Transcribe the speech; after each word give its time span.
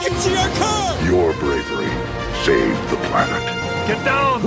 Hey, 0.00 0.06
I 0.06 0.08
can 0.08 0.18
see 0.20 0.34
our 0.34 0.48
car! 0.56 1.04
Your 1.04 1.34
bravery 1.34 1.90
saved 2.44 2.90
the 2.90 2.96
planet. 3.08 3.44
Get 3.86 4.02
down! 4.02 4.40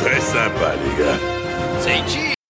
Très 0.00 0.20
sympa, 0.20 0.74
les 0.76 0.96
gars. 0.96 2.41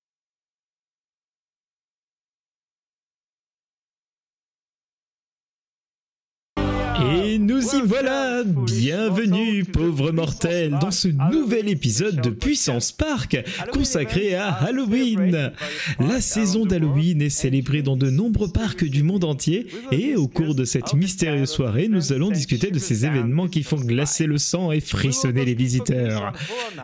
Nous 7.62 7.78
y 7.78 7.82
voilà 7.82 8.42
Bienvenue, 8.44 9.64
pauvres 9.64 10.10
mortels, 10.10 10.76
dans 10.80 10.90
ce 10.90 11.08
nouvel 11.08 11.68
épisode 11.68 12.20
de 12.20 12.30
Puissance 12.30 12.92
Park 12.92 13.38
consacré 13.72 14.34
à 14.34 14.50
Halloween. 14.52 15.52
La 16.00 16.20
saison 16.20 16.66
d'Halloween 16.66 17.22
est 17.22 17.30
célébrée 17.30 17.82
dans 17.82 17.96
de 17.96 18.10
nombreux 18.10 18.48
parcs 18.48 18.84
du 18.84 19.02
monde 19.02 19.24
entier 19.24 19.66
et 19.92 20.16
au 20.16 20.26
cours 20.28 20.54
de 20.54 20.64
cette 20.64 20.94
mystérieuse 20.94 21.50
soirée, 21.50 21.88
nous 21.88 22.12
allons 22.12 22.30
discuter 22.30 22.70
de 22.70 22.78
ces 22.78 23.06
événements 23.06 23.48
qui 23.48 23.62
font 23.62 23.76
glacer 23.76 24.26
le 24.26 24.38
sang 24.38 24.72
et 24.72 24.80
frissonner 24.80 25.44
les 25.44 25.54
visiteurs. 25.54 26.32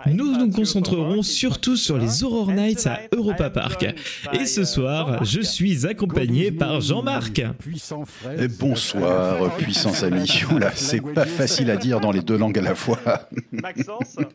Nous 0.06 0.37
nous 0.37 0.51
concentrerons 0.51 1.23
surtout 1.23 1.77
sur 1.77 1.99
les 1.99 2.23
Horror 2.23 2.53
Nights 2.53 2.87
à 2.87 3.01
Europa 3.12 3.51
Park. 3.51 3.87
Et 4.33 4.47
ce 4.47 4.65
soir, 4.65 5.25
je 5.25 5.41
suis 5.41 5.87
accompagné 5.87 6.53
par 6.53 6.81
Jean-Marc. 6.81 7.43
Bonsoir, 8.59 9.56
puissance 9.56 10.03
ami. 10.03 10.29
C'est 10.75 11.01
pas 11.01 11.27
facile 11.27 11.71
à 11.71 11.77
dire 11.77 12.01
dans 12.01 12.13
les 12.13 12.23
deux 12.23 12.37
langues 12.37 12.59
à 12.59 12.63
la 12.63 12.75
fois. 12.75 12.99
Maxence 13.53 14.17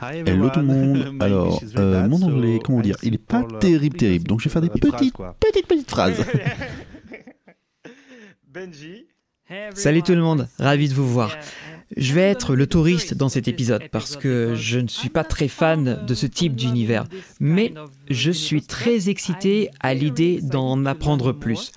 Hello 0.00 0.50
tout 0.50 0.60
le 0.60 0.66
monde. 0.66 1.16
Alors, 1.20 1.62
euh, 1.76 2.08
mon 2.08 2.20
anglais, 2.22 2.58
comment 2.62 2.80
dire, 2.80 2.96
il 3.02 3.14
est 3.14 3.18
pas 3.18 3.44
terrible, 3.60 3.96
terrible. 3.96 4.26
Donc 4.26 4.40
je 4.40 4.48
vais 4.48 4.52
faire 4.52 4.62
des 4.62 4.68
petites, 4.68 5.14
petites, 5.40 5.66
petites 5.66 5.90
phrases. 5.90 6.24
Benji 8.46 9.06
Salut 9.74 10.02
tout 10.02 10.14
le 10.14 10.22
monde, 10.22 10.48
ravi 10.58 10.88
de 10.88 10.94
vous 10.94 11.06
voir. 11.06 11.36
Je 11.96 12.12
vais 12.14 12.22
être 12.22 12.54
le 12.56 12.66
touriste 12.66 13.14
dans 13.14 13.28
cet 13.28 13.46
épisode 13.48 13.82
parce 13.92 14.16
que 14.16 14.54
je 14.54 14.78
ne 14.78 14.88
suis 14.88 15.10
pas 15.10 15.22
très 15.24 15.48
fan 15.48 16.04
de 16.06 16.14
ce 16.14 16.26
type 16.26 16.56
d'univers, 16.56 17.04
mais 17.40 17.72
je 18.10 18.30
suis 18.30 18.62
très 18.62 19.08
excité 19.08 19.70
à 19.80 19.94
l'idée 19.94 20.40
d'en 20.42 20.84
apprendre 20.86 21.32
plus. 21.32 21.72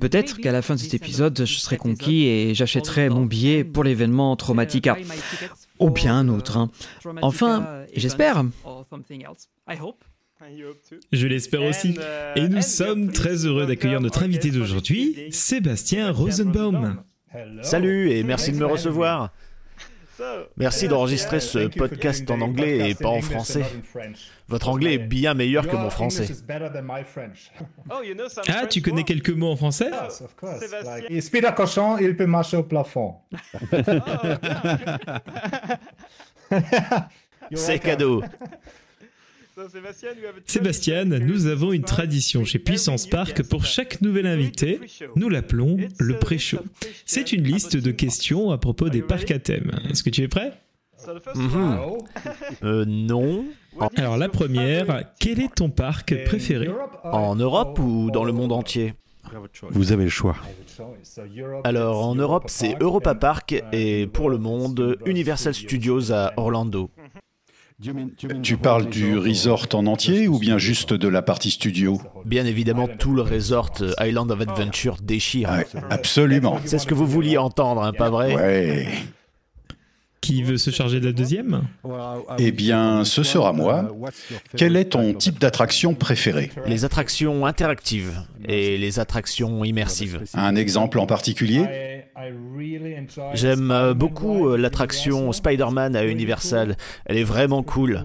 Peut-être 0.00 0.38
qu'à 0.38 0.52
la 0.52 0.62
fin 0.62 0.74
de 0.74 0.80
cet 0.80 0.94
épisode, 0.94 1.38
je 1.44 1.58
serai 1.58 1.78
conquis 1.78 2.24
et 2.26 2.54
j'achèterai 2.54 3.08
mon 3.08 3.24
billet 3.24 3.64
pour 3.64 3.82
l'événement 3.82 4.36
Traumatica, 4.36 4.96
ou 5.78 5.90
bien 5.90 6.16
un 6.16 6.28
autre. 6.28 6.56
hein. 6.58 6.70
Enfin, 7.22 7.84
j'espère. 7.94 8.44
Je 11.12 11.26
l'espère 11.26 11.62
aussi. 11.62 11.96
Et 12.36 12.46
nous 12.48 12.62
sommes 12.62 13.10
très 13.10 13.46
heureux 13.46 13.66
d'accueillir 13.66 14.00
notre 14.00 14.22
invité 14.22 14.50
d'aujourd'hui, 14.50 15.16
Sébastien 15.30 16.10
Rosenbaum. 16.12 17.02
Salut 17.62 18.10
et 18.10 18.22
merci 18.22 18.52
de 18.52 18.58
me 18.58 18.66
recevoir. 18.66 19.32
Merci 20.56 20.88
d'enregistrer 20.88 21.40
ce 21.40 21.66
podcast 21.68 22.30
en 22.30 22.40
anglais 22.40 22.90
et 22.90 22.94
pas 22.94 23.08
en 23.08 23.20
français. 23.20 23.64
Votre 24.48 24.68
anglais 24.68 24.94
est 24.94 24.98
bien 24.98 25.34
meilleur 25.34 25.68
que 25.68 25.76
mon 25.76 25.90
français. 25.90 26.26
Oh, 27.90 28.00
Ah, 28.48 28.52
French 28.52 28.68
tu 28.70 28.82
connais 28.82 29.04
quelques 29.04 29.30
mots 29.30 29.50
en 29.52 29.56
français? 29.56 29.90
Sébastien. 30.10 31.06
Il 31.10 31.22
speed 31.22 31.44
un 31.44 31.52
cochon, 31.52 31.98
il 31.98 32.16
peut 32.16 32.26
marcher 32.26 32.56
au 32.56 32.62
plafond. 32.62 33.16
C'est 37.54 37.78
cadeau. 37.78 38.22
Sébastien, 40.46 41.04
nous 41.04 41.46
avons 41.46 41.72
une 41.72 41.82
tradition 41.82 42.44
chez 42.44 42.58
Puissance 42.58 43.06
Park 43.06 43.42
pour 43.44 43.64
chaque 43.64 44.02
nouvel 44.02 44.26
invité. 44.26 44.80
Nous 45.16 45.28
l'appelons 45.28 45.78
le 45.98 46.18
pré-show. 46.18 46.58
C'est 47.06 47.32
une 47.32 47.44
liste 47.44 47.76
de 47.76 47.90
questions 47.90 48.50
à 48.50 48.58
propos 48.58 48.90
des 48.90 49.02
parcs 49.02 49.30
à 49.30 49.38
thème. 49.38 49.70
Est-ce 49.88 50.02
que 50.02 50.10
tu 50.10 50.22
es 50.22 50.28
prêt? 50.28 50.52
Mhm. 51.34 51.78
Euh, 52.62 52.84
non. 52.86 53.44
Alors 53.96 54.16
la 54.16 54.28
première, 54.28 55.04
quel 55.20 55.40
est 55.40 55.54
ton 55.54 55.70
parc 55.70 56.14
préféré? 56.24 56.68
En 57.04 57.36
Europe 57.36 57.78
ou 57.78 58.10
dans 58.10 58.24
le 58.24 58.32
monde 58.32 58.52
entier? 58.52 58.94
Vous 59.70 59.92
avez 59.92 60.04
le 60.04 60.10
choix. 60.10 60.36
Alors 61.64 62.04
en 62.04 62.14
Europe 62.14 62.44
c'est 62.48 62.76
Europa 62.80 63.14
Park 63.14 63.62
et 63.72 64.06
pour 64.06 64.30
le 64.30 64.38
monde 64.38 64.98
Universal 65.06 65.54
Studios 65.54 66.12
à 66.12 66.32
Orlando. 66.36 66.90
Tu 68.42 68.56
parles 68.56 68.86
du 68.86 69.18
resort 69.18 69.66
en 69.74 69.86
entier 69.86 70.28
ou 70.28 70.38
bien 70.38 70.56
juste 70.56 70.94
de 70.94 71.08
la 71.08 71.20
partie 71.20 71.50
studio 71.50 72.00
Bien 72.24 72.46
évidemment 72.46 72.88
tout 72.88 73.12
le 73.12 73.20
resort 73.20 73.72
euh, 73.82 73.92
Island 74.00 74.30
of 74.30 74.40
Adventure 74.40 74.96
déchire. 75.02 75.50
Ouais, 75.50 75.66
absolument. 75.90 76.58
C'est 76.64 76.78
ce 76.78 76.86
que 76.86 76.94
vous 76.94 77.06
vouliez 77.06 77.36
entendre, 77.36 77.82
hein, 77.82 77.92
pas 77.92 78.08
vrai? 78.08 78.34
Ouais. 78.34 78.88
Qui 80.26 80.42
veut 80.42 80.56
se 80.56 80.72
charger 80.72 80.98
de 80.98 81.06
la 81.06 81.12
deuxième 81.12 81.62
Eh 82.38 82.50
bien, 82.50 83.04
ce 83.04 83.22
sera 83.22 83.52
moi. 83.52 83.94
Quel 84.56 84.74
est 84.74 84.86
ton 84.86 85.14
type 85.14 85.38
d'attraction 85.38 85.94
préférée 85.94 86.50
Les 86.66 86.84
attractions 86.84 87.46
interactives 87.46 88.22
et 88.44 88.76
les 88.76 88.98
attractions 88.98 89.64
immersives. 89.64 90.22
Un 90.34 90.56
exemple 90.56 90.98
en 90.98 91.06
particulier 91.06 92.02
J'aime 93.34 93.70
euh, 93.70 93.94
beaucoup 93.94 94.48
euh, 94.48 94.56
l'attraction 94.56 95.30
Spider-Man 95.32 95.94
à 95.94 96.04
Universal. 96.06 96.76
Elle 97.04 97.18
est 97.18 97.24
vraiment 97.24 97.62
cool. 97.62 98.04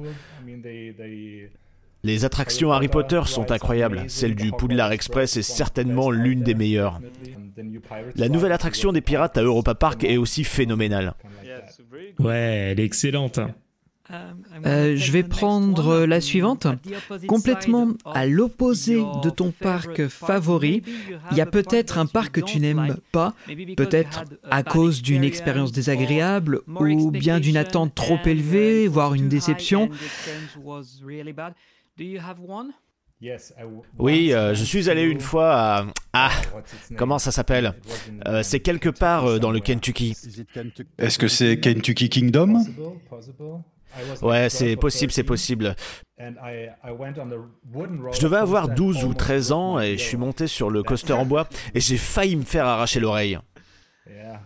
Les 2.03 2.25
attractions 2.25 2.71
Harry 2.71 2.88
Potter 2.88 3.21
sont 3.25 3.51
incroyables. 3.51 4.03
Celle 4.09 4.35
du 4.35 4.51
Poudlard 4.51 4.91
Express 4.91 5.38
est 5.38 5.41
certainement 5.41 6.11
l'une 6.11 6.43
des 6.43 6.55
meilleures. 6.55 6.99
La 8.15 8.29
nouvelle 8.29 8.51
attraction 8.51 8.91
des 8.91 9.01
pirates 9.01 9.38
à 9.38 9.43
Europa 9.43 9.75
Park 9.75 10.03
est 10.03 10.17
aussi 10.17 10.43
phénoménale. 10.43 11.13
Ouais, 12.19 12.69
elle 12.72 12.79
est 12.79 12.85
excellente. 12.85 13.39
Euh, 14.66 14.95
je 14.97 15.11
vais 15.11 15.23
prendre 15.23 16.05
la 16.05 16.22
suivante. 16.22 16.67
Complètement 17.27 17.89
à 18.05 18.25
l'opposé 18.25 19.01
de 19.23 19.29
ton 19.29 19.51
parc 19.51 20.07
favori, 20.07 20.83
il 21.31 21.38
y 21.38 21.41
a 21.41 21.45
peut-être 21.45 21.97
un 21.97 22.05
parc 22.05 22.33
que 22.33 22.41
tu 22.41 22.59
n'aimes 22.59 22.97
pas, 23.11 23.33
peut-être 23.77 24.25
à 24.50 24.63
cause 24.63 25.01
d'une 25.01 25.23
expérience 25.23 25.71
désagréable 25.71 26.61
ou 26.67 27.11
bien 27.11 27.39
d'une 27.39 27.57
attente 27.57 27.95
trop 27.95 28.19
élevée, 28.25 28.88
voire 28.88 29.13
une 29.13 29.29
déception. 29.29 29.89
Oui, 33.99 34.33
euh, 34.33 34.55
je 34.55 34.63
suis 34.63 34.89
allé 34.89 35.03
une 35.03 35.19
fois 35.19 35.53
à... 35.53 35.85
Ah, 36.13 36.31
comment 36.97 37.19
ça 37.19 37.31
s'appelle 37.31 37.73
Euh, 38.27 38.43
C'est 38.43 38.59
quelque 38.59 38.89
part 38.89 39.25
euh, 39.25 39.39
dans 39.39 39.51
le 39.51 39.59
Kentucky. 39.59 40.15
Est-ce 40.97 41.19
que 41.19 41.27
c'est 41.27 41.59
Kentucky 41.59 42.09
Kingdom? 42.09 42.63
Ouais, 44.21 44.49
c'est 44.49 44.75
possible, 44.75 45.11
c'est 45.11 45.23
possible. 45.23 45.75
Je 46.17 48.21
devais 48.21 48.37
avoir 48.37 48.69
12 48.69 49.03
ou 49.03 49.13
13 49.13 49.51
ans 49.51 49.79
et 49.79 49.97
je 49.97 50.03
suis 50.03 50.17
monté 50.17 50.47
sur 50.47 50.69
le 50.69 50.83
coaster 50.83 51.13
en 51.13 51.25
bois 51.25 51.47
et 51.73 51.79
j'ai 51.79 51.97
failli 51.97 52.35
me 52.35 52.43
faire 52.43 52.65
arracher 52.65 52.99
l'oreille. 52.99 53.38
Yeah. 54.09 54.41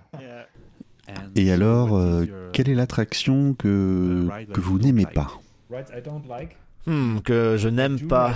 Et 1.36 1.52
alors, 1.52 1.96
euh, 1.96 2.50
quelle 2.52 2.70
est 2.70 2.76
l'attraction 2.76 3.54
que, 3.54 4.28
que 4.52 4.60
vous 4.60 4.80
n'aimez 4.80 5.06
pas? 5.06 5.32
Hmm, 6.86 7.20
que 7.20 7.58
je 7.58 7.68
n'aime 7.68 8.08
pas. 8.08 8.36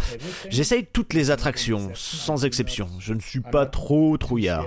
J'essaye 0.50 0.86
toutes 0.86 1.14
les 1.14 1.32
attractions, 1.32 1.92
sans 1.94 2.46
exception. 2.46 2.88
Je 3.00 3.14
ne 3.14 3.20
suis 3.20 3.42
pas 3.42 3.66
trop 3.66 4.18
trouillard. 4.18 4.66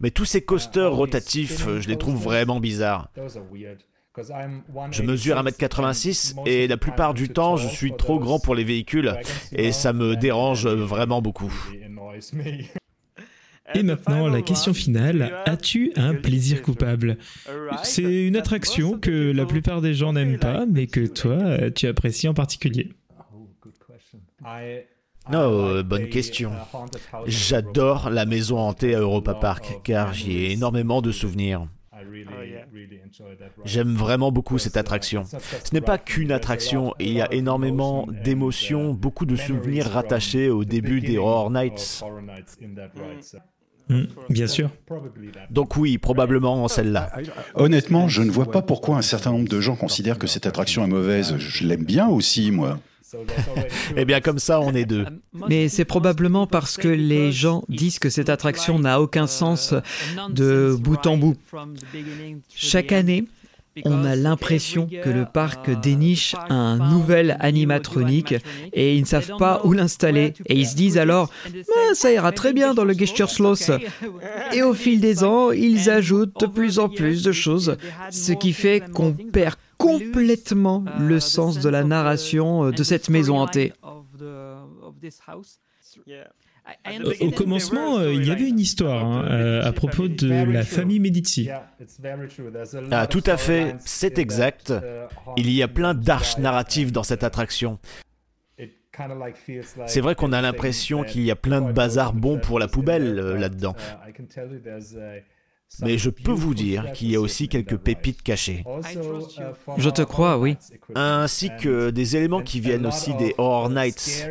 Mais 0.00 0.10
tous 0.10 0.24
ces 0.24 0.42
coasters 0.42 0.92
rotatifs, 0.92 1.66
je 1.80 1.88
les 1.88 1.96
trouve 1.96 2.20
vraiment 2.20 2.58
bizarres. 2.58 3.10
Je 4.90 5.02
mesure 5.02 5.36
1m86 5.36 6.36
et 6.46 6.66
la 6.66 6.76
plupart 6.76 7.14
du 7.14 7.28
temps, 7.28 7.56
je 7.56 7.68
suis 7.68 7.94
trop 7.94 8.18
grand 8.18 8.38
pour 8.38 8.54
les 8.54 8.64
véhicules 8.64 9.14
et 9.52 9.72
ça 9.72 9.92
me 9.92 10.16
dérange 10.16 10.66
vraiment 10.66 11.20
beaucoup. 11.20 11.52
Et 13.74 13.82
maintenant, 13.82 14.28
la 14.28 14.42
question 14.42 14.72
finale, 14.72 15.42
as-tu 15.44 15.92
un 15.96 16.14
plaisir 16.14 16.62
coupable? 16.62 17.18
C'est 17.82 18.26
une 18.26 18.36
attraction 18.36 18.98
que 18.98 19.32
la 19.32 19.46
plupart 19.46 19.80
des 19.80 19.94
gens 19.94 20.12
n'aiment 20.12 20.38
pas, 20.38 20.66
mais 20.66 20.86
que 20.86 21.06
toi, 21.06 21.70
tu 21.70 21.86
apprécies 21.86 22.28
en 22.28 22.34
particulier. 22.34 22.90
Oh, 25.32 25.34
euh, 25.34 25.82
bonne 25.82 26.08
question. 26.08 26.52
J'adore 27.26 28.10
la 28.10 28.26
maison 28.26 28.58
hantée 28.58 28.94
à 28.94 29.00
Europa 29.00 29.34
Park 29.34 29.80
car 29.82 30.14
j'y 30.14 30.36
ai 30.36 30.52
énormément 30.52 31.02
de 31.02 31.10
souvenirs. 31.10 31.66
J'aime 33.64 33.94
vraiment 33.94 34.30
beaucoup 34.30 34.58
cette 34.58 34.76
attraction. 34.76 35.24
Ce 35.24 35.74
n'est 35.74 35.80
pas 35.80 35.98
qu'une 35.98 36.30
attraction, 36.30 36.94
il 37.00 37.12
y 37.12 37.20
a 37.20 37.32
énormément 37.32 38.06
d'émotions, 38.24 38.92
beaucoup 38.92 39.26
de 39.26 39.34
souvenirs 39.34 39.90
rattachés 39.90 40.50
au 40.50 40.64
début 40.64 41.00
des 41.00 41.18
Horror 41.18 41.50
Nights. 41.50 42.04
Bien 44.28 44.46
sûr. 44.46 44.70
Donc 45.50 45.76
oui, 45.76 45.98
probablement 45.98 46.66
celle-là. 46.68 47.12
Honnêtement, 47.54 48.08
je 48.08 48.22
ne 48.22 48.30
vois 48.30 48.50
pas 48.50 48.62
pourquoi 48.62 48.96
un 48.96 49.02
certain 49.02 49.32
nombre 49.32 49.48
de 49.48 49.60
gens 49.60 49.76
considèrent 49.76 50.18
que 50.18 50.26
cette 50.26 50.46
attraction 50.46 50.84
est 50.84 50.88
mauvaise. 50.88 51.36
Je 51.38 51.66
l'aime 51.66 51.84
bien 51.84 52.08
aussi, 52.08 52.50
moi. 52.50 52.78
Eh 53.96 54.04
bien, 54.04 54.20
comme 54.20 54.38
ça, 54.38 54.60
on 54.60 54.74
est 54.74 54.84
deux. 54.84 55.06
Mais 55.48 55.68
c'est 55.68 55.84
probablement 55.84 56.46
parce 56.46 56.76
que 56.76 56.88
les 56.88 57.30
gens 57.30 57.62
disent 57.68 57.98
que 57.98 58.10
cette 58.10 58.28
attraction 58.28 58.78
n'a 58.78 59.00
aucun 59.00 59.26
sens 59.26 59.74
de 60.30 60.76
bout 60.78 61.06
en 61.06 61.16
bout. 61.16 61.36
Chaque 62.54 62.92
année, 62.92 63.24
on 63.84 64.04
a 64.04 64.16
l'impression 64.16 64.86
que 64.86 65.10
le 65.10 65.24
parc 65.24 65.70
déniche 65.80 66.34
un 66.48 66.78
nouvel 66.90 67.36
animatronique 67.40 68.34
et 68.72 68.96
ils 68.96 69.02
ne 69.02 69.06
savent 69.06 69.36
pas 69.38 69.60
où 69.64 69.72
l'installer. 69.72 70.34
Et 70.46 70.58
ils 70.58 70.66
se 70.66 70.76
disent 70.76 70.98
alors, 70.98 71.30
Ah, 71.46 71.94
ça 71.94 72.12
ira 72.12 72.32
très 72.32 72.52
bien 72.52 72.74
dans 72.74 72.84
le 72.84 72.94
Schloss. 72.94 73.70
Et 74.52 74.62
au 74.62 74.74
fil 74.74 75.00
des 75.00 75.24
ans, 75.24 75.50
ils 75.50 75.90
ajoutent 75.90 76.40
de 76.40 76.46
plus 76.46 76.78
en 76.78 76.88
plus 76.88 77.22
de 77.22 77.32
choses, 77.32 77.76
ce 78.10 78.32
qui 78.32 78.52
fait 78.52 78.82
qu'on 78.92 79.12
perd 79.12 79.56
complètement 79.78 80.84
le 80.98 81.20
sens 81.20 81.58
de 81.58 81.68
la 81.68 81.84
narration 81.84 82.70
de 82.70 82.82
cette 82.82 83.10
maison 83.10 83.38
hantée. 83.38 83.72
Au 87.20 87.30
commencement, 87.30 87.98
euh, 87.98 88.12
il 88.12 88.26
y 88.26 88.30
avait 88.30 88.48
une 88.48 88.58
histoire 88.58 89.04
hein, 89.04 89.28
euh, 89.30 89.62
à 89.62 89.72
propos 89.72 90.08
de 90.08 90.28
la 90.28 90.62
famille 90.62 91.00
Medici. 91.00 91.48
Ah, 92.90 93.06
tout 93.06 93.22
à 93.26 93.36
fait, 93.36 93.76
c'est 93.80 94.18
exact. 94.18 94.72
Il 95.36 95.50
y 95.50 95.62
a 95.62 95.68
plein 95.68 95.94
d'arches 95.94 96.38
narratives 96.38 96.92
dans 96.92 97.02
cette 97.02 97.24
attraction. 97.24 97.78
C'est 99.86 100.00
vrai 100.00 100.14
qu'on 100.14 100.32
a 100.32 100.40
l'impression 100.40 101.04
qu'il 101.04 101.22
y 101.22 101.30
a 101.30 101.36
plein 101.36 101.60
de 101.60 101.72
bazar 101.72 102.12
bons 102.12 102.38
pour 102.38 102.58
la 102.58 102.66
poubelle 102.66 103.14
là-dedans. 103.14 103.76
Mais 105.82 105.98
je 105.98 106.10
peux 106.10 106.32
vous 106.32 106.54
dire 106.54 106.92
qu'il 106.92 107.10
y 107.10 107.16
a 107.16 107.20
aussi 107.20 107.48
quelques 107.48 107.76
pépites 107.76 108.22
cachées. 108.22 108.64
Je 109.76 109.90
te 109.90 110.02
crois, 110.02 110.38
oui. 110.38 110.56
Ainsi 110.94 111.50
que 111.60 111.90
des 111.90 112.16
éléments 112.16 112.42
qui 112.42 112.60
viennent 112.60 112.86
aussi 112.86 113.14
des 113.14 113.34
Horror 113.36 113.70
Nights. 113.70 114.30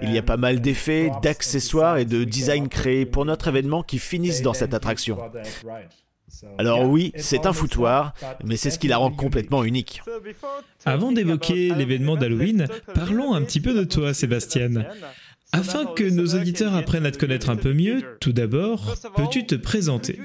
Il 0.00 0.12
y 0.12 0.18
a 0.18 0.22
pas 0.22 0.36
mal 0.36 0.60
d'effets, 0.60 1.10
d'accessoires 1.22 1.98
et 1.98 2.04
de 2.04 2.24
design 2.24 2.68
créés 2.68 3.06
pour 3.06 3.24
notre 3.24 3.48
événement 3.48 3.82
qui 3.82 3.98
finissent 3.98 4.42
dans 4.42 4.54
cette 4.54 4.74
attraction. 4.74 5.18
Alors 6.58 6.82
oui, 6.84 7.12
c'est 7.16 7.46
un 7.46 7.52
foutoir, 7.52 8.14
mais 8.44 8.56
c'est 8.56 8.70
ce 8.70 8.78
qui 8.78 8.88
la 8.88 8.96
rend 8.96 9.10
complètement 9.10 9.64
unique. 9.64 10.02
Avant 10.84 11.12
d'évoquer 11.12 11.74
l'événement 11.74 12.16
d'Halloween, 12.16 12.66
parlons 12.94 13.34
un 13.34 13.42
petit 13.42 13.60
peu 13.60 13.74
de 13.74 13.84
toi, 13.84 14.14
Sébastien. 14.14 14.86
Afin 15.52 15.84
que 15.84 16.04
nos 16.04 16.34
auditeurs 16.34 16.74
apprennent 16.74 17.04
à 17.04 17.10
te 17.10 17.18
connaître 17.18 17.50
un 17.50 17.56
peu 17.56 17.74
mieux, 17.74 18.16
tout 18.20 18.32
d'abord, 18.32 18.96
peux-tu 19.14 19.44
te 19.46 19.54
présenter? 19.54 20.18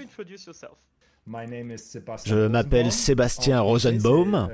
Je 2.26 2.48
m'appelle 2.48 2.92
Sébastien 2.92 3.60
Rosenbaum. 3.60 4.48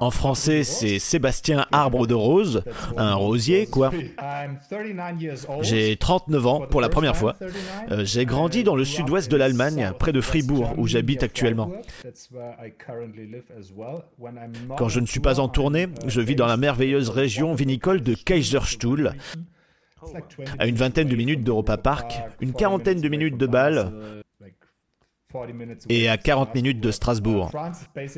En 0.00 0.10
français, 0.10 0.62
c'est 0.62 0.98
Sébastien 0.98 1.66
Arbre 1.72 2.06
de 2.06 2.14
Rose, 2.14 2.62
un 2.96 3.14
rosier, 3.14 3.66
quoi. 3.66 3.90
J'ai 5.62 5.96
39 5.96 6.46
ans 6.46 6.66
pour 6.68 6.80
la 6.80 6.88
première 6.88 7.16
fois. 7.16 7.36
Euh, 7.90 8.04
j'ai 8.04 8.26
grandi 8.26 8.62
dans 8.62 8.76
le 8.76 8.84
sud-ouest 8.84 9.30
de 9.30 9.36
l'Allemagne, 9.36 9.92
près 9.98 10.12
de 10.12 10.20
Fribourg, 10.20 10.74
où 10.76 10.86
j'habite 10.86 11.22
actuellement. 11.22 11.70
Quand 14.76 14.88
je 14.88 15.00
ne 15.00 15.06
suis 15.06 15.20
pas 15.20 15.40
en 15.40 15.48
tournée, 15.48 15.88
je 16.06 16.20
vis 16.20 16.36
dans 16.36 16.46
la 16.46 16.56
merveilleuse 16.56 17.08
région 17.08 17.54
vinicole 17.54 18.02
de 18.02 18.14
Kaiserstuhl, 18.14 19.12
à 20.58 20.66
une 20.66 20.76
vingtaine 20.76 21.08
de 21.08 21.16
minutes 21.16 21.44
d'Europa 21.44 21.76
Park, 21.76 22.20
une 22.40 22.52
quarantaine 22.52 23.00
de 23.00 23.08
minutes 23.08 23.36
de 23.36 23.46
Bâle, 23.46 23.92
et 25.88 26.08
à 26.08 26.16
40 26.16 26.54
minutes 26.54 26.80
de 26.80 26.90
Strasbourg. 26.90 27.50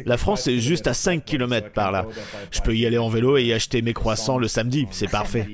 La 0.04 0.16
France 0.16 0.46
est 0.46 0.58
juste 0.58 0.86
à 0.86 0.94
5 0.94 1.24
km 1.24 1.72
par 1.72 1.92
là. 1.92 2.06
Je 2.50 2.60
peux 2.60 2.76
y 2.76 2.86
aller 2.86 2.98
en 2.98 3.08
vélo 3.08 3.36
et 3.36 3.44
y 3.44 3.52
acheter 3.52 3.82
mes 3.82 3.92
croissants 3.92 4.38
le 4.38 4.48
samedi, 4.48 4.86
c'est 4.90 5.10
parfait. 5.10 5.46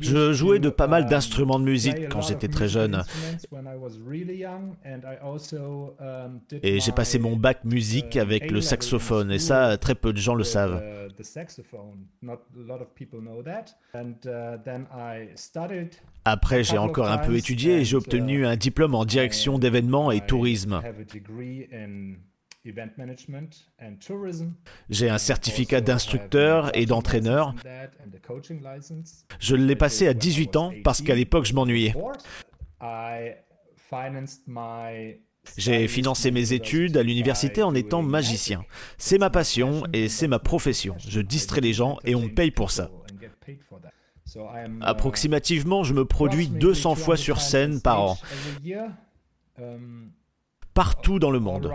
Je 0.00 0.32
jouais 0.32 0.58
de 0.58 0.70
pas 0.70 0.86
mal 0.86 1.06
d'instruments 1.06 1.58
de 1.58 1.64
musique 1.64 2.08
quand 2.08 2.22
j'étais 2.22 2.48
très 2.48 2.68
jeune. 2.68 3.02
Et 6.62 6.80
j'ai 6.80 6.92
passé 6.92 7.18
mon 7.18 7.36
bac 7.36 7.64
musique 7.64 8.16
avec 8.16 8.50
le 8.50 8.60
saxophone, 8.60 9.30
et 9.30 9.38
ça, 9.38 9.76
très 9.76 9.94
peu 9.94 10.12
de 10.12 10.18
gens 10.18 10.34
le 10.34 10.44
savent. 10.44 10.82
Après, 16.24 16.64
j'ai 16.64 16.78
encore 16.78 17.08
un 17.08 17.18
peu 17.18 17.36
étudié 17.36 17.74
et 17.80 17.84
j'ai 17.84 17.96
obtenu 17.96 18.46
un 18.46 18.56
diplôme 18.56 18.94
en 18.94 19.04
direction 19.04 19.58
d'événements 19.58 20.10
et 20.10 20.20
tourisme. 20.24 20.80
J'ai 24.90 25.08
un 25.08 25.18
certificat 25.18 25.80
d'instructeur 25.80 26.76
et 26.76 26.86
d'entraîneur. 26.86 27.54
Je 29.38 29.56
l'ai 29.56 29.76
passé 29.76 30.08
à 30.08 30.14
18 30.14 30.56
ans 30.56 30.72
parce 30.84 31.02
qu'à 31.02 31.14
l'époque 31.14 31.44
je 31.44 31.54
m'ennuyais. 31.54 31.94
J'ai 35.56 35.86
financé 35.88 36.30
mes 36.30 36.52
études 36.52 36.96
à 36.96 37.02
l'université 37.02 37.62
en 37.62 37.74
étant 37.74 38.02
magicien. 38.02 38.64
C'est 38.98 39.18
ma 39.18 39.30
passion 39.30 39.84
et 39.92 40.08
c'est 40.08 40.28
ma 40.28 40.38
profession. 40.38 40.96
Je 40.98 41.20
distrais 41.20 41.60
les 41.60 41.72
gens 41.72 41.98
et 42.04 42.14
on 42.14 42.22
me 42.22 42.34
paye 42.34 42.50
pour 42.50 42.70
ça. 42.70 42.90
Approximativement, 44.80 45.84
je 45.84 45.94
me 45.94 46.04
produis 46.04 46.48
200 46.48 46.96
fois 46.96 47.16
sur 47.16 47.40
scène 47.40 47.80
par 47.80 48.02
an, 48.02 48.18
partout 50.74 51.18
dans 51.18 51.30
le 51.30 51.40
monde. 51.40 51.72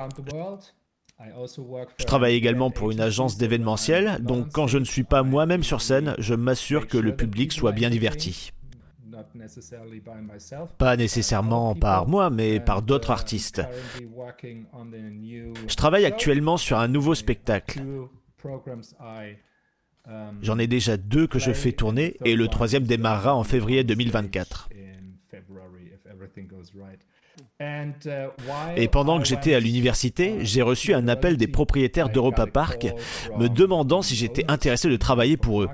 Je 1.97 2.05
travaille 2.05 2.35
également 2.35 2.71
pour 2.71 2.91
une 2.91 3.01
agence 3.01 3.37
d'événementiel, 3.37 4.19
donc 4.21 4.51
quand 4.51 4.67
je 4.67 4.77
ne 4.77 4.85
suis 4.85 5.03
pas 5.03 5.23
moi-même 5.23 5.63
sur 5.63 5.81
scène, 5.81 6.15
je 6.17 6.33
m'assure 6.33 6.87
que 6.87 6.97
le 6.97 7.15
public 7.15 7.51
soit 7.51 7.71
bien 7.71 7.89
diverti. 7.89 8.51
Pas 10.77 10.97
nécessairement 10.97 11.75
par 11.75 12.07
moi, 12.07 12.29
mais 12.29 12.59
par 12.59 12.81
d'autres 12.81 13.11
artistes. 13.11 13.61
Je 15.67 15.75
travaille 15.75 16.05
actuellement 16.05 16.57
sur 16.57 16.79
un 16.79 16.87
nouveau 16.87 17.15
spectacle. 17.15 17.81
J'en 20.41 20.57
ai 20.57 20.67
déjà 20.67 20.97
deux 20.97 21.27
que 21.27 21.39
je 21.39 21.51
fais 21.51 21.71
tourner 21.71 22.17
et 22.25 22.35
le 22.35 22.47
troisième 22.47 22.83
démarrera 22.83 23.35
en 23.35 23.43
février 23.43 23.83
2024. 23.83 24.69
Et 28.75 28.87
pendant 28.87 29.19
que 29.19 29.25
j'étais 29.25 29.53
à 29.53 29.59
l'université, 29.59 30.43
j'ai 30.45 30.61
reçu 30.61 30.93
un 30.93 31.07
appel 31.07 31.37
des 31.37 31.47
propriétaires 31.47 32.09
d'Europa 32.09 32.47
Park 32.47 32.87
me 33.37 33.47
demandant 33.47 34.01
si 34.01 34.15
j'étais 34.15 34.45
intéressé 34.47 34.89
de 34.89 34.97
travailler 34.97 35.37
pour 35.37 35.63
eux. 35.63 35.69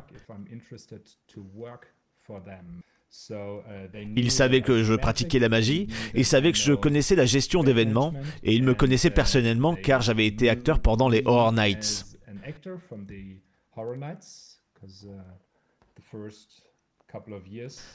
Ils 4.15 4.32
savaient 4.32 4.62
que 4.62 4.84
je 4.84 4.94
pratiquais 4.94 5.39
la 5.39 5.50
magie, 5.50 5.88
ils 6.13 6.25
savaient 6.25 6.51
que 6.51 6.58
je 6.58 6.74
connaissais 6.74 7.15
la 7.15 7.25
gestion 7.25 7.63
d'événements, 7.63 8.13
et 8.44 8.53
ils 8.53 8.63
me 8.63 8.74
connaissaient 8.74 9.10
personnellement 9.10 9.75
car 9.75 10.01
j'avais 10.01 10.27
été 10.27 10.50
acteur 10.50 10.79
pendant 10.79 11.10
les 11.10 11.22
Horror 11.25 11.53
Nights. 11.53 12.06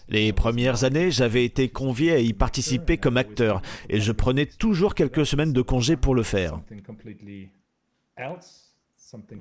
Les 0.09 0.33
premières 0.33 0.85
années, 0.85 1.11
j'avais 1.11 1.45
été 1.45 1.69
convié 1.69 2.13
à 2.13 2.19
y 2.19 2.33
participer 2.33 2.99
comme 2.99 3.17
acteur 3.17 3.63
et 3.89 4.01
je 4.01 4.13
prenais 4.13 4.47
toujours 4.47 4.95
quelques 4.95 5.27
semaines 5.27 5.53
de 5.53 5.63
congé 5.63 5.97
pour 5.97 6.15
le 6.15 6.23
faire. 6.23 6.61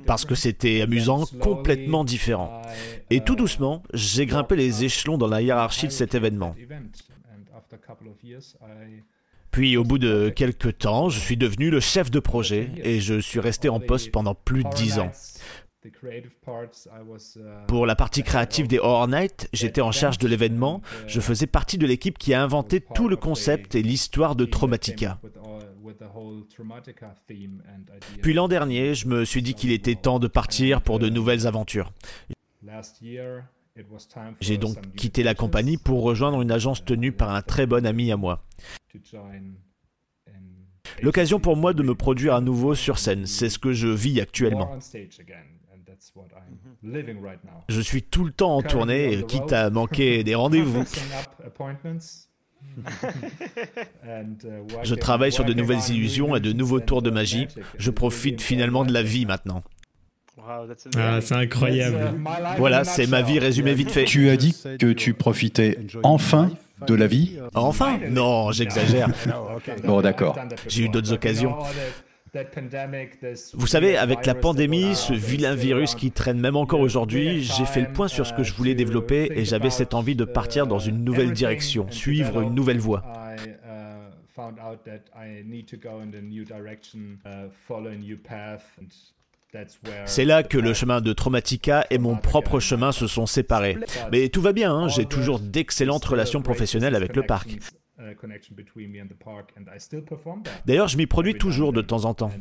Parce 0.05 0.25
que 0.25 0.35
c'était 0.35 0.81
amusant, 0.81 1.25
complètement 1.39 2.03
différent. 2.03 2.61
Et 3.09 3.21
tout 3.21 3.35
doucement, 3.35 3.83
j'ai 3.93 4.25
grimpé 4.25 4.55
les 4.55 4.83
échelons 4.83 5.17
dans 5.17 5.27
la 5.27 5.41
hiérarchie 5.41 5.87
de 5.87 5.91
cet 5.91 6.13
événement. 6.13 6.55
Puis 9.51 9.75
au 9.75 9.83
bout 9.83 9.97
de 9.97 10.29
quelques 10.29 10.77
temps, 10.77 11.09
je 11.09 11.19
suis 11.19 11.35
devenu 11.35 11.69
le 11.69 11.81
chef 11.81 12.09
de 12.09 12.19
projet 12.19 12.71
et 12.77 13.01
je 13.01 13.19
suis 13.19 13.39
resté 13.39 13.67
en 13.67 13.79
poste 13.79 14.11
pendant 14.11 14.33
plus 14.33 14.63
de 14.63 14.69
dix 14.69 14.97
ans. 14.97 15.11
Pour 17.67 17.85
la 17.85 17.95
partie 17.95 18.23
créative 18.23 18.67
des 18.67 18.79
Horror 18.79 19.07
Nights, 19.07 19.49
j'étais 19.53 19.81
en 19.81 19.91
charge 19.91 20.17
de 20.17 20.27
l'événement. 20.27 20.81
Je 21.07 21.19
faisais 21.19 21.47
partie 21.47 21.77
de 21.77 21.87
l'équipe 21.87 22.17
qui 22.17 22.33
a 22.33 22.43
inventé 22.43 22.81
tout 22.81 23.07
le 23.07 23.15
concept 23.15 23.75
et 23.75 23.81
l'histoire 23.81 24.35
de 24.35 24.45
Traumatica. 24.45 25.19
Puis 28.21 28.33
l'an 28.33 28.47
dernier, 28.47 28.93
je 28.93 29.07
me 29.07 29.25
suis 29.25 29.41
dit 29.41 29.53
qu'il 29.53 29.71
était 29.71 29.95
temps 29.95 30.19
de 30.19 30.27
partir 30.27 30.81
pour 30.81 30.99
de 30.99 31.09
nouvelles 31.09 31.47
aventures. 31.47 31.91
J'ai 34.39 34.57
donc 34.57 34.95
quitté 34.95 35.23
la 35.23 35.33
compagnie 35.33 35.77
pour 35.77 36.03
rejoindre 36.03 36.41
une 36.41 36.51
agence 36.51 36.83
tenue 36.83 37.11
par 37.11 37.33
un 37.33 37.41
très 37.41 37.65
bon 37.65 37.85
ami 37.85 38.11
à 38.11 38.17
moi. 38.17 38.43
L'occasion 41.01 41.39
pour 41.39 41.55
moi 41.55 41.73
de 41.73 41.81
me 41.81 41.95
produire 41.95 42.35
à 42.35 42.41
nouveau 42.41 42.75
sur 42.75 42.99
scène, 42.99 43.25
c'est 43.25 43.49
ce 43.49 43.57
que 43.57 43.73
je 43.73 43.87
vis 43.87 44.19
actuellement. 44.21 44.77
Je 47.69 47.81
suis 47.81 48.03
tout 48.03 48.25
le 48.25 48.31
temps 48.31 48.57
en 48.57 48.61
tournée, 48.61 49.23
quitte 49.27 49.53
à 49.53 49.69
manquer 49.69 50.23
des 50.23 50.35
rendez-vous. 50.35 50.83
Je 54.83 54.95
travaille 54.95 55.31
sur 55.31 55.45
de 55.45 55.53
nouvelles 55.53 55.89
illusions 55.89 56.35
et 56.35 56.39
de 56.39 56.53
nouveaux 56.53 56.79
tours 56.79 57.01
de 57.01 57.09
magie. 57.09 57.47
Je 57.77 57.91
profite 57.91 58.41
finalement 58.41 58.85
de 58.85 58.93
la 58.93 59.03
vie 59.03 59.25
maintenant. 59.25 59.63
Ah, 60.97 61.19
c'est 61.21 61.35
incroyable. 61.35 62.15
Voilà, 62.57 62.83
c'est 62.83 63.07
ma 63.07 63.21
vie 63.21 63.39
résumée 63.39 63.73
vite 63.73 63.91
fait. 63.91 64.05
Tu 64.05 64.29
as 64.29 64.37
dit 64.37 64.55
que 64.79 64.91
tu 64.91 65.13
profitais 65.13 65.77
enfin 66.03 66.51
de 66.87 66.95
la 66.95 67.07
vie? 67.07 67.37
Enfin? 67.53 67.99
Non, 68.09 68.51
j'exagère. 68.51 69.09
Bon, 69.83 70.01
d'accord. 70.01 70.37
J'ai 70.67 70.85
eu 70.85 70.89
d'autres 70.89 71.13
occasions. 71.13 71.55
Vous 73.53 73.67
savez, 73.67 73.97
avec 73.97 74.25
la 74.25 74.35
pandémie, 74.35 74.95
ce 74.95 75.11
vilain 75.13 75.53
virus 75.53 75.95
qui 75.95 76.11
traîne 76.11 76.39
même 76.39 76.55
encore 76.55 76.79
aujourd'hui, 76.79 77.43
j'ai 77.43 77.65
fait 77.65 77.81
le 77.81 77.91
point 77.91 78.07
sur 78.07 78.25
ce 78.25 78.33
que 78.33 78.43
je 78.43 78.53
voulais 78.53 78.73
développer 78.73 79.29
et 79.35 79.43
j'avais 79.43 79.69
cette 79.69 79.93
envie 79.93 80.15
de 80.15 80.23
partir 80.23 80.65
dans 80.65 80.79
une 80.79 81.03
nouvelle 81.03 81.33
direction, 81.33 81.87
suivre 81.91 82.41
une 82.41 82.55
nouvelle 82.55 82.79
voie. 82.79 83.03
C'est 90.05 90.25
là 90.25 90.43
que 90.43 90.57
le 90.57 90.73
chemin 90.73 91.01
de 91.01 91.11
Traumatica 91.11 91.85
et 91.89 91.97
mon 91.97 92.15
propre 92.15 92.61
chemin 92.61 92.93
se 92.93 93.07
sont 93.07 93.25
séparés. 93.25 93.77
Mais 94.11 94.29
tout 94.29 94.41
va 94.41 94.53
bien, 94.53 94.73
hein, 94.73 94.87
j'ai 94.87 95.05
toujours 95.05 95.39
d'excellentes 95.39 96.05
relations 96.05 96.41
professionnelles 96.41 96.95
avec 96.95 97.15
le 97.17 97.23
parc. 97.23 97.57
D'ailleurs, 100.65 100.87
je 100.87 100.97
m'y 100.97 101.05
produis 101.05 101.35
toujours 101.35 101.73
de 101.73 101.81
temps 101.81 102.05
en 102.05 102.13
temps. 102.13 102.31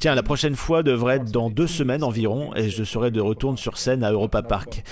Tiens, 0.00 0.14
la 0.14 0.22
prochaine 0.22 0.56
fois 0.56 0.82
devrait 0.82 1.16
être 1.16 1.30
dans 1.30 1.50
deux 1.50 1.66
semaines 1.66 2.02
environ 2.02 2.54
et 2.54 2.70
je 2.70 2.84
serai 2.84 3.10
de 3.10 3.20
retour 3.20 3.58
sur 3.58 3.78
scène 3.78 4.04
à 4.04 4.10
Europa 4.10 4.42
Park. 4.42 4.82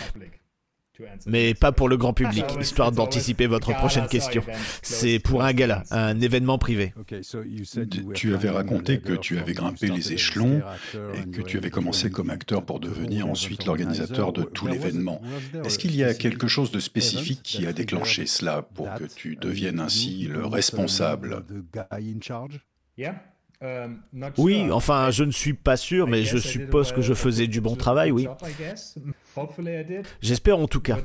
Mais 1.26 1.54
pas 1.54 1.72
pour 1.72 1.88
le 1.88 1.96
grand 1.96 2.12
public, 2.12 2.44
histoire 2.60 2.92
d'anticiper 2.92 3.46
votre 3.46 3.74
prochaine 3.74 4.06
question. 4.06 4.42
C'est 4.82 5.18
pour 5.18 5.42
un 5.42 5.52
gala, 5.52 5.82
un 5.90 6.20
événement 6.20 6.58
privé. 6.58 6.92
Tu 8.14 8.34
avais 8.34 8.50
raconté 8.50 9.00
que 9.00 9.12
tu 9.14 9.38
avais 9.38 9.54
grimpé 9.54 9.88
les 9.88 10.12
échelons 10.12 10.62
et 11.14 11.30
que 11.30 11.42
tu 11.42 11.58
avais 11.58 11.70
commencé 11.70 12.10
comme 12.10 12.30
acteur 12.30 12.64
pour 12.64 12.80
devenir 12.80 13.26
ensuite 13.26 13.66
l'organisateur 13.66 14.32
de 14.32 14.42
tout 14.42 14.66
l'événement. 14.66 15.20
Est-ce 15.64 15.78
qu'il 15.78 15.94
y 15.94 16.04
a 16.04 16.14
quelque 16.14 16.48
chose 16.48 16.70
de 16.70 16.80
spécifique 16.80 17.42
qui 17.42 17.66
a 17.66 17.72
déclenché 17.72 18.26
cela 18.26 18.62
pour 18.62 18.92
que 18.94 19.04
tu 19.04 19.36
deviennes 19.36 19.80
ainsi 19.80 20.26
le 20.26 20.44
responsable? 20.46 21.44
Oui, 24.38 24.70
enfin, 24.70 25.10
je 25.10 25.24
ne 25.24 25.30
suis 25.30 25.52
pas 25.54 25.76
sûr, 25.76 26.06
mais 26.06 26.22
je 26.22 26.38
suppose 26.38 26.92
que 26.92 27.02
je 27.02 27.12
faisais 27.14 27.46
du 27.46 27.60
bon 27.60 27.76
travail, 27.76 28.10
oui. 28.10 28.26
J'espère 30.22 30.58
en 30.58 30.66
tout 30.66 30.80
cas. 30.80 30.98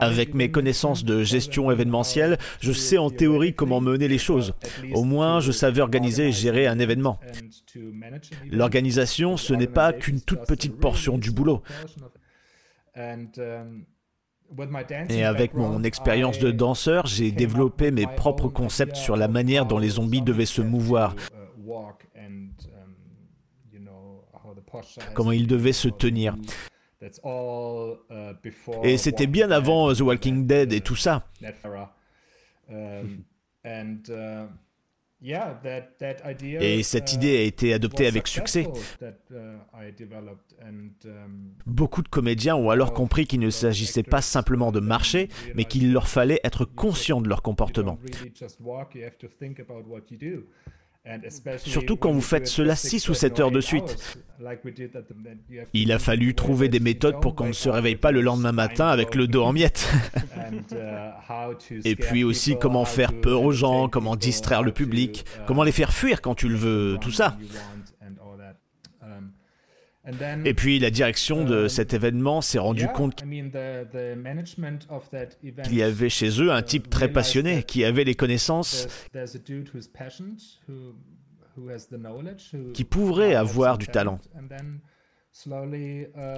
Avec 0.00 0.34
mes 0.34 0.50
connaissances 0.50 1.04
de 1.04 1.22
gestion 1.22 1.70
événementielle, 1.70 2.38
je 2.60 2.72
sais 2.72 2.98
en 2.98 3.10
théorie 3.10 3.54
comment 3.54 3.80
mener 3.80 4.08
les 4.08 4.18
choses. 4.18 4.54
Au 4.92 5.04
moins, 5.04 5.40
je 5.40 5.52
savais 5.52 5.80
organiser 5.80 6.28
et 6.28 6.32
gérer 6.32 6.66
un 6.66 6.78
événement. 6.78 7.20
L'organisation, 8.50 9.36
ce 9.36 9.52
n'est 9.52 9.66
pas 9.66 9.92
qu'une 9.92 10.20
toute 10.20 10.46
petite 10.46 10.78
portion 10.78 11.18
du 11.18 11.30
boulot. 11.30 11.62
Et 15.08 15.24
avec 15.24 15.54
mon 15.54 15.82
expérience 15.82 16.38
de 16.38 16.50
danseur, 16.50 17.06
j'ai 17.06 17.30
développé 17.32 17.90
mes 17.90 18.06
propres 18.06 18.48
concepts 18.48 18.96
sur 18.96 19.16
la 19.16 19.28
manière 19.28 19.66
dont 19.66 19.78
les 19.78 19.90
zombies 19.90 20.22
devaient 20.22 20.46
se 20.46 20.62
mouvoir, 20.62 21.14
comment 25.14 25.32
ils 25.32 25.46
devaient 25.46 25.72
se 25.72 25.88
tenir. 25.88 26.36
Et 28.84 28.96
c'était 28.96 29.26
bien 29.26 29.50
avant 29.50 29.92
The 29.92 30.00
Walking 30.00 30.46
Dead 30.46 30.72
et 30.72 30.80
tout 30.80 30.96
ça. 30.96 31.26
Et 36.60 36.82
cette 36.82 37.12
idée 37.12 37.36
a 37.36 37.42
été 37.42 37.72
adoptée 37.72 38.06
avec 38.06 38.26
succès. 38.26 38.66
Beaucoup 41.66 42.02
de 42.02 42.08
comédiens 42.08 42.56
ont 42.56 42.70
alors 42.70 42.92
compris 42.92 43.26
qu'il 43.26 43.40
ne 43.40 43.50
s'agissait 43.50 44.02
pas 44.02 44.20
simplement 44.20 44.72
de 44.72 44.80
marcher, 44.80 45.28
mais 45.54 45.64
qu'il 45.64 45.92
leur 45.92 46.08
fallait 46.08 46.40
être 46.44 46.64
conscient 46.64 47.20
de 47.20 47.28
leur 47.28 47.42
comportement. 47.42 47.98
Surtout 51.56 51.96
quand 51.96 52.12
vous 52.12 52.20
faites 52.20 52.46
cela 52.46 52.76
6 52.76 53.08
ou 53.08 53.14
7 53.14 53.40
heures 53.40 53.50
de 53.50 53.60
suite. 53.60 54.18
Il 55.72 55.90
a 55.92 55.98
fallu 55.98 56.34
trouver 56.34 56.68
des 56.68 56.80
méthodes 56.80 57.20
pour 57.20 57.34
qu'on 57.34 57.48
ne 57.48 57.52
se 57.52 57.68
réveille 57.68 57.96
pas 57.96 58.12
le 58.12 58.20
lendemain 58.20 58.52
matin 58.52 58.86
avec 58.86 59.14
le 59.14 59.26
dos 59.26 59.42
en 59.42 59.52
miettes. 59.52 59.88
Et 61.84 61.96
puis 61.96 62.22
aussi 62.24 62.56
comment 62.58 62.84
faire 62.84 63.20
peur 63.20 63.42
aux 63.42 63.52
gens, 63.52 63.88
comment 63.88 64.14
distraire 64.16 64.62
le 64.62 64.72
public, 64.72 65.24
comment 65.46 65.64
les 65.64 65.72
faire 65.72 65.92
fuir 65.92 66.20
quand 66.22 66.34
tu 66.34 66.48
le 66.48 66.56
veux, 66.56 66.98
tout 67.00 67.12
ça. 67.12 67.36
Et 70.44 70.54
puis 70.54 70.80
la 70.80 70.90
direction 70.90 71.44
de 71.44 71.68
cet 71.68 71.94
événement 71.94 72.40
s'est 72.40 72.58
rendu 72.58 72.88
compte 72.88 73.22
qu'il 75.62 75.74
y 75.74 75.82
avait 75.82 76.08
chez 76.08 76.42
eux 76.42 76.50
un 76.50 76.62
type 76.62 76.90
très 76.90 77.12
passionné, 77.12 77.62
qui 77.62 77.84
avait 77.84 78.04
les 78.04 78.16
connaissances, 78.16 78.88
qui 82.74 82.84
pourrait 82.84 83.34
avoir 83.34 83.78
du 83.78 83.86
talent. 83.86 84.18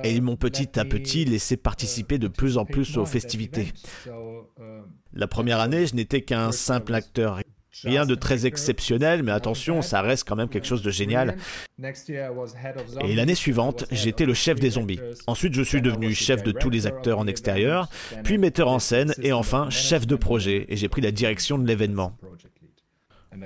Et 0.04 0.14
ils 0.14 0.22
m'ont 0.22 0.36
petit 0.36 0.78
à 0.78 0.84
petit 0.84 1.24
laissé 1.24 1.56
participer 1.56 2.18
de 2.18 2.28
plus 2.28 2.58
en 2.58 2.66
plus 2.66 2.96
aux 2.98 3.06
festivités. 3.06 3.72
La 5.12 5.26
première 5.26 5.60
année, 5.60 5.86
je 5.86 5.94
n'étais 5.94 6.20
qu'un 6.22 6.52
simple 6.52 6.94
acteur. 6.94 7.40
Rien 7.82 8.06
de 8.06 8.14
très 8.14 8.46
exceptionnel, 8.46 9.22
mais 9.22 9.32
attention, 9.32 9.82
ça 9.82 10.00
reste 10.00 10.26
quand 10.28 10.36
même 10.36 10.48
quelque 10.48 10.66
chose 10.66 10.82
de 10.82 10.90
génial. 10.90 11.36
Et 13.02 13.14
l'année 13.14 13.34
suivante, 13.34 13.84
j'étais 13.90 14.26
le 14.26 14.34
chef 14.34 14.60
des 14.60 14.70
zombies. 14.70 15.00
Ensuite, 15.26 15.54
je 15.54 15.62
suis 15.62 15.82
devenu 15.82 16.14
chef 16.14 16.42
de 16.42 16.52
tous 16.52 16.70
les 16.70 16.86
acteurs 16.86 17.18
en 17.18 17.26
extérieur, 17.26 17.88
puis 18.22 18.38
metteur 18.38 18.68
en 18.68 18.78
scène, 18.78 19.12
et 19.22 19.32
enfin 19.32 19.70
chef 19.70 20.06
de 20.06 20.16
projet, 20.16 20.66
et 20.68 20.76
j'ai 20.76 20.88
pris 20.88 21.00
la 21.00 21.10
direction 21.10 21.58
de 21.58 21.66
l'événement. 21.66 22.16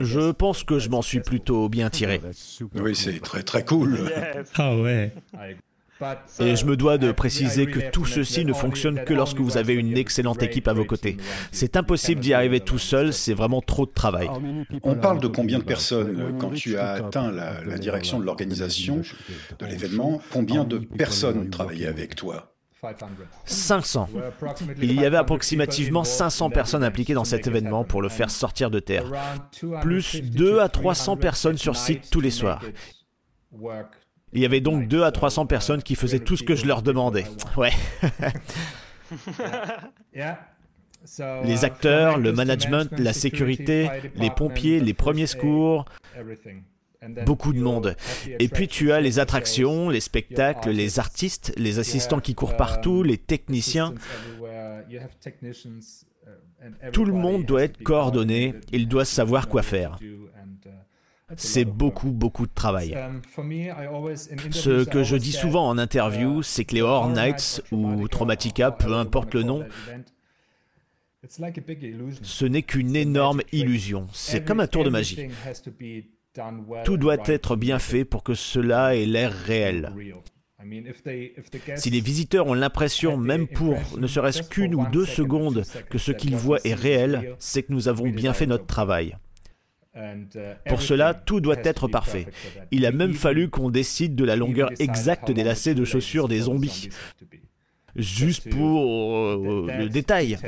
Je 0.00 0.32
pense 0.32 0.64
que 0.64 0.78
je 0.78 0.90
m'en 0.90 1.02
suis 1.02 1.20
plutôt 1.20 1.68
bien 1.68 1.88
tiré. 1.90 2.20
Oui, 2.74 2.94
c'est 2.94 3.20
très 3.20 3.42
très 3.42 3.64
cool. 3.64 3.98
Ah 4.56 4.76
ouais. 4.76 5.12
Et 6.40 6.56
je 6.56 6.64
me 6.66 6.76
dois 6.76 6.98
de 6.98 7.12
préciser 7.12 7.66
que 7.66 7.90
tout 7.90 8.06
ceci 8.06 8.44
ne 8.44 8.52
fonctionne 8.52 9.04
que 9.04 9.14
lorsque 9.14 9.40
vous 9.40 9.56
avez 9.56 9.74
une 9.74 9.96
excellente 9.96 10.42
équipe 10.42 10.68
à 10.68 10.72
vos 10.72 10.84
côtés. 10.84 11.16
C'est 11.52 11.76
impossible 11.76 12.20
d'y 12.20 12.34
arriver 12.34 12.60
tout 12.60 12.78
seul, 12.78 13.12
c'est 13.12 13.34
vraiment 13.34 13.60
trop 13.60 13.86
de 13.86 13.92
travail. 13.92 14.28
On 14.82 14.94
parle 14.94 15.20
de 15.20 15.28
combien 15.28 15.58
de 15.58 15.64
personnes 15.64 16.36
quand 16.38 16.50
tu 16.50 16.76
as 16.76 16.92
atteint 16.92 17.30
la, 17.30 17.64
la 17.64 17.78
direction 17.78 18.18
de 18.18 18.24
l'organisation 18.24 19.02
de 19.58 19.66
l'événement 19.66 20.20
Combien 20.30 20.64
de 20.64 20.78
personnes 20.78 21.50
travaillaient 21.50 21.86
avec 21.86 22.14
toi 22.14 22.52
500. 23.44 24.08
Il 24.80 24.92
y 24.92 25.04
avait 25.04 25.16
approximativement 25.16 26.04
500 26.04 26.50
personnes 26.50 26.84
impliquées 26.84 27.14
dans 27.14 27.24
cet 27.24 27.46
événement 27.46 27.84
pour 27.84 28.02
le 28.02 28.08
faire 28.08 28.30
sortir 28.30 28.70
de 28.70 28.78
terre. 28.78 29.10
Plus 29.80 30.22
2 30.22 30.60
à 30.60 30.68
300 30.68 31.16
personnes 31.16 31.58
sur 31.58 31.76
site 31.76 32.08
tous 32.10 32.20
les 32.20 32.30
soirs. 32.30 32.62
Il 34.32 34.40
y 34.40 34.44
avait 34.44 34.60
donc 34.60 34.88
2 34.88 35.02
à 35.02 35.12
300 35.12 35.46
personnes 35.46 35.82
qui 35.82 35.94
faisaient 35.94 36.18
tout 36.18 36.36
ce 36.36 36.42
que 36.42 36.54
je 36.54 36.66
leur 36.66 36.82
demandais. 36.82 37.24
Ouais. 37.56 37.72
les 41.44 41.64
acteurs, 41.64 42.18
le 42.18 42.32
management, 42.32 42.90
la 42.98 43.12
sécurité, 43.12 43.88
les 44.16 44.30
pompiers, 44.30 44.80
les 44.80 44.94
premiers 44.94 45.26
secours, 45.26 45.86
beaucoup 47.24 47.52
de 47.52 47.60
monde. 47.60 47.96
Et 48.38 48.48
puis 48.48 48.68
tu 48.68 48.92
as 48.92 49.00
les 49.00 49.18
attractions, 49.18 49.88
les 49.88 50.00
spectacles, 50.00 50.70
les 50.70 50.98
artistes, 50.98 51.52
les 51.56 51.78
assistants 51.78 52.20
qui 52.20 52.34
courent 52.34 52.56
partout, 52.56 53.02
les 53.02 53.18
techniciens. 53.18 53.94
Tout 56.92 57.04
le 57.04 57.12
monde 57.12 57.44
doit 57.44 57.62
être 57.62 57.82
coordonné, 57.82 58.54
il 58.72 58.88
doit 58.88 59.04
savoir 59.04 59.48
quoi 59.48 59.62
faire. 59.62 59.98
C'est 61.36 61.64
beaucoup, 61.64 62.10
beaucoup 62.10 62.46
de 62.46 62.54
travail. 62.54 62.96
Ce 64.50 64.84
que 64.84 65.02
je 65.02 65.16
dis 65.16 65.32
souvent 65.32 65.68
en 65.68 65.78
interview, 65.78 66.42
c'est 66.42 66.64
que 66.64 66.74
les 66.74 66.82
Horror 66.82 67.10
Nights 67.10 67.62
ou 67.70 68.08
Traumatica, 68.08 68.70
peu 68.70 68.94
importe 68.94 69.34
le 69.34 69.42
nom, 69.42 69.66
ce 72.22 72.44
n'est 72.44 72.62
qu'une 72.62 72.96
énorme 72.96 73.42
illusion. 73.52 74.06
C'est 74.12 74.44
comme 74.44 74.60
un 74.60 74.66
tour 74.66 74.84
de 74.84 74.90
magie. 74.90 75.28
Tout 76.84 76.96
doit 76.96 77.16
être 77.26 77.56
bien 77.56 77.78
fait 77.78 78.04
pour 78.04 78.22
que 78.22 78.34
cela 78.34 78.94
ait 78.96 79.06
l'air 79.06 79.32
réel. 79.32 79.92
Si 81.76 81.90
les 81.90 82.00
visiteurs 82.00 82.46
ont 82.46 82.54
l'impression, 82.54 83.16
même 83.16 83.46
pour 83.46 83.76
ne 83.96 84.06
serait-ce 84.06 84.42
qu'une 84.42 84.74
ou 84.74 84.86
deux 84.86 85.06
secondes, 85.06 85.64
que 85.90 85.98
ce 85.98 86.10
qu'ils 86.12 86.36
voient 86.36 86.60
est 86.64 86.74
réel, 86.74 87.34
c'est 87.38 87.62
que 87.62 87.72
nous 87.72 87.88
avons 87.88 88.08
bien 88.08 88.32
fait 88.32 88.46
notre 88.46 88.66
travail. 88.66 89.16
Pour 90.66 90.82
cela, 90.82 91.14
tout 91.14 91.40
doit 91.40 91.56
être 91.64 91.88
parfait. 91.88 92.26
Il 92.70 92.86
a 92.86 92.92
même 92.92 93.14
fallu 93.14 93.48
qu'on 93.48 93.70
décide 93.70 94.14
de 94.14 94.24
la 94.24 94.36
longueur 94.36 94.70
exacte 94.78 95.30
des 95.30 95.44
lacets 95.44 95.74
de 95.74 95.84
chaussures 95.84 96.28
des 96.28 96.40
zombies. 96.40 96.88
Juste 97.96 98.48
pour 98.48 99.16
euh, 99.16 99.66
le 99.76 99.88
détail. 99.88 100.38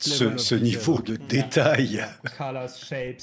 Ce, 0.00 0.36
ce 0.36 0.54
niveau 0.54 1.00
de 1.00 1.16
détail. 1.16 2.04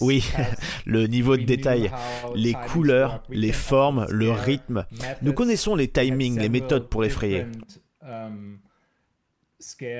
Oui, 0.02 0.24
le 0.86 1.06
niveau 1.08 1.38
de 1.38 1.44
détail. 1.44 1.92
Les 2.36 2.54
couleurs, 2.54 3.24
les 3.30 3.52
formes, 3.52 4.08
le 4.10 4.32
rythme. 4.32 4.86
Nous 5.22 5.34
connaissons 5.34 5.76
les 5.76 5.88
timings, 5.88 6.40
les 6.40 6.50
méthodes 6.50 6.90
pour 6.90 7.04
l'effrayer. 7.04 7.46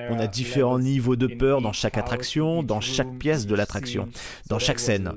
On 0.10 0.20
a 0.20 0.28
différents 0.28 0.80
niveaux 0.80 1.16
de 1.16 1.28
peur 1.28 1.62
dans 1.62 1.74
chaque 1.74 1.98
attraction, 1.98 2.64
dans 2.64 2.82
chaque 2.82 3.18
pièce 3.18 3.46
de 3.46 3.56
l'attraction, 3.56 4.08
dans 4.50 4.60
chaque 4.60 4.80
scène. 4.80 5.14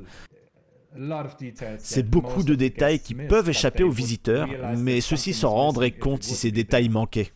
C'est 1.78 2.08
beaucoup 2.08 2.42
de 2.42 2.54
détails 2.54 3.00
qui 3.00 3.14
peuvent 3.14 3.48
échapper 3.48 3.84
aux 3.84 3.90
visiteurs, 3.90 4.48
mais 4.76 5.00
ceux-ci 5.00 5.34
s'en 5.34 5.50
rendraient 5.50 5.92
compte 5.92 6.24
si 6.24 6.34
ces 6.34 6.50
détails 6.50 6.88
manquaient. 6.88 7.32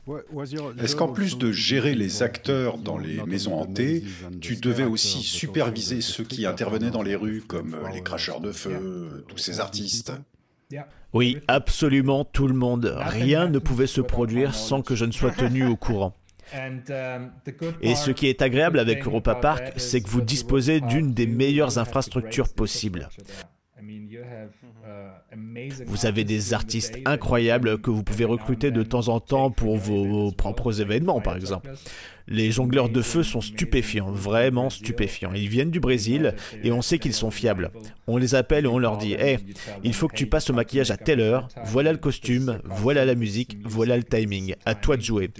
Est-ce 0.78 0.96
qu'en 0.96 1.08
plus 1.08 1.38
de 1.38 1.52
gérer 1.52 1.94
les 1.94 2.22
acteurs 2.22 2.78
dans 2.78 2.98
les 2.98 3.22
maisons 3.22 3.54
hantées, 3.54 4.02
tu 4.40 4.56
devais 4.56 4.84
aussi 4.84 5.22
superviser 5.22 6.00
ceux 6.00 6.24
qui 6.24 6.46
intervenaient 6.46 6.90
dans 6.90 7.02
les 7.02 7.14
rues, 7.14 7.42
comme 7.46 7.76
les 7.92 8.02
cracheurs 8.02 8.40
de 8.40 8.52
feu, 8.52 9.24
tous 9.28 9.38
ces 9.38 9.60
artistes. 9.60 10.12
Oui, 11.12 11.38
absolument 11.46 12.24
tout 12.24 12.48
le 12.48 12.54
monde. 12.54 12.92
Rien 12.98 13.48
ne 13.48 13.60
pouvait 13.60 13.86
se 13.86 14.00
produire 14.00 14.54
sans 14.54 14.82
que 14.82 14.96
je 14.96 15.04
ne 15.04 15.12
sois 15.12 15.30
tenu 15.30 15.64
au 15.64 15.76
courant. 15.76 16.16
Et 17.80 17.94
ce 17.94 18.10
qui 18.10 18.28
est 18.28 18.42
agréable 18.42 18.78
avec 18.78 19.06
Europa 19.06 19.34
Park, 19.34 19.72
c'est 19.76 20.00
que 20.00 20.08
vous 20.08 20.20
disposez 20.20 20.80
d'une 20.80 21.12
des 21.12 21.26
meilleures 21.26 21.78
infrastructures 21.78 22.52
possibles. 22.52 23.08
Vous 25.86 26.06
avez 26.06 26.24
des 26.24 26.54
artistes 26.54 26.98
incroyables 27.04 27.80
que 27.80 27.90
vous 27.90 28.02
pouvez 28.02 28.24
recruter 28.24 28.70
de 28.70 28.82
temps 28.82 29.08
en 29.08 29.20
temps 29.20 29.50
pour 29.50 29.76
vos 29.76 30.32
propres 30.32 30.80
événements, 30.80 31.20
par 31.20 31.36
exemple. 31.36 31.70
Les 32.26 32.50
jongleurs 32.50 32.88
de 32.88 33.02
feu 33.02 33.22
sont 33.22 33.42
stupéfiants, 33.42 34.10
vraiment 34.10 34.70
stupéfiants. 34.70 35.32
Ils 35.34 35.48
viennent 35.48 35.70
du 35.70 35.80
Brésil 35.80 36.34
et 36.62 36.72
on 36.72 36.80
sait 36.80 36.98
qu'ils 36.98 37.12
sont 37.12 37.30
fiables. 37.30 37.70
On 38.06 38.16
les 38.16 38.34
appelle 38.34 38.64
et 38.64 38.68
on 38.68 38.78
leur 38.78 38.96
dit 38.96 39.12
Hé, 39.12 39.38
il 39.82 39.92
faut 39.94 40.08
que 40.08 40.16
tu 40.16 40.26
passes 40.26 40.48
au 40.48 40.54
maquillage 40.54 40.90
à 40.90 40.96
telle 40.96 41.20
heure, 41.20 41.48
voilà 41.64 41.92
le 41.92 41.98
costume, 41.98 42.60
voilà 42.64 43.04
la 43.04 43.14
musique, 43.14 43.58
voilà 43.64 43.96
le 43.96 44.04
timing, 44.04 44.54
à 44.64 44.74
toi 44.74 44.96
de 44.96 45.02
jouer. 45.02 45.30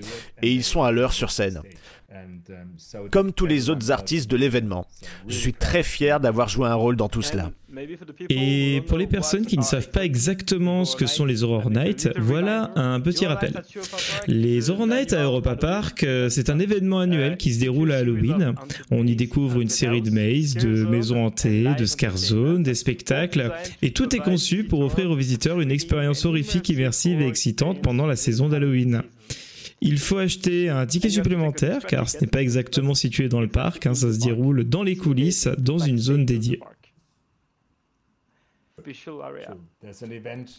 Et 0.43 0.53
ils 0.53 0.65
sont 0.65 0.83
à 0.83 0.93
l'heure 0.93 1.13
sur 1.13 1.31
scène 1.31 1.63
comme 3.11 3.33
tous 3.33 3.47
les 3.47 3.71
autres 3.71 3.91
artistes 3.91 4.31
de 4.31 4.37
l'événement. 4.37 4.87
Je 5.29 5.37
suis 5.37 5.53
très 5.53 5.83
fier 5.83 6.21
d'avoir 6.21 6.49
joué 6.49 6.69
un 6.69 6.75
rôle 6.75 6.97
dans 6.97 7.09
tout 7.09 7.23
cela. 7.23 7.51
Et 8.31 8.83
pour 8.87 8.99
les 8.99 9.07
personnes 9.07 9.47
qui 9.47 9.59
ne 9.59 9.63
savent 9.63 9.91
pas 9.91 10.05
exactement 10.05 10.85
ce 10.85 10.97
que 10.97 11.07
sont 11.07 11.25
les 11.25 11.43
Horror 11.43 11.71
Nights, 11.71 12.09
voilà 12.17 12.71
un 12.77 13.01
petit 13.01 13.27
rappel. 13.27 13.63
Les 14.29 14.71
Horror 14.71 14.87
Nights 14.87 15.13
à 15.13 15.25
Europa 15.25 15.57
Park, 15.57 16.05
euh, 16.05 16.29
c'est 16.29 16.51
un 16.51 16.59
événement 16.59 17.01
annuel 17.01 17.37
qui 17.37 17.53
se 17.53 17.61
déroule 17.61 17.93
à 17.93 17.99
Halloween. 17.99 18.55
On 18.91 19.07
y 19.07 19.17
découvre 19.17 19.61
une 19.61 19.69
série 19.69 20.03
de 20.03 20.11
mazes, 20.11 20.55
de 20.55 20.85
maisons 20.85 21.27
hantées, 21.27 21.75
de 21.77 21.85
scare 21.85 22.17
zones, 22.17 22.63
des 22.63 22.75
spectacles, 22.75 23.53
et 23.83 23.93
tout 23.93 24.15
est 24.15 24.21
conçu 24.21 24.65
pour 24.65 24.81
offrir 24.81 25.11
aux 25.11 25.17
visiteurs 25.17 25.61
une 25.61 25.73
expérience 25.73 26.25
horrifique, 26.25 26.69
immersive 26.69 27.21
et 27.21 27.27
excitante 27.27 27.83
pendant 27.83 28.07
la 28.07 28.17
saison 28.17 28.49
d'Halloween. 28.49 29.03
Il 29.87 29.99
faut 29.99 30.17
acheter 30.17 30.71
un 30.71 30.87
ticket 30.87 31.11
supplémentaire 31.11 31.85
car 31.85 32.09
ce 32.09 32.19
n'est 32.19 32.27
pas 32.27 32.41
exactement 32.41 32.95
situé 32.95 33.29
dans 33.29 33.43
le 33.43 33.49
parc, 33.49 33.87
hein, 33.87 33.95
ça 33.95 34.11
se 34.11 34.19
déroule 34.19 34.65
dans 34.65 34.83
les 34.83 34.97
coulisses, 34.97 35.47
dans 35.59 35.79
une 35.79 35.99
zone 35.99 36.25
dédiée. 36.25 36.59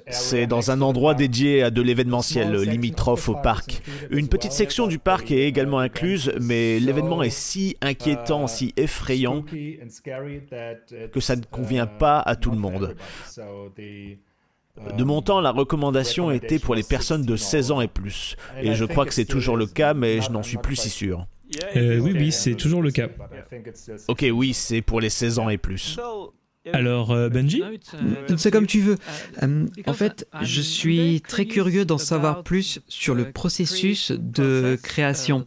C'est 0.09 0.47
dans 0.47 0.71
un 0.71 0.81
endroit 0.81 1.15
dédié 1.15 1.63
à 1.63 1.71
de 1.71 1.81
l'événementiel, 1.81 2.55
limitrophe 2.61 3.29
au 3.29 3.35
parc. 3.35 3.81
Une 4.11 4.27
petite 4.29 4.51
section 4.51 4.85
du 4.85 4.99
parc 4.99 5.31
est 5.31 5.47
également 5.47 5.79
incluse, 5.79 6.31
mais 6.39 6.79
l'événement 6.79 7.23
est 7.23 7.29
si 7.31 7.77
inquiétant, 7.81 8.45
si 8.45 8.73
effrayant, 8.77 9.43
que 9.43 11.19
ça 11.19 11.35
ne 11.35 11.43
convient 11.43 11.87
pas 11.87 12.19
à 12.19 12.35
tout 12.35 12.51
le 12.51 12.57
monde. 12.57 12.95
De 14.97 15.03
mon 15.03 15.21
temps, 15.21 15.41
la 15.41 15.51
recommandation 15.51 16.31
était 16.31 16.59
pour 16.59 16.75
les 16.75 16.83
personnes 16.83 17.23
de 17.23 17.35
16 17.35 17.71
ans 17.71 17.81
et 17.81 17.87
plus. 17.87 18.35
Et 18.61 18.75
je 18.75 18.85
crois 18.85 19.05
que 19.05 19.13
c'est 19.13 19.25
toujours 19.25 19.57
le 19.57 19.67
cas, 19.67 19.93
mais 19.93 20.21
je 20.21 20.31
n'en 20.31 20.43
suis 20.43 20.57
plus 20.57 20.75
si 20.75 20.89
sûr. 20.89 21.27
Euh, 21.75 21.99
oui, 21.99 22.13
oui, 22.13 22.31
c'est 22.31 22.55
toujours 22.55 22.81
le 22.81 22.91
cas. 22.91 23.07
Ok, 24.07 24.25
oui, 24.33 24.53
c'est 24.53 24.81
pour 24.81 24.99
les 24.99 25.09
16 25.09 25.39
ans 25.39 25.49
et 25.49 25.57
plus. 25.57 25.97
Alors, 26.73 27.11
euh, 27.11 27.29
Benji 27.29 27.61
C'est 28.37 28.49
comme 28.49 28.65
tu 28.65 28.81
veux. 28.81 28.97
Euh, 29.43 29.67
en 29.85 29.93
fait, 29.93 30.27
je 30.41 30.61
suis 30.61 31.21
très 31.27 31.45
curieux 31.45 31.85
d'en 31.85 31.97
savoir 31.97 32.43
plus 32.43 32.79
sur 32.87 33.13
le 33.13 33.31
processus 33.31 34.11
de 34.11 34.77
création. 34.81 35.45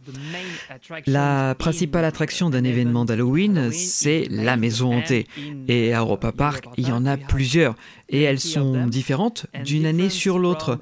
La 1.07 1.55
principale 1.59 2.05
attraction 2.05 2.49
d'un 2.49 2.63
événement 2.63 3.05
d'Halloween, 3.05 3.71
c'est 3.71 4.27
la 4.29 4.55
maison 4.55 4.97
hantée. 4.97 5.27
Et 5.67 5.93
à 5.93 5.99
Europa 5.99 6.31
Park, 6.31 6.65
il 6.77 6.87
y 6.87 6.91
en 6.91 7.05
a 7.05 7.17
plusieurs. 7.17 7.75
Et 8.09 8.23
elles 8.23 8.39
sont 8.39 8.87
différentes 8.87 9.45
d'une 9.63 9.85
année 9.85 10.09
sur 10.09 10.39
l'autre. 10.39 10.79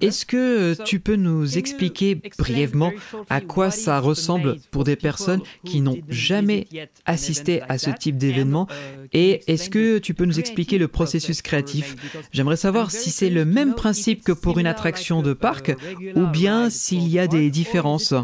Est-ce 0.00 0.24
que 0.24 0.74
tu 0.84 1.00
peux 1.00 1.16
nous 1.16 1.58
expliquer 1.58 2.20
brièvement 2.38 2.92
à 3.28 3.40
quoi 3.40 3.70
ça 3.70 4.00
ressemble 4.00 4.56
pour 4.70 4.84
des 4.84 4.96
personnes 4.96 5.42
qui 5.64 5.80
n'ont 5.80 6.00
jamais 6.08 6.66
assisté 7.04 7.62
à 7.68 7.78
ce 7.78 7.90
type 7.90 8.16
d'événement? 8.16 8.66
Et 9.12 9.42
est-ce 9.46 9.70
que 9.70 9.98
tu 9.98 10.14
peux 10.14 10.24
nous 10.24 10.38
expliquer 10.38 10.78
le 10.78 10.88
processus 10.88 11.42
créatif? 11.42 11.96
J'aimerais 12.32 12.56
savoir 12.56 12.90
si 12.90 13.10
c'est 13.10 13.30
le 13.30 13.44
même 13.44 13.74
principe 13.74 14.22
que 14.22 14.32
pour 14.32 14.58
une 14.58 14.66
attraction 14.66 15.22
de 15.22 15.32
parc 15.32 15.74
ou 16.14 16.26
bien 16.26 16.70
s'il 16.70 17.08
y 17.08 17.18
a 17.18 17.26
des 17.26 17.50
différences. 17.50 18.14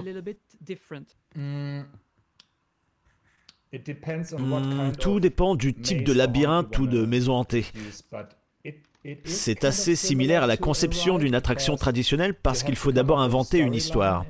Hmm, 3.73 4.93
tout 4.99 5.21
dépend 5.21 5.55
du 5.55 5.75
type 5.75 6.05
de 6.05 6.13
labyrinthe 6.13 6.79
ou 6.79 6.87
de 6.87 7.05
maison 7.05 7.35
hantée. 7.35 7.67
C'est 9.25 9.65
assez 9.65 9.95
similaire 9.95 10.45
à 10.45 10.47
la 10.47 10.57
conception 10.57 11.19
d'une 11.19 11.35
attraction 11.35 11.77
traditionnelle 11.77 12.35
parce 12.35 12.63
qu'il 12.63 12.77
faut 12.77 12.93
d'abord 12.93 13.21
inventer 13.21 13.59
une 13.59 13.75
histoire. 13.75 14.25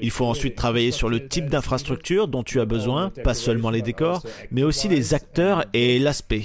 Il 0.00 0.10
faut 0.10 0.26
ensuite 0.26 0.54
travailler 0.54 0.90
sur 0.90 1.08
le 1.08 1.28
type 1.28 1.46
d'infrastructure 1.46 2.28
dont 2.28 2.42
tu 2.42 2.60
as 2.60 2.64
besoin, 2.64 3.10
pas 3.10 3.34
seulement 3.34 3.70
les 3.70 3.82
décors, 3.82 4.24
mais 4.50 4.62
aussi 4.62 4.88
les 4.88 5.14
acteurs 5.14 5.64
et 5.72 5.98
l'aspect. 5.98 6.44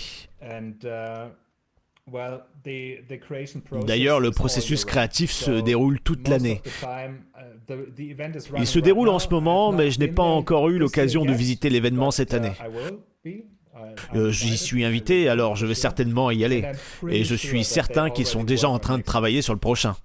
D'ailleurs, 3.86 4.20
le 4.20 4.32
processus 4.32 4.86
créatif 4.86 5.32
se 5.32 5.62
déroule 5.62 6.00
toute 6.02 6.28
l'année. 6.28 6.62
Il 8.58 8.68
se 8.68 8.80
déroule 8.80 9.10
en 9.10 9.20
ce 9.20 9.30
moment, 9.30 9.72
mais 9.72 9.90
je 9.90 10.00
n'ai 10.00 10.10
pas 10.10 10.24
encore 10.24 10.70
eu 10.70 10.78
l'occasion 10.78 11.26
de 11.26 11.32
visiter 11.32 11.70
l'événement 11.70 12.12
cette 12.12 12.34
année. 12.34 12.52
Euh, 14.14 14.32
j'y 14.32 14.58
suis 14.58 14.86
invité, 14.86 15.30
alors 15.30 15.56
je 15.56 15.66
vais 15.66 15.74
certainement 15.74 16.30
y 16.30 16.44
aller. 16.44 16.66
Et 17.10 17.24
je 17.24 17.36
suis 17.36 17.64
certain 17.64 18.10
qu'ils 18.10 18.28
sont 18.28 18.44
déjà 18.44 18.70
en 18.70 18.80
train 18.80 18.98
de 18.98 19.04
travailler 19.04 19.42
sur 19.42 19.54
le 19.54 19.60
prochain. 19.60 19.96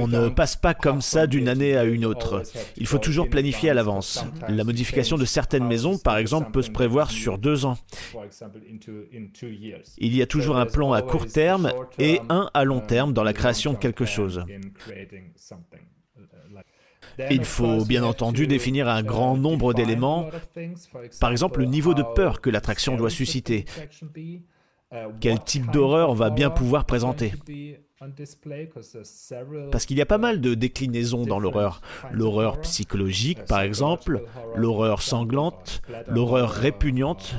On 0.00 0.08
ne 0.08 0.28
passe 0.28 0.56
pas 0.56 0.74
comme 0.74 1.00
ça 1.00 1.26
d'une 1.26 1.48
année 1.48 1.76
à 1.76 1.84
une 1.84 2.04
autre. 2.04 2.42
Il 2.76 2.86
faut 2.86 2.98
toujours 2.98 3.28
planifier 3.28 3.70
à 3.70 3.74
l'avance. 3.74 4.24
La 4.48 4.64
modification 4.64 5.16
de 5.16 5.24
certaines 5.24 5.66
maisons, 5.66 5.98
par 5.98 6.16
exemple, 6.18 6.50
peut 6.50 6.62
se 6.62 6.70
prévoir 6.70 7.10
sur 7.10 7.38
deux 7.38 7.64
ans. 7.64 7.78
Il 9.98 10.16
y 10.16 10.22
a 10.22 10.26
toujours 10.26 10.56
un 10.56 10.66
plan 10.66 10.92
à 10.92 11.02
court 11.02 11.26
terme 11.26 11.72
et 11.98 12.20
un 12.28 12.50
à 12.54 12.64
long 12.64 12.80
terme 12.80 13.12
dans 13.12 13.24
la 13.24 13.32
création 13.32 13.72
de 13.72 13.78
quelque 13.78 14.04
chose. 14.04 14.44
Il 17.30 17.44
faut 17.44 17.84
bien 17.84 18.04
entendu 18.04 18.46
définir 18.46 18.88
un 18.88 19.02
grand 19.02 19.36
nombre 19.36 19.72
d'éléments, 19.72 20.28
par 21.20 21.30
exemple 21.30 21.60
le 21.60 21.66
niveau 21.66 21.94
de 21.94 22.02
peur 22.02 22.40
que 22.40 22.50
l'attraction 22.50 22.96
doit 22.96 23.10
susciter, 23.10 23.64
quel 25.20 25.42
type 25.42 25.70
d'horreur 25.70 26.10
on 26.10 26.14
va 26.14 26.30
bien 26.30 26.50
pouvoir 26.50 26.84
présenter? 26.84 27.32
Parce 29.72 29.86
qu'il 29.86 29.96
y 29.96 30.02
a 30.02 30.06
pas 30.06 30.18
mal 30.18 30.40
de 30.40 30.54
déclinaisons 30.54 31.24
dans 31.24 31.38
l'horreur. 31.38 31.80
L'horreur 32.12 32.60
psychologique, 32.60 33.44
par 33.46 33.62
exemple, 33.62 34.24
l'horreur 34.54 35.00
sanglante, 35.02 35.80
l'horreur 36.06 36.50
répugnante. 36.50 37.36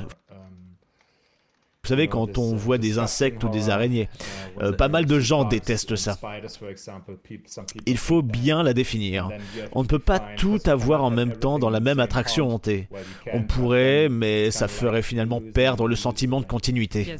Vous 1.84 1.90
savez, 1.90 2.08
quand 2.08 2.36
on 2.36 2.54
voit 2.54 2.76
des 2.76 2.98
insectes 2.98 3.44
ou 3.44 3.48
des 3.48 3.70
araignées, 3.70 4.10
euh, 4.60 4.72
pas 4.72 4.88
mal 4.88 5.06
de 5.06 5.20
gens 5.20 5.44
détestent 5.44 5.96
ça. 5.96 6.18
Il 7.86 7.96
faut 7.96 8.20
bien 8.20 8.62
la 8.62 8.74
définir. 8.74 9.30
On 9.72 9.84
ne 9.84 9.88
peut 9.88 10.00
pas 10.00 10.18
tout 10.18 10.58
avoir 10.66 11.02
en 11.02 11.10
même 11.10 11.32
temps 11.32 11.58
dans 11.58 11.70
la 11.70 11.80
même 11.80 11.98
attraction 12.00 12.50
hantée. 12.50 12.88
On 13.32 13.42
pourrait, 13.42 14.08
mais 14.10 14.50
ça 14.50 14.68
ferait 14.68 15.00
finalement 15.02 15.40
perdre 15.40 15.88
le 15.88 15.96
sentiment 15.96 16.40
de 16.40 16.46
continuité. 16.46 17.16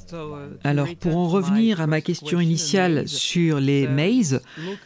Alors, 0.64 0.88
pour 1.01 1.16
en 1.16 1.29
revenir 1.29 1.81
à 1.81 1.87
ma 1.87 2.03
question 2.03 2.40
initiale 2.40 3.09
sur 3.09 3.61
les 3.61 3.87
mazes, 3.87 4.42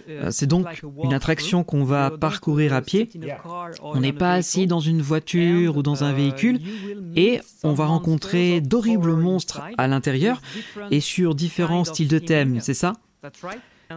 euh, 0.09 0.31
c'est 0.31 0.47
donc 0.47 0.83
une 1.03 1.15
attraction 1.15 1.65
qu'on 1.65 1.83
va 1.83 2.11
parcourir 2.11 2.73
à 2.73 2.83
pied. 2.83 3.09
On 3.83 3.99
n'est 3.99 4.13
pas 4.13 4.35
assis 4.35 4.69
dans 4.69 4.81
une 4.81 5.03
voiture 5.03 5.77
ou 5.77 5.83
dans 5.83 6.05
un 6.05 6.13
véhicule 6.13 6.61
et 7.17 7.41
on 7.65 7.73
va 7.73 7.87
rencontrer 7.87 8.61
d'horribles 8.61 9.17
monstres 9.17 9.61
à 9.79 9.87
l'intérieur 9.89 10.41
et 10.91 11.01
sur 11.01 11.35
différents 11.35 11.85
styles 11.85 12.09
de 12.09 12.19
thèmes, 12.19 12.61
c'est 12.61 12.75
ça? 12.75 12.95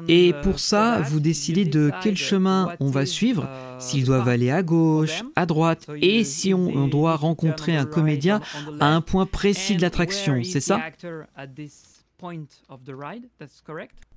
Et 0.08 0.34
pour 0.44 0.60
ça, 0.60 1.00
vous 1.02 1.20
décidez 1.20 1.66
de 1.66 1.92
quel 2.02 2.18
chemin 2.18 2.74
on 2.80 2.90
va 2.90 3.06
suivre, 3.06 3.48
s'ils 3.80 4.06
doivent 4.06 4.28
aller 4.28 4.52
à 4.52 4.62
gauche, 4.62 5.24
à 5.36 5.46
droite, 5.46 5.88
et 6.02 6.24
si 6.24 6.54
on, 6.54 6.88
doit 6.88 7.16
rencontrer 7.16 7.76
un 7.76 7.86
comédien 7.86 8.42
à 8.80 8.88
un 8.88 9.02
point 9.02 9.26
précis 9.26 9.76
de 9.76 9.82
l'attraction, 9.82 10.42
c'est 10.44 10.60
ça? 10.60 10.82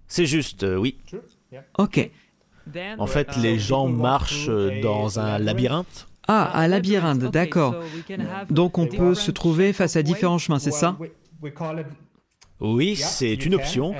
C'est 0.07 0.27
juste, 0.27 0.63
euh, 0.63 0.77
oui. 0.77 0.97
Ok. 1.77 2.11
En 2.99 3.07
fait, 3.07 3.37
les 3.37 3.59
gens 3.59 3.87
marchent 3.87 4.51
dans 4.83 5.19
un 5.21 5.39
labyrinthe. 5.39 6.07
Ah, 6.31 6.61
un 6.61 6.69
labyrinthe, 6.69 7.25
d'accord. 7.31 7.75
Donc 8.51 8.77
on 8.77 8.87
peut 8.87 9.15
se 9.15 9.31
trouver 9.31 9.73
face 9.73 9.97
à 9.97 10.03
différents 10.03 10.39
chemins, 10.39 10.59
c'est 10.59 10.71
ça? 10.71 10.97
we 11.41 11.51
call 11.51 11.79
it 11.79 11.87
oui, 12.61 12.97
c'est 12.97 13.35
une 13.35 13.55
option. 13.55 13.95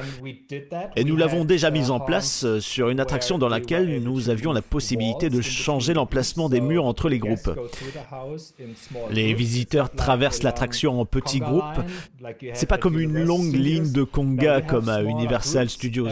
Et 0.97 1.05
nous 1.05 1.17
l'avons 1.17 1.45
déjà 1.45 1.71
mise 1.71 1.91
en 1.91 2.01
place 2.01 2.45
euh, 2.45 2.61
sur 2.61 2.89
une 2.89 2.99
attraction 2.99 3.39
dans 3.39 3.49
laquelle 3.49 4.03
nous 4.03 4.31
avions 4.31 4.53
la 4.53 4.63
possibilité 4.63 5.31
de 5.31 5.41
changer 5.41 5.95
l'emplacement 5.95 6.49
des 6.49 6.61
murs 6.61 6.85
entre 6.85 7.09
les 7.09 7.19
groupes. 7.19 7.51
Les 9.11 9.33
visiteurs 9.35 9.91
traversent 9.91 10.43
l'attraction 10.43 11.01
en 11.01 11.05
petits 11.05 11.39
groupes. 11.39 11.63
C'est 12.55 12.69
pas 12.69 12.79
comme 12.79 12.99
une 12.99 13.23
longue 13.23 13.55
ligne 13.55 13.93
de 13.93 14.03
conga 14.03 14.61
comme 14.61 14.89
à 14.89 15.03
Universal 15.03 15.69
Studios. 15.69 16.09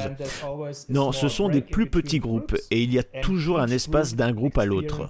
Non, 0.88 1.10
ce 1.12 1.28
sont 1.28 1.48
des 1.48 1.62
plus 1.62 1.88
petits 1.88 2.20
groupes 2.20 2.56
et 2.70 2.82
il 2.82 2.92
y 2.92 2.98
a 2.98 3.02
toujours 3.02 3.58
un 3.58 3.68
espace 3.68 4.14
d'un 4.14 4.32
groupe 4.32 4.58
à 4.58 4.66
l'autre. 4.66 5.08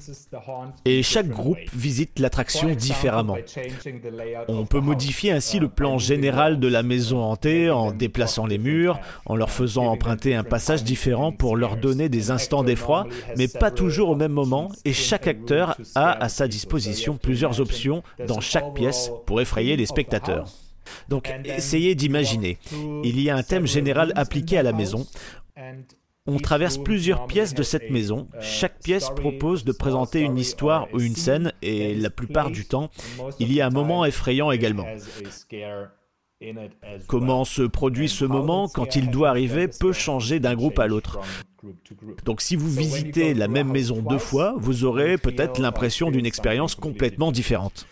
Et 0.86 1.02
chaque 1.02 1.28
groupe 1.28 1.58
visite 1.74 2.18
l'attraction 2.18 2.74
différemment. 2.74 3.36
On 4.48 4.64
peut 4.64 4.80
modifier 4.80 5.32
ainsi 5.32 5.58
le 5.58 5.68
plan 5.68 5.98
général 5.98 6.58
de 6.60 6.68
la 6.68 6.82
maison 6.82 7.25
en 7.26 7.92
déplaçant 7.92 8.46
les 8.46 8.58
murs, 8.58 9.00
en 9.26 9.36
leur 9.36 9.50
faisant 9.50 9.86
emprunter 9.86 10.34
un 10.34 10.44
passage 10.44 10.84
différent 10.84 11.32
pour 11.32 11.56
leur 11.56 11.76
donner 11.76 12.08
des 12.08 12.30
instants 12.30 12.62
d'effroi, 12.62 13.06
mais 13.36 13.48
pas 13.48 13.70
toujours 13.70 14.10
au 14.10 14.16
même 14.16 14.32
moment, 14.32 14.70
et 14.84 14.92
chaque 14.92 15.26
acteur 15.26 15.76
a 15.94 16.12
à 16.12 16.28
sa 16.28 16.48
disposition 16.48 17.16
plusieurs 17.16 17.60
options 17.60 18.02
dans 18.26 18.40
chaque 18.40 18.74
pièce 18.74 19.10
pour 19.26 19.40
effrayer 19.40 19.76
les 19.76 19.86
spectateurs. 19.86 20.44
Donc 21.08 21.32
essayez 21.44 21.94
d'imaginer. 21.94 22.58
Il 23.04 23.20
y 23.20 23.30
a 23.30 23.36
un 23.36 23.42
thème 23.42 23.66
général 23.66 24.12
appliqué 24.14 24.58
à 24.58 24.62
la 24.62 24.72
maison. 24.72 25.06
On 26.28 26.38
traverse 26.38 26.78
plusieurs 26.78 27.26
pièces 27.26 27.54
de 27.54 27.62
cette 27.62 27.90
maison. 27.90 28.28
Chaque 28.40 28.80
pièce 28.80 29.10
propose 29.14 29.64
de 29.64 29.70
présenter 29.72 30.20
une 30.20 30.38
histoire 30.38 30.88
ou 30.92 31.00
une 31.00 31.14
scène 31.14 31.52
et 31.62 31.94
la 31.94 32.10
plupart 32.10 32.50
du 32.50 32.66
temps, 32.66 32.90
il 33.38 33.52
y 33.52 33.60
a 33.60 33.66
un 33.66 33.70
moment 33.70 34.04
effrayant 34.04 34.50
également. 34.50 34.86
Comment 37.06 37.44
se 37.44 37.62
produit 37.62 38.08
ce 38.08 38.24
moment 38.24 38.68
quand 38.68 38.96
il 38.96 39.10
doit 39.10 39.30
arriver 39.30 39.68
peut 39.68 39.92
changer 39.92 40.38
d'un 40.38 40.54
groupe 40.54 40.78
à 40.78 40.86
l'autre. 40.86 41.20
Donc 42.24 42.40
si 42.42 42.56
vous 42.56 42.70
visitez 42.70 43.34
la 43.34 43.48
même 43.48 43.70
maison 43.70 44.02
deux 44.02 44.18
fois, 44.18 44.54
vous 44.58 44.84
aurez 44.84 45.18
peut-être 45.18 45.60
l'impression 45.60 46.10
d'une 46.10 46.26
expérience 46.26 46.74
complètement 46.74 47.32
différente. 47.32 47.86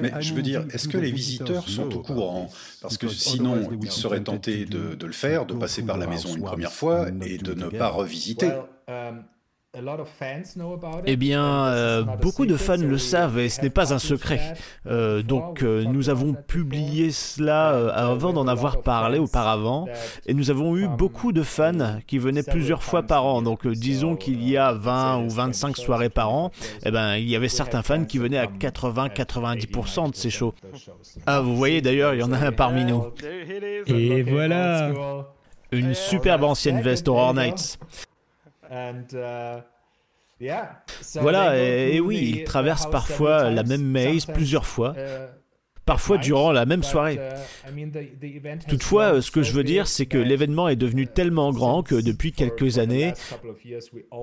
Mais 0.00 0.12
je 0.20 0.34
veux 0.34 0.42
dire, 0.42 0.66
est-ce 0.72 0.88
que 0.88 0.98
les 0.98 1.12
visiteurs 1.12 1.68
sont 1.68 1.94
au 1.94 2.00
courant 2.00 2.50
Parce 2.80 2.98
que 2.98 3.08
sinon, 3.08 3.68
ils 3.82 3.90
seraient 3.90 4.22
tentés 4.22 4.64
de, 4.64 4.94
de, 4.94 5.06
le 5.06 5.12
faire, 5.12 5.46
de 5.46 5.54
passer 5.54 5.84
par 5.84 5.96
la 5.96 6.06
maison 6.06 6.34
une 6.34 6.42
première 6.42 6.72
fois 6.72 7.08
et 7.24 7.38
de 7.38 7.54
ne 7.54 7.68
pas 7.68 7.88
revisiter. 7.88 8.50
Eh 11.06 11.16
bien, 11.16 11.66
euh, 11.66 12.02
beaucoup 12.20 12.44
de 12.44 12.56
fans 12.56 12.76
le 12.76 12.98
savent 12.98 13.38
et 13.38 13.48
ce 13.48 13.62
n'est 13.62 13.70
pas 13.70 13.94
un 13.94 14.00
secret. 14.00 14.54
Euh, 14.86 15.22
donc, 15.22 15.62
euh, 15.62 15.84
nous 15.84 16.10
avons 16.10 16.34
publié 16.34 17.12
cela 17.12 17.68
avant 17.94 18.32
d'en 18.32 18.48
avoir 18.48 18.82
parlé 18.82 19.20
auparavant 19.20 19.86
et 20.26 20.34
nous 20.34 20.50
avons 20.50 20.76
eu 20.76 20.88
beaucoup 20.88 21.32
de 21.32 21.44
fans 21.44 22.00
qui 22.08 22.18
venaient 22.18 22.42
plusieurs 22.42 22.82
fois 22.82 23.04
par 23.04 23.24
an. 23.24 23.42
Donc, 23.42 23.64
disons 23.68 24.16
qu'il 24.16 24.46
y 24.48 24.56
a 24.56 24.72
20 24.72 25.24
ou 25.24 25.30
25 25.30 25.76
soirées 25.76 26.10
par 26.10 26.32
an. 26.32 26.50
Eh 26.84 26.90
ben, 26.90 27.14
il 27.14 27.28
y 27.28 27.36
avait 27.36 27.48
certains 27.48 27.82
fans 27.82 28.04
qui 28.04 28.18
venaient 28.18 28.38
à 28.38 28.46
80-90% 28.46 30.10
de 30.10 30.16
ces 30.16 30.30
shows. 30.30 30.54
Ah, 31.26 31.40
vous 31.40 31.56
voyez 31.56 31.80
d'ailleurs, 31.80 32.14
il 32.14 32.20
y 32.20 32.24
en 32.24 32.32
a 32.32 32.38
un 32.38 32.52
parmi 32.52 32.84
nous. 32.84 33.04
Et 33.86 34.22
voilà. 34.24 34.90
Une 35.70 35.94
superbe 35.94 36.42
ancienne 36.42 36.80
veste 36.80 37.06
Horror 37.06 37.34
Nights. 37.34 37.78
Uh, 38.70 39.60
voilà, 41.16 41.58
et, 41.58 42.00
oui, 42.00 42.34
ils 42.36 42.44
traversent 42.44 42.88
parfois 42.90 43.50
la 43.50 43.62
même 43.62 43.82
maze 43.82 44.24
plusieurs 44.24 44.64
fois, 44.64 44.94
uh, 44.96 45.28
parfois 45.84 46.16
durant 46.16 46.50
la 46.50 46.64
même 46.64 46.82
soirée. 46.82 47.20
uh, 47.68 48.58
Toutefois, 48.68 49.20
ce 49.20 49.30
que 49.30 49.42
je 49.42 49.52
veux 49.52 49.64
dire, 49.64 49.86
c'est 49.86 50.06
que 50.06 50.16
l'événement 50.16 50.68
est 50.68 50.76
devenu 50.76 51.06
tellement 51.06 51.52
grand 51.52 51.82
que 51.82 51.94
depuis 51.94 52.32
quelques 52.32 52.78
années, 52.78 53.12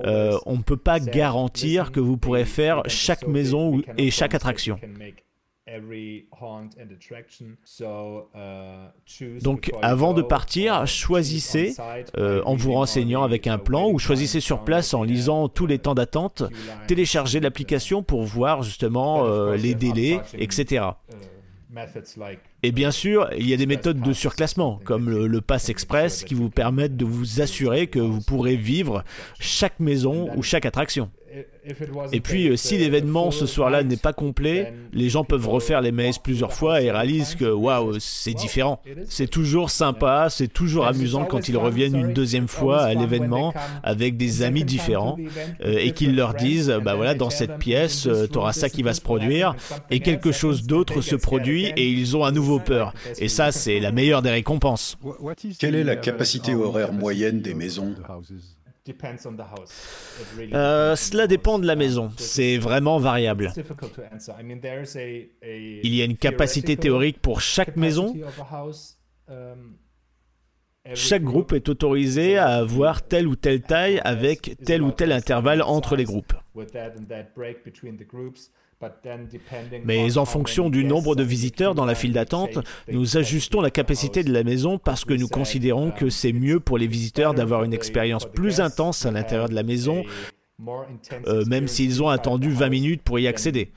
euh, 0.06 0.36
on 0.46 0.56
ne 0.56 0.62
peut 0.62 0.76
pas 0.76 0.98
garantir 0.98 1.92
que 1.92 2.00
vous 2.00 2.16
pourrez 2.16 2.44
faire 2.44 2.82
chaque 2.86 3.26
maison 3.26 3.80
et 3.96 4.10
chaque 4.10 4.34
attraction. 4.34 4.80
Donc 9.42 9.70
avant 9.82 10.14
de 10.14 10.22
partir, 10.22 10.86
choisissez 10.86 11.74
euh, 12.16 12.42
en 12.44 12.54
vous 12.54 12.72
renseignant 12.72 13.22
avec 13.22 13.46
un 13.46 13.58
plan 13.58 13.88
ou 13.90 13.98
choisissez 13.98 14.40
sur 14.40 14.64
place 14.64 14.94
en 14.94 15.02
lisant 15.02 15.48
tous 15.48 15.66
les 15.66 15.78
temps 15.78 15.94
d'attente, 15.94 16.42
téléchargez 16.86 17.40
l'application 17.40 18.02
pour 18.02 18.22
voir 18.22 18.62
justement 18.62 19.26
euh, 19.26 19.56
les 19.56 19.74
délais, 19.74 20.20
etc. 20.34 20.86
Et 22.62 22.72
bien 22.72 22.90
sûr, 22.90 23.28
il 23.36 23.48
y 23.48 23.52
a 23.52 23.56
des 23.56 23.66
méthodes 23.66 24.00
de 24.00 24.12
surclassement, 24.12 24.80
comme 24.84 25.10
le, 25.10 25.26
le, 25.26 25.40
Pass 25.40 25.68
Express, 25.68 26.24
qui 26.24 26.34
vous 26.34 26.48
permettent 26.48 26.96
de 26.96 27.04
vous 27.04 27.40
assurer 27.40 27.88
que 27.88 27.98
vous 27.98 28.20
pourrez 28.20 28.56
vivre 28.56 29.04
chaque 29.38 29.78
maison 29.78 30.30
ou 30.34 30.42
chaque 30.42 30.64
attraction. 30.64 31.10
Et 32.12 32.20
puis, 32.20 32.48
euh, 32.48 32.56
si 32.56 32.78
l'événement 32.78 33.30
ce 33.30 33.46
soir-là 33.46 33.82
n'est 33.82 33.96
pas 33.96 34.12
complet, 34.12 34.72
les 34.92 35.08
gens 35.08 35.24
peuvent 35.24 35.48
refaire 35.48 35.80
les 35.80 35.92
messes 35.92 36.18
plusieurs 36.18 36.52
fois 36.52 36.80
et 36.80 36.90
réalisent 36.90 37.34
que 37.34 37.44
waouh, 37.44 37.98
c'est 37.98 38.34
différent. 38.34 38.80
C'est 39.06 39.28
toujours 39.28 39.70
sympa, 39.70 40.28
c'est 40.30 40.48
toujours 40.48 40.86
amusant 40.86 41.24
quand 41.24 41.48
ils 41.48 41.56
reviennent 41.56 41.96
une 41.96 42.12
deuxième 42.12 42.48
fois 42.48 42.82
à 42.82 42.94
l'événement 42.94 43.52
avec 43.82 44.16
des 44.16 44.42
amis 44.42 44.64
différents 44.64 45.18
euh, 45.64 45.78
et 45.78 45.92
qu'ils 45.92 46.16
leur 46.16 46.34
disent 46.34 46.74
bah 46.82 46.94
voilà, 46.94 47.14
dans 47.14 47.30
cette 47.30 47.58
pièce, 47.58 48.06
euh, 48.06 48.26
tu 48.30 48.38
auras 48.38 48.52
ça 48.52 48.70
qui 48.70 48.82
va 48.82 48.94
se 48.94 49.00
produire 49.00 49.54
et 49.90 50.00
quelque 50.00 50.32
chose 50.32 50.64
d'autre 50.64 51.00
se 51.02 51.16
produit 51.16 51.66
et 51.76 51.88
ils 51.88 52.16
ont 52.16 52.24
à 52.24 52.30
nouveau 52.32 52.58
peur. 52.58 52.94
Et 53.18 53.28
ça, 53.28 53.52
c'est 53.52 53.80
la 53.80 53.92
meilleure 53.92 54.22
des 54.22 54.30
récompenses. 54.30 54.96
Quelle 55.58 55.74
est 55.74 55.84
la 55.84 55.96
capacité 55.96 56.54
horaire 56.54 56.92
moyenne 56.92 57.40
des 57.40 57.54
maisons? 57.54 57.94
Euh, 60.52 60.96
cela 60.96 61.26
dépend 61.26 61.58
de 61.58 61.66
la 61.66 61.76
maison, 61.76 62.10
c'est 62.16 62.58
vraiment 62.58 62.98
variable. 62.98 63.52
Il 65.42 65.94
y 65.94 66.02
a 66.02 66.04
une 66.04 66.16
capacité 66.16 66.76
théorique 66.76 67.20
pour 67.20 67.40
chaque 67.40 67.76
maison. 67.76 68.14
Chaque 70.94 71.22
groupe 71.22 71.52
est 71.52 71.68
autorisé 71.68 72.38
à 72.38 72.48
avoir 72.56 73.02
telle 73.02 73.26
ou 73.26 73.36
telle 73.36 73.60
taille 73.60 74.00
avec 74.04 74.56
tel 74.64 74.82
ou 74.82 74.90
tel 74.90 75.12
intervalle 75.12 75.62
entre 75.62 75.96
les 75.96 76.04
groupes. 76.04 76.32
Mais 79.84 80.18
en 80.18 80.24
fonction 80.24 80.70
du 80.70 80.84
nombre 80.84 81.16
de 81.16 81.22
visiteurs 81.22 81.74
dans 81.74 81.84
la 81.84 81.94
file 81.94 82.12
d'attente, 82.12 82.58
nous 82.90 83.16
ajustons 83.16 83.60
la 83.60 83.70
capacité 83.70 84.22
de 84.22 84.32
la 84.32 84.44
maison 84.44 84.78
parce 84.78 85.04
que 85.04 85.14
nous 85.14 85.28
considérons 85.28 85.90
que 85.90 86.10
c'est 86.10 86.32
mieux 86.32 86.60
pour 86.60 86.78
les 86.78 86.86
visiteurs 86.86 87.34
d'avoir 87.34 87.64
une 87.64 87.72
expérience 87.72 88.24
plus 88.24 88.60
intense 88.60 89.04
à 89.04 89.10
l'intérieur 89.10 89.48
de 89.48 89.54
la 89.54 89.62
maison, 89.64 90.04
euh, 91.26 91.44
même 91.46 91.68
s'ils 91.68 92.02
ont 92.02 92.08
attendu 92.08 92.50
20 92.50 92.68
minutes 92.68 93.02
pour 93.02 93.18
y 93.18 93.26
accéder. 93.26 93.72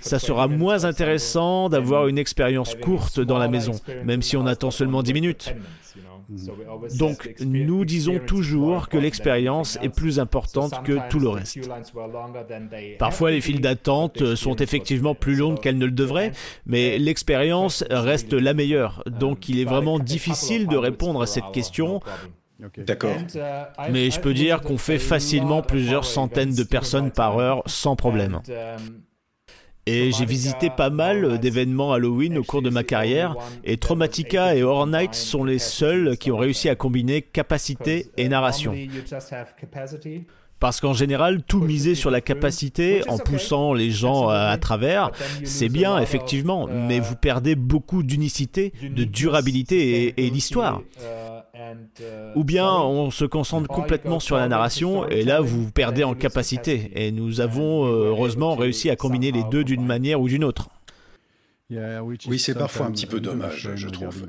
Ça 0.00 0.18
sera 0.18 0.48
moins 0.48 0.84
intéressant 0.84 1.68
d'avoir 1.68 2.08
une 2.08 2.18
expérience 2.18 2.74
courte 2.74 3.20
dans 3.20 3.38
la 3.38 3.48
maison, 3.48 3.72
même 4.04 4.20
si 4.20 4.36
on 4.36 4.46
attend 4.46 4.70
seulement 4.70 5.02
10 5.02 5.12
minutes. 5.14 5.54
Donc 6.98 7.34
nous 7.40 7.84
disons 7.84 8.18
toujours 8.18 8.88
que 8.88 8.96
l'expérience 8.96 9.78
est 9.82 9.88
plus 9.88 10.18
importante 10.18 10.82
que 10.84 10.98
tout 11.08 11.18
le 11.18 11.28
reste. 11.28 11.58
Parfois 12.98 13.30
les 13.30 13.40
files 13.40 13.60
d'attente 13.60 14.34
sont 14.34 14.56
effectivement 14.56 15.14
plus 15.14 15.36
longues 15.36 15.60
qu'elles 15.60 15.78
ne 15.78 15.86
le 15.86 15.92
devraient, 15.92 16.32
mais 16.66 16.98
l'expérience 16.98 17.84
reste 17.90 18.32
la 18.32 18.54
meilleure. 18.54 19.02
Donc 19.06 19.48
il 19.48 19.58
est 19.58 19.64
vraiment 19.64 19.98
difficile 19.98 20.66
de 20.66 20.76
répondre 20.76 21.22
à 21.22 21.26
cette 21.26 21.50
question. 21.52 22.00
D'accord. 22.76 23.16
Mais 23.90 24.10
je 24.10 24.20
peux 24.20 24.34
dire 24.34 24.60
qu'on 24.60 24.78
fait 24.78 24.98
facilement 24.98 25.62
plusieurs 25.62 26.04
centaines 26.04 26.54
de 26.54 26.62
personnes 26.62 27.10
par 27.10 27.38
heure 27.38 27.62
sans 27.66 27.96
problème. 27.96 28.40
Et 29.86 30.12
j'ai 30.12 30.24
visité 30.24 30.70
pas 30.70 30.90
mal 30.90 31.38
d'événements 31.40 31.92
Halloween 31.92 32.38
au 32.38 32.44
cours 32.44 32.62
de 32.62 32.70
ma 32.70 32.84
carrière, 32.84 33.34
et 33.64 33.78
Traumatica 33.78 34.54
et 34.54 34.62
Horror 34.62 34.86
Nights 34.86 35.14
sont 35.14 35.42
les 35.42 35.58
seuls 35.58 36.16
qui 36.16 36.30
ont 36.30 36.36
réussi 36.36 36.68
à 36.68 36.76
combiner 36.76 37.20
capacité 37.20 38.06
et 38.16 38.28
narration. 38.28 38.74
Parce 40.62 40.80
qu'en 40.80 40.92
général, 40.92 41.42
tout 41.42 41.58
miser 41.58 41.96
sur 41.96 42.08
la 42.12 42.20
capacité 42.20 43.02
en 43.08 43.18
poussant 43.18 43.74
les 43.74 43.90
gens 43.90 44.28
à, 44.28 44.56
travers, 44.58 45.10
c'est 45.42 45.68
bien 45.68 45.98
effectivement, 45.98 46.68
mais 46.68 47.00
vous 47.00 47.16
perdez 47.16 47.56
beaucoup 47.56 48.04
d'unicité, 48.04 48.72
de 48.80 49.02
durabilité 49.02 50.04
et, 50.04 50.24
et 50.24 50.30
l'histoire. 50.30 50.80
Ou 52.36 52.44
bien 52.44 52.72
on 52.72 53.10
se 53.10 53.24
concentre 53.24 53.66
complètement 53.66 54.20
sur 54.20 54.36
la 54.36 54.46
narration 54.46 55.08
et 55.08 55.24
là 55.24 55.40
vous 55.40 55.68
perdez 55.72 56.04
en 56.04 56.14
capacité. 56.14 56.92
Et 56.94 57.10
nous 57.10 57.40
avons 57.40 57.84
euh, 57.84 58.10
heureusement 58.10 58.54
réussi 58.54 58.88
à 58.88 58.94
combiner 58.94 59.32
les 59.32 59.42
deux 59.50 59.64
d'une 59.64 59.84
manière 59.84 60.20
ou 60.20 60.28
d'une 60.28 60.44
autre. 60.44 60.68
Oui, 62.26 62.38
c'est 62.38 62.54
parfois 62.54 62.86
un 62.86 62.90
petit 62.90 63.06
peu 63.06 63.20
dommage, 63.20 63.70
je 63.74 63.88
trouve. 63.88 64.26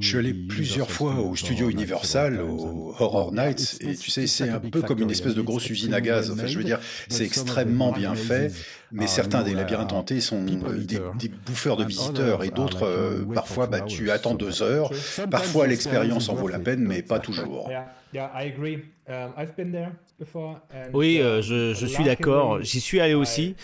Je 0.00 0.06
suis 0.06 0.18
allé 0.18 0.34
plusieurs 0.34 0.90
fois 0.90 1.14
au 1.20 1.36
studio 1.36 1.70
Universal, 1.70 2.40
au 2.40 2.94
Horror 2.98 3.32
Nights, 3.32 3.78
et 3.80 3.94
tu 3.96 4.10
sais, 4.10 4.26
c'est 4.26 4.48
un 4.48 4.60
peu 4.60 4.82
comme 4.82 5.00
une 5.00 5.10
espèce 5.10 5.34
de 5.34 5.42
grosse 5.42 5.68
usine 5.70 5.94
à 5.94 6.00
gaz. 6.00 6.30
Enfin, 6.30 6.46
je 6.46 6.58
veux 6.58 6.64
dire, 6.64 6.80
c'est 7.08 7.24
extrêmement 7.24 7.92
bien 7.92 8.14
fait, 8.14 8.52
mais 8.90 9.06
certains 9.06 9.42
des 9.42 9.54
labyrinthes 9.54 9.92
hantés 9.92 10.20
sont 10.20 10.44
des, 10.44 11.28
bouffeurs 11.46 11.76
de 11.76 11.84
visiteurs, 11.84 12.44
et 12.44 12.50
d'autres, 12.50 12.86
euh, 12.86 13.24
parfois, 13.34 13.66
bah, 13.66 13.80
tu 13.80 14.10
attends 14.10 14.34
deux 14.34 14.62
heures. 14.62 14.90
Parfois, 15.30 15.66
l'expérience 15.66 16.28
en 16.28 16.34
vaut 16.34 16.48
la 16.48 16.58
peine, 16.58 16.80
mais 16.80 17.02
pas 17.02 17.18
toujours. 17.18 17.70
Oui, 20.92 21.20
euh, 21.20 21.42
je, 21.42 21.74
je 21.74 21.86
suis 21.86 22.04
d'accord. 22.04 22.62
J'y 22.62 22.80
suis 22.80 23.00
allé 23.00 23.14
aussi. 23.14 23.56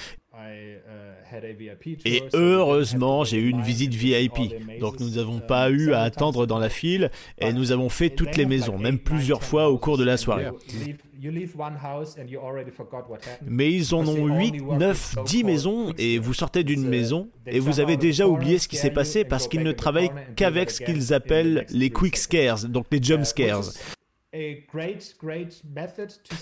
Et 2.05 2.23
heureusement, 2.33 3.25
j'ai 3.25 3.39
eu 3.39 3.51
une 3.51 3.63
visite 3.63 3.95
VIP. 3.95 4.55
Donc 4.81 5.01
nous 5.01 5.11
n'avons 5.11 5.41
pas 5.41 5.71
eu 5.71 5.93
à 5.93 6.03
attendre 6.03 6.47
dans 6.47 6.59
la 6.59 6.69
file 6.69 7.11
et 7.39 7.53
nous 7.53 7.73
avons 7.73 7.89
fait 7.89 8.11
toutes 8.11 8.37
les 8.37 8.47
maisons, 8.47 8.79
même 8.79 8.99
plusieurs 8.99 9.43
fois 9.43 9.69
au 9.71 9.79
cours 9.79 9.99
de 9.99 10.05
la 10.05 10.17
soirée. 10.17 10.49
Mais 13.47 13.73
ils 13.73 13.95
en 13.95 14.07
ont 14.07 14.27
8, 14.27 14.63
9, 14.63 15.17
10 15.27 15.45
maisons 15.45 15.93
et 15.99 16.19
vous 16.19 16.35
sortez 16.35 16.63
d'une 16.63 16.87
maison 16.87 17.29
et 17.47 17.59
vous 17.59 17.81
avez 17.81 17.97
déjà 17.97 18.29
oublié 18.29 18.59
ce 18.59 18.69
qui 18.69 18.77
s'est 18.77 18.91
passé 18.91 19.25
parce 19.25 19.49
qu'ils 19.49 19.63
ne 19.65 19.73
travaillent 19.73 20.13
qu'avec 20.37 20.71
ce 20.71 20.83
qu'ils 20.83 21.13
appellent 21.13 21.67
les 21.71 21.91
quick 21.91 22.17
scares, 22.17 22.69
donc 22.69 22.87
les 22.93 23.03
jump 23.03 23.25
scares. 23.25 23.65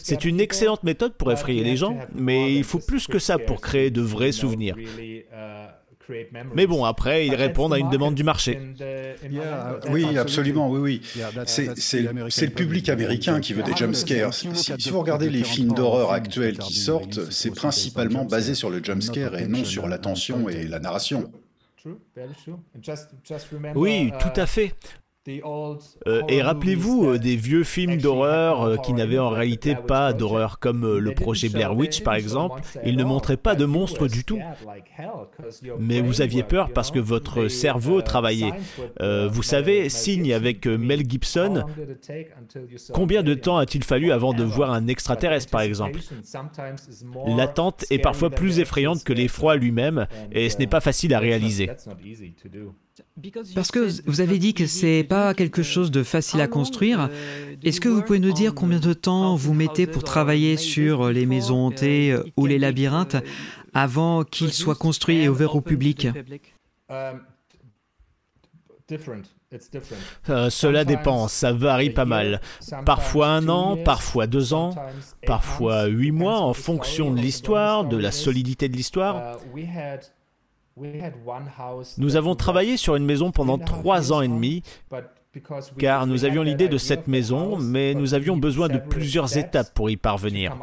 C'est 0.03 0.25
une 0.25 0.41
excellente 0.41 0.83
méthode 0.83 1.15
pour 1.15 1.31
effrayer 1.33 1.63
les 1.63 1.77
gens, 1.77 1.99
mais 2.15 2.55
il 2.55 2.65
faut 2.65 2.81
plus 2.81 3.07
que 3.07 3.19
ça 3.19 3.39
pour 3.39 3.61
créer 3.61 3.91
de 3.91 4.01
vrais 4.01 4.33
souvenirs. 4.33 4.77
Mais 6.55 6.67
bon, 6.67 6.85
après, 6.85 7.27
ils 7.27 7.35
répondent 7.35 7.75
à 7.75 7.79
une 7.79 7.91
demande 7.91 8.15
du 8.15 8.23
marché. 8.23 8.61
Oui, 9.91 10.19
absolument, 10.19 10.71
oui, 10.71 10.79
oui. 10.79 11.01
C'est 11.77 12.07
le 12.07 12.51
public 12.51 12.89
américain 12.89 13.41
qui 13.41 13.53
veut 13.53 13.63
des 13.63 13.75
jumpscares. 13.77 14.35
Si, 14.35 14.49
si 14.55 14.91
vous 14.91 15.01
regardez 15.01 15.31
les 15.31 15.45
films 15.45 15.73
d'horreur 15.73 16.13
actuels 16.13 16.59
qui 16.59 16.75
sortent, 16.75 17.31
c'est 17.31 17.55
principalement 17.55 18.25
basé 18.25 18.55
sur 18.55 18.71
le 18.71 18.83
jumpscare 18.83 19.37
et 19.37 19.47
non 19.47 19.65
sur 19.65 19.89
l'attention 19.89 20.49
et 20.49 20.67
la 20.67 20.79
narration. 20.81 21.31
Oui, 23.75 24.13
tout 24.21 24.41
à 24.41 24.47
fait. 24.47 24.75
Euh, 25.29 26.23
et 26.29 26.43
rappelez-vous 26.43 27.07
euh, 27.07 27.19
des 27.19 27.37
vieux 27.37 27.65
films 27.65 27.97
d'horreur 27.97 28.63
euh, 28.63 28.77
qui 28.77 28.93
n'avaient 28.93 29.19
en 29.19 29.31
réalité 29.31 29.75
pas 29.75 30.13
d'horreur, 30.13 30.59
comme 30.59 30.99
le 30.99 31.15
projet 31.15 31.49
Blair 31.49 31.77
Witch 31.77 32.03
par 32.03 32.15
exemple. 32.15 32.61
Ils 32.85 32.97
ne 32.97 33.05
montraient 33.05 33.37
pas 33.37 33.55
de 33.55 33.65
monstres 33.65 34.07
du 34.07 34.25
tout. 34.25 34.39
Mais 35.79 36.01
vous 36.01 36.21
aviez 36.21 36.43
peur 36.43 36.73
parce 36.73 36.91
que 36.91 36.99
votre 36.99 37.49
cerveau 37.49 38.03
travaillait. 38.03 38.53
vous 39.01 39.43
savez, 39.43 39.89
signe 39.89 40.33
avec 40.33 40.67
Mel 40.67 41.09
Gibson, 41.09 41.65
combien 42.93 43.23
de 43.23 43.35
temps 43.35 43.59
a-t-il 43.59 43.85
fallu 43.85 44.13
avant 44.13 44.33
de 44.33 44.45
voir 44.45 44.73
un 44.73 44.87
extraterrestre 44.87 45.51
par 45.51 45.63
exemple? 45.63 46.01
L'attente 47.27 47.85
est 47.91 47.99
parfois 47.99 48.31
plus 48.31 48.59
effrayante 48.61 49.05
que 49.05 49.13
l'effroi 49.13 49.57
lui-même 49.57 50.07
et 50.33 50.49
ce 50.51 50.59
n'est 50.59 50.67
pas 50.67 50.81
facile 50.81 51.15
à 51.15 51.19
réaliser. 51.19 51.71
Parce 53.55 53.71
que 53.71 53.89
vous 54.07 54.21
avez 54.21 54.39
dit 54.39 54.55
que 54.55 54.67
c'est 54.67 55.05
pas 55.05 55.35
quelque 55.35 55.63
chose 55.63 55.91
de 55.91 56.03
facile 56.03 56.41
à 56.41 56.49
construire. 56.49 57.11
Est-ce 57.63 57.81
que 57.81 57.89
vous 57.89 58.03
pouvez 58.03 58.19
nous 58.19 58.33
dire 58.33 58.55
combien 58.55 58.79
de 58.79 58.93
temps 58.93 59.37
vous 59.37 59.55
mettez 59.55 59.87
pour 59.87 60.05
travailler 60.05 60.57
sur 60.57 61.11
les 61.11 61.27
maisons 61.27 61.67
hantées 61.67 62.13
euh, 62.13 62.25
ou 62.37 62.47
les 62.47 62.59
labyrinthes 62.59 63.17
avant 63.75 64.25
qu'ils 64.25 64.53
soient 64.53 64.75
construits 64.75 65.23
et 65.23 65.29
ouverts 65.29 65.57
au 65.57 65.61
public? 65.61 66.09
euh, 70.29 70.51
cela 70.51 70.85
dépend, 70.85 71.29
ça 71.29 71.53
varie 71.53 71.91
pas 71.91 72.05
mal. 72.05 72.41
Parfois 72.85 73.29
un 73.29 73.49
an, 73.49 73.77
parfois 73.77 74.27
deux 74.27 74.55
ans, 74.55 74.75
parfois 75.27 75.87
huit 75.87 76.13
mois 76.13 76.41
en 76.41 76.53
fonction 76.53 77.13
de 77.13 77.21
l'histoire, 77.21 77.85
de 77.85 77.97
la 77.97 78.13
solidité 78.13 78.69
de 78.69 78.77
l'histoire. 78.77 79.39
Nous 81.99 82.17
avons 82.17 82.35
travaillé 82.35 82.77
sur 82.77 82.97
une 82.97 83.05
maison 83.05 83.31
pendant 83.31 83.57
trois 83.59 84.13
ans 84.13 84.21
et 84.21 84.29
demi, 84.29 84.63
car 85.79 86.07
nous 86.07 86.25
avions 86.25 86.43
l'idée 86.43 86.69
de 86.69 86.77
cette 86.77 87.09
maison, 87.09 87.57
mais 87.57 87.95
nous 87.95 88.13
avions 88.15 88.37
besoin 88.37 88.69
de 88.69 88.79
plusieurs 88.79 89.39
étapes 89.39 89.73
pour 89.73 89.89
y 89.89 89.97
parvenir. 89.97 90.55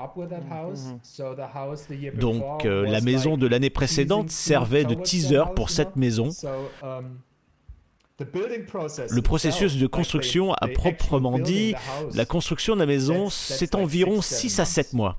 Donc 2.15 2.65
euh, 2.65 2.85
la 2.85 3.01
maison 3.01 3.37
de 3.37 3.47
l'année 3.47 3.69
précédente 3.69 4.29
servait 4.29 4.85
de 4.85 4.93
teaser 4.93 5.43
pour 5.55 5.69
cette 5.69 5.95
maison. 5.95 6.29
Le 8.19 9.21
processus 9.21 9.77
de 9.77 9.87
construction 9.87 10.53
à 10.53 10.67
proprement 10.67 11.39
dit, 11.39 11.73
la 12.13 12.25
construction 12.25 12.75
de 12.75 12.79
la 12.79 12.85
maison, 12.85 13.29
c'est 13.29 13.73
environ 13.73 14.21
6 14.21 14.59
à 14.59 14.65
7 14.65 14.93
mois. 14.93 15.17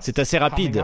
C'est 0.00 0.18
assez 0.18 0.38
rapide, 0.38 0.82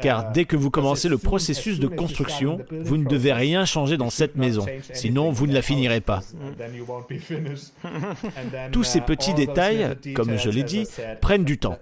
car 0.00 0.32
dès 0.32 0.44
que 0.44 0.56
vous 0.56 0.70
commencez 0.70 1.08
le 1.08 1.18
processus 1.18 1.78
de 1.78 1.86
construction, 1.86 2.58
vous 2.70 2.96
ne 2.96 3.08
devez 3.08 3.32
rien 3.32 3.64
changer 3.64 3.96
dans 3.96 4.10
cette 4.10 4.36
maison, 4.36 4.66
sinon 4.92 5.30
vous 5.30 5.46
ne 5.46 5.54
la 5.54 5.62
finirez 5.62 6.00
pas. 6.00 6.20
Tous 8.72 8.84
ces 8.84 9.00
petits 9.00 9.34
détails, 9.34 9.96
comme 10.14 10.36
je 10.36 10.50
l'ai 10.50 10.64
dit, 10.64 10.86
prennent 11.20 11.44
du 11.44 11.58
temps. 11.58 11.78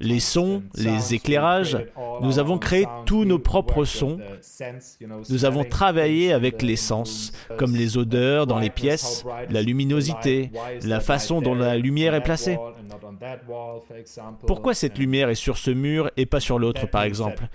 Les 0.00 0.20
sons, 0.20 0.62
les 0.74 1.14
éclairages, 1.14 1.78
nous 2.20 2.38
avons 2.38 2.58
créé 2.58 2.86
tous 3.06 3.24
nos 3.24 3.38
propres 3.38 3.84
sons. 3.84 4.18
Nous 5.30 5.44
avons 5.44 5.64
travaillé 5.64 6.32
avec 6.32 6.62
les 6.62 6.76
sens, 6.76 7.32
comme 7.56 7.74
les 7.74 7.96
odeurs 7.96 8.46
dans 8.46 8.58
les 8.58 8.70
pièces, 8.70 9.24
la 9.48 9.62
luminosité, 9.62 10.50
la 10.82 11.00
façon 11.00 11.40
dont 11.40 11.54
la 11.54 11.76
lumière 11.78 12.14
est 12.14 12.22
placée. 12.22 12.58
Pourquoi 14.46 14.74
cette 14.74 14.98
lumière 14.98 15.30
est 15.30 15.34
sur 15.34 15.56
ce 15.56 15.70
mur 15.70 16.10
et 16.16 16.26
pas 16.26 16.40
sur 16.40 16.58
l'autre, 16.58 16.86
par 16.86 17.04
exemple? 17.04 17.48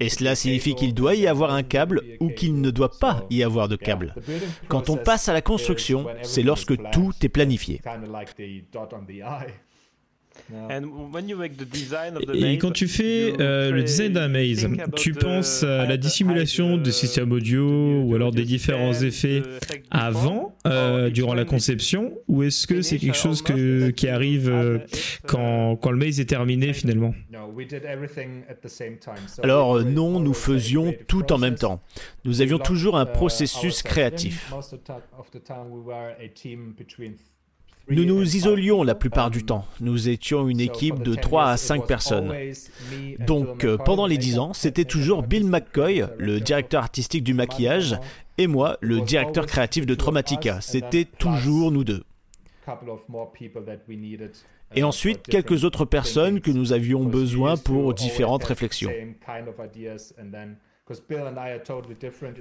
Et 0.00 0.08
cela 0.08 0.34
signifie 0.34 0.74
qu'il 0.74 0.94
doit 0.94 1.14
y 1.14 1.26
avoir 1.26 1.52
un 1.52 1.62
câble 1.62 2.02
ou 2.20 2.28
qu'il 2.28 2.60
ne 2.60 2.70
doit 2.70 2.98
pas 2.98 3.24
y 3.30 3.42
avoir 3.42 3.68
de 3.68 3.76
câble. 3.76 4.14
Quand 4.68 4.88
on 4.88 4.96
passe 4.96 5.28
à 5.28 5.32
la 5.32 5.42
construction, 5.42 6.06
c'est 6.22 6.42
lorsque 6.42 6.76
tout 6.92 7.12
est 7.22 7.28
planifié. 7.28 7.80
Et 12.34 12.58
quand 12.58 12.70
tu 12.70 12.86
fais 12.86 13.34
euh, 13.40 13.70
le 13.70 13.82
design 13.82 14.12
d'un 14.12 14.28
maze, 14.28 14.68
tu 14.96 15.12
penses 15.12 15.62
à 15.62 15.86
la 15.86 15.96
dissimulation 15.96 16.76
de 16.76 16.90
systèmes 16.90 17.32
audio 17.32 18.02
ou 18.02 18.14
alors 18.14 18.30
des 18.30 18.44
différents 18.44 18.92
effets 18.92 19.42
avant, 19.90 20.56
euh, 20.66 21.10
durant 21.10 21.34
la 21.34 21.44
conception, 21.44 22.12
ou 22.28 22.42
est-ce 22.42 22.66
que 22.66 22.82
c'est 22.82 22.98
quelque 22.98 23.16
chose 23.16 23.42
que, 23.42 23.90
qui 23.90 24.08
arrive 24.08 24.48
euh, 24.48 24.78
quand, 25.26 25.76
quand 25.76 25.90
le 25.90 25.98
maze 25.98 26.20
est 26.20 26.26
terminé 26.26 26.72
finalement 26.72 27.14
Alors 29.42 29.82
non, 29.82 30.20
nous 30.20 30.34
faisions 30.34 30.94
tout 31.08 31.32
en 31.32 31.38
même 31.38 31.56
temps. 31.56 31.80
Nous 32.24 32.42
avions 32.42 32.58
toujours 32.58 32.98
un 32.98 33.06
processus 33.06 33.82
créatif. 33.82 34.52
Nous 37.88 38.04
nous 38.06 38.36
isolions 38.36 38.82
la 38.82 38.94
plupart 38.94 39.30
du 39.30 39.44
temps. 39.44 39.66
Nous 39.80 40.08
étions 40.08 40.48
une 40.48 40.60
équipe 40.60 41.02
de 41.02 41.14
3 41.14 41.48
à 41.48 41.56
5 41.58 41.86
personnes. 41.86 42.32
Donc 43.18 43.64
euh, 43.64 43.76
pendant 43.76 44.06
les 44.06 44.16
10 44.16 44.38
ans, 44.38 44.52
c'était 44.54 44.86
toujours 44.86 45.22
Bill 45.22 45.46
McCoy, 45.46 46.04
le 46.16 46.40
directeur 46.40 46.82
artistique 46.82 47.24
du 47.24 47.34
maquillage, 47.34 47.98
et 48.38 48.46
moi, 48.46 48.78
le 48.80 49.00
directeur 49.02 49.44
créatif 49.46 49.84
de 49.84 49.94
Traumatica. 49.94 50.60
C'était 50.62 51.04
toujours 51.04 51.70
nous 51.70 51.84
deux. 51.84 52.04
Et 54.74 54.82
ensuite, 54.82 55.22
quelques 55.22 55.64
autres 55.64 55.84
personnes 55.84 56.40
que 56.40 56.50
nous 56.50 56.72
avions 56.72 57.04
besoin 57.04 57.56
pour 57.58 57.92
différentes 57.92 58.44
réflexions. 58.44 58.90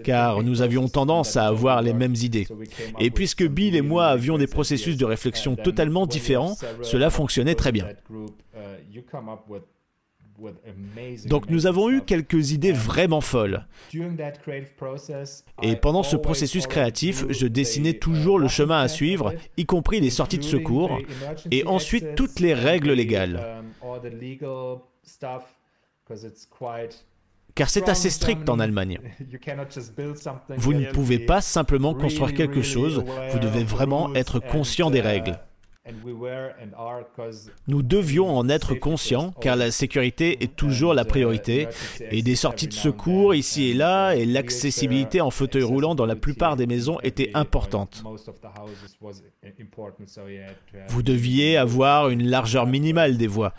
Car 0.04 0.44
nous 0.44 0.62
avions 0.62 0.90
tendance 0.90 1.38
à 1.38 1.48
avoir 1.48 1.82
les 1.82 1.94
mêmes 1.94 2.16
idées. 2.16 2.48
Et 3.00 3.10
puisque 3.10 3.48
Bill 3.48 3.76
et 3.76 3.82
moi 3.82 4.08
avions 4.08 4.38
des 4.38 4.48
processus 4.48 4.98
de 4.98 5.06
réflexion 5.06 5.56
totalement 5.56 6.06
différents, 6.06 6.56
cela 6.82 7.10
fonctionnait 7.10 7.56
très 7.56 7.72
bien. 7.72 7.88
Donc 11.28 11.50
nous 11.50 11.68
avons 11.68 11.90
eu 11.90 12.02
quelques 12.02 12.52
idées 12.52 12.72
vraiment 12.74 13.22
folles. 13.22 13.66
Et 15.62 15.76
pendant 15.76 16.04
ce 16.04 16.18
processus 16.18 16.68
créatif, 16.68 17.26
je 17.30 17.48
dessinais 17.48 17.94
toujours 17.94 18.40
le 18.40 18.48
chemin 18.50 18.82
à 18.82 18.88
suivre, 18.88 19.34
y 19.56 19.66
compris 19.66 20.02
les 20.02 20.10
sorties 20.10 20.40
de 20.40 20.44
secours, 20.44 21.00
et 21.52 21.66
ensuite 21.66 22.16
toutes 22.16 22.40
les 22.40 22.54
règles 22.54 22.92
légales 22.92 23.64
car 27.56 27.70
c'est 27.70 27.90
assez 27.90 28.10
strict 28.10 28.50
en 28.50 28.60
Allemagne. 28.60 29.00
Vous 30.58 30.74
ne 30.74 30.92
pouvez 30.92 31.20
pas 31.20 31.42
simplement 31.42 31.94
construire 31.94 32.34
quelque 32.34 32.62
chose, 32.62 33.04
vous 33.32 33.40
devez 33.40 33.64
vraiment 33.64 34.14
être 34.16 34.40
conscient 34.40 34.90
des 34.90 35.02
règles. 35.02 35.40
Nous 37.68 37.84
devions 37.84 38.38
en 38.38 38.48
être 38.48 38.74
conscients 38.74 39.34
car 39.42 39.58
la 39.58 39.70
sécurité 39.70 40.42
est 40.42 40.56
toujours 40.56 40.94
la 40.94 41.04
priorité 41.04 41.68
et 42.10 42.22
des 42.22 42.36
sorties 42.36 42.70
de 42.70 42.74
secours 42.74 43.36
ici 43.36 43.72
et 43.72 43.74
là 43.74 44.14
et 44.14 44.26
l'accessibilité 44.26 45.20
en 45.20 45.30
fauteuil 45.30 45.64
roulant 45.64 45.94
dans 45.94 46.06
la 46.06 46.16
plupart 46.16 46.56
des 46.56 46.68
maisons 46.68 47.00
étaient 47.04 47.32
importantes. 47.34 48.02
Vous 50.88 51.04
deviez 51.04 51.58
avoir 51.58 52.10
une 52.10 52.28
largeur 52.30 52.66
minimale 52.66 53.18
des 53.18 53.28
voies. 53.28 53.54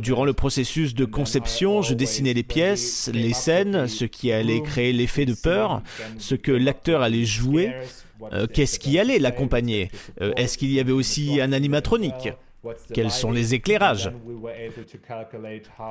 Durant 0.00 0.24
le 0.24 0.32
processus 0.32 0.94
de 0.94 1.04
conception, 1.04 1.82
je 1.82 1.92
dessinais 1.92 2.32
les 2.32 2.44
pièces, 2.44 3.10
les 3.12 3.34
scènes, 3.34 3.88
ce 3.88 4.06
qui 4.06 4.32
allait 4.32 4.62
créer 4.62 4.94
l'effet 4.94 5.26
de 5.26 5.34
peur, 5.34 5.82
ce 6.16 6.34
que 6.34 6.52
l'acteur 6.52 7.02
allait 7.02 7.26
jouer 7.26 7.74
qu'est-ce 8.52 8.78
qui 8.78 8.98
allait 8.98 9.18
l'accompagner? 9.18 9.90
Euh, 10.20 10.32
Est-ce 10.36 10.58
qu'il 10.58 10.72
y 10.72 10.80
avait 10.80 10.92
aussi 10.92 11.40
un 11.40 11.52
animatronique? 11.52 12.30
Quels 12.92 13.10
sont 13.10 13.30
les 13.30 13.54
éclairages? 13.54 14.10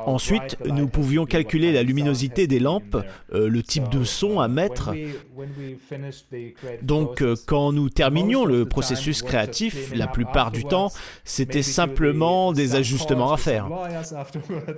Ensuite, 0.06 0.58
nous 0.66 0.88
pouvions 0.88 1.26
calculer 1.26 1.72
la 1.72 1.84
luminosité 1.84 2.48
des 2.48 2.60
lampes, 2.60 2.98
euh, 3.34 3.48
le 3.48 3.64
type 3.64 3.90
de 3.90 4.04
son 4.04 4.40
à 4.40 4.48
mettre. 4.48 4.94
Donc, 6.82 7.22
euh, 7.22 7.36
quand 7.46 7.72
nous 7.72 7.90
terminions 7.90 8.46
le 8.46 8.66
processus 8.66 9.22
créatif, 9.22 9.94
la 9.96 10.08
plupart 10.08 10.52
du 10.52 10.66
temps, 10.66 10.92
c'était 11.24 11.64
simplement 11.64 12.52
des 12.52 12.76
ajustements 12.76 13.32
à 13.32 13.38
faire. 13.38 13.70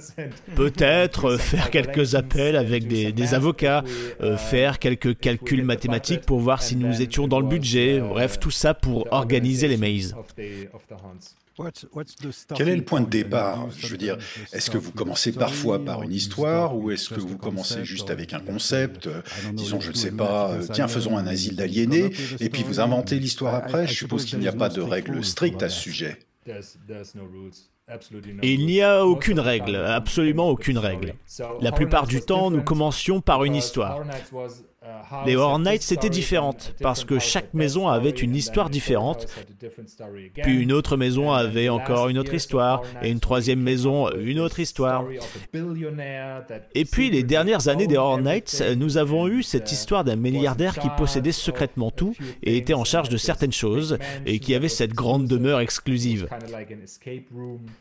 Peut-être 0.56 1.38
faire 1.38 1.70
quelques 1.72 2.16
appels 2.16 2.56
avec 2.56 2.88
des, 2.88 3.34
avocats, 3.34 3.84
euh, 4.22 4.38
faire 4.38 4.80
quelques 4.80 5.18
calculs 5.18 5.64
mathématiques 5.64 6.22
pour 6.22 6.40
voir 6.40 6.62
si 6.62 6.76
nous 6.76 7.02
étions 7.02 7.28
dans 7.28 7.40
le 7.40 7.48
budget, 7.48 8.00
bref, 8.00 8.40
tout 8.40 8.52
ça 8.52 8.74
pour 8.74 9.08
organiser 9.12 9.68
les 9.68 9.78
mazes. 9.78 10.16
Quel 12.56 12.70
est 12.70 12.76
le 12.76 12.84
point 12.84 13.02
de 13.02 13.10
départ? 13.10 13.68
Je 13.78 13.88
veux 13.88 13.98
dire, 13.98 14.18
est-ce 14.54 14.70
que 14.70 14.78
vous 14.78 14.92
commencez 14.92 15.32
parfois 15.32 15.84
par 15.84 16.04
une 16.04 16.14
histoire 16.14 16.76
ou 16.76 16.92
est-ce 16.92 17.10
que 17.10 17.20
vous 17.20 17.38
commencez 17.38 17.86
juste 17.86 18.10
avec 18.10 18.34
un 18.34 18.40
concept? 18.40 19.10
Disons, 19.54 19.80
je 19.80 19.92
ne 19.92 19.96
sais 19.96 20.12
pas, 20.12 20.52
tiens, 20.72 20.88
faisons 20.88 21.18
un 21.18 21.28
asile 21.28 21.56
d'aliénés, 21.56 22.12
et 22.40 22.50
puis 22.50 22.64
vous 22.64 22.80
inventez 22.80 23.20
l'histoire 23.20 23.56
après. 23.56 23.88
Je 23.88 23.94
suppose 23.94 24.26
qu'il 24.26 24.40
n'y 24.40 24.48
a 24.48 24.54
pas 24.54 24.70
de 24.70 24.82
règles 24.82 25.24
strictes 25.24 25.64
à 25.64 25.70
ce 25.70 25.80
sujet. 25.80 26.20
Il 28.44 28.66
n'y 28.66 28.82
a 28.82 29.06
aucune 29.06 29.40
règle, 29.40 29.76
absolument 29.76 30.50
aucune 30.50 30.78
règle. 30.78 31.16
La 31.62 31.72
plupart 31.72 32.08
du 32.08 32.22
temps, 32.22 32.52
nous 32.52 32.64
commencions 32.64 33.22
par 33.22 33.44
une 33.44 33.56
histoire. 33.56 34.04
Les 35.26 35.36
Horror 35.36 35.60
Nights 35.60 35.82
c'était 35.82 36.10
différentes 36.10 36.76
parce 36.82 37.04
que 37.04 37.20
chaque 37.20 37.54
maison 37.54 37.88
avait 37.88 38.10
une 38.10 38.36
histoire 38.36 38.70
différente, 38.70 39.28
puis 40.44 40.62
une 40.62 40.72
autre 40.72 40.98
maison 40.98 41.32
avait 41.32 41.70
encore 41.70 42.10
une 42.10 42.18
autre 42.18 42.34
histoire, 42.34 42.82
et 43.02 43.10
une 43.10 43.20
troisième 43.20 43.60
maison 43.60 44.10
une 44.12 44.40
autre 44.40 44.60
histoire. 44.60 45.06
Et 46.76 46.86
puis 46.86 47.10
les 47.10 47.24
dernières 47.24 47.68
années 47.68 47.88
des 47.88 47.98
Horror 47.98 48.20
Nights, 48.20 48.64
nous 48.78 48.98
avons 48.98 49.28
eu 49.28 49.44
cette 49.44 49.72
histoire 49.72 50.04
d'un 50.04 50.16
milliardaire 50.16 50.78
qui 50.78 50.88
possédait 50.98 51.32
secrètement 51.32 51.92
tout 51.92 52.16
et 52.44 52.58
était 52.58 52.74
en 52.74 52.84
charge 52.84 53.10
de 53.10 53.18
certaines 53.18 53.52
choses 53.52 53.98
et 54.26 54.40
qui 54.40 54.56
avait 54.56 54.70
cette 54.70 54.94
grande 54.94 55.28
demeure 55.28 55.60
exclusive. 55.60 56.28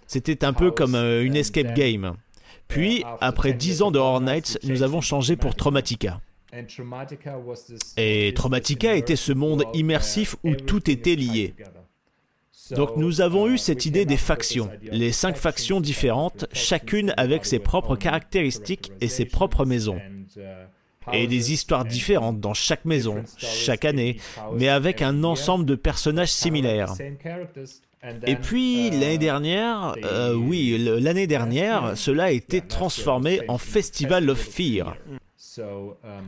C'était 0.06 0.44
un 0.44 0.52
peu 0.52 0.70
comme 0.70 0.94
euh, 0.94 1.24
une 1.24 1.36
escape 1.36 1.74
game. 1.74 2.14
Puis, 2.68 3.02
après 3.20 3.54
dix 3.54 3.82
ans 3.82 3.90
de 3.90 3.98
Horror 3.98 4.20
Nights, 4.20 4.58
nous 4.64 4.82
avons 4.82 5.00
changé 5.00 5.36
pour 5.36 5.54
Traumatica. 5.54 6.20
Et 7.96 8.32
Traumatica 8.34 8.94
était 8.94 9.16
ce 9.16 9.32
monde 9.32 9.64
immersif 9.74 10.36
où 10.44 10.54
tout 10.54 10.90
était 10.90 11.14
lié. 11.14 11.54
Donc 12.72 12.96
nous 12.96 13.20
avons 13.20 13.48
eu 13.48 13.58
cette 13.58 13.86
idée 13.86 14.04
des 14.04 14.16
factions, 14.16 14.70
les 14.82 15.12
cinq 15.12 15.36
factions 15.36 15.80
différentes, 15.80 16.46
chacune 16.52 17.14
avec 17.16 17.46
ses 17.46 17.58
propres 17.58 17.96
caractéristiques 17.96 18.92
et 19.00 19.08
ses 19.08 19.24
propres 19.24 19.64
maisons. 19.64 19.98
Et 21.12 21.26
des 21.26 21.52
histoires 21.52 21.86
différentes 21.86 22.38
dans 22.40 22.52
chaque 22.52 22.84
maison, 22.84 23.22
chaque 23.38 23.86
année, 23.86 24.18
mais 24.54 24.68
avec 24.68 25.00
un 25.00 25.24
ensemble 25.24 25.64
de 25.64 25.74
personnages 25.74 26.32
similaires. 26.32 26.92
Et 28.26 28.36
puis 28.36 28.90
l'année 28.90 29.18
dernière, 29.18 29.94
euh, 30.04 30.34
oui, 30.34 30.76
l'année 30.78 31.26
dernière, 31.26 31.96
cela 31.96 32.24
a 32.24 32.30
été 32.30 32.60
transformé 32.60 33.40
en 33.48 33.58
Festival 33.58 34.28
of 34.28 34.38
Fear. 34.38 34.96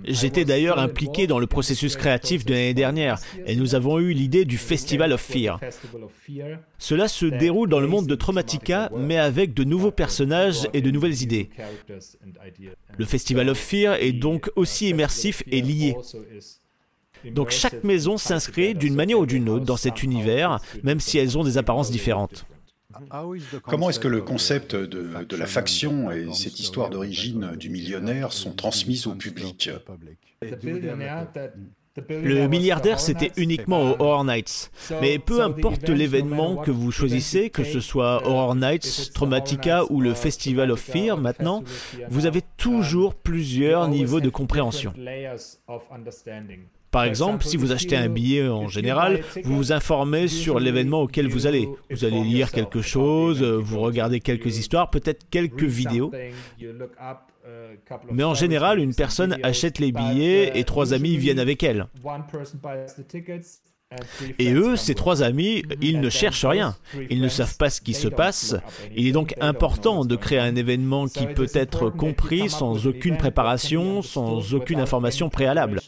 J'étais 0.05 0.45
d'ailleurs 0.45 0.79
impliqué 0.79 1.27
dans 1.27 1.39
le 1.39 1.47
processus 1.47 1.97
créatif 1.97 2.45
de 2.45 2.53
l'année 2.53 2.75
dernière 2.75 3.19
et 3.47 3.57
nous 3.57 3.75
avons 3.75 3.99
eu 3.99 4.13
l'idée 4.13 4.45
du 4.45 4.59
Festival 4.59 5.13
of 5.13 5.21
Fear. 5.21 5.61
Cela 6.79 7.09
se 7.09 7.27
déroule 7.27 7.69
dans 7.69 7.81
le 7.81 7.87
monde 7.87 8.07
de 8.07 8.15
Traumatica 8.15 8.91
mais 8.97 9.19
avec 9.19 9.55
de 9.55 9.65
nouveaux 9.65 9.91
personnages 9.91 10.69
et 10.73 10.81
de 10.81 10.91
nouvelles 10.91 11.23
idées. 11.23 11.51
Le 12.99 13.05
Festival 13.05 13.49
of 13.49 13.59
Fear 13.59 13.95
est 13.95 14.13
donc 14.13 14.51
aussi 14.57 14.89
immersif 14.89 15.43
et 15.51 15.61
lié. 15.61 15.95
Donc 17.25 17.51
chaque 17.51 17.85
maison 17.85 18.17
s'inscrit 18.17 18.75
d'une 18.75 18.95
manière 18.95 19.19
ou 19.19 19.27
d'une 19.27 19.49
autre 19.49 19.65
dans 19.65 19.77
cet 19.77 20.03
univers, 20.03 20.59
même 20.83 21.01
si 21.01 21.19
elles 21.19 21.37
ont 21.37 21.45
des 21.45 21.59
apparences 21.59 21.91
différentes. 21.91 22.47
Comment 23.63 23.91
est-ce 23.91 24.01
que 24.01 24.09
le 24.09 24.23
concept 24.23 24.75
de, 24.75 25.37
la 25.37 25.47
faction 25.47 26.11
et 26.11 26.33
cette 26.35 26.61
histoire 26.61 26.91
d'origine 26.91 27.57
du 27.57 27.71
millionnaire 27.71 28.33
sont 28.33 28.53
transmises 28.53 29.07
au 29.07 29.15
public 29.15 29.71
le 32.09 32.47
milliardaire, 32.47 33.01
c'était 33.01 33.33
uniquement 33.37 33.83
au 33.83 33.97
Horror 33.99 34.25
Nights. 34.25 34.71
Mais 35.01 35.19
peu 35.19 35.43
importe 35.43 35.89
l'événement 35.89 36.57
que 36.57 36.71
vous 36.71 36.93
choisissez, 36.93 37.51
que 37.51 37.65
ce 37.65 37.81
soit 37.81 38.27
Horror 38.27 38.55
Nights, 38.55 39.11
Traumatica 39.13 39.85
ou 39.91 40.01
le 40.01 40.15
Festival 40.15 40.71
of 40.71 40.81
Fear 40.81 41.19
maintenant, 41.19 41.65
vous 42.09 42.27
avez 42.27 42.43
toujours 42.57 43.15
plusieurs 43.15 43.89
niveaux 43.89 44.21
de 44.21 44.31
compréhension. 44.31 44.95
Par 46.91 47.05
exemple, 47.05 47.45
si 47.45 47.57
vous 47.57 47.73
achetez 47.73 47.97
un 47.97 48.09
billet 48.09 48.49
en 48.49 48.69
général, 48.69 49.21
vous 49.45 49.57
vous 49.57 49.73
informez 49.73 50.29
sur 50.29 50.59
l'événement 50.59 51.03
auquel 51.03 51.29
vous 51.29 51.47
allez. 51.47 51.69
Vous 51.91 52.05
allez 52.05 52.23
lire 52.23 52.51
quelque 52.51 52.83
chose, 52.83 53.43
vous 53.43 53.79
regardez 53.81 54.21
quelques 54.21 54.59
histoires, 54.59 54.91
peut-être 54.91 55.29
quelques 55.31 55.63
vidéos. 55.63 56.11
Mais 58.11 58.25
en 58.25 58.35
général, 58.35 58.79
une 58.79 58.95
personne 58.95 59.39
achète 59.43 59.79
les 59.79 59.93
billets 59.93 60.59
et 60.59 60.65
trois 60.65 60.93
amis 60.93 61.17
viennent 61.17 61.39
avec 61.39 61.63
elle. 61.63 61.87
Et 64.39 64.53
eux, 64.53 64.77
ces 64.77 64.95
trois 64.95 65.23
amis, 65.25 65.65
ils 65.81 66.01
ne 66.01 66.11
cherchent 66.11 66.45
rien. 66.45 66.77
Ils 67.09 67.21
ne 67.21 67.29
savent 67.29 67.57
pas 67.57 67.71
ce 67.71 67.81
qui 67.81 67.95
se 67.95 68.07
passe. 68.07 68.55
Il 68.95 69.07
est 69.09 69.13
donc 69.13 69.35
important 69.41 70.05
de 70.05 70.17
créer 70.17 70.39
un 70.39 70.55
événement 70.55 71.07
qui 71.09 71.27
peut 71.27 71.49
être 71.55 71.91
compris 71.91 72.49
sans 72.49 72.87
aucune 72.87 73.17
préparation, 73.17 74.03
sans 74.03 74.55
aucune 74.55 74.81
information 74.81 75.29
préalable. 75.29 75.81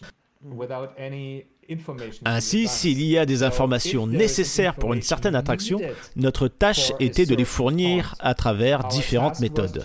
Ainsi, 2.25 2.69
s'il 2.69 3.03
y 3.03 3.19
a 3.19 3.27
des 3.27 3.43
informations 3.43 4.07
nécessaires 4.07 4.75
pour 4.75 4.95
une 4.95 5.03
certaine 5.03 5.35
attraction, 5.35 5.81
notre 6.17 6.49
tâche 6.49 6.93
était 7.01 7.27
de 7.27 7.35
les 7.35 7.45
fournir 7.45 8.15
à 8.19 8.35
travers 8.35 8.85
différentes 8.89 9.41
méthodes. 9.41 9.85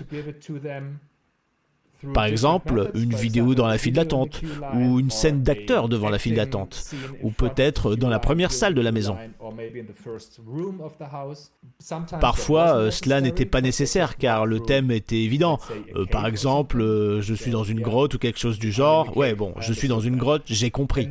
Par 2.14 2.26
exemple, 2.26 2.92
une 2.94 3.14
vidéo 3.14 3.56
dans 3.56 3.68
la 3.68 3.78
file 3.78 3.94
d'attente, 3.94 4.42
ou 4.74 5.00
une 5.00 5.10
scène 5.10 5.42
d'acteur 5.42 5.90
devant 5.90 6.10
la 6.10 6.20
file 6.20 6.36
d'attente, 6.36 6.94
ou 7.24 7.32
peut-être 7.32 7.95
dans 7.95 8.10
la 8.10 8.20
première 8.20 8.52
salle 8.52 8.74
de 8.74 8.82
la 8.82 8.91
maison. 8.91 9.18
Parfois, 12.20 12.76
euh, 12.76 12.91
cela 12.91 13.22
n'était 13.22 13.45
pas 13.45 13.62
nécessaire 13.62 14.18
car 14.18 14.45
le 14.45 14.60
thème 14.60 14.91
était 14.91 15.22
évident. 15.22 15.60
Euh, 15.95 16.06
par 16.06 16.28
exemple, 16.28 16.82
euh, 16.82 17.22
je 17.22 17.34
suis 17.34 17.52
dans 17.52 17.64
une 17.64 17.82
grotte 17.82 18.16
ou 18.16 18.18
quelque 18.18 18.39
chose 18.39 18.60
du 18.60 18.72
genre. 18.72 19.16
Ouais, 19.18 19.36
bon, 19.36 19.54
je 19.60 19.74
suis 19.74 19.88
dans 19.88 20.00
une 20.00 20.18
grotte, 20.18 20.43
j'ai 20.45 20.72
compris. 20.72 21.08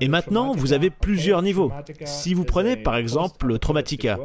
Et 0.00 0.08
maintenant, 0.08 0.54
vous 0.54 0.72
avez 0.72 0.90
plusieurs 0.90 1.42
niveaux. 1.42 1.72
Si 2.04 2.34
vous 2.34 2.44
prenez 2.44 2.76
par 2.76 2.96
exemple 2.96 3.58
Traumatica. 3.58 4.18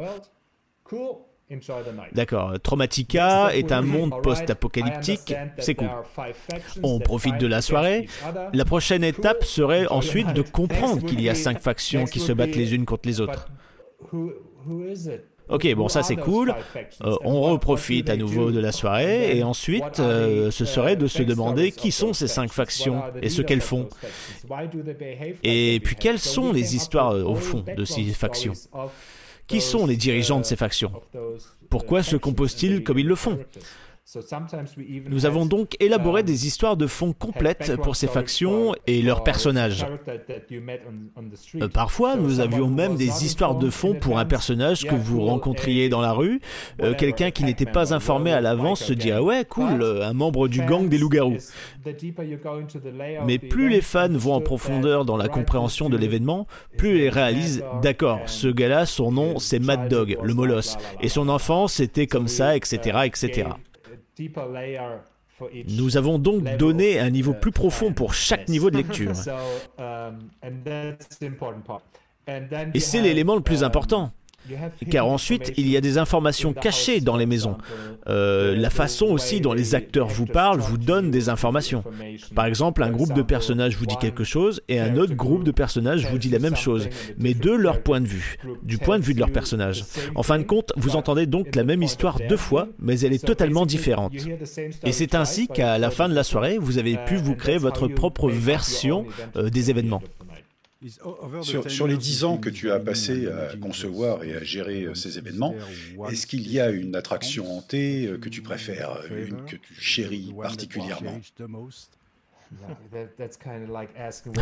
D'accord, 2.12 2.54
Traumatica 2.60 3.54
est 3.54 3.70
un 3.70 3.82
monde 3.82 4.20
post-apocalyptique, 4.22 5.34
c'est 5.58 5.74
cool. 5.74 5.90
On 6.82 6.98
profite 6.98 7.38
de 7.38 7.46
la 7.46 7.62
soirée. 7.62 8.08
La 8.52 8.64
prochaine 8.64 9.04
étape 9.04 9.44
serait 9.44 9.86
ensuite 9.86 10.32
de 10.32 10.42
comprendre 10.42 11.04
qu'il 11.06 11.20
y 11.20 11.28
a 11.28 11.34
cinq 11.34 11.60
factions 11.60 12.04
qui 12.04 12.18
se 12.18 12.32
battent 12.32 12.56
les 12.56 12.74
unes 12.74 12.84
contre 12.84 13.06
les 13.08 13.20
autres. 13.20 13.48
Ok, 15.48 15.72
bon 15.74 15.88
ça 15.88 16.02
c'est 16.02 16.16
cool. 16.16 16.52
Euh, 17.04 17.14
on 17.22 17.40
reprofite 17.42 18.10
à 18.10 18.16
nouveau 18.16 18.50
de 18.50 18.58
la 18.58 18.72
soirée 18.72 19.36
et 19.36 19.44
ensuite 19.44 20.00
euh, 20.00 20.50
ce 20.50 20.64
serait 20.64 20.96
de 20.96 21.06
se 21.06 21.22
demander 21.22 21.70
qui 21.70 21.92
sont 21.92 22.12
ces 22.12 22.26
cinq 22.26 22.52
factions? 22.52 23.02
et 23.22 23.28
ce 23.28 23.42
qu'elles 23.42 23.60
font. 23.60 23.88
Et 25.44 25.80
puis 25.84 25.94
quelles 25.94 26.18
sont 26.18 26.52
les 26.52 26.74
histoires 26.74 27.14
au 27.14 27.36
fond 27.36 27.64
de 27.76 27.84
ces 27.84 28.02
factions? 28.06 28.54
Qui 29.46 29.60
sont 29.60 29.86
les 29.86 29.96
dirigeants 29.96 30.40
de 30.40 30.44
ces 30.44 30.56
factions? 30.56 30.92
Pourquoi 31.70 32.02
se 32.02 32.16
composent-ils 32.16 32.82
comme 32.82 32.98
ils 32.98 33.06
le 33.06 33.14
font? 33.14 33.38
Nous 35.10 35.26
avons 35.26 35.46
donc 35.46 35.74
élaboré 35.80 36.22
des 36.22 36.46
histoires 36.46 36.76
de 36.76 36.86
fond 36.86 37.12
complètes 37.12 37.74
pour 37.82 37.96
ces 37.96 38.06
factions 38.06 38.72
et 38.86 39.02
leurs 39.02 39.24
personnages. 39.24 39.84
Euh, 41.56 41.68
parfois, 41.68 42.14
nous 42.14 42.38
avions 42.38 42.68
même 42.68 42.94
des 42.94 43.24
histoires 43.24 43.56
de 43.56 43.68
fond 43.68 43.94
pour 43.94 44.20
un 44.20 44.24
personnage 44.24 44.84
que 44.84 44.94
vous 44.94 45.22
rencontriez 45.22 45.88
dans 45.88 46.00
la 46.00 46.12
rue. 46.12 46.40
Euh, 46.80 46.94
quelqu'un 46.94 47.32
qui 47.32 47.42
n'était 47.42 47.66
pas 47.66 47.92
informé 47.94 48.30
à 48.30 48.40
l'avance 48.40 48.84
se 48.84 48.92
dirait 48.92 49.18
Ouais, 49.18 49.44
cool, 49.44 49.82
un 49.82 50.12
membre 50.12 50.46
du 50.46 50.62
gang 50.62 50.88
des 50.88 50.98
loups-garous. 50.98 51.38
Mais 53.26 53.38
plus 53.38 53.68
les 53.68 53.80
fans 53.80 54.08
vont 54.08 54.34
en 54.34 54.40
profondeur 54.40 55.04
dans 55.04 55.16
la 55.16 55.28
compréhension 55.28 55.88
de 55.88 55.96
l'événement, 55.96 56.46
plus 56.76 57.04
ils 57.04 57.08
réalisent 57.08 57.64
D'accord, 57.82 58.20
ce 58.26 58.46
gars-là, 58.46 58.86
son 58.86 59.10
nom 59.10 59.40
c'est 59.40 59.58
Mad 59.58 59.88
Dog, 59.88 60.16
le 60.22 60.34
molosse, 60.34 60.76
et 61.00 61.08
son 61.08 61.28
enfance 61.28 61.74
c'était 61.74 62.06
comme 62.06 62.28
ça, 62.28 62.56
etc. 62.56 62.98
etc. 63.04 63.48
Nous 65.68 65.96
avons 65.96 66.18
donc 66.18 66.56
donné 66.56 66.98
un 66.98 67.10
niveau 67.10 67.34
plus 67.34 67.52
profond 67.52 67.92
pour 67.92 68.14
chaque 68.14 68.48
niveau 68.48 68.70
de 68.70 68.78
lecture. 68.78 69.12
Et 72.74 72.80
c'est 72.80 73.02
l'élément 73.02 73.34
le 73.34 73.42
plus 73.42 73.62
important. 73.62 74.12
Car 74.90 75.06
ensuite, 75.06 75.52
il 75.56 75.68
y 75.68 75.76
a 75.76 75.80
des 75.80 75.98
informations 75.98 76.52
cachées 76.52 77.00
dans 77.00 77.16
les 77.16 77.26
maisons. 77.26 77.56
Euh, 78.08 78.54
la 78.56 78.70
façon 78.70 79.06
aussi 79.06 79.40
dont 79.40 79.52
les 79.52 79.74
acteurs 79.74 80.08
vous 80.08 80.26
parlent 80.26 80.60
vous 80.60 80.78
donne 80.78 81.10
des 81.10 81.28
informations. 81.28 81.82
Par 82.34 82.46
exemple, 82.46 82.82
un 82.82 82.90
groupe 82.90 83.12
de 83.12 83.22
personnages 83.22 83.76
vous 83.76 83.86
dit 83.86 83.96
quelque 83.96 84.24
chose 84.24 84.60
et 84.68 84.80
un 84.80 84.96
autre 84.96 85.14
groupe 85.14 85.44
de 85.44 85.50
personnages 85.50 86.06
vous 86.06 86.18
dit 86.18 86.28
la 86.28 86.38
même 86.38 86.56
chose, 86.56 86.88
mais 87.18 87.34
de 87.34 87.50
leur 87.50 87.82
point 87.82 88.00
de 88.00 88.06
vue, 88.06 88.36
du 88.62 88.78
point 88.78 88.98
de 88.98 89.04
vue 89.04 89.14
de 89.14 89.20
leur 89.20 89.30
personnage. 89.30 89.84
En 90.14 90.22
fin 90.22 90.38
de 90.38 90.44
compte, 90.44 90.72
vous 90.76 90.96
entendez 90.96 91.26
donc 91.26 91.54
la 91.54 91.64
même 91.64 91.82
histoire 91.82 92.18
deux 92.28 92.36
fois, 92.36 92.68
mais 92.78 93.00
elle 93.00 93.12
est 93.12 93.24
totalement 93.24 93.66
différente. 93.66 94.14
Et 94.84 94.92
c'est 94.92 95.14
ainsi 95.14 95.48
qu'à 95.48 95.78
la 95.78 95.90
fin 95.90 96.08
de 96.08 96.14
la 96.14 96.24
soirée, 96.24 96.58
vous 96.58 96.78
avez 96.78 96.98
pu 97.06 97.16
vous 97.16 97.34
créer 97.34 97.58
votre 97.58 97.88
propre 97.88 98.30
version 98.30 99.06
euh, 99.36 99.50
des 99.50 99.70
événements. 99.70 100.02
Sur, 101.68 101.86
les 101.86 101.96
dix 101.96 102.24
ans 102.24 102.38
que 102.38 102.48
tu 102.48 102.70
as 102.70 102.78
passé 102.78 103.28
à 103.28 103.56
concevoir 103.56 104.24
et 104.24 104.34
à 104.34 104.42
gérer 104.42 104.84
euh, 104.84 104.94
ces 104.94 105.18
événements, 105.18 105.54
est-ce 106.10 106.26
qu'il 106.26 106.50
y 106.50 106.60
a 106.60 106.70
une 106.70 106.94
attraction 106.94 107.58
hantée 107.58 108.06
euh, 108.06 108.18
que 108.18 108.28
tu 108.28 108.42
préfères, 108.42 109.00
une 109.10 109.44
que 109.44 109.56
tu 109.56 109.74
chéris 109.78 110.34
particulièrement 110.40 111.20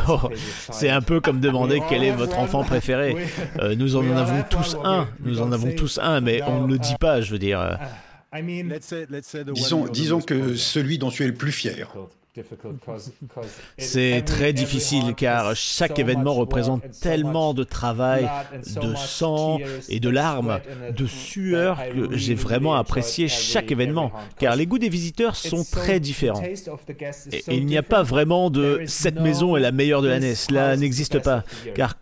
oh, 0.08 0.20
c'est 0.70 0.90
un 0.90 1.00
peu 1.00 1.20
comme 1.20 1.40
demander 1.40 1.80
quel 1.88 2.04
est 2.04 2.12
votre 2.12 2.38
enfant 2.38 2.64
préféré. 2.64 3.16
Euh, 3.60 3.74
nous 3.76 3.96
en 3.96 4.16
avons 4.16 4.42
tous 4.50 4.76
un, 4.84 5.08
nous 5.20 5.40
en 5.40 5.52
avons 5.52 5.72
tous 5.74 5.98
un, 6.02 6.20
mais 6.20 6.42
on 6.42 6.66
ne 6.66 6.72
le 6.72 6.78
dit 6.78 6.96
pas, 6.98 7.20
je 7.20 7.30
veux 7.30 7.38
dire. 7.38 7.78
Disons, 9.52 9.86
disons 9.86 10.20
que 10.20 10.56
celui 10.56 10.98
dont 10.98 11.10
tu 11.10 11.22
es 11.22 11.26
le 11.26 11.34
plus 11.34 11.52
fier. 11.52 11.94
C'est 13.78 14.22
très 14.22 14.52
difficile 14.52 15.14
car 15.14 15.54
chaque 15.54 15.98
événement 15.98 16.34
représente 16.34 16.82
tellement 17.00 17.54
de 17.54 17.62
travail, 17.64 18.28
de 18.80 18.94
sang 18.96 19.58
et 19.88 20.00
de 20.00 20.08
larmes, 20.08 20.60
de 20.96 21.06
sueur 21.06 21.78
que 21.92 22.16
j'ai 22.16 22.34
vraiment 22.34 22.74
apprécié 22.74 23.28
chaque 23.28 23.70
événement. 23.70 24.10
car 24.38 24.56
les 24.56 24.66
goûts 24.66 24.78
des 24.78 24.88
visiteurs 24.88 25.36
sont 25.36 25.64
très 25.64 26.00
différents. 26.00 26.42
Et 26.42 27.42
il 27.48 27.66
n'y 27.66 27.78
a 27.78 27.82
pas 27.82 28.02
vraiment 28.02 28.50
de 28.50 28.82
cette 28.86 29.20
maison 29.20 29.56
est 29.56 29.60
la 29.60 29.72
meilleure 29.72 30.02
de 30.02 30.08
l'année, 30.08 30.34
cela 30.34 30.76
n'existe 30.76 31.20
pas. 31.20 31.44
car 31.74 31.94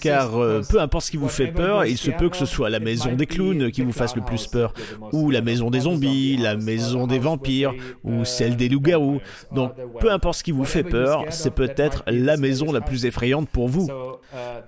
car 0.00 0.36
euh, 0.36 0.62
peu 0.68 0.80
importe 0.80 1.06
ce 1.06 1.10
qui 1.10 1.16
vous 1.16 1.28
fait 1.28 1.48
peur, 1.48 1.84
il 1.84 1.98
se 1.98 2.10
peut 2.10 2.28
que 2.28 2.36
ce 2.36 2.46
soit 2.46 2.70
la 2.70 2.80
maison 2.80 3.14
des 3.14 3.26
clowns 3.26 3.70
qui 3.70 3.82
vous 3.82 3.92
fasse 3.92 4.16
le 4.16 4.22
plus 4.22 4.46
peur, 4.46 4.74
ou 5.12 5.30
la 5.30 5.40
maison 5.40 5.70
des 5.70 5.80
zombies, 5.80 6.36
la 6.36 6.56
maison 6.56 7.06
des 7.06 7.18
vampires, 7.18 7.72
ou 8.04 8.24
celle 8.24 8.56
des 8.56 8.68
loups-garous. 8.68 9.20
Donc 9.50 9.72
peu 10.00 10.10
importe 10.10 10.38
ce 10.38 10.44
qui 10.44 10.52
vous 10.52 10.64
fait 10.64 10.84
peur, 10.84 11.24
c'est 11.30 11.54
peut-être 11.54 12.02
la 12.06 12.36
maison 12.36 12.72
la 12.72 12.80
plus 12.80 13.06
effrayante 13.06 13.48
pour 13.48 13.68
vous. 13.68 13.88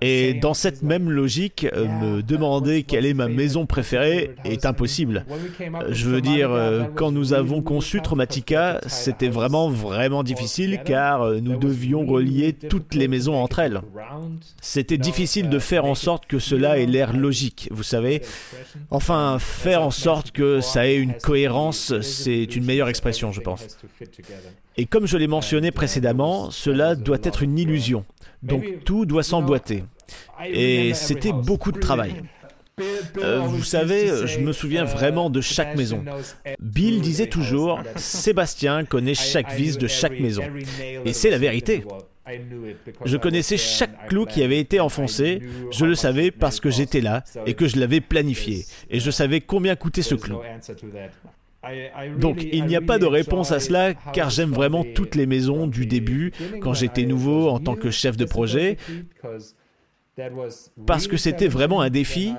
Et 0.01 0.33
dans 0.33 0.53
cette 0.53 0.83
même 0.83 1.09
logique, 1.09 1.67
euh, 1.73 1.87
me 1.87 2.21
demander 2.21 2.83
quelle 2.83 3.05
est 3.05 3.13
ma 3.13 3.27
maison 3.27 3.65
préférée 3.65 4.35
est 4.43 4.65
impossible. 4.65 5.25
Je 5.89 6.07
veux 6.07 6.21
dire, 6.21 6.51
euh, 6.51 6.83
quand 6.95 7.11
nous 7.11 7.33
avons 7.33 7.61
conçu 7.61 8.01
Traumatica, 8.01 8.81
c'était 8.87 9.29
vraiment 9.29 9.69
vraiment 9.69 10.23
difficile 10.23 10.81
car 10.83 11.25
nous 11.41 11.57
devions 11.57 12.05
relier 12.05 12.53
toutes 12.53 12.93
les 12.93 13.07
maisons 13.07 13.35
entre 13.35 13.59
elles. 13.59 13.81
C'était 14.61 14.97
difficile 14.97 15.49
de 15.49 15.59
faire 15.59 15.85
en 15.85 15.95
sorte 15.95 16.25
que 16.27 16.39
cela 16.39 16.77
ait 16.77 16.85
l'air 16.85 17.15
logique, 17.15 17.67
vous 17.71 17.83
savez. 17.83 18.21
Enfin, 18.91 19.37
faire 19.39 19.81
en 19.81 19.91
sorte 19.91 20.31
que 20.31 20.61
ça 20.61 20.87
ait 20.87 20.97
une 20.97 21.13
cohérence, 21.13 21.99
c'est 22.01 22.55
une 22.55 22.65
meilleure 22.65 22.89
expression, 22.89 23.31
je 23.31 23.41
pense. 23.41 23.65
Et 24.77 24.85
comme 24.85 25.07
je 25.07 25.17
l'ai 25.17 25.27
mentionné 25.27 25.71
précédemment, 25.71 26.51
cela 26.51 26.95
doit 26.95 27.17
être 27.23 27.43
une 27.43 27.57
illusion. 27.57 28.05
Donc 28.43 28.63
tout 28.83 29.05
doit 29.05 29.23
s'emboîter. 29.23 29.83
Et 30.45 30.93
c'était 30.93 31.33
beaucoup 31.33 31.71
de 31.71 31.79
travail. 31.79 32.23
Euh, 33.19 33.39
vous 33.39 33.63
savez, 33.63 34.27
je 34.27 34.39
me 34.39 34.51
souviens 34.51 34.83
vraiment 34.83 35.29
de 35.29 35.39
chaque 35.39 35.77
maison. 35.77 36.03
Bill 36.59 37.01
disait 37.01 37.27
toujours, 37.27 37.81
Sébastien 37.95 38.83
connaît 38.83 39.13
chaque 39.13 39.53
vis 39.53 39.77
de 39.77 39.87
chaque 39.87 40.19
maison. 40.19 40.43
Et 41.05 41.13
c'est 41.13 41.29
la 41.29 41.37
vérité. 41.37 41.85
Je 43.05 43.17
connaissais 43.17 43.57
chaque 43.57 44.07
clou 44.07 44.25
qui 44.25 44.43
avait 44.43 44.59
été 44.59 44.79
enfoncé, 44.79 45.41
je 45.71 45.85
le 45.85 45.95
savais 45.95 46.31
parce 46.31 46.59
que 46.59 46.69
j'étais 46.69 47.01
là 47.01 47.23
et 47.45 47.53
que 47.53 47.67
je 47.67 47.79
l'avais 47.79 48.01
planifié, 48.01 48.65
et 48.89 48.99
je 48.99 49.11
savais 49.11 49.41
combien 49.41 49.75
coûtait 49.75 50.01
ce 50.01 50.15
clou. 50.15 50.39
Donc 52.19 52.43
il 52.43 52.65
n'y 52.65 52.75
a 52.75 52.81
pas 52.81 52.99
de 52.99 53.05
réponse 53.05 53.51
à 53.51 53.59
cela 53.59 53.93
car 54.13 54.29
j'aime 54.29 54.51
vraiment 54.51 54.85
toutes 54.95 55.15
les 55.15 55.25
maisons 55.25 55.67
du 55.67 55.85
début 55.85 56.31
quand 56.61 56.73
j'étais 56.73 57.05
nouveau 57.05 57.49
en 57.49 57.59
tant 57.59 57.75
que 57.75 57.91
chef 57.91 58.17
de 58.17 58.25
projet 58.25 58.77
parce 60.85 61.07
que 61.07 61.17
c'était 61.17 61.47
vraiment 61.47 61.81
un 61.81 61.89
défi, 61.89 62.33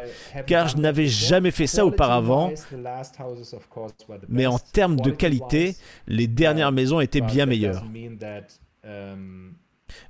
car 0.47 0.69
je 0.69 0.79
n'avais 0.79 1.07
jamais 1.07 1.51
fait 1.51 1.67
ça 1.67 1.85
auparavant. 1.85 2.53
Mais 4.29 4.47
en 4.47 4.59
termes 4.59 4.97
de 4.97 5.11
qualité, 5.11 5.77
les 6.07 6.27
dernières 6.27 6.73
maisons 6.73 7.01
étaient 7.01 7.21
bien 7.21 7.47
meilleures. 7.47 7.85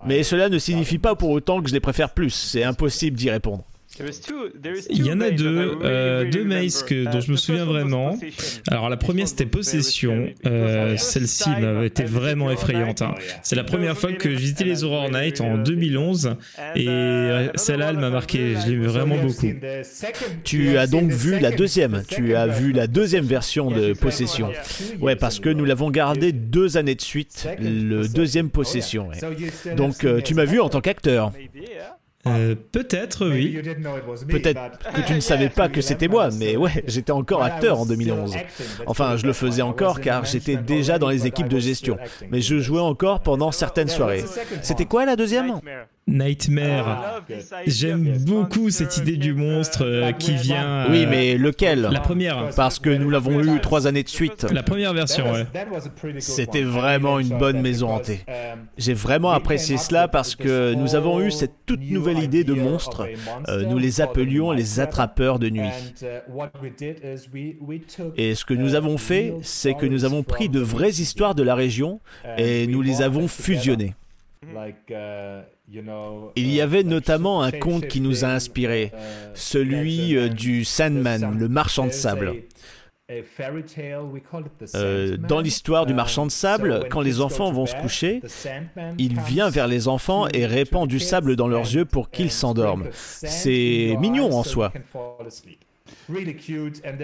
Mais 0.04 0.22
cela 0.22 0.48
ne 0.48 0.58
signifie 0.58 0.98
pas 0.98 1.14
pour 1.14 1.30
autant 1.30 1.60
que 1.62 1.68
je 1.68 1.74
les 1.74 1.80
préfère 1.80 2.12
plus, 2.14 2.30
c'est 2.30 2.64
impossible 2.64 3.16
d'y 3.16 3.30
répondre. 3.30 3.64
Il 4.90 5.07
y 5.07 5.12
en 5.12 5.20
a 5.20 5.30
deux, 5.30 5.78
euh, 5.82 6.30
deux 6.30 6.44
mails 6.44 6.70
que, 6.86 7.11
dont 7.11 7.20
je 7.20 7.30
me 7.30 7.36
souviens 7.36 7.64
vraiment. 7.64 8.18
Alors 8.68 8.88
la 8.88 8.97
première 8.97 9.28
c'était 9.28 9.47
Possession, 9.47 10.28
euh, 10.44 10.97
celle-ci 10.97 11.49
m'avait 11.49 11.86
été 11.86 12.05
vraiment 12.05 12.51
effrayante. 12.51 13.03
Hein. 13.03 13.14
C'est 13.42 13.57
la 13.57 13.64
première 13.64 13.97
fois 13.97 14.12
que 14.12 14.28
j'ai 14.30 14.36
visité 14.36 14.64
les 14.64 14.84
Horror 14.84 15.11
Night 15.11 15.40
en 15.40 15.59
2011 15.59 16.36
et 16.74 16.88
euh, 16.88 17.49
celle-là 17.55 17.90
elle 17.90 17.99
m'a 17.99 18.11
marqué, 18.11 18.55
je 18.57 18.70
l'aime 18.70 18.86
vraiment 18.86 19.16
beaucoup. 19.16 19.47
Tu 20.44 20.76
as 20.76 20.86
donc 20.86 21.11
vu 21.11 21.38
la 21.38 21.51
deuxième, 21.51 22.03
tu 22.09 22.34
as 22.34 22.47
vu 22.47 22.72
la 22.72 22.86
deuxième 22.86 23.24
version 23.24 23.70
de 23.70 23.92
Possession. 23.92 24.53
Ouais, 25.01 25.16
parce 25.16 25.40
que 25.40 25.49
nous 25.49 25.64
l'avons 25.64 25.90
gardé 25.90 26.32
deux 26.32 26.76
années 26.76 26.94
de 26.94 27.01
suite, 27.01 27.49
le 27.59 28.07
deuxième 28.09 28.51
Possession. 28.51 29.09
Donc 29.76 30.07
tu 30.24 30.34
m'as 30.34 30.44
vu 30.44 30.61
en 30.61 30.68
tant 30.68 30.80
qu'acteur. 30.80 31.32
Euh, 32.26 32.54
Peut-être, 32.72 33.28
oui. 33.28 33.60
Peut-être 34.28 34.78
que 34.94 35.00
tu 35.06 35.14
ne 35.14 35.20
savais 35.30 35.48
pas 35.48 35.68
que 35.76 35.80
c'était 35.80 36.08
moi, 36.08 36.28
mais 36.38 36.56
ouais, 36.56 36.84
j'étais 36.86 37.12
encore 37.12 37.42
acteur 37.42 37.80
en 37.80 37.86
2011. 37.86 38.36
Enfin, 38.86 39.16
je 39.16 39.26
le 39.26 39.32
faisais 39.32 39.62
encore 39.62 40.00
car 40.00 40.24
j'étais 40.24 40.56
déjà 40.56 40.98
dans 40.98 41.08
les 41.08 41.26
équipes 41.26 41.48
de 41.48 41.58
gestion, 41.58 41.96
mais 42.30 42.40
je 42.40 42.58
jouais 42.58 42.80
encore 42.80 43.20
pendant 43.20 43.52
certaines 43.52 43.88
soirées. 43.88 44.24
C'était 44.62 44.86
quoi 44.86 45.04
la 45.06 45.16
deuxième? 45.16 45.60
Nightmare. 46.09 47.22
J'aime 47.66 48.16
beaucoup 48.24 48.70
cette 48.70 48.96
idée 48.98 49.16
du 49.16 49.34
monstre 49.34 49.84
euh, 49.84 50.12
qui 50.12 50.34
vient. 50.36 50.86
euh, 50.86 50.90
Oui, 50.90 51.04
mais 51.07 51.36
lequel 51.36 51.88
La 51.90 52.00
première. 52.00 52.50
Parce 52.54 52.78
que 52.78 52.90
nous 52.90 53.11
l'avons 53.11 53.42
eu 53.42 53.61
trois 53.61 53.86
années 53.88 54.04
de 54.04 54.09
suite. 54.09 54.46
La 54.52 54.62
première 54.62 54.94
version, 54.94 55.32
ouais. 55.32 55.46
C'était 56.20 56.62
vraiment 56.62 57.18
une 57.18 57.36
bonne 57.36 57.61
maison 57.61 57.90
hantée. 57.90 58.20
J'ai 58.78 58.94
vraiment 58.94 59.30
apprécié 59.32 59.78
cela 59.78 60.07
parce 60.07 60.36
que 60.36 60.74
nous 60.74 60.94
avons 60.94 61.20
eu 61.20 61.30
cette 61.32 61.54
toute 61.66 61.82
nouvelle 61.82 62.20
idée 62.20 62.44
de 62.44 62.54
monstre. 62.54 63.09
Euh, 63.48 63.64
nous 63.64 63.78
les 63.78 64.00
appelions 64.00 64.52
les 64.52 64.78
attrapeurs 64.78 65.38
de 65.40 65.50
nuit. 65.50 65.70
Et 68.16 68.34
ce 68.34 68.44
que 68.44 68.54
nous 68.54 68.74
avons 68.74 68.96
fait, 68.98 69.34
c'est 69.42 69.74
que 69.74 69.86
nous 69.86 70.04
avons 70.04 70.22
pris 70.22 70.48
de 70.48 70.61
vraies 70.61 70.90
histoires 70.90 71.34
de 71.34 71.42
la 71.42 71.57
région 71.57 72.00
et 72.38 72.66
nous 72.68 72.80
les 72.82 73.02
avons 73.02 73.26
fusionnées. 73.26 73.94
Il 76.36 76.52
y 76.52 76.61
avait 76.61 76.82
notamment 76.82 77.42
un 77.42 77.50
conte 77.50 77.86
qui 77.88 78.00
nous 78.00 78.24
a 78.24 78.28
inspiré, 78.28 78.92
celui 79.34 80.16
euh, 80.16 80.28
du 80.28 80.64
Sandman, 80.64 81.38
le 81.38 81.48
marchand 81.48 81.86
de 81.86 81.92
sable. 81.92 82.34
Euh, 84.74 85.16
dans 85.16 85.40
l'histoire 85.40 85.86
du 85.86 85.94
marchand 85.94 86.26
de 86.26 86.30
sable, 86.32 86.88
quand 86.90 87.00
les 87.00 87.20
enfants 87.20 87.52
vont 87.52 87.66
se 87.66 87.76
coucher, 87.76 88.20
il 88.98 89.20
vient 89.20 89.48
vers 89.48 89.68
les 89.68 89.86
enfants 89.86 90.26
et 90.28 90.44
répand 90.44 90.88
du 90.88 90.98
sable 90.98 91.36
dans 91.36 91.46
leurs 91.46 91.72
yeux 91.72 91.84
pour 91.84 92.11
qu'ils 92.11 92.32
s'endorment. 92.32 92.88
C'est 92.92 93.96
mignon 94.00 94.32
en 94.32 94.42
soi. 94.42 94.72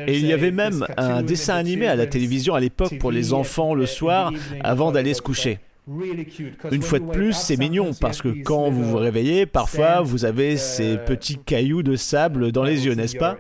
Et 0.07 0.19
il 0.19 0.27
y 0.27 0.33
avait 0.33 0.51
même 0.51 0.87
un 0.97 1.23
dessin 1.23 1.55
animé 1.55 1.87
à 1.87 1.95
la 1.95 2.07
télévision 2.07 2.55
à 2.55 2.61
l'époque 2.61 2.99
pour 2.99 3.13
les 3.13 3.33
enfants 3.33 3.75
le 3.75 3.87
soir 3.87 4.33
avant 4.63 4.91
d'aller 4.91 5.15
se 5.15 5.23
coucher. 5.23 5.61
Une 6.71 6.83
fois 6.83 7.01
de 7.01 7.11
plus, 7.11 7.33
c'est 7.33 7.57
mignon 7.57 7.91
parce 8.01 8.23
que 8.23 8.29
quand 8.43 8.71
vous 8.71 8.85
vous 8.85 8.97
réveillez, 8.97 9.47
parfois 9.47 10.01
vous 10.01 10.25
avez 10.25 10.57
ces 10.57 10.97
petits 10.97 11.39
cailloux 11.39 11.83
de 11.83 11.97
sable 11.97 12.53
dans 12.53 12.63
les 12.63 12.87
yeux, 12.87 12.95
n'est-ce 12.95 13.17
pas 13.17 13.37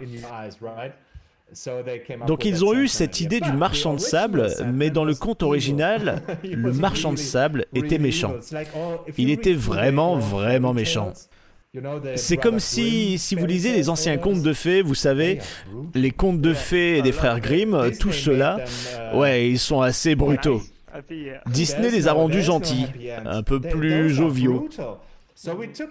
donc 2.26 2.44
ils 2.44 2.64
ont 2.64 2.72
eu 2.72 2.88
cette 2.88 3.20
idée 3.20 3.40
du 3.40 3.52
marchand 3.52 3.94
de 3.94 4.00
sable, 4.00 4.48
mais 4.72 4.90
dans 4.90 5.04
le 5.04 5.14
conte 5.14 5.42
original, 5.42 6.22
le 6.44 6.72
marchand 6.72 7.12
de 7.12 7.18
sable 7.18 7.66
était 7.74 7.98
méchant. 7.98 8.34
Il 9.18 9.30
était 9.30 9.52
vraiment, 9.52 10.16
vraiment 10.16 10.72
méchant. 10.72 11.12
C'est 12.16 12.36
comme 12.36 12.60
si, 12.60 13.18
si 13.18 13.34
vous 13.34 13.46
lisez 13.46 13.72
les 13.72 13.88
anciens 13.88 14.18
contes 14.18 14.42
de 14.42 14.52
fées, 14.52 14.82
vous 14.82 14.94
savez, 14.94 15.38
les 15.94 16.10
contes 16.10 16.40
de 16.40 16.54
fées 16.54 17.02
des 17.02 17.12
frères 17.12 17.40
Grimm, 17.40 17.90
tout 17.98 18.12
cela, 18.12 18.58
ouais, 19.14 19.48
ils 19.48 19.58
sont 19.58 19.80
assez 19.80 20.14
brutaux. 20.14 20.62
Disney 21.46 21.90
les 21.90 22.08
a 22.08 22.12
rendus 22.12 22.42
gentils, 22.42 22.86
un 23.24 23.42
peu 23.42 23.60
plus 23.60 24.10
joviaux. 24.10 24.68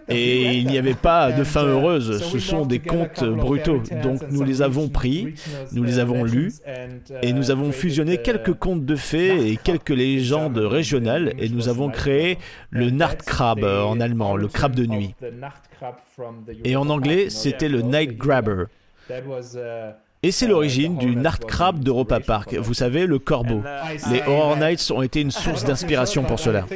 Et 0.07 0.53
il 0.53 0.67
n'y 0.67 0.77
avait 0.77 0.93
pas 0.93 1.31
de 1.31 1.43
fin 1.43 1.65
heureuse, 1.65 2.21
ce 2.21 2.39
sont 2.39 2.65
des 2.65 2.79
contes 2.79 3.23
brutaux. 3.23 3.81
Donc 4.03 4.21
nous 4.29 4.43
les 4.43 4.61
avons 4.61 4.87
pris, 4.87 5.33
nous 5.73 5.83
les 5.83 5.99
avons 5.99 6.23
lus, 6.23 6.53
et 7.21 7.33
nous 7.33 7.51
avons 7.51 7.71
fusionné 7.71 8.17
quelques 8.17 8.53
contes 8.53 8.85
de 8.85 8.95
fées 8.95 9.51
et 9.51 9.57
quelques 9.57 9.89
légendes 9.89 10.57
régionales, 10.57 11.33
et 11.39 11.49
nous 11.49 11.69
avons 11.69 11.89
créé 11.89 12.37
le 12.69 12.91
Nachtkrab 12.91 13.63
en 13.63 13.99
allemand, 13.99 14.35
le 14.35 14.47
crabe 14.47 14.75
de 14.75 14.85
nuit. 14.85 15.15
Et 16.63 16.75
en 16.75 16.89
anglais, 16.89 17.29
c'était 17.29 17.69
le 17.69 17.81
Night 17.81 18.17
Grabber. 18.17 18.65
Et 20.23 20.29
c'est 20.29 20.45
l'origine 20.45 20.99
du 20.99 21.15
Nachtkrab 21.15 21.83
d'Europa 21.83 22.19
Park. 22.19 22.53
Vous 22.53 22.75
savez, 22.75 23.07
le 23.07 23.17
corbeau. 23.17 23.63
Les 24.11 24.21
Horror 24.21 24.55
Nights 24.55 24.91
ont 24.91 25.01
été 25.01 25.19
une 25.19 25.31
source 25.31 25.63
d'inspiration 25.63 26.23
pour 26.23 26.39
cela. 26.39 26.67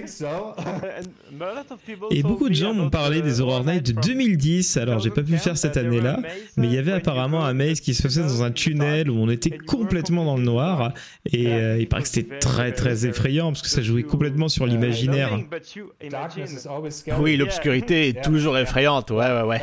Et 2.09 2.23
beaucoup 2.23 2.49
de 2.49 2.55
gens 2.55 2.73
m'ont 2.73 2.89
parlé 2.89 3.21
des 3.21 3.41
Horror 3.41 3.63
Nights 3.63 3.85
de 3.85 3.91
2010. 4.01 4.77
Alors, 4.77 4.97
j'ai 4.97 5.11
pas 5.11 5.21
pu 5.21 5.37
faire 5.37 5.59
cette 5.59 5.77
année-là, 5.77 6.21
mais 6.57 6.65
il 6.65 6.73
y 6.73 6.79
avait 6.79 6.93
apparemment 6.93 7.45
un 7.45 7.53
maze 7.53 7.81
qui 7.81 7.93
se 7.93 8.01
faisait 8.01 8.23
dans 8.23 8.41
un 8.41 8.49
tunnel 8.49 9.11
où 9.11 9.19
on 9.19 9.29
était 9.29 9.55
complètement 9.55 10.25
dans 10.25 10.37
le 10.37 10.43
noir. 10.43 10.93
Et 11.31 11.53
euh, 11.53 11.77
il 11.79 11.87
paraît 11.87 12.01
que 12.01 12.07
c'était 12.07 12.39
très 12.39 12.71
très 12.71 13.05
effrayant 13.05 13.49
parce 13.49 13.61
que 13.61 13.69
ça 13.69 13.83
jouait 13.83 14.03
complètement 14.03 14.47
sur 14.47 14.65
l'imaginaire. 14.65 15.37
Oui, 17.19 17.37
l'obscurité 17.37 18.07
est 18.07 18.23
toujours 18.23 18.57
effrayante. 18.57 19.11
Ouais, 19.11 19.31
ouais, 19.31 19.43
ouais. 19.43 19.61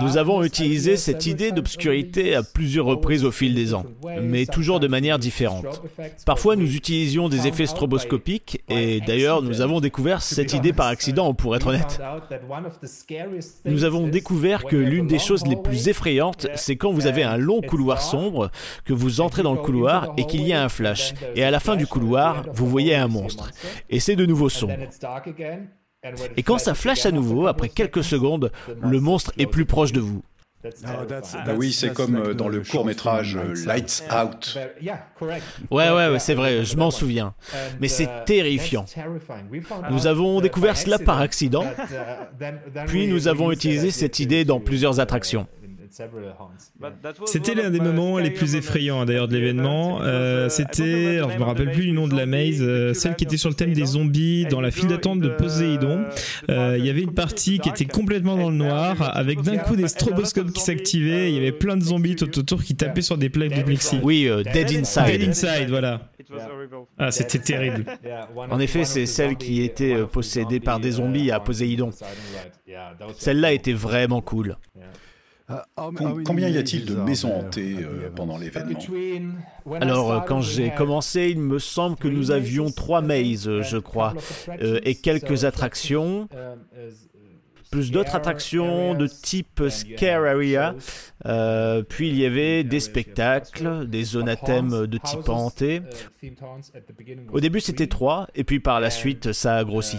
Nous 0.00 0.16
avons 0.16 0.42
utilisé 0.42 0.96
cette 0.96 1.26
idée 1.26 1.52
d'obscurité 1.52 2.34
à 2.34 2.42
plusieurs 2.42 2.86
reprises 2.86 3.24
au 3.24 3.30
fil 3.30 3.54
des 3.54 3.74
ans, 3.74 3.84
mais 4.22 4.46
toujours 4.46 4.80
de 4.80 4.88
manière 4.88 5.18
différente. 5.18 5.82
Parfois, 6.26 6.56
nous 6.56 6.74
utilisions 6.74 7.28
des 7.28 7.46
effets 7.46 7.66
stroboscopiques, 7.66 8.62
et 8.68 9.00
d'ailleurs, 9.00 9.42
nous 9.42 9.60
avons 9.60 9.80
découvert 9.80 10.22
cette 10.22 10.52
idée 10.52 10.72
par 10.72 10.86
accident, 10.86 11.34
pour 11.34 11.56
être 11.56 11.68
honnête. 11.68 12.00
Nous 13.64 13.84
avons 13.84 14.08
découvert 14.08 14.64
que 14.64 14.76
l'une 14.76 15.06
des 15.06 15.18
choses 15.18 15.46
les 15.46 15.56
plus 15.56 15.88
effrayantes, 15.88 16.46
c'est 16.54 16.76
quand 16.76 16.92
vous 16.92 17.06
avez 17.06 17.22
un 17.22 17.36
long 17.36 17.60
couloir 17.60 18.02
sombre, 18.02 18.50
que 18.84 18.92
vous 18.92 19.20
entrez 19.20 19.42
dans 19.42 19.54
le 19.54 19.60
couloir 19.60 20.12
et 20.16 20.26
qu'il 20.26 20.46
y 20.46 20.52
a 20.52 20.62
un 20.62 20.68
flash, 20.68 21.14
et 21.34 21.44
à 21.44 21.50
la 21.50 21.60
fin 21.60 21.76
du 21.76 21.86
couloir, 21.86 22.44
vous 22.52 22.66
voyez 22.66 22.94
un 22.94 23.08
monstre. 23.08 23.50
Et 23.90 24.00
c'est 24.00 24.16
de 24.16 24.26
nouveau 24.26 24.48
sombre. 24.48 24.74
Et 26.36 26.42
quand 26.42 26.58
ça 26.58 26.74
flash 26.74 27.06
à 27.06 27.10
nouveau, 27.10 27.46
après 27.46 27.68
quelques 27.68 28.04
secondes, 28.04 28.50
le 28.82 29.00
monstre 29.00 29.32
est 29.38 29.46
plus 29.46 29.64
proche 29.64 29.92
de 29.92 30.00
vous. 30.00 30.22
Ah 30.84 31.52
oui, 31.56 31.72
c'est 31.72 31.92
comme 31.92 32.16
euh, 32.16 32.34
dans 32.34 32.48
le 32.48 32.60
court 32.62 32.86
métrage 32.86 33.36
euh, 33.36 33.54
Lights 33.66 34.02
Out. 34.10 34.58
Ouais, 35.70 35.90
ouais, 35.90 36.08
ouais 36.08 36.18
c'est 36.18 36.34
vrai, 36.34 36.64
je 36.64 36.76
m'en 36.76 36.90
souviens. 36.90 37.34
Mais 37.80 37.88
c'est 37.88 38.08
terrifiant. 38.24 38.86
Nous 39.90 40.06
avons 40.06 40.40
découvert 40.40 40.76
cela 40.76 40.98
par 40.98 41.20
accident, 41.20 41.66
puis 42.86 43.06
nous 43.08 43.28
avons 43.28 43.52
utilisé 43.52 43.90
cette 43.90 44.20
idée 44.20 44.44
dans 44.44 44.60
plusieurs 44.60 45.00
attractions. 45.00 45.46
C'était 47.26 47.54
l'un 47.54 47.70
des 47.70 47.80
moments 47.80 48.18
les 48.18 48.30
plus 48.30 48.56
effrayants 48.56 49.04
d'ailleurs 49.04 49.28
de 49.28 49.36
l'événement. 49.36 50.00
Euh, 50.02 50.48
C'était, 50.48 51.18
je 51.18 51.38
me 51.38 51.44
rappelle 51.44 51.70
plus 51.70 51.84
du 51.84 51.92
nom 51.92 52.08
de 52.08 52.16
la 52.16 52.26
maze, 52.26 52.60
euh, 52.60 52.94
celle 52.94 53.14
qui 53.14 53.24
était 53.24 53.36
sur 53.36 53.48
le 53.48 53.54
thème 53.54 53.72
des 53.72 53.86
zombies 53.86 54.46
dans 54.46 54.60
la 54.60 54.70
file 54.70 54.88
d'attente 54.88 55.20
de 55.20 55.28
Poséidon. 55.28 56.04
Euh, 56.50 56.76
Il 56.78 56.84
y 56.84 56.90
avait 56.90 57.02
une 57.02 57.14
partie 57.14 57.58
qui 57.58 57.68
était 57.68 57.84
complètement 57.84 58.36
dans 58.36 58.50
le 58.50 58.56
noir, 58.56 59.16
avec 59.16 59.40
d'un 59.42 59.58
coup 59.58 59.76
des 59.76 59.88
stroboscopes 59.88 60.52
qui 60.52 60.60
s'activaient. 60.60 61.30
Il 61.30 61.34
y 61.36 61.38
avait 61.38 61.52
plein 61.52 61.76
de 61.76 61.82
zombies 61.82 62.16
tout 62.16 62.38
autour 62.38 62.62
qui 62.62 62.74
tapaient 62.74 63.02
sur 63.02 63.18
des 63.18 63.28
plaques 63.28 63.56
de 63.56 63.62
plexi. 63.62 64.00
Oui, 64.02 64.28
euh, 64.28 64.42
Dead 64.42 64.70
Inside. 64.72 65.06
Dead 65.06 65.28
Inside, 65.28 65.68
voilà. 65.68 66.10
Ah, 66.98 67.10
c'était 67.10 67.38
terrible. 67.38 67.84
En 68.36 68.58
effet, 68.58 68.84
c'est 68.84 69.06
celle 69.06 69.36
qui 69.36 69.62
était 69.62 69.96
possédée 70.06 70.60
par 70.60 70.80
des 70.80 70.92
zombies 70.92 71.30
à 71.30 71.40
Poséidon. 71.40 71.90
Celle-là 73.16 73.52
était 73.52 73.72
vraiment 73.72 74.20
cool. 74.20 74.56
Com- 75.76 76.22
Combien 76.24 76.48
y 76.48 76.56
a-t-il 76.56 76.86
de 76.86 76.94
maisons 76.94 77.34
hantées 77.34 77.76
euh, 77.80 78.08
pendant 78.14 78.38
l'événement 78.38 78.78
Alors, 79.80 80.10
euh, 80.12 80.20
quand 80.20 80.40
j'ai 80.40 80.70
commencé, 80.70 81.28
il 81.30 81.38
me 81.38 81.58
semble 81.58 81.96
que 81.96 82.08
nous 82.08 82.30
avions 82.30 82.70
trois 82.70 83.02
mazes, 83.02 83.46
euh, 83.46 83.62
je 83.62 83.76
crois, 83.76 84.14
euh, 84.62 84.80
et 84.84 84.94
quelques 84.94 85.44
attractions, 85.44 86.28
plus 87.70 87.90
d'autres 87.90 88.14
attractions 88.14 88.94
de 88.94 89.06
type 89.06 89.64
Scare 89.68 90.24
Area. 90.24 90.76
Euh, 91.26 91.82
puis 91.82 92.08
il 92.08 92.16
y 92.16 92.24
avait 92.24 92.64
des 92.64 92.80
spectacles, 92.80 93.86
des 93.86 94.04
zones 94.04 94.28
à 94.30 94.36
thème 94.36 94.86
de 94.86 94.96
type 94.98 95.28
hanté. 95.28 95.82
Au 97.32 97.40
début, 97.40 97.60
c'était 97.60 97.86
trois, 97.88 98.28
et 98.34 98.44
puis 98.44 98.60
par 98.60 98.80
la 98.80 98.88
suite, 98.90 99.32
ça 99.32 99.56
a 99.56 99.64
grossi. 99.64 99.98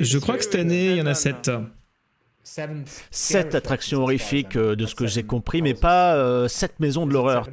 Je 0.00 0.18
crois 0.18 0.36
que 0.36 0.42
cette 0.44 0.54
année, 0.56 0.90
il 0.92 0.96
y 0.96 1.02
en 1.02 1.06
a 1.06 1.14
sept. 1.14 1.50
Sept 3.10 3.54
attractions 3.54 4.02
horrifiques 4.02 4.56
euh, 4.56 4.74
de 4.74 4.86
ce 4.86 4.94
que 4.94 5.06
j'ai 5.06 5.22
compris, 5.22 5.62
mais 5.62 5.74
pas 5.74 6.14
euh, 6.14 6.48
sept 6.48 6.80
maisons 6.80 7.06
de 7.06 7.12
l'horreur. 7.12 7.48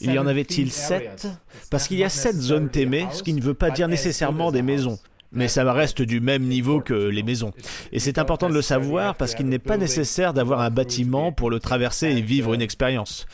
Il 0.00 0.12
y 0.12 0.18
en 0.18 0.26
avait-il 0.26 0.70
sept? 0.70 1.28
Parce 1.70 1.88
qu'il 1.88 1.98
y 1.98 2.04
a 2.04 2.08
sept 2.08 2.36
zones 2.36 2.68
thémées, 2.68 3.06
ce 3.12 3.22
qui 3.22 3.32
ne 3.32 3.40
veut 3.40 3.54
pas 3.54 3.70
dire 3.70 3.88
nécessairement 3.88 4.52
des 4.52 4.62
maisons. 4.62 4.98
Mais 5.32 5.48
ça 5.48 5.70
reste 5.72 6.02
du 6.02 6.20
même 6.20 6.42
niveau 6.42 6.80
que 6.80 6.94
les 6.94 7.22
maisons. 7.22 7.52
Et 7.92 8.00
c'est 8.00 8.18
important 8.18 8.48
de 8.48 8.54
le 8.54 8.62
savoir 8.62 9.14
parce 9.14 9.34
qu'il 9.34 9.46
n'est 9.46 9.58
pas 9.58 9.76
nécessaire 9.76 10.34
d'avoir 10.34 10.60
un 10.60 10.70
bâtiment 10.70 11.32
pour 11.32 11.50
le 11.50 11.60
traverser 11.60 12.08
et 12.08 12.20
vivre 12.20 12.54
une 12.54 12.62
expérience. 12.62 13.26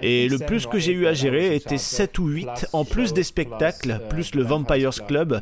Et 0.00 0.28
le 0.28 0.38
plus 0.38 0.66
que 0.66 0.78
j'ai 0.78 0.92
eu 0.92 1.06
à 1.06 1.14
gérer 1.14 1.56
était 1.56 1.78
7 1.78 2.18
ou 2.18 2.28
8, 2.28 2.68
en 2.72 2.84
plus 2.84 3.12
des 3.12 3.24
spectacles, 3.24 4.00
plus 4.08 4.34
le 4.34 4.42
Vampires 4.42 5.04
Club. 5.06 5.40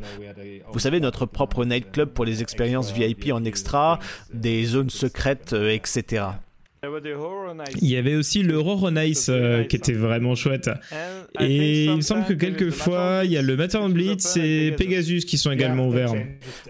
Vous 0.71 0.79
savez, 0.79 0.99
notre 0.99 1.25
propre 1.25 1.65
nightclub 1.65 2.09
pour 2.09 2.25
les 2.25 2.41
expériences 2.41 2.91
VIP 2.91 3.31
en 3.31 3.43
extra, 3.43 3.99
des 4.33 4.65
zones 4.65 4.89
secrètes, 4.89 5.53
euh, 5.53 5.69
etc. 5.69 6.25
Il 7.81 7.89
y 7.89 7.95
avait 7.97 8.15
aussi 8.15 8.43
le 8.43 8.55
Horror 8.55 8.91
Nice 8.91 9.27
euh, 9.29 9.63
qui 9.63 9.75
était 9.75 9.93
vraiment 9.93 10.35
chouette. 10.35 10.69
Et 11.39 11.85
il 11.85 11.95
me 11.95 12.01
semble 12.01 12.25
que 12.25 12.33
quelquefois, 12.33 13.21
il 13.23 13.31
y 13.31 13.37
a 13.37 13.41
le 13.41 13.55
Matterhorn 13.55 13.93
Blitz 13.93 14.37
et 14.37 14.71
Pegasus 14.77 15.21
qui 15.21 15.37
sont 15.37 15.51
également 15.51 15.87
ouverts. 15.87 16.13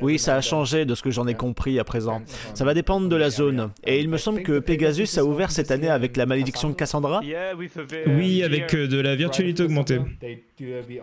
Oui, 0.01 0.19
ça 0.19 0.35
a 0.35 0.41
changé 0.41 0.85
de 0.85 0.95
ce 0.95 1.01
que 1.01 1.09
j'en 1.11 1.27
ai 1.27 1.33
compris 1.33 1.79
à 1.79 1.83
présent. 1.83 2.21
Ça 2.53 2.63
va 2.63 2.73
dépendre 2.73 3.09
de 3.09 3.15
la 3.15 3.29
zone. 3.29 3.71
Et 3.85 3.99
il 3.99 4.09
me 4.09 4.17
semble 4.17 4.43
que 4.43 4.59
Pegasus 4.59 5.17
a 5.17 5.23
ouvert 5.25 5.51
cette 5.51 5.71
année 5.71 5.89
avec 5.89 6.15
la 6.17 6.25
malédiction 6.25 6.69
de 6.69 6.75
Cassandra 6.75 7.21
Oui, 8.17 8.43
avec 8.43 8.73
euh, 8.75 8.87
de 8.87 8.99
la 8.99 9.15
virtualité 9.15 9.63
augmentée. 9.63 9.99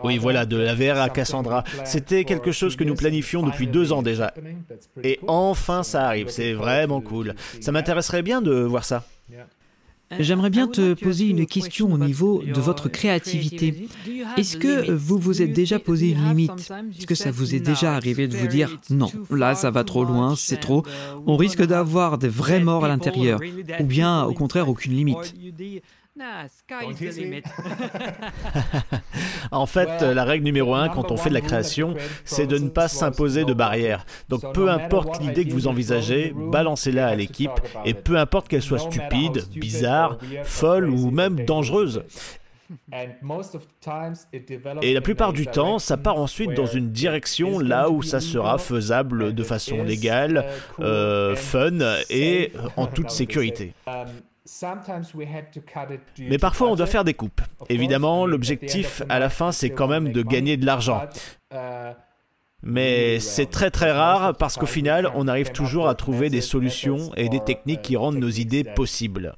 Oui, 0.03 0.17
voilà, 0.17 0.45
de 0.45 0.57
la 0.57 0.75
VR 0.75 0.99
à 0.99 1.09
Cassandra. 1.09 1.63
C'était 1.85 2.23
quelque 2.23 2.51
chose 2.51 2.75
que 2.75 2.83
nous 2.83 2.95
planifions 2.95 3.43
depuis 3.43 3.67
deux 3.67 3.91
ans 3.91 4.01
déjà. 4.01 4.33
Et 5.03 5.19
enfin, 5.27 5.83
ça 5.83 6.07
arrive. 6.07 6.29
C'est 6.29 6.53
vraiment 6.53 7.01
cool. 7.01 7.35
Ça 7.59 7.71
m'intéresserait 7.71 8.23
bien 8.23 8.41
de 8.41 8.53
voir 8.53 8.85
ça. 8.85 9.05
J'aimerais 10.19 10.49
bien 10.49 10.67
te 10.67 10.93
poser 10.93 11.27
une 11.27 11.45
question 11.45 11.91
au 11.91 11.97
niveau 11.97 12.43
de 12.43 12.59
votre 12.59 12.89
créativité. 12.89 13.87
Est-ce 14.37 14.57
que 14.57 14.91
vous 14.91 15.17
vous 15.17 15.41
êtes 15.41 15.53
déjà 15.53 15.79
posé 15.79 16.09
une 16.09 16.27
limite? 16.27 16.71
Est-ce 16.97 17.07
que 17.07 17.15
ça 17.15 17.31
vous 17.31 17.55
est 17.55 17.59
déjà 17.59 17.95
arrivé 17.95 18.27
de 18.27 18.35
vous 18.35 18.47
dire 18.47 18.77
non, 18.89 19.09
là 19.29 19.55
ça 19.55 19.71
va 19.71 19.83
trop 19.83 20.03
loin, 20.03 20.35
c'est 20.35 20.59
trop, 20.59 20.83
on 21.25 21.37
risque 21.37 21.65
d'avoir 21.65 22.17
des 22.17 22.27
vrais 22.27 22.59
morts 22.59 22.85
à 22.85 22.87
l'intérieur 22.87 23.39
Ou 23.79 23.85
bien 23.85 24.23
au 24.23 24.33
contraire 24.33 24.67
aucune 24.67 24.93
limite 24.93 25.33
en 29.51 29.65
fait, 29.65 30.01
la 30.01 30.23
règle 30.23 30.45
numéro 30.45 30.75
un 30.75 30.89
quand 30.89 31.11
on 31.11 31.17
fait 31.17 31.29
de 31.29 31.33
la 31.33 31.41
création, 31.41 31.95
c'est 32.25 32.47
de 32.47 32.57
ne 32.57 32.69
pas 32.69 32.87
s'imposer 32.87 33.45
de 33.45 33.53
barrières. 33.53 34.05
Donc 34.29 34.53
peu 34.53 34.69
importe 34.69 35.21
l'idée 35.21 35.45
que 35.45 35.53
vous 35.53 35.67
envisagez, 35.67 36.33
balancez-la 36.35 37.07
à 37.07 37.15
l'équipe, 37.15 37.51
et 37.85 37.93
peu 37.93 38.17
importe 38.17 38.47
qu'elle 38.47 38.61
soit 38.61 38.79
stupide, 38.79 39.43
bizarre, 39.51 40.17
folle 40.43 40.89
ou 40.89 41.11
même 41.11 41.45
dangereuse. 41.45 42.03
Et 44.81 44.93
la 44.93 45.01
plupart 45.01 45.33
du 45.33 45.47
temps, 45.47 45.79
ça 45.79 45.97
part 45.97 46.17
ensuite 46.17 46.53
dans 46.53 46.65
une 46.65 46.91
direction 46.91 47.59
là 47.59 47.89
où 47.89 48.01
ça 48.01 48.19
sera 48.19 48.57
faisable 48.57 49.33
de 49.33 49.43
façon 49.43 49.83
légale, 49.83 50.45
euh, 50.79 51.35
fun 51.35 51.79
et 52.09 52.53
en 52.77 52.87
toute 52.87 53.09
sécurité. 53.09 53.73
Mais 56.19 56.37
parfois, 56.37 56.69
on 56.69 56.75
doit 56.75 56.87
faire 56.87 57.03
des 57.03 57.13
coupes. 57.13 57.41
Évidemment, 57.69 58.25
l'objectif 58.25 59.01
à 59.09 59.19
la 59.19 59.29
fin, 59.29 59.51
c'est 59.51 59.69
quand 59.69 59.87
même 59.87 60.11
de 60.11 60.21
gagner 60.21 60.57
de 60.57 60.65
l'argent. 60.65 61.01
Mais 62.63 63.19
c'est 63.19 63.47
très 63.49 63.71
très 63.71 63.91
rare 63.91 64.35
parce 64.37 64.57
qu'au 64.57 64.67
final, 64.67 65.09
on 65.15 65.27
arrive 65.27 65.51
toujours 65.51 65.87
à 65.87 65.95
trouver 65.95 66.29
des 66.29 66.41
solutions 66.41 67.11
et 67.15 67.27
des 67.29 67.39
techniques 67.39 67.81
qui 67.81 67.95
rendent 67.95 68.19
nos 68.19 68.29
idées 68.29 68.63
possibles. 68.63 69.35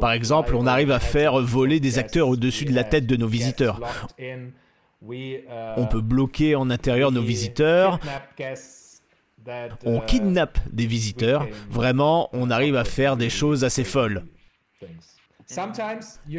Par 0.00 0.12
exemple, 0.12 0.54
on 0.54 0.66
arrive 0.66 0.90
à 0.90 1.00
faire 1.00 1.40
voler 1.40 1.80
des 1.80 1.98
acteurs 1.98 2.28
au-dessus 2.28 2.66
de 2.66 2.74
la 2.74 2.84
tête 2.84 3.06
de 3.06 3.16
nos 3.16 3.28
visiteurs. 3.28 3.80
On 5.08 5.86
peut 5.86 6.00
bloquer 6.00 6.56
en 6.56 6.68
intérieur 6.70 7.12
nos 7.12 7.22
visiteurs. 7.22 8.00
On 9.84 10.00
kidnappe 10.00 10.58
des 10.72 10.86
visiteurs. 10.86 11.46
Vraiment, 11.70 12.28
on 12.32 12.50
arrive 12.50 12.76
à 12.76 12.84
faire 12.84 13.16
des 13.16 13.30
choses 13.30 13.64
assez 13.64 13.84
folles. 13.84 14.24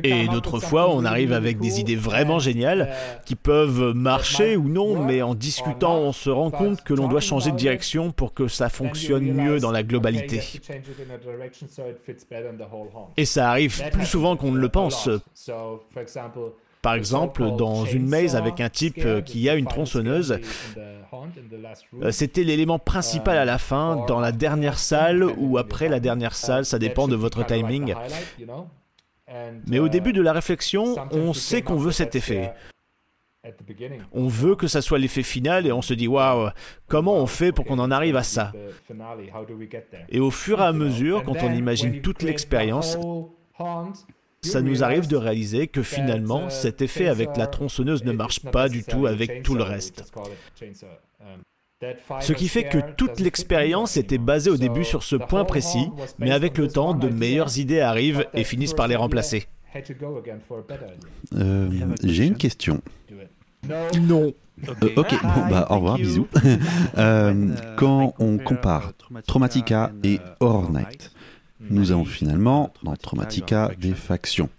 Et 0.03 0.27
d'autres 0.27 0.59
fois, 0.59 0.89
on 0.89 1.05
arrive 1.05 1.31
avec 1.33 1.59
des 1.59 1.79
idées 1.79 1.95
vraiment 1.95 2.39
géniales 2.39 2.93
qui 3.25 3.35
peuvent 3.35 3.93
marcher 3.93 4.57
ou 4.57 4.67
non, 4.67 5.03
mais 5.03 5.21
en 5.21 5.35
discutant, 5.35 5.97
on 5.99 6.11
se 6.11 6.29
rend 6.29 6.51
compte 6.51 6.83
que 6.83 6.93
l'on 6.93 7.07
doit 7.07 7.21
changer 7.21 7.51
de 7.51 7.57
direction 7.57 8.11
pour 8.11 8.33
que 8.33 8.47
ça 8.47 8.69
fonctionne 8.69 9.31
mieux 9.31 9.59
dans 9.59 9.71
la 9.71 9.83
globalité. 9.83 10.41
Et 13.17 13.25
ça 13.25 13.49
arrive 13.49 13.89
plus 13.91 14.05
souvent 14.05 14.35
qu'on 14.37 14.51
ne 14.51 14.59
le 14.59 14.69
pense. 14.69 15.09
Par 16.85 16.93
exemple, 16.93 17.49
dans 17.57 17.83
une 17.83 18.05
maze 18.05 18.35
avec 18.35 18.61
un 18.61 18.69
type 18.69 19.23
qui 19.25 19.49
a 19.49 19.55
une 19.55 19.65
tronçonneuse, 19.65 20.39
euh, 22.03 22.11
c'était 22.11 22.43
l'élément 22.43 22.77
principal 22.77 23.39
à 23.39 23.43
la 23.43 23.57
fin, 23.57 24.05
dans 24.07 24.19
la 24.19 24.31
dernière 24.31 24.77
salle 24.77 25.23
ou 25.23 25.57
après 25.57 25.89
la 25.89 25.99
dernière 25.99 26.35
salle, 26.35 26.63
ça 26.63 26.77
dépend 26.77 27.07
de 27.07 27.15
votre 27.15 27.43
timing. 27.43 27.95
Mais 29.65 29.79
au 29.79 29.89
début 29.89 30.13
de 30.13 30.21
la 30.21 30.31
réflexion, 30.31 30.95
on 31.11 31.33
sait 31.33 31.63
qu'on 31.63 31.77
veut 31.77 31.91
cet 31.91 32.15
effet. 32.15 32.53
On 34.11 34.27
veut 34.27 34.55
que 34.55 34.67
ça 34.67 34.83
soit 34.83 34.99
l'effet 34.99 35.23
final 35.23 35.65
et 35.65 35.71
on 35.71 35.81
se 35.81 35.95
dit 35.95 36.07
waouh, 36.07 36.51
comment 36.87 37.15
on 37.15 37.25
fait 37.25 37.51
pour 37.51 37.65
qu'on 37.65 37.79
en 37.79 37.89
arrive 37.89 38.15
à 38.15 38.23
ça? 38.23 38.51
Et 40.09 40.19
au 40.19 40.29
fur 40.29 40.61
et 40.61 40.65
à 40.65 40.71
mesure, 40.71 41.23
quand 41.23 41.41
on 41.41 41.51
imagine 41.51 42.03
toute 42.03 42.21
l'expérience, 42.21 42.95
ça 44.45 44.61
nous 44.61 44.83
arrive 44.83 45.07
de 45.07 45.15
réaliser 45.15 45.67
que 45.67 45.83
finalement, 45.83 46.49
cet 46.49 46.81
effet 46.81 47.07
avec 47.07 47.35
la 47.37 47.47
tronçonneuse 47.47 48.03
ne 48.03 48.11
marche 48.11 48.39
pas 48.39 48.69
du 48.69 48.83
tout 48.83 49.05
avec 49.07 49.43
tout 49.43 49.55
le 49.55 49.63
reste. 49.63 50.03
Ce 52.21 52.33
qui 52.33 52.47
fait 52.47 52.63
que 52.63 52.77
toute 52.95 53.19
l'expérience 53.19 53.97
était 53.97 54.17
basée 54.17 54.49
au 54.49 54.57
début 54.57 54.83
sur 54.83 55.03
ce 55.03 55.15
point 55.15 55.45
précis, 55.45 55.89
mais 56.19 56.31
avec 56.31 56.57
le 56.57 56.67
temps, 56.67 56.93
de 56.93 57.09
meilleures 57.09 57.57
idées 57.57 57.81
arrivent 57.81 58.25
et 58.33 58.43
finissent 58.43 58.73
par 58.73 58.87
les 58.87 58.95
remplacer. 58.95 59.47
Euh, 61.35 61.69
J'ai 62.03 62.25
une 62.25 62.37
question? 62.37 62.81
Non. 63.99 64.33
Euh, 64.69 64.89
ok, 64.95 65.21
bon, 65.21 65.49
bah, 65.49 65.67
au 65.69 65.75
revoir, 65.75 65.97
bisous. 65.97 66.27
Euh, 66.97 67.53
quand 67.75 68.13
on 68.19 68.37
compare 68.37 68.93
Traumatica 69.27 69.91
et 70.03 70.19
Horror 70.39 70.71
Night, 70.71 71.11
nous 71.59 71.91
avons 71.91 72.05
finalement 72.05 72.73
dans 72.83 72.95
Traumatica 72.95 73.71
des 73.79 73.93
factions 73.93 74.49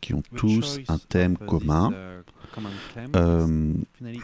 qui 0.00 0.14
ont 0.14 0.22
tous 0.36 0.80
un 0.88 0.98
thème 0.98 1.36
commun. 1.36 1.92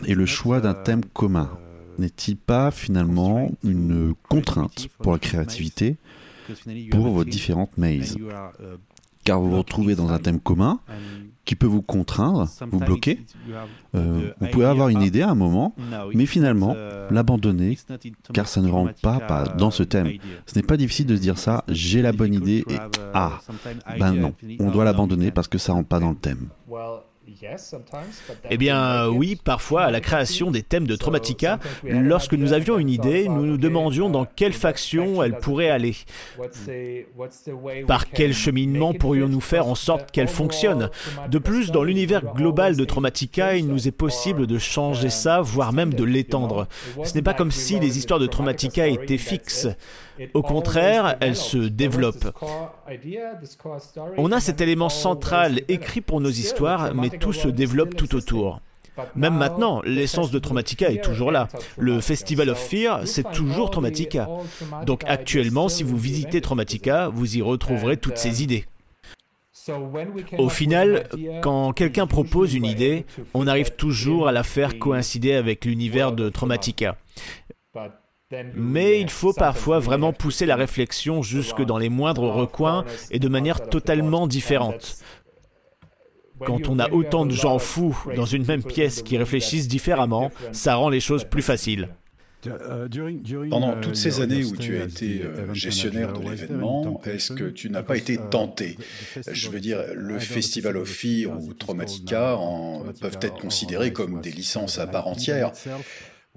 et 0.06 0.14
le 0.14 0.26
choix 0.26 0.60
d'un 0.60 0.74
thème 0.74 1.04
commun. 1.04 1.50
n'est-il 1.98 2.36
pas 2.36 2.70
finalement 2.70 3.50
une 3.64 4.14
contrainte 4.28 4.88
pour 4.98 5.12
la 5.12 5.18
créativité 5.18 5.96
pour 6.90 7.08
vos 7.08 7.24
différentes 7.24 7.76
mazes? 7.78 8.16
Car 9.26 9.40
vous 9.40 9.50
vous 9.50 9.58
retrouvez 9.58 9.94
dans 9.94 10.08
un 10.10 10.18
thème 10.18 10.40
commun 10.40 10.80
qui 11.44 11.54
peut 11.54 11.66
vous 11.66 11.82
contraindre, 11.82 12.48
vous 12.70 12.78
bloquer. 12.80 13.24
Euh, 13.94 14.32
vous 14.40 14.46
pouvez 14.48 14.64
avoir 14.64 14.88
une 14.88 15.02
idée 15.02 15.22
à 15.22 15.30
un 15.30 15.34
moment, 15.34 15.74
mais 16.14 16.26
finalement 16.26 16.74
l'abandonner, 17.10 17.76
car 18.32 18.48
ça 18.48 18.62
ne 18.62 18.70
rentre 18.70 18.94
pas, 19.02 19.44
dans 19.58 19.70
ce 19.70 19.82
thème. 19.82 20.12
Ce 20.46 20.54
n'est 20.56 20.62
pas 20.62 20.76
difficile 20.78 21.06
de 21.06 21.16
se 21.16 21.20
dire 21.20 21.38
ça, 21.38 21.64
j'ai 21.68 22.00
la 22.00 22.12
bonne 22.12 22.32
idée 22.32 22.64
et 22.68 22.76
ah, 23.12 23.40
ben 23.98 24.14
non, 24.14 24.32
on 24.60 24.70
doit 24.70 24.84
l'abandonner 24.84 25.30
parce 25.30 25.48
que 25.48 25.58
ça 25.58 25.74
rentre 25.74 25.88
pas 25.88 26.00
dans 26.00 26.10
le 26.10 26.16
thème. 26.16 26.48
Eh 28.50 28.56
bien 28.56 29.08
oui, 29.08 29.36
parfois 29.36 29.84
à 29.84 29.90
la 29.90 30.00
création 30.00 30.50
des 30.50 30.62
thèmes 30.62 30.86
de 30.86 30.96
Traumatica, 30.96 31.58
lorsque 31.84 32.34
nous 32.34 32.52
avions 32.52 32.78
une 32.78 32.88
idée, 32.88 33.28
nous 33.28 33.44
nous 33.44 33.56
demandions 33.56 34.08
dans 34.08 34.24
quelle 34.24 34.52
faction 34.52 35.22
elle 35.22 35.38
pourrait 35.38 35.70
aller. 35.70 35.96
Par 37.86 38.08
quel 38.08 38.32
cheminement 38.32 38.92
pourrions-nous 38.94 39.40
faire 39.40 39.66
en 39.66 39.74
sorte 39.74 40.10
qu'elle 40.10 40.28
fonctionne? 40.28 40.90
De 41.28 41.38
plus, 41.38 41.70
dans 41.70 41.82
l'univers 41.82 42.34
global 42.34 42.76
de 42.76 42.84
Traumatica, 42.84 43.56
il 43.56 43.66
nous 43.66 43.88
est 43.88 43.92
possible 43.92 44.46
de 44.46 44.58
changer 44.58 45.10
ça, 45.10 45.40
voire 45.40 45.72
même 45.72 45.94
de 45.94 46.04
l'étendre. 46.04 46.66
Ce 47.04 47.14
n'est 47.14 47.22
pas 47.22 47.34
comme 47.34 47.50
si 47.50 47.78
les 47.80 47.98
histoires 47.98 48.20
de 48.20 48.26
Traumatica 48.26 48.86
étaient 48.86 49.18
fixes. 49.18 49.68
Au 50.34 50.42
contraire, 50.42 51.16
elles 51.20 51.36
se 51.36 51.58
développent. 51.58 52.36
On 54.16 54.32
a 54.32 54.40
cet 54.40 54.60
élément 54.60 54.88
central 54.88 55.60
écrit 55.68 56.00
pour 56.00 56.20
nos 56.20 56.30
histoires, 56.30 56.94
mais 56.94 57.10
tout 57.10 57.32
se 57.32 57.48
développe 57.48 57.96
tout 57.96 58.14
autour. 58.14 58.60
Même 59.14 59.34
maintenant, 59.34 59.82
l'essence 59.84 60.30
de 60.30 60.38
Traumatica 60.38 60.90
est 60.90 61.04
toujours 61.04 61.30
là. 61.30 61.48
Le 61.76 62.00
Festival 62.00 62.48
of 62.48 62.58
Fear, 62.58 63.02
c'est 63.04 63.30
toujours 63.30 63.70
Traumatica. 63.70 64.28
Donc 64.86 65.02
actuellement, 65.06 65.68
si 65.68 65.82
vous 65.82 65.96
visitez 65.96 66.40
Traumatica, 66.40 67.08
vous 67.08 67.36
y 67.36 67.42
retrouverez 67.42 67.96
toutes 67.98 68.18
ces 68.18 68.42
idées. 68.42 68.64
Au 70.38 70.48
final, 70.48 71.08
quand 71.42 71.72
quelqu'un 71.72 72.06
propose 72.06 72.54
une 72.54 72.64
idée, 72.64 73.04
on 73.34 73.46
arrive 73.46 73.70
toujours 73.70 74.28
à 74.28 74.32
la 74.32 74.44
faire 74.44 74.78
coïncider 74.78 75.34
avec 75.34 75.64
l'univers 75.64 76.12
de 76.12 76.28
Traumatica. 76.28 76.96
Mais 78.54 79.00
il 79.00 79.10
faut 79.10 79.32
parfois 79.32 79.78
vraiment 79.78 80.12
pousser 80.12 80.46
la 80.46 80.56
réflexion 80.56 81.22
jusque 81.22 81.62
dans 81.62 81.78
les 81.78 81.88
moindres 81.88 82.32
recoins 82.32 82.84
et 83.10 83.18
de 83.18 83.28
manière 83.28 83.68
totalement 83.68 84.26
différente. 84.26 84.96
Quand 86.44 86.68
on 86.68 86.78
a 86.78 86.90
autant 86.90 87.24
de 87.24 87.30
gens 87.30 87.58
fous 87.58 87.96
dans 88.14 88.26
une 88.26 88.44
même 88.44 88.62
pièce 88.62 89.02
qui 89.02 89.16
réfléchissent 89.16 89.68
différemment, 89.68 90.30
ça 90.52 90.74
rend 90.74 90.88
les 90.88 91.00
choses 91.00 91.24
plus 91.24 91.42
faciles. 91.42 91.88
Pendant 93.50 93.80
toutes 93.80 93.96
ces 93.96 94.20
années 94.20 94.44
où 94.44 94.56
tu 94.56 94.76
as 94.76 94.84
été 94.84 95.22
gestionnaire 95.52 96.12
de 96.12 96.28
l'événement, 96.28 97.00
est-ce 97.04 97.32
que 97.32 97.44
tu 97.44 97.70
n'as 97.70 97.82
pas 97.82 97.96
été 97.96 98.18
tenté? 98.18 98.76
Je 99.30 99.50
veux 99.50 99.60
dire, 99.60 99.78
le 99.94 100.18
Festival 100.18 100.76
of 100.76 100.88
Fear 100.88 101.30
ou 101.40 101.54
Traumatica 101.54 102.36
en, 102.36 102.84
peuvent 103.00 103.18
être 103.22 103.38
considérés 103.38 103.92
comme 103.92 104.20
des 104.20 104.32
licences 104.32 104.78
à 104.78 104.86
part 104.86 105.06
entière. 105.06 105.52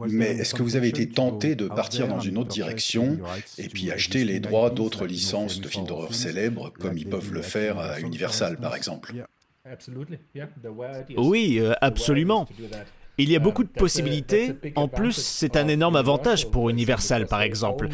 Mais 0.07 0.31
est-ce 0.31 0.53
que 0.53 0.63
vous 0.63 0.75
avez 0.75 0.87
été 0.87 1.09
tenté 1.09 1.55
de 1.55 1.67
partir 1.67 2.07
dans 2.07 2.19
une 2.19 2.37
autre 2.37 2.49
direction 2.49 3.19
et 3.57 3.67
puis 3.67 3.91
acheter 3.91 4.25
les 4.25 4.39
droits 4.39 4.69
d'autres 4.69 5.05
licences 5.05 5.59
de 5.59 5.67
films 5.67 5.85
d'horreur 5.85 6.13
célèbres, 6.13 6.71
comme 6.71 6.97
ils 6.97 7.07
peuvent 7.07 7.33
le 7.33 7.41
faire 7.41 7.79
à 7.79 7.99
Universal 7.99 8.57
par 8.57 8.75
exemple. 8.75 9.13
Oui, 11.17 11.59
euh, 11.59 11.73
absolument. 11.81 12.47
Il 13.17 13.29
y 13.29 13.35
a 13.35 13.39
beaucoup 13.39 13.65
de 13.65 13.69
possibilités. 13.69 14.55
En 14.75 14.87
plus, 14.87 15.11
c'est 15.11 15.57
un 15.57 15.67
énorme 15.67 15.97
avantage 15.97 16.49
pour 16.49 16.69
Universal, 16.69 17.27
par 17.27 17.41
exemple 17.41 17.89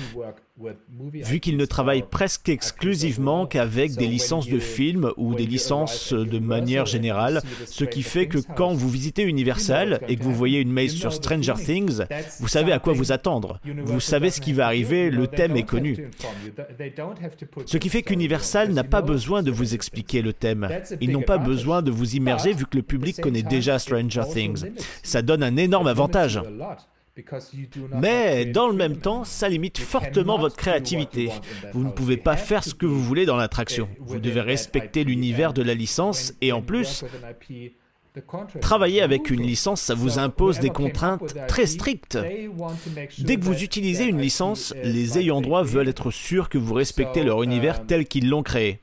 vu 0.97 1.41
qu'il 1.41 1.57
ne 1.57 1.65
travaille 1.65 2.03
presque 2.09 2.47
exclusivement 2.47 3.45
qu'avec 3.45 3.95
des 3.95 4.07
licences 4.07 4.47
de 4.47 4.59
films 4.59 5.11
ou 5.17 5.35
des 5.35 5.45
licences 5.45 6.13
de 6.13 6.39
manière 6.39 6.85
générale, 6.85 7.41
ce 7.65 7.83
qui 7.83 8.03
fait 8.03 8.27
que 8.27 8.37
quand 8.55 8.73
vous 8.73 8.89
visitez 8.89 9.23
Universal 9.23 9.99
et 10.07 10.15
que 10.15 10.23
vous 10.23 10.33
voyez 10.33 10.61
une 10.61 10.71
mail 10.71 10.89
sur 10.89 11.11
Stranger 11.11 11.55
Things, 11.55 12.03
vous 12.39 12.47
savez 12.47 12.71
à 12.71 12.79
quoi 12.79 12.93
vous 12.93 13.11
attendre. 13.11 13.59
Vous 13.83 13.99
savez 13.99 14.29
ce 14.29 14.39
qui 14.39 14.53
va 14.53 14.65
arriver, 14.65 15.09
le 15.09 15.27
thème 15.27 15.57
est 15.57 15.63
connu. 15.63 16.09
Ce 17.65 17.77
qui 17.77 17.89
fait 17.89 18.03
qu'Universal 18.03 18.71
n'a 18.71 18.85
pas 18.85 19.01
besoin 19.01 19.43
de 19.43 19.51
vous 19.51 19.73
expliquer 19.73 20.21
le 20.21 20.31
thème. 20.31 20.69
Ils 21.01 21.11
n'ont 21.11 21.21
pas 21.21 21.37
besoin 21.37 21.81
de 21.81 21.91
vous 21.91 22.15
immerger 22.15 22.53
vu 22.53 22.65
que 22.65 22.77
le 22.77 22.83
public 22.83 23.19
connaît 23.19 23.43
déjà 23.43 23.77
Stranger 23.77 24.23
Things. 24.31 24.63
Ça 25.03 25.21
donne 25.21 25.43
un 25.43 25.57
énorme 25.57 25.87
avantage. 25.87 26.39
Mais 28.01 28.45
dans 28.45 28.67
le 28.67 28.75
même 28.75 28.97
temps, 28.97 29.23
ça 29.23 29.47
limite 29.47 29.77
fortement 29.77 30.37
votre 30.37 30.57
créativité. 30.57 31.29
Vous 31.73 31.83
ne 31.83 31.91
pouvez 31.91 32.17
pas 32.17 32.35
faire 32.35 32.63
ce 32.63 32.73
que 32.73 32.85
vous 32.85 33.01
voulez 33.01 33.25
dans 33.25 33.37
l'attraction. 33.37 33.87
Vous 33.99 34.19
devez 34.19 34.41
respecter 34.41 35.03
l'univers 35.03 35.53
de 35.53 35.61
la 35.61 35.73
licence 35.73 36.33
et 36.41 36.51
en 36.51 36.61
plus, 36.61 37.05
Travailler 38.61 39.01
avec 39.01 39.29
une 39.29 39.41
licence, 39.41 39.81
ça 39.81 39.93
vous 39.93 40.19
impose 40.19 40.59
des 40.59 40.69
contraintes 40.69 41.35
très 41.47 41.65
strictes. 41.65 42.17
Dès 43.19 43.37
que 43.37 43.43
vous 43.43 43.63
utilisez 43.63 44.05
une 44.05 44.19
licence, 44.19 44.73
les 44.83 45.19
ayants 45.19 45.41
droit 45.41 45.63
veulent 45.63 45.89
être 45.89 46.11
sûrs 46.11 46.49
que 46.49 46.57
vous 46.57 46.73
respectez 46.73 47.23
leur 47.23 47.43
univers 47.43 47.85
tel 47.85 48.05
qu'ils 48.05 48.29
l'ont 48.29 48.43
créé. 48.43 48.79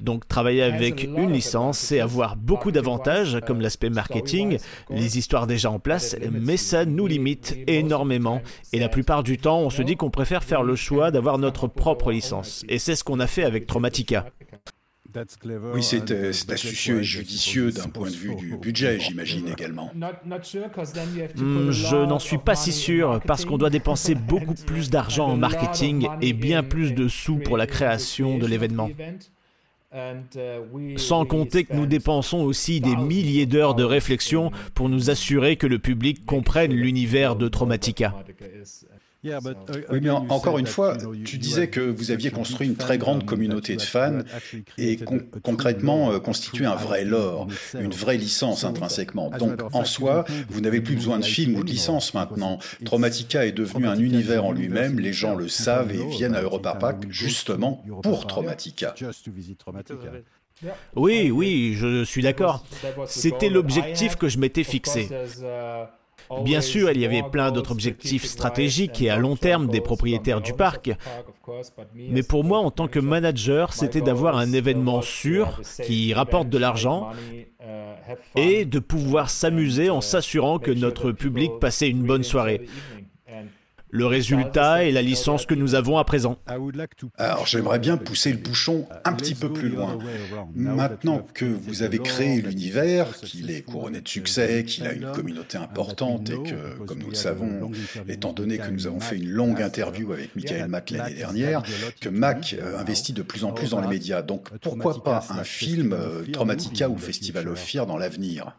Donc 0.00 0.26
travailler 0.28 0.62
avec 0.62 1.04
une 1.04 1.32
licence, 1.32 1.78
c'est 1.78 2.00
avoir 2.00 2.36
beaucoup 2.36 2.72
d'avantages 2.72 3.38
comme 3.46 3.60
l'aspect 3.60 3.90
marketing, 3.90 4.58
les 4.90 5.18
histoires 5.18 5.46
déjà 5.46 5.70
en 5.70 5.78
place, 5.78 6.16
mais 6.30 6.56
ça 6.56 6.84
nous 6.84 7.06
limite 7.06 7.56
énormément. 7.66 8.40
Et 8.72 8.78
la 8.78 8.88
plupart 8.88 9.22
du 9.22 9.38
temps, 9.38 9.60
on 9.60 9.70
se 9.70 9.82
dit 9.82 9.96
qu'on 9.96 10.10
préfère 10.10 10.44
faire 10.44 10.62
le 10.62 10.76
choix 10.76 11.10
d'avoir 11.10 11.38
notre 11.38 11.66
propre 11.66 12.12
licence. 12.12 12.64
Et 12.68 12.78
c'est 12.78 12.96
ce 12.96 13.04
qu'on 13.04 13.20
a 13.20 13.26
fait 13.26 13.44
avec 13.44 13.66
Traumatica. 13.66 14.26
Oui, 15.74 15.82
c'est 15.82 16.10
astucieux 16.50 17.00
et 17.00 17.04
judicieux 17.04 17.70
d'un 17.70 17.88
point 17.88 18.10
de 18.10 18.14
vue 18.14 18.34
du 18.36 18.56
budget, 18.60 18.98
j'imagine 19.00 19.48
également. 19.48 19.90
Hmm, 19.94 21.70
je 21.70 21.96
n'en 22.04 22.18
suis 22.18 22.38
pas 22.38 22.54
si 22.54 22.72
sûr 22.72 23.20
parce 23.26 23.44
qu'on 23.44 23.58
doit 23.58 23.70
dépenser 23.70 24.14
beaucoup 24.14 24.54
plus 24.54 24.90
d'argent 24.90 25.28
en 25.28 25.36
marketing 25.36 26.08
et 26.20 26.32
bien 26.32 26.62
plus 26.62 26.92
de 26.92 27.08
sous 27.08 27.38
pour 27.38 27.56
la 27.56 27.66
création 27.66 28.38
de 28.38 28.46
l'événement. 28.46 28.90
Sans 30.96 31.24
compter 31.24 31.64
que 31.64 31.74
nous 31.74 31.86
dépensons 31.86 32.40
aussi 32.40 32.80
des 32.80 32.96
milliers 32.96 33.46
d'heures 33.46 33.74
de 33.74 33.84
réflexion 33.84 34.50
pour 34.74 34.88
nous 34.88 35.10
assurer 35.10 35.56
que 35.56 35.66
le 35.66 35.78
public 35.78 36.26
comprenne 36.26 36.72
l'univers 36.72 37.36
de 37.36 37.48
Traumatica. 37.48 38.14
Oui, 39.90 40.00
mais 40.02 40.10
encore 40.10 40.58
une 40.58 40.66
fois, 40.66 40.96
tu 41.24 41.38
disais 41.38 41.68
que 41.68 41.80
vous 41.80 42.10
aviez 42.10 42.30
construit 42.30 42.66
une 42.66 42.76
très 42.76 42.98
grande 42.98 43.24
communauté 43.24 43.76
de 43.76 43.82
fans 43.82 44.20
et 44.78 44.98
concrètement 45.42 46.12
euh, 46.12 46.18
constitué 46.18 46.66
un 46.66 46.74
vrai 46.74 47.04
lore, 47.04 47.48
une 47.78 47.92
vraie 47.92 48.16
licence 48.16 48.64
intrinsèquement. 48.64 49.30
Donc 49.30 49.60
en 49.72 49.84
soi, 49.84 50.24
vous 50.48 50.60
n'avez 50.60 50.80
plus 50.80 50.94
besoin 50.96 51.18
de 51.18 51.24
films 51.24 51.56
ou 51.56 51.64
de 51.64 51.70
licences 51.70 52.14
maintenant. 52.14 52.58
Traumatica 52.84 53.46
est 53.46 53.52
devenu 53.52 53.86
un 53.86 53.98
univers 53.98 54.44
en 54.44 54.52
lui-même, 54.52 54.98
les 54.98 55.12
gens 55.12 55.34
le 55.34 55.48
savent 55.48 55.92
et 55.92 56.04
viennent 56.06 56.34
à 56.34 56.42
Europa 56.42 56.74
Park 56.74 57.04
justement 57.08 57.84
pour 58.02 58.26
Traumatica. 58.26 58.94
Oui, 60.94 61.30
oui, 61.30 61.74
je 61.74 62.04
suis 62.04 62.22
d'accord. 62.22 62.64
C'était 63.06 63.50
l'objectif 63.50 64.16
que 64.16 64.28
je 64.28 64.38
m'étais 64.38 64.64
fixé. 64.64 65.08
Bien 66.42 66.60
sûr, 66.60 66.90
il 66.90 67.00
y 67.00 67.04
avait 67.04 67.22
plein 67.22 67.50
d'autres 67.52 67.72
objectifs 67.72 68.24
stratégiques 68.24 69.00
et 69.02 69.10
à 69.10 69.16
long 69.16 69.36
terme 69.36 69.68
des 69.68 69.80
propriétaires 69.80 70.40
du 70.40 70.52
parc. 70.52 70.90
Mais 71.94 72.22
pour 72.22 72.44
moi, 72.44 72.58
en 72.58 72.70
tant 72.70 72.88
que 72.88 72.98
manager, 72.98 73.72
c'était 73.72 74.00
d'avoir 74.00 74.36
un 74.36 74.52
événement 74.52 75.02
sûr 75.02 75.60
qui 75.84 76.12
rapporte 76.14 76.48
de 76.48 76.58
l'argent 76.58 77.10
et 78.36 78.64
de 78.64 78.78
pouvoir 78.78 79.30
s'amuser 79.30 79.90
en 79.90 80.00
s'assurant 80.00 80.58
que 80.58 80.70
notre 80.70 81.12
public 81.12 81.52
passait 81.60 81.88
une 81.88 82.02
bonne 82.02 82.22
soirée. 82.22 82.62
Le 83.96 84.04
résultat 84.04 84.84
est 84.84 84.90
la 84.90 85.00
licence 85.00 85.46
que 85.46 85.54
nous 85.54 85.74
avons 85.74 85.96
à 85.96 86.04
présent. 86.04 86.36
Alors 87.16 87.46
j'aimerais 87.46 87.78
bien 87.78 87.96
pousser 87.96 88.30
le 88.30 88.36
bouchon 88.36 88.86
un 89.06 89.14
petit 89.14 89.34
peu 89.34 89.50
plus 89.50 89.70
loin. 89.70 89.98
Maintenant 90.54 91.26
que 91.32 91.46
vous 91.46 91.82
avez 91.82 91.98
créé 91.98 92.42
l'univers, 92.42 93.16
qu'il 93.20 93.50
est 93.50 93.62
couronné 93.62 94.02
de 94.02 94.08
succès, 94.08 94.64
qu'il 94.64 94.86
a 94.86 94.92
une 94.92 95.10
communauté 95.12 95.56
importante 95.56 96.28
et 96.28 96.36
que, 96.36 96.84
comme 96.84 96.98
nous 96.98 97.08
le 97.08 97.14
savons, 97.14 97.70
étant 98.06 98.34
donné 98.34 98.58
que 98.58 98.68
nous 98.68 98.86
avons 98.86 99.00
fait 99.00 99.16
une 99.16 99.30
longue 99.30 99.62
interview 99.62 100.12
avec 100.12 100.36
Michael 100.36 100.68
Mack 100.68 100.90
l'année 100.90 101.14
dernière, 101.14 101.62
que 101.98 102.10
Mac 102.10 102.54
euh, 102.60 102.78
investit 102.78 103.14
de 103.14 103.22
plus 103.22 103.44
en 103.44 103.52
plus 103.52 103.70
dans 103.70 103.80
les 103.80 103.88
médias. 103.88 104.20
Donc 104.20 104.50
pourquoi 104.58 105.02
pas 105.02 105.24
un 105.30 105.44
film 105.44 105.94
euh, 105.94 106.24
Traumatica 106.30 106.90
ou 106.90 106.98
Festival 106.98 107.48
of 107.48 107.58
Fear 107.58 107.86
dans 107.86 107.96
l'avenir? 107.96 108.56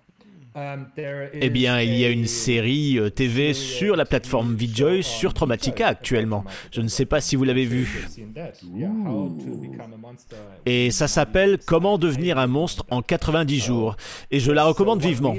Eh 1.33 1.49
bien, 1.49 1.81
il 1.81 1.95
y 1.95 2.05
a 2.05 2.09
une 2.09 2.25
série 2.25 2.97
euh, 2.97 3.09
TV 3.09 3.53
sur 3.53 3.95
la 3.95 4.05
plateforme 4.05 4.55
VJoy 4.55 5.03
sur 5.03 5.33
Traumatica 5.33 5.87
actuellement. 5.87 6.43
Je 6.71 6.81
ne 6.81 6.87
sais 6.87 7.05
pas 7.05 7.21
si 7.21 7.35
vous 7.35 7.43
l'avez 7.43 7.65
vu. 7.65 8.07
Et 10.65 10.89
ça 10.91 11.07
s'appelle 11.07 11.59
Comment 11.65 11.97
devenir 11.97 12.39
un 12.39 12.47
monstre 12.47 12.85
en 12.89 13.01
90 13.01 13.59
jours. 13.59 13.97
Et 14.31 14.39
je 14.39 14.51
la 14.51 14.63
recommande 14.63 15.01
vivement. 15.01 15.35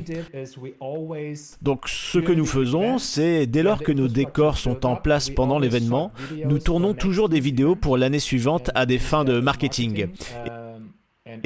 Donc, 1.63 1.89
ce 1.89 2.19
que 2.19 2.33
nous 2.33 2.47
faisons, 2.47 2.99
c'est 2.99 3.47
dès 3.47 3.63
lors 3.63 3.83
que 3.83 3.93
nos 3.93 4.09
décors 4.09 4.59
sont 4.59 4.87
en 4.87 4.97
place 4.97 5.31
pendant 5.31 5.59
l'événement, 5.59 6.13
nous 6.45 6.59
tournons 6.59 6.95
toujours 6.95 7.29
des 7.29 7.41
vidéos 7.41 7.75
pour 7.75 7.97
l'année 7.97 8.21
suivante 8.21 8.71
à 8.75 8.87
des 8.87 8.99
fins 8.99 9.25
de 9.25 9.41
marketing. 9.41 10.07
Et 10.47 10.68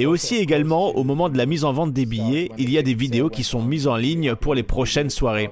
aussi 0.07 0.37
également, 0.37 0.91
au 0.97 1.05
moment 1.05 1.29
de 1.29 1.39
la 1.39 1.47
mise 1.47 1.65
en 1.65 1.73
vente 1.73 1.93
des 1.93 2.07
billets, 2.07 2.51
il 2.59 2.71
y 2.71 2.79
a 2.79 2.83
des 2.83 2.95
vidéos 2.95 3.29
qui 3.29 3.45
sont 3.45 3.63
mises 3.63 3.89
en 3.89 3.97
ligne 3.97 4.35
pour 4.35 4.55
les 4.55 4.63
prochaines 4.63 5.11
soirées. 5.11 5.51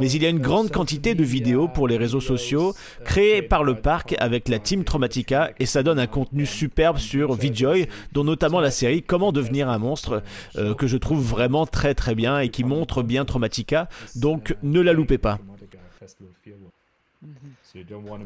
Mais 0.00 0.10
il 0.10 0.22
y 0.22 0.26
a 0.26 0.30
une 0.30 0.38
grande 0.38 0.70
quantité 0.70 1.14
de 1.14 1.22
vidéos 1.22 1.68
pour 1.68 1.86
les 1.86 1.98
réseaux 1.98 2.20
sociaux 2.20 2.74
créées 3.04 3.42
par 3.42 3.62
le 3.62 3.74
parc 3.74 4.14
avec 4.18 4.48
la 4.48 4.58
team 4.58 4.84
Traumatica 4.84 5.50
et 5.58 5.66
ça 5.66 5.82
donne 5.82 5.98
un 5.98 6.06
contenu 6.06 6.46
superbe 6.46 6.96
sur 6.96 7.34
VJoy, 7.34 7.88
dont 8.12 8.24
notamment 8.24 8.60
la 8.60 8.70
série 8.70 9.02
Comment 9.02 9.32
devenir 9.32 9.68
un 9.68 9.78
monstre, 9.78 10.22
euh, 10.56 10.74
que 10.74 10.86
je 10.86 10.96
trouve 10.96 11.22
vraiment 11.22 11.66
très 11.66 11.94
très 11.94 12.14
bien 12.14 12.38
et 12.38 12.48
qui 12.48 12.64
montre 12.64 13.02
bien 13.02 13.24
Traumatica, 13.24 13.88
donc 14.16 14.56
ne 14.62 14.80
la 14.80 14.92
loupez 14.92 15.18
pas. 15.18 15.38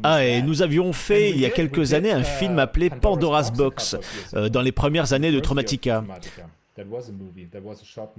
Ah, 0.03 0.24
et 0.24 0.42
nous 0.42 0.62
avions 0.62 0.92
fait 0.92 1.30
il 1.30 1.40
y 1.40 1.46
a 1.46 1.51
quelques 1.51 1.94
années 1.94 2.12
un 2.12 2.22
film 2.22 2.59
appelé 2.59 2.90
Pandora's 2.90 3.53
Box, 3.53 3.96
euh, 4.34 4.49
dans 4.49 4.61
les 4.61 4.72
premières 4.72 5.12
années 5.12 5.32
de 5.32 5.40
Traumatica. 5.40 6.05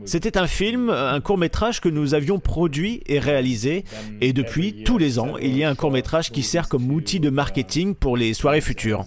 C'était 0.06 0.38
un 0.38 0.48
film, 0.48 0.90
un 0.90 1.22
court 1.22 1.38
métrage 1.38 1.80
que 1.80 1.88
nous 1.88 2.14
avions 2.14 2.40
produit 2.40 3.02
et 3.06 3.20
réalisé, 3.20 3.86
et 4.20 4.34
depuis 4.34 4.84
tous 4.84 4.98
les 4.98 5.18
ans, 5.18 5.38
il 5.38 5.56
y 5.56 5.64
a 5.64 5.70
un 5.70 5.76
court 5.76 5.92
métrage 5.92 6.32
qui 6.32 6.44
sert 6.44 6.68
comme 6.68 6.92
outil 6.92 7.20
de 7.20 7.30
marketing 7.30 7.96
pour 7.96 8.18
les 8.18 8.34
soirées 8.34 8.62
futures. 8.62 9.06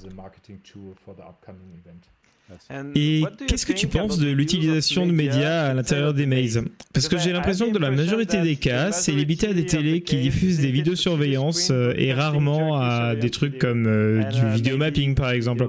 Et 2.94 3.24
qu'est-ce 3.46 3.66
que 3.66 3.72
tu 3.72 3.86
penses 3.86 4.18
de 4.18 4.30
l'utilisation 4.30 5.06
de 5.06 5.12
médias 5.12 5.70
à 5.70 5.74
l'intérieur 5.74 6.14
des 6.14 6.26
mazes 6.26 6.62
Parce 6.92 7.08
que 7.08 7.18
j'ai 7.18 7.32
l'impression 7.32 7.68
que 7.68 7.74
dans 7.74 7.80
la 7.80 7.90
majorité 7.90 8.40
des 8.40 8.56
cas, 8.56 8.92
c'est 8.92 9.12
limité 9.12 9.48
à 9.48 9.52
des 9.52 9.66
télés 9.66 10.02
qui 10.02 10.16
diffusent 10.16 10.60
des 10.60 10.70
vidéosurveillance 10.70 11.70
euh, 11.70 11.94
et 11.96 12.12
rarement 12.12 12.80
à 12.80 13.14
des 13.14 13.30
trucs 13.30 13.58
comme 13.58 13.86
euh, 13.86 14.24
du 14.24 14.46
vidéo 14.54 14.76
mapping 14.76 15.14
par 15.14 15.30
exemple. 15.30 15.68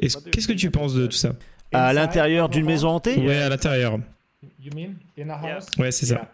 Qu'est-ce 0.00 0.48
que 0.48 0.52
tu 0.52 0.70
penses 0.70 0.94
de 0.94 1.06
tout 1.06 1.12
ça? 1.16 1.34
À 1.72 1.92
l'intérieur 1.92 2.48
d'une 2.48 2.66
maison 2.66 2.88
hantée? 2.88 3.16
Ouais, 3.16 3.38
à 3.38 3.48
l'intérieur. 3.48 3.98
Ouais, 5.78 5.90
c'est 5.90 6.06
ça. 6.06 6.30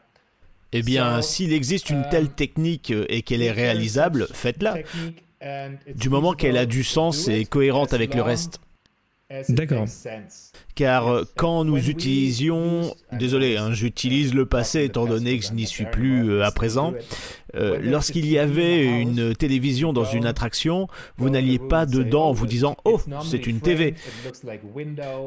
Eh 0.72 0.82
bien, 0.82 1.20
s'il 1.22 1.52
existe 1.52 1.90
une 1.90 2.04
telle 2.10 2.28
technique 2.28 2.92
et 3.08 3.22
qu'elle 3.22 3.42
est 3.42 3.50
réalisable, 3.50 4.28
faites-la. 4.32 4.76
Du 5.94 6.08
moment 6.10 6.34
qu'elle 6.34 6.56
a 6.56 6.66
du 6.66 6.84
sens 6.84 7.28
et 7.28 7.40
est 7.40 7.44
cohérente 7.44 7.92
avec 7.94 8.14
le 8.14 8.22
reste. 8.22 8.60
D'accord. 9.48 9.86
Car 10.74 11.08
euh, 11.08 11.24
quand 11.36 11.64
nous 11.64 11.88
utilisions, 11.88 12.94
désolé, 13.12 13.56
hein, 13.56 13.72
j'utilise 13.72 14.34
le 14.34 14.46
passé 14.46 14.84
étant 14.84 15.06
donné 15.06 15.38
que 15.38 15.44
je 15.44 15.52
n'y 15.52 15.66
suis 15.66 15.86
plus 15.86 16.30
euh, 16.30 16.44
à 16.44 16.50
présent, 16.50 16.94
euh, 17.56 17.78
lorsqu'il 17.82 18.26
y 18.26 18.38
avait 18.38 18.86
une 18.86 19.34
télévision 19.34 19.92
dans 19.92 20.04
une 20.04 20.26
attraction, 20.26 20.88
vous 21.18 21.30
n'alliez 21.30 21.58
pas 21.58 21.86
dedans 21.86 22.28
en 22.28 22.32
vous 22.32 22.46
disant 22.46 22.76
Oh, 22.84 23.00
c'est 23.22 23.46
une 23.46 23.60
TV. 23.60 23.94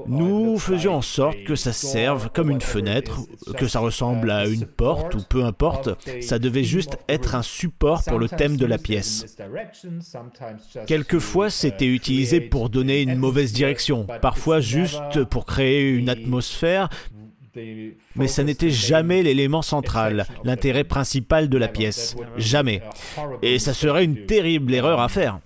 Nous 0.07 0.57
faisions 0.57 0.95
en 0.95 1.01
sorte 1.01 1.43
que 1.43 1.55
ça 1.55 1.73
serve 1.73 2.29
comme 2.33 2.49
une 2.49 2.61
fenêtre, 2.61 3.19
que 3.57 3.67
ça 3.67 3.79
ressemble 3.79 4.31
à 4.31 4.47
une 4.47 4.65
porte 4.65 5.15
ou 5.15 5.19
peu 5.27 5.43
importe. 5.43 5.89
Ça 6.21 6.39
devait 6.39 6.63
juste 6.63 6.97
être 7.09 7.35
un 7.35 7.41
support 7.41 8.03
pour 8.03 8.19
le 8.19 8.29
thème 8.29 8.57
de 8.57 8.65
la 8.65 8.77
pièce. 8.77 9.37
Quelquefois, 10.87 11.49
c'était 11.49 11.87
utilisé 11.87 12.39
pour 12.39 12.69
donner 12.69 13.01
une 13.01 13.17
mauvaise 13.17 13.51
direction, 13.51 14.07
parfois 14.21 14.59
juste 14.59 15.23
pour 15.33 15.47
créer 15.47 15.89
une 15.89 16.09
atmosphère, 16.09 16.89
mais 18.15 18.27
ça 18.27 18.43
n'était 18.43 18.69
jamais 18.69 19.23
l'élément 19.23 19.63
central, 19.63 20.27
l'intérêt 20.43 20.83
principal 20.83 21.49
de 21.49 21.57
la 21.57 21.67
pièce. 21.67 22.15
Jamais. 22.37 22.83
Et 23.41 23.57
ça 23.57 23.73
serait 23.73 24.05
une 24.05 24.27
terrible 24.27 24.71
erreur 24.75 25.01
à 25.01 25.09
faire. 25.09 25.39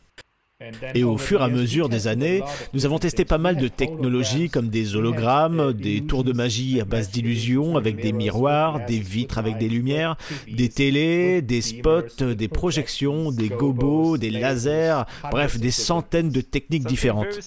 Et 0.95 1.03
au 1.03 1.18
fur 1.18 1.41
et 1.41 1.43
à 1.43 1.49
mesure 1.49 1.88
des 1.88 2.08
années, 2.08 2.41
nous 2.74 2.88
avons 2.88 2.97
testé 2.97 3.26
pas 3.26 3.38
mal 3.38 3.58
de 3.58 3.68
technologies 3.68 4.49
comme 4.49 4.70
des 4.70 4.95
hologrammes, 4.95 5.72
des 5.74 6.01
tours 6.01 6.24
de 6.24 6.34
magie 6.34 6.82
à 6.82 6.86
base 6.86 7.12
d'illusions 7.12 7.78
avec 7.78 8.01
des 8.01 8.12
miroirs, 8.12 8.84
des 8.88 8.99
vitres 8.99 9.38
avec 9.38 9.60
des 9.60 9.70
lumières, 9.70 10.16
des 10.51 10.70
télés, 10.70 11.43
des 11.43 11.62
spots, 11.62 12.34
des 12.36 12.47
projections, 12.47 13.32
des 13.32 13.49
gobos, 13.49 14.18
des 14.18 14.32
lasers, 14.32 15.03
bref, 15.30 15.60
des 15.60 15.70
centaines 15.70 16.32
de 16.32 16.41
techniques 16.41 16.88
différentes. 16.88 17.39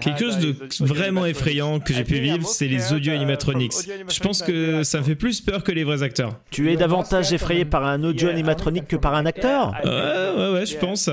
Quelque 0.00 0.18
chose 0.18 0.38
de 0.38 0.56
vraiment 0.80 1.26
effrayant 1.26 1.78
que 1.78 1.92
j'ai 1.92 2.04
pu 2.04 2.20
vivre, 2.20 2.46
c'est 2.46 2.68
les 2.68 2.94
audio 2.94 3.12
animatronics. 3.12 3.74
Je 4.08 4.20
pense 4.20 4.40
que 4.42 4.82
ça 4.82 5.00
me 5.00 5.04
fait 5.04 5.14
plus 5.14 5.42
peur 5.42 5.62
que 5.62 5.72
les 5.72 5.84
vrais 5.84 6.02
acteurs. 6.02 6.40
Tu 6.50 6.72
es 6.72 6.76
davantage 6.76 7.34
effrayé 7.34 7.66
par 7.66 7.84
un 7.84 8.02
audio 8.02 8.30
animatronique 8.30 8.88
que 8.88 8.96
par 8.96 9.14
un 9.14 9.26
acteur 9.26 9.74
Ouais, 9.84 9.90
ouais, 9.90 10.52
ouais, 10.64 10.74
je 10.74 10.78
pense. 10.78 11.08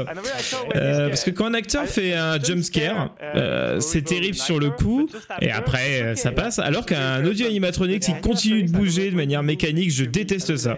Euh, 0.75 1.09
parce 1.09 1.23
que 1.23 1.31
quand 1.31 1.45
un 1.45 1.53
acteur 1.53 1.85
fait 1.85 2.13
un 2.13 2.39
jump 2.41 2.63
scare, 2.63 3.15
euh, 3.21 3.79
c'est 3.79 4.01
terrible 4.01 4.35
sur 4.35 4.59
le 4.59 4.69
coup, 4.69 5.09
et 5.41 5.51
après 5.51 6.01
euh, 6.01 6.15
ça 6.15 6.31
passe. 6.31 6.59
Alors 6.59 6.85
qu'un 6.85 7.25
audio 7.25 7.47
animatronique, 7.47 8.03
s'il 8.03 8.19
continue 8.21 8.63
de 8.63 8.71
bouger 8.71 9.11
de 9.11 9.15
manière 9.15 9.43
mécanique, 9.43 9.91
je 9.91 10.05
déteste 10.05 10.55
ça. 10.57 10.77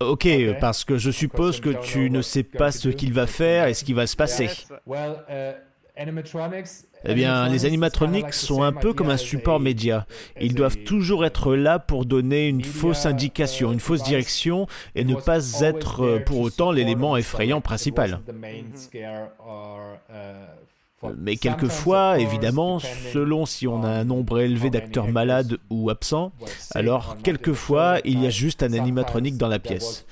Ok, 0.00 0.28
parce 0.60 0.84
que 0.84 0.96
je 0.96 1.10
suppose 1.10 1.60
que 1.60 1.70
tu 1.84 2.10
ne 2.10 2.22
sais 2.22 2.44
pas 2.44 2.70
ce 2.70 2.88
qu'il 2.88 3.12
va 3.12 3.26
faire 3.26 3.66
et 3.66 3.74
ce 3.74 3.84
qui 3.84 3.92
va 3.92 4.06
se 4.06 4.16
passer. 4.16 4.48
Eh 7.04 7.14
bien, 7.14 7.48
les 7.48 7.64
animatroniques 7.64 8.34
sont 8.34 8.62
un 8.62 8.72
peu 8.72 8.92
comme 8.92 9.10
un 9.10 9.16
support 9.16 9.60
média. 9.60 10.06
Ils 10.40 10.54
doivent 10.54 10.78
toujours 10.78 11.24
être 11.24 11.54
là 11.54 11.78
pour 11.78 12.04
donner 12.04 12.48
une 12.48 12.64
fausse 12.64 13.06
indication, 13.06 13.72
une 13.72 13.80
fausse 13.80 14.02
direction, 14.02 14.66
et 14.94 15.04
ne 15.04 15.14
pas 15.14 15.60
être 15.60 16.04
euh, 16.04 16.18
pour 16.18 16.40
autant 16.40 16.72
l'élément 16.72 17.16
effrayant 17.16 17.60
principal. 17.60 18.20
Mais 21.16 21.36
quelquefois, 21.36 22.18
évidemment, 22.18 22.80
selon 22.80 23.46
si 23.46 23.68
on 23.68 23.84
a 23.84 23.88
un 23.88 24.04
nombre 24.04 24.40
élevé 24.40 24.68
d'acteurs 24.68 25.06
malades 25.06 25.58
ou 25.70 25.90
absents, 25.90 26.32
alors 26.74 27.16
quelquefois 27.22 27.98
il 28.04 28.20
y 28.20 28.26
a 28.26 28.30
juste 28.30 28.64
un 28.64 28.72
animatronique 28.72 29.36
dans 29.36 29.48
la 29.48 29.60
pièce. 29.60 30.06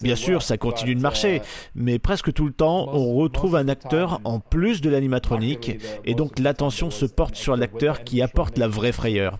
Bien 0.00 0.16
sûr, 0.16 0.42
ça 0.42 0.56
continue 0.56 0.94
de 0.94 1.00
marcher, 1.00 1.42
mais 1.74 1.98
presque 1.98 2.32
tout 2.32 2.46
le 2.46 2.52
temps, 2.52 2.88
on 2.94 3.14
retrouve 3.14 3.54
un 3.56 3.68
acteur 3.68 4.20
en 4.24 4.40
plus 4.40 4.80
de 4.80 4.88
l'animatronique, 4.88 5.78
et 6.04 6.14
donc 6.14 6.38
l'attention 6.38 6.90
se 6.90 7.04
porte 7.04 7.34
sur 7.34 7.56
l'acteur 7.56 8.02
qui 8.02 8.22
apporte 8.22 8.56
la 8.56 8.66
vraie 8.66 8.92
frayeur. 8.92 9.38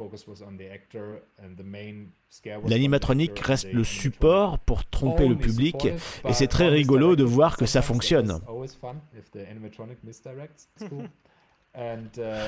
L'animatronique 2.66 3.38
reste 3.40 3.72
le 3.72 3.84
support 3.84 4.58
pour 4.58 4.84
tromper 4.84 5.26
le 5.26 5.36
public, 5.36 5.86
et 6.28 6.32
c'est 6.32 6.46
très 6.46 6.68
rigolo 6.68 7.16
de 7.16 7.24
voir 7.24 7.56
que 7.56 7.66
ça 7.66 7.80
fonctionne. 7.80 8.38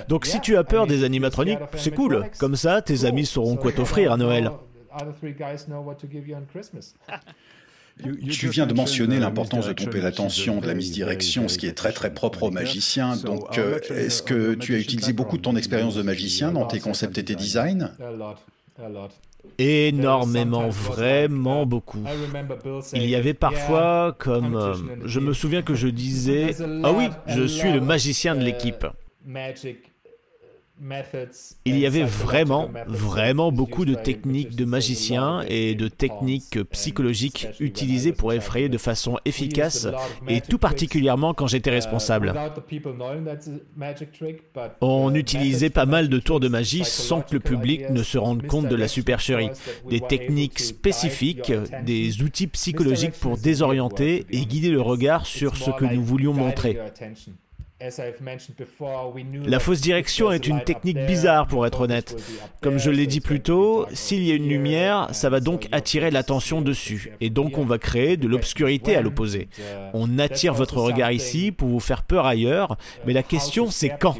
Donc 0.08 0.26
si 0.26 0.40
tu 0.40 0.56
as 0.56 0.64
peur 0.64 0.86
des 0.86 1.04
animatroniques, 1.04 1.60
c'est 1.76 1.94
cool, 1.94 2.28
comme 2.38 2.56
ça 2.56 2.82
tes 2.82 3.04
amis 3.04 3.24
sauront 3.24 3.56
quoi 3.56 3.72
t'offrir 3.72 4.12
à 4.12 4.16
Noël. 4.16 4.50
Tu 8.30 8.48
viens 8.48 8.66
de 8.66 8.72
mentionner 8.74 9.18
l'importance 9.18 9.66
de 9.66 9.72
tromper 9.74 10.00
l'attention, 10.00 10.60
de 10.60 10.66
la 10.66 10.74
mise 10.74 10.92
direction, 10.92 11.48
ce 11.48 11.58
qui 11.58 11.66
est 11.66 11.74
très 11.74 11.92
très 11.92 12.12
propre 12.12 12.44
aux 12.44 12.50
magiciens. 12.50 13.16
Donc, 13.16 13.58
euh, 13.58 13.78
est-ce 13.90 14.22
que 14.22 14.54
tu 14.54 14.74
as 14.74 14.78
utilisé 14.78 15.12
beaucoup 15.12 15.36
de 15.36 15.42
ton 15.42 15.56
expérience 15.56 15.94
de 15.96 16.02
magicien 16.02 16.52
dans 16.52 16.66
tes 16.66 16.80
concepts 16.80 17.18
et 17.18 17.24
tes 17.24 17.34
designs 17.34 17.90
Énormément, 19.58 20.68
vraiment 20.68 21.66
beaucoup. 21.66 22.02
Il 22.94 23.04
y 23.04 23.14
avait 23.14 23.34
parfois 23.34 24.16
comme... 24.18 24.56
euh, 24.56 24.74
je 25.04 25.20
me 25.20 25.34
souviens 25.34 25.62
que 25.62 25.74
je 25.74 25.88
disais, 25.88 26.54
ah 26.82 26.92
oui, 26.92 27.08
je 27.26 27.42
suis 27.44 27.72
le 27.72 27.80
magicien 27.80 28.34
de 28.34 28.42
l'équipe. 28.42 28.86
Il 31.64 31.78
y 31.78 31.86
avait 31.86 32.02
vraiment, 32.02 32.68
vraiment 32.88 33.52
beaucoup 33.52 33.84
de 33.84 33.94
techniques 33.94 34.56
de 34.56 34.64
magiciens 34.64 35.42
et 35.48 35.74
de 35.74 35.86
techniques 35.88 36.62
psychologiques 36.70 37.48
utilisées 37.60 38.12
pour 38.12 38.32
effrayer 38.32 38.68
de 38.68 38.78
façon 38.78 39.18
efficace, 39.24 39.86
et 40.28 40.40
tout 40.40 40.58
particulièrement 40.58 41.34
quand 41.34 41.46
j'étais 41.46 41.70
responsable. 41.70 42.34
On 44.80 45.14
utilisait 45.14 45.70
pas 45.70 45.86
mal 45.86 46.08
de 46.08 46.18
tours 46.18 46.40
de 46.40 46.48
magie 46.48 46.84
sans 46.84 47.20
que 47.20 47.34
le 47.34 47.40
public 47.40 47.88
ne 47.90 48.02
se 48.02 48.18
rende 48.18 48.46
compte 48.46 48.68
de 48.68 48.76
la 48.76 48.88
supercherie. 48.88 49.50
Des 49.88 50.00
techniques 50.00 50.58
spécifiques, 50.58 51.52
des 51.84 52.22
outils 52.22 52.48
psychologiques 52.48 53.18
pour 53.20 53.38
désorienter 53.38 54.26
et 54.30 54.44
guider 54.46 54.70
le 54.70 54.80
regard 54.80 55.26
sur 55.26 55.56
ce 55.56 55.70
que 55.70 55.84
nous 55.84 56.02
voulions 56.02 56.34
montrer. 56.34 56.78
La 59.44 59.58
fausse 59.58 59.80
direction 59.80 60.30
est 60.30 60.46
une 60.46 60.62
technique 60.62 60.98
bizarre 61.06 61.46
pour 61.46 61.66
être 61.66 61.80
honnête. 61.82 62.16
Comme 62.60 62.78
je 62.78 62.90
l'ai 62.90 63.06
dit 63.06 63.20
plus 63.20 63.40
tôt, 63.40 63.86
s'il 63.92 64.22
y 64.22 64.30
a 64.30 64.34
une 64.34 64.48
lumière, 64.48 65.08
ça 65.12 65.30
va 65.30 65.40
donc 65.40 65.68
attirer 65.72 66.10
l'attention 66.10 66.62
dessus, 66.62 67.12
et 67.20 67.30
donc 67.30 67.58
on 67.58 67.64
va 67.64 67.78
créer 67.78 68.16
de 68.16 68.28
l'obscurité 68.28 68.94
à 68.96 69.02
l'opposé. 69.02 69.48
On 69.94 70.18
attire 70.18 70.54
votre 70.54 70.78
regard 70.78 71.12
ici 71.12 71.52
pour 71.52 71.68
vous 71.68 71.80
faire 71.80 72.02
peur 72.02 72.26
ailleurs, 72.26 72.76
mais 73.06 73.12
la 73.12 73.22
question 73.22 73.70
c'est 73.70 73.96
quand? 73.98 74.16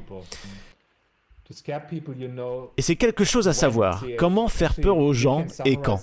Et 2.77 2.83
c'est 2.83 2.97
quelque 2.97 3.25
chose 3.25 3.49
à 3.49 3.53
savoir. 3.53 4.05
Comment 4.19 4.49
faire 4.49 4.75
peur 4.75 4.99
aux 4.99 5.13
gens 5.13 5.45
et 5.65 5.77
quand 5.77 6.01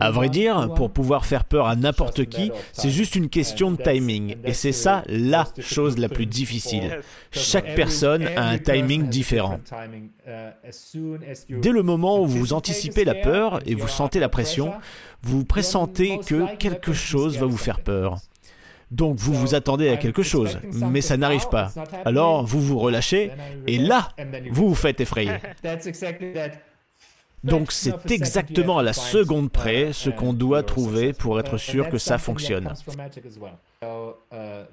À 0.00 0.10
vrai 0.10 0.28
dire, 0.28 0.72
pour 0.74 0.90
pouvoir 0.90 1.26
faire 1.26 1.44
peur 1.44 1.66
à 1.66 1.76
n'importe 1.76 2.24
qui, 2.26 2.50
c'est 2.72 2.90
juste 2.90 3.14
une 3.14 3.28
question 3.28 3.70
de 3.70 3.82
timing. 3.82 4.36
Et 4.44 4.52
c'est 4.52 4.72
ça 4.72 5.02
la 5.06 5.46
chose 5.58 5.98
la 5.98 6.08
plus 6.08 6.26
difficile. 6.26 7.00
Chaque 7.30 7.74
personne 7.74 8.26
a 8.36 8.48
un 8.48 8.58
timing 8.58 9.08
différent. 9.08 9.60
Dès 11.48 11.72
le 11.72 11.82
moment 11.82 12.20
où 12.20 12.26
vous 12.26 12.52
anticipez 12.52 13.04
la 13.04 13.14
peur 13.14 13.60
et 13.66 13.74
vous 13.74 13.88
sentez 13.88 14.20
la 14.20 14.28
pression, 14.28 14.72
vous 15.22 15.44
pressentez 15.44 16.18
que 16.18 16.56
quelque 16.56 16.92
chose 16.92 17.38
va 17.38 17.46
vous 17.46 17.56
faire 17.56 17.80
peur. 17.80 18.18
Donc 18.92 19.16
vous 19.16 19.32
vous 19.32 19.54
attendez 19.54 19.88
à 19.88 19.96
quelque 19.96 20.22
chose, 20.22 20.58
mais 20.72 21.00
ça 21.00 21.16
n'arrive 21.16 21.48
pas. 21.48 21.72
Alors 22.04 22.44
vous 22.44 22.60
vous 22.60 22.78
relâchez, 22.78 23.32
et 23.66 23.78
là, 23.78 24.10
vous 24.50 24.68
vous 24.68 24.74
faites 24.74 25.00
effrayer. 25.00 25.32
Donc 27.42 27.72
c'est 27.72 28.10
exactement 28.10 28.78
à 28.78 28.82
la 28.82 28.92
seconde 28.92 29.50
près 29.50 29.92
ce 29.92 30.10
qu'on 30.10 30.32
doit 30.32 30.62
trouver 30.62 31.12
pour 31.12 31.40
être 31.40 31.56
sûr 31.56 31.88
que 31.88 31.98
ça 31.98 32.18
fonctionne. 32.18 32.72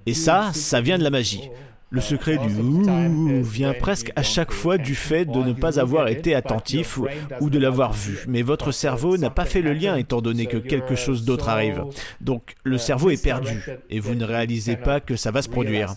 Et 0.06 0.14
ça, 0.14 0.52
ça 0.54 0.82
vient 0.82 0.98
de 0.98 1.04
la 1.04 1.10
magie. 1.10 1.50
Le 1.92 2.02
secret 2.02 2.38
du 2.38 2.54
ouh 2.56 3.42
vient 3.42 3.74
presque 3.74 4.12
à 4.16 4.24
chaque 4.24 4.52
fois 4.52 4.78
du 4.78 4.96
fait 4.96 5.26
de 5.26 5.40
ne 5.40 5.54
pas 5.54 5.80
avoir 5.80 6.08
été 6.08 6.36
attentif 6.36 6.98
ou, 6.98 7.08
ou 7.42 7.50
de 7.50 7.58
l'avoir 7.58 7.94
vu. 7.94 8.26
Mais 8.28 8.42
votre 8.42 8.72
cerveau 8.72 9.18
n'a 9.18 9.30
pas 9.30 9.46
fait 9.46 9.62
le 9.62 9.74
lien 9.74 9.96
étant 9.96 10.22
donné 10.22 10.46
que 10.46 10.58
quelque 10.58 10.96
chose 10.96 11.26
d'autre 11.26 11.50
arrive. 11.50 11.84
Donc 12.22 12.56
le 12.64 12.78
cerveau 12.78 13.10
est 13.10 13.22
perdu 13.22 13.66
et 13.90 14.00
vous 14.00 14.16
ne 14.16 14.26
réalisez 14.26 14.76
pas 14.76 15.00
que 15.00 15.16
ça 15.16 15.32
va 15.32 15.42
se 15.42 15.50
produire. 15.50 15.96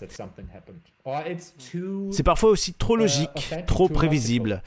C'est 2.11 2.23
parfois 2.23 2.51
aussi 2.51 2.73
trop 2.75 2.97
logique, 2.97 3.55
trop 3.67 3.89
prévisible. 3.89 4.63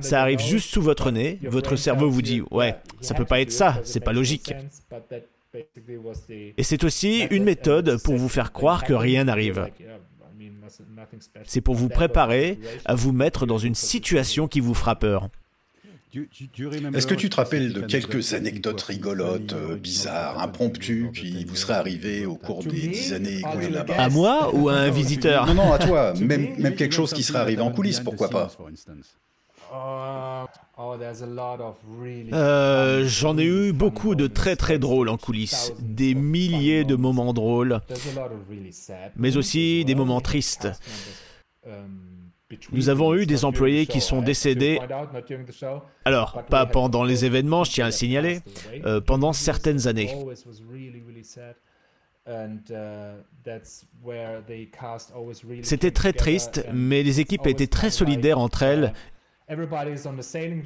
Ça 0.00 0.22
arrive 0.22 0.40
juste 0.40 0.70
sous 0.70 0.82
votre 0.82 1.12
nez, 1.12 1.38
votre 1.44 1.76
cerveau 1.76 2.10
vous 2.10 2.22
dit 2.22 2.42
ouais, 2.50 2.74
ça 3.00 3.14
peut 3.14 3.24
pas 3.24 3.40
être 3.40 3.52
ça, 3.52 3.78
c'est 3.84 4.00
pas 4.00 4.12
logique. 4.12 4.52
Et 6.56 6.62
c'est 6.62 6.84
aussi 6.84 7.22
une 7.30 7.44
méthode 7.44 8.02
pour 8.02 8.16
vous 8.16 8.28
faire 8.28 8.52
croire 8.52 8.84
que 8.84 8.92
rien 8.92 9.24
n'arrive. 9.24 9.68
C'est 11.44 11.60
pour 11.60 11.74
vous 11.74 11.88
préparer 11.88 12.58
à 12.84 12.94
vous 12.94 13.12
mettre 13.12 13.46
dans 13.46 13.58
une 13.58 13.74
situation 13.74 14.48
qui 14.48 14.60
vous 14.60 14.74
fera 14.74 14.98
peur. 14.98 15.28
Est-ce 16.94 17.06
que 17.06 17.14
tu 17.14 17.28
te 17.28 17.36
rappelles 17.36 17.72
de 17.72 17.82
quelques 17.82 18.32
anecdotes 18.32 18.80
rigolotes, 18.80 19.52
euh, 19.52 19.76
bizarres, 19.76 20.40
impromptues, 20.40 21.10
qui 21.14 21.44
vous 21.44 21.56
seraient 21.56 21.74
arrivées 21.74 22.24
au 22.24 22.36
cours 22.36 22.64
des 22.64 22.88
dix 22.88 23.12
années 23.12 23.40
écoulées 23.40 23.68
là-bas. 23.68 23.94
À 23.96 24.08
moi 24.08 24.54
ou 24.54 24.70
à 24.70 24.74
un 24.74 24.90
visiteur? 24.90 25.46
Non, 25.46 25.54
non, 25.54 25.72
à 25.72 25.78
toi. 25.78 26.14
Même, 26.20 26.56
même 26.58 26.74
quelque 26.74 26.94
chose 26.94 27.12
qui 27.12 27.22
serait 27.22 27.40
arrivé 27.40 27.60
en 27.60 27.70
coulisses, 27.70 28.00
pourquoi 28.00 28.30
pas 28.30 28.50
euh, 32.32 33.04
J'en 33.06 33.38
ai 33.38 33.44
eu 33.44 33.72
beaucoup 33.72 34.14
de 34.14 34.26
très 34.26 34.56
très 34.56 34.78
drôles 34.78 35.08
en 35.08 35.16
coulisses, 35.16 35.72
des 35.80 36.14
milliers 36.14 36.84
de 36.84 36.96
moments 36.96 37.32
drôles, 37.32 37.80
mais 39.16 39.36
aussi 39.36 39.84
des 39.84 39.94
moments 39.94 40.20
tristes. 40.20 40.68
Nous 42.72 42.88
avons 42.88 43.14
eu 43.14 43.26
des 43.26 43.44
employés 43.44 43.86
qui 43.86 44.00
sont 44.00 44.22
décédés, 44.22 44.80
alors 46.04 46.42
pas 46.48 46.64
pendant 46.64 47.04
les 47.04 47.24
événements, 47.26 47.64
je 47.64 47.72
tiens 47.72 47.86
à 47.86 47.90
signaler, 47.90 48.40
euh, 48.86 49.00
pendant 49.00 49.34
certaines 49.34 49.86
années. 49.86 50.14
C'était 55.62 55.90
très 55.90 56.12
triste, 56.12 56.66
mais 56.72 57.02
les 57.02 57.20
équipes 57.20 57.46
étaient 57.46 57.66
très 57.66 57.90
solidaires 57.90 58.38
entre 58.38 58.62
elles 58.62 58.92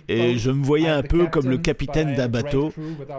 et 0.09 0.39
je 0.39 0.51
me 0.51 0.65
voyais 0.65 0.89
un 0.89 1.03
peu 1.03 1.27
comme 1.27 1.49
le 1.49 1.59
capitaine 1.59 2.15
d'un 2.15 2.29
bateau 2.29 2.73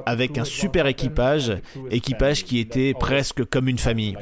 avec 0.06 0.38
un 0.38 0.44
super 0.44 0.88
équipage, 0.88 1.54
équipage 1.90 2.44
qui 2.44 2.60
était 2.60 2.94
presque 2.94 3.46
comme 3.46 3.70
une 3.70 3.78
famille. 3.78 4.18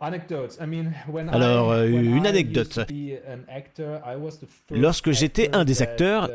Alors, 0.00 1.72
euh, 1.72 1.86
une 1.86 2.26
anecdote. 2.26 2.80
Lorsque 4.70 5.10
j'étais 5.12 5.54
un 5.54 5.64
des 5.64 5.82
acteurs, 5.82 6.30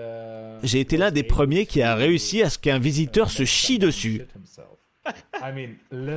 j'ai 0.63 0.80
été 0.80 0.97
l'un 0.97 1.11
des 1.11 1.23
premiers 1.23 1.65
qui 1.65 1.82
a 1.82 1.95
réussi 1.95 2.43
à 2.43 2.49
ce 2.49 2.59
qu'un 2.59 2.80
visiteur 2.80 3.32
se 3.32 3.45
chie 3.45 3.80
dessus. 3.80 4.21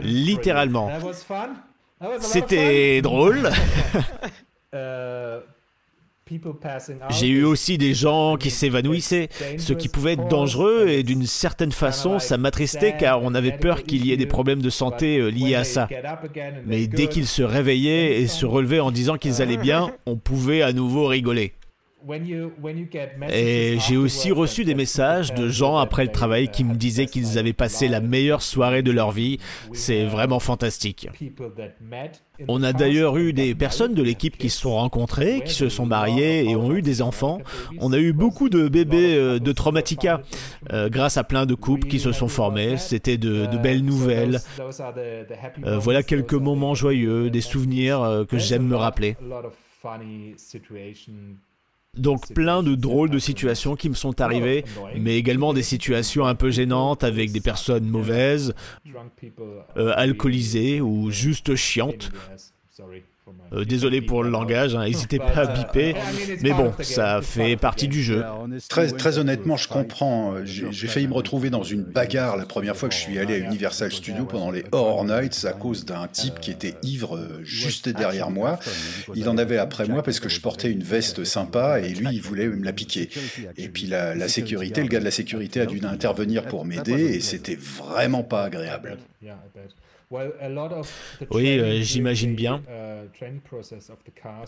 Littéralement. 0.03 0.91
C'était 2.21 3.01
drôle. 3.01 3.49
J'ai 7.11 7.29
eu 7.29 7.45
aussi 7.45 7.79
des 7.79 7.95
gens 7.95 8.37
qui 8.37 8.51
s'évanouissaient, 8.51 9.29
ce 9.59 9.73
qui 9.73 9.89
pouvait 9.89 10.13
être 10.13 10.29
dangereux 10.29 10.89
et 10.89 11.03
d'une 11.03 11.27
certaine 11.27 11.73
façon 11.73 12.19
ça 12.19 12.39
m'attristait 12.39 12.97
car 12.99 13.23
on 13.23 13.35
avait 13.35 13.53
peur 13.53 13.83
qu'il 13.83 14.07
y 14.07 14.13
ait 14.13 14.17
des 14.17 14.27
problèmes 14.27 14.63
de 14.63 14.71
santé 14.71 15.19
euh, 15.19 15.29
liés 15.29 15.55
à 15.55 15.65
ça. 15.65 15.89
Mais 16.67 16.87
dès 16.87 17.09
qu'ils 17.09 17.27
se 17.27 17.43
réveillaient 17.43 18.21
et 18.21 18.27
se 18.27 18.47
relevaient 18.47 18.81
en 18.81 18.91
disant 18.91 19.17
qu'ils 19.17 19.43
allaient 19.43 19.57
bien, 19.57 19.93
on 20.07 20.17
pouvait 20.17 20.63
à 20.63 20.73
nouveau 20.73 21.07
rigoler. 21.07 21.55
Et 23.31 23.79
j'ai 23.81 23.97
aussi 23.97 24.33
reçu 24.33 24.65
des 24.65 24.75
messages 24.75 25.35
de 25.35 25.49
gens 25.49 25.77
après 25.77 26.05
le 26.05 26.11
travail 26.11 26.49
qui 26.49 26.65
me 26.65 26.75
disaient 26.75 27.07
qu'ils 27.07 27.39
avaient 27.39 27.53
passé 27.53 27.89
la 27.89 28.01
meilleure 28.01 28.43
soirée 28.43 28.83
de 28.83 28.91
leur 28.91 29.11
vie. 29.13 29.39
C'est 29.73 30.05
vraiment 30.05 30.41
fantastique. 30.41 31.09
On 32.49 32.63
a 32.63 32.73
d'ailleurs 32.73 33.17
eu 33.17 33.33
des 33.33 33.55
personnes 33.55 33.95
de 33.95 34.03
l'équipe 34.03 34.37
qui 34.37 34.51
se 34.51 34.61
sont 34.61 34.75
rencontrées, 34.75 35.43
qui 35.45 35.55
se 35.55 35.69
sont 35.69 35.87
mariées 35.87 36.49
et 36.49 36.57
ont 36.57 36.73
eu 36.75 36.83
des 36.83 37.03
enfants. 37.03 37.41
On 37.79 37.93
a 37.93 37.99
eu 37.99 38.13
beaucoup 38.13 38.49
de 38.49 38.69
bébés 38.69 39.17
euh, 39.17 39.39
de 39.39 39.53
traumatica 39.53 40.23
euh, 40.73 40.89
grâce 40.89 41.17
à 41.17 41.25
plein 41.25 41.47
de 41.47 41.55
couples 41.55 41.89
qui 41.89 42.01
se 42.01 42.13
sont 42.13 42.29
formés. 42.29 42.77
C'était 42.79 43.19
de, 43.19 43.47
belles 43.63 43.85
nouvelles. 43.85 44.41
Euh, 45.65 45.79
voilà 45.79 46.03
quelques 46.03 46.35
moments 46.35 46.75
joyeux, 46.75 47.31
des 47.31 47.41
souvenirs 47.41 48.25
que 48.29 48.39
j'aime 48.39 48.67
me 48.67 48.77
rappeler. 48.77 49.17
Donc 51.99 52.33
plein 52.33 52.63
de 52.63 52.75
drôles 52.75 53.11
de 53.11 53.19
situations 53.19 53.77
qui 53.77 53.91
me 53.91 53.95
sont 53.95 54.23
arrivées, 54.23 54.65
mais 54.97 55.19
également 55.19 55.53
des 55.53 55.63
situations 55.63 56.25
un 56.25 56.35
peu 56.35 56.51
gênantes 56.51 57.05
avec 57.05 57.33
des 57.33 57.43
personnes 57.43 57.87
mauvaises, 57.87 58.55
euh, 59.77 59.93
alcoolisées 59.95 60.81
ou 60.81 61.11
juste 61.11 61.55
chiantes. 61.55 62.11
Euh, 63.53 63.65
désolé 63.65 64.01
pour 64.01 64.23
le 64.23 64.31
langage, 64.31 64.75
hein, 64.75 64.85
n'hésitez 64.85 65.19
pas 65.19 65.41
à 65.41 65.47
biper, 65.47 65.95
mais 66.43 66.53
bon, 66.53 66.73
ça 66.81 67.21
fait 67.21 67.57
partie 67.57 67.87
du 67.87 68.03
jeu. 68.03 68.25
Très, 68.69 68.89
très 68.89 69.19
honnêtement, 69.19 69.57
je 69.57 69.69
comprends. 69.69 70.37
J'ai 70.45 70.87
failli 70.87 71.07
me 71.07 71.13
retrouver 71.13 71.51
dans 71.51 71.63
une 71.63 71.83
bagarre 71.83 72.37
la 72.37 72.47
première 72.47 72.77
fois 72.77 72.89
que 72.89 72.95
je 72.95 73.01
suis 73.01 73.19
allé 73.19 73.35
à 73.35 73.39
Universal 73.39 73.93
Studios 73.93 74.25
pendant 74.25 74.51
les 74.51 74.65
Horror 74.73 75.05
Nights 75.05 75.47
à 75.49 75.53
cause 75.53 75.85
d'un 75.85 76.07
type 76.09 76.41
qui 76.41 76.51
était 76.51 76.75
ivre 76.83 77.17
euh, 77.17 77.41
juste 77.43 77.89
derrière 77.89 78.31
moi. 78.31 78.59
Il 79.15 79.29
en 79.29 79.37
avait 79.37 79.59
après 79.59 79.87
moi 79.87 80.03
parce 80.03 80.21
que 80.21 80.29
je 80.29 80.41
portais 80.41 80.71
une 80.71 80.83
veste 80.83 81.25
sympa 81.25 81.81
et 81.81 81.91
lui, 81.91 82.09
il 82.13 82.23
voulait 82.23 82.49
me 82.49 82.65
la 82.65 82.73
piquer. 82.73 83.11
Et 83.59 83.69
puis 83.69 83.87
la, 83.87 84.15
la 84.15 84.29
sécurité, 84.29 84.83
le 84.83 84.89
gars 84.89 85.01
de 85.01 85.05
la 85.05 85.11
sécurité 85.11 85.61
a 85.61 85.67
dû 85.67 85.81
intervenir 85.85 86.45
pour 86.47 86.65
m'aider 86.65 87.17
et 87.17 87.21
c'était 87.21 87.57
vraiment 87.57 88.23
pas 88.23 88.45
agréable. 88.45 88.99
Oui, 91.31 91.59
euh, 91.59 91.81
j'imagine 91.81 92.35
bien. 92.35 92.61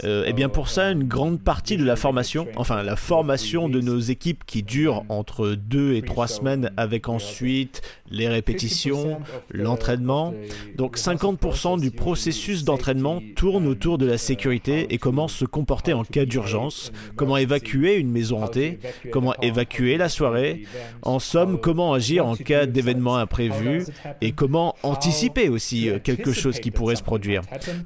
Euh, 0.04 0.24
eh 0.26 0.32
bien 0.32 0.48
pour 0.48 0.68
ça, 0.68 0.90
une 0.90 1.04
grande 1.04 1.40
partie 1.40 1.76
de 1.76 1.84
la 1.84 1.96
formation, 1.96 2.46
enfin 2.56 2.82
la 2.82 2.96
formation 2.96 3.68
de 3.68 3.80
nos 3.80 3.98
équipes 3.98 4.44
qui 4.44 4.62
dure 4.62 5.04
entre 5.08 5.54
deux 5.54 5.94
et 5.94 6.02
trois 6.02 6.26
semaines 6.26 6.70
avec 6.76 7.08
ensuite 7.08 7.82
les 8.10 8.28
répétitions, 8.28 9.20
l'entraînement. 9.50 10.34
Donc 10.76 10.98
50% 10.98 11.80
du 11.80 11.90
processus 11.90 12.64
d'entraînement 12.64 13.22
tourne 13.36 13.66
autour 13.66 13.98
de 13.98 14.06
la 14.06 14.18
sécurité 14.18 14.86
et 14.90 14.98
comment 14.98 15.28
se 15.28 15.44
comporter 15.44 15.92
en 15.92 16.04
cas 16.04 16.24
d'urgence, 16.24 16.92
comment 17.16 17.36
évacuer 17.36 17.96
une 17.96 18.10
maison 18.10 18.42
hantée, 18.42 18.78
comment 19.10 19.34
évacuer 19.40 19.96
la 19.96 20.08
soirée, 20.08 20.64
en 21.02 21.18
somme 21.18 21.58
comment 21.60 21.94
agir 21.94 22.26
en 22.26 22.36
cas 22.36 22.66
d'événement 22.66 23.16
imprévu 23.16 23.84
et 24.20 24.32
comment 24.32 24.74
anticiper 24.82 25.48
aussi 25.54 25.88
euh, 25.88 25.98
quelque 25.98 26.32
chose 26.32 26.60
qui 26.60 26.70
pourrait 26.70 26.96
se 26.96 27.02
produire. 27.02 27.42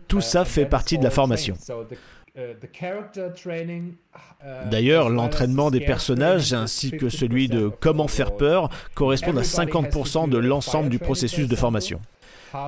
Tout 0.09 0.21
ça 0.21 0.45
fait 0.45 0.66
partie 0.66 0.99
de 0.99 1.05
la 1.05 1.11
formation. 1.11 1.55
D'ailleurs, 4.71 5.09
l'entraînement 5.09 5.71
des 5.71 5.81
personnages 5.81 6.53
ainsi 6.53 6.93
que 6.93 7.09
celui 7.09 7.49
de 7.49 7.71
comment 7.81 8.09
faire 8.09 8.37
peur 8.37 8.71
correspondent 8.95 9.39
à 9.39 9.43
50% 9.43 10.29
de 10.29 10.39
l'ensemble 10.39 10.89
du 10.89 10.99
processus 10.99 11.49
de 11.49 11.57
formation. 11.57 12.01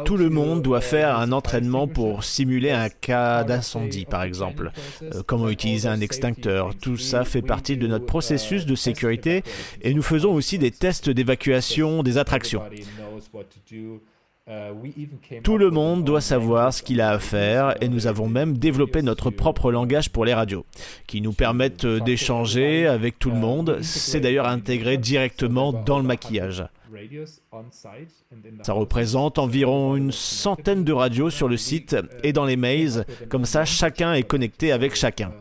Tout 0.05 0.17
le 0.17 0.29
monde 0.29 0.63
doit 0.63 0.81
faire 0.81 1.19
un 1.19 1.33
entraînement 1.33 1.89
pour 1.89 2.25
simuler 2.25 2.71
un 2.71 2.89
cas 2.89 3.45
d'incendie, 3.45 4.05
par 4.05 4.23
exemple. 4.25 4.73
Euh, 5.03 5.23
comment 5.27 5.49
utiliser 5.49 5.89
un 5.89 6.01
extincteur. 6.01 6.75
Tout 6.75 6.99
ça 6.99 7.25
fait 7.25 7.43
partie 7.43 7.77
de 7.77 7.87
notre 7.87 8.05
processus 8.07 8.67
de 8.67 8.75
sécurité 8.75 9.43
et 9.81 9.95
nous 9.95 10.03
faisons 10.03 10.33
aussi 10.33 10.59
des 10.59 10.71
tests 10.71 11.09
d'évacuation 11.09 12.03
des 12.03 12.19
attractions. 12.19 12.63
Tout 15.43 15.59
le 15.59 15.71
monde 15.71 16.05
doit 16.05 16.21
savoir 16.21 16.73
ce 16.73 16.83
qu'il 16.83 17.01
a 17.01 17.11
à 17.11 17.19
faire 17.19 17.75
et 17.81 17.89
nous 17.89 18.07
avons 18.07 18.29
même 18.29 18.59
développé 18.59 19.03
notre 19.03 19.31
propre 19.31 19.71
langage 19.71 20.11
pour 20.11 20.25
les 20.25 20.35
radios, 20.35 20.65
qui 21.07 21.21
nous 21.21 21.33
permettent 21.33 21.87
d'échanger 21.87 22.87
avec 22.87 23.19
tout 23.19 23.31
le 23.31 23.37
monde. 23.37 23.79
C'est 23.83 24.21
d'ailleurs 24.21 24.49
intégré 24.49 24.97
directement 24.97 25.73
dans 25.73 25.99
le 25.99 26.05
maquillage. 26.05 26.65
Ça 28.63 28.73
représente 28.73 29.39
environ 29.39 29.97
une 29.97 30.13
centaine 30.13 30.85
de 30.85 30.93
radios 30.93 31.31
sur 31.31 31.49
le 31.49 31.57
site 31.57 31.97
et 32.25 32.33
dans 32.33 32.45
les 32.45 32.57
mails, 32.57 33.05
comme 33.29 33.45
ça 33.45 33.65
chacun 33.65 34.15
est 34.15 34.25
connecté 34.25 34.73
avec 34.73 34.95
chacun. 34.95 35.33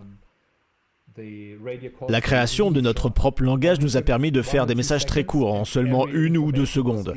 La 2.07 2.22
création 2.22 2.72
de 2.72 2.82
notre 2.82 3.09
propre 3.09 3.43
langage 3.43 3.80
nous 3.80 3.97
a 3.97 4.01
permis 4.01 4.32
de 4.32 4.41
faire 4.41 4.65
des 4.65 4.76
messages 4.76 5.05
très 5.05 5.24
courts, 5.24 5.53
en 5.53 5.65
seulement 5.65 6.07
une 6.07 6.38
ou 6.38 6.51
deux 6.51 6.65
secondes, 6.65 7.13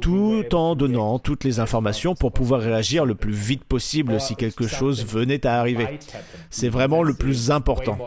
tout 0.00 0.44
en 0.54 0.74
donnant 0.74 1.18
toutes 1.18 1.44
les 1.44 1.60
informations 1.60 2.14
pour 2.14 2.32
pouvoir 2.32 2.60
réagir 2.60 3.04
le 3.04 3.14
plus 3.14 3.32
vite 3.32 3.64
possible 3.64 4.20
si 4.20 4.36
quelque 4.36 4.66
chose 4.66 5.04
venait 5.04 5.46
à 5.46 5.58
arriver. 5.58 5.98
C'est 6.50 6.68
vraiment 6.68 7.02
le 7.02 7.14
plus 7.14 7.50
important. 7.50 7.98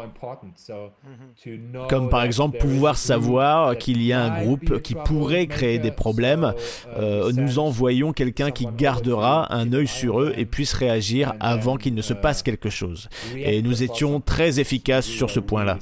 Comme 1.89 2.09
par 2.09 2.23
exemple 2.23 2.57
pouvoir 2.57 2.97
savoir 2.97 3.77
qu'il 3.77 4.01
y 4.01 4.13
a 4.13 4.23
un 4.23 4.43
groupe 4.43 4.81
qui 4.81 4.95
pourrait 4.95 5.47
créer 5.47 5.79
des 5.79 5.91
problèmes. 5.91 6.53
Euh, 6.97 7.31
nous 7.33 7.59
envoyons 7.59 8.13
quelqu'un 8.13 8.51
qui 8.51 8.67
gardera 8.77 9.53
un 9.53 9.71
œil 9.73 9.87
sur 9.87 10.21
eux 10.21 10.33
et 10.37 10.45
puisse 10.45 10.73
réagir 10.73 11.33
avant 11.39 11.77
qu'il 11.77 11.95
ne 11.95 12.01
se 12.01 12.13
passe 12.13 12.43
quelque 12.43 12.69
chose. 12.69 13.09
Et 13.35 13.61
nous 13.61 13.83
étions 13.83 14.19
très 14.19 14.59
efficaces 14.59 15.05
sur 15.05 15.29
ce 15.33 15.39
point-là. 15.39 15.79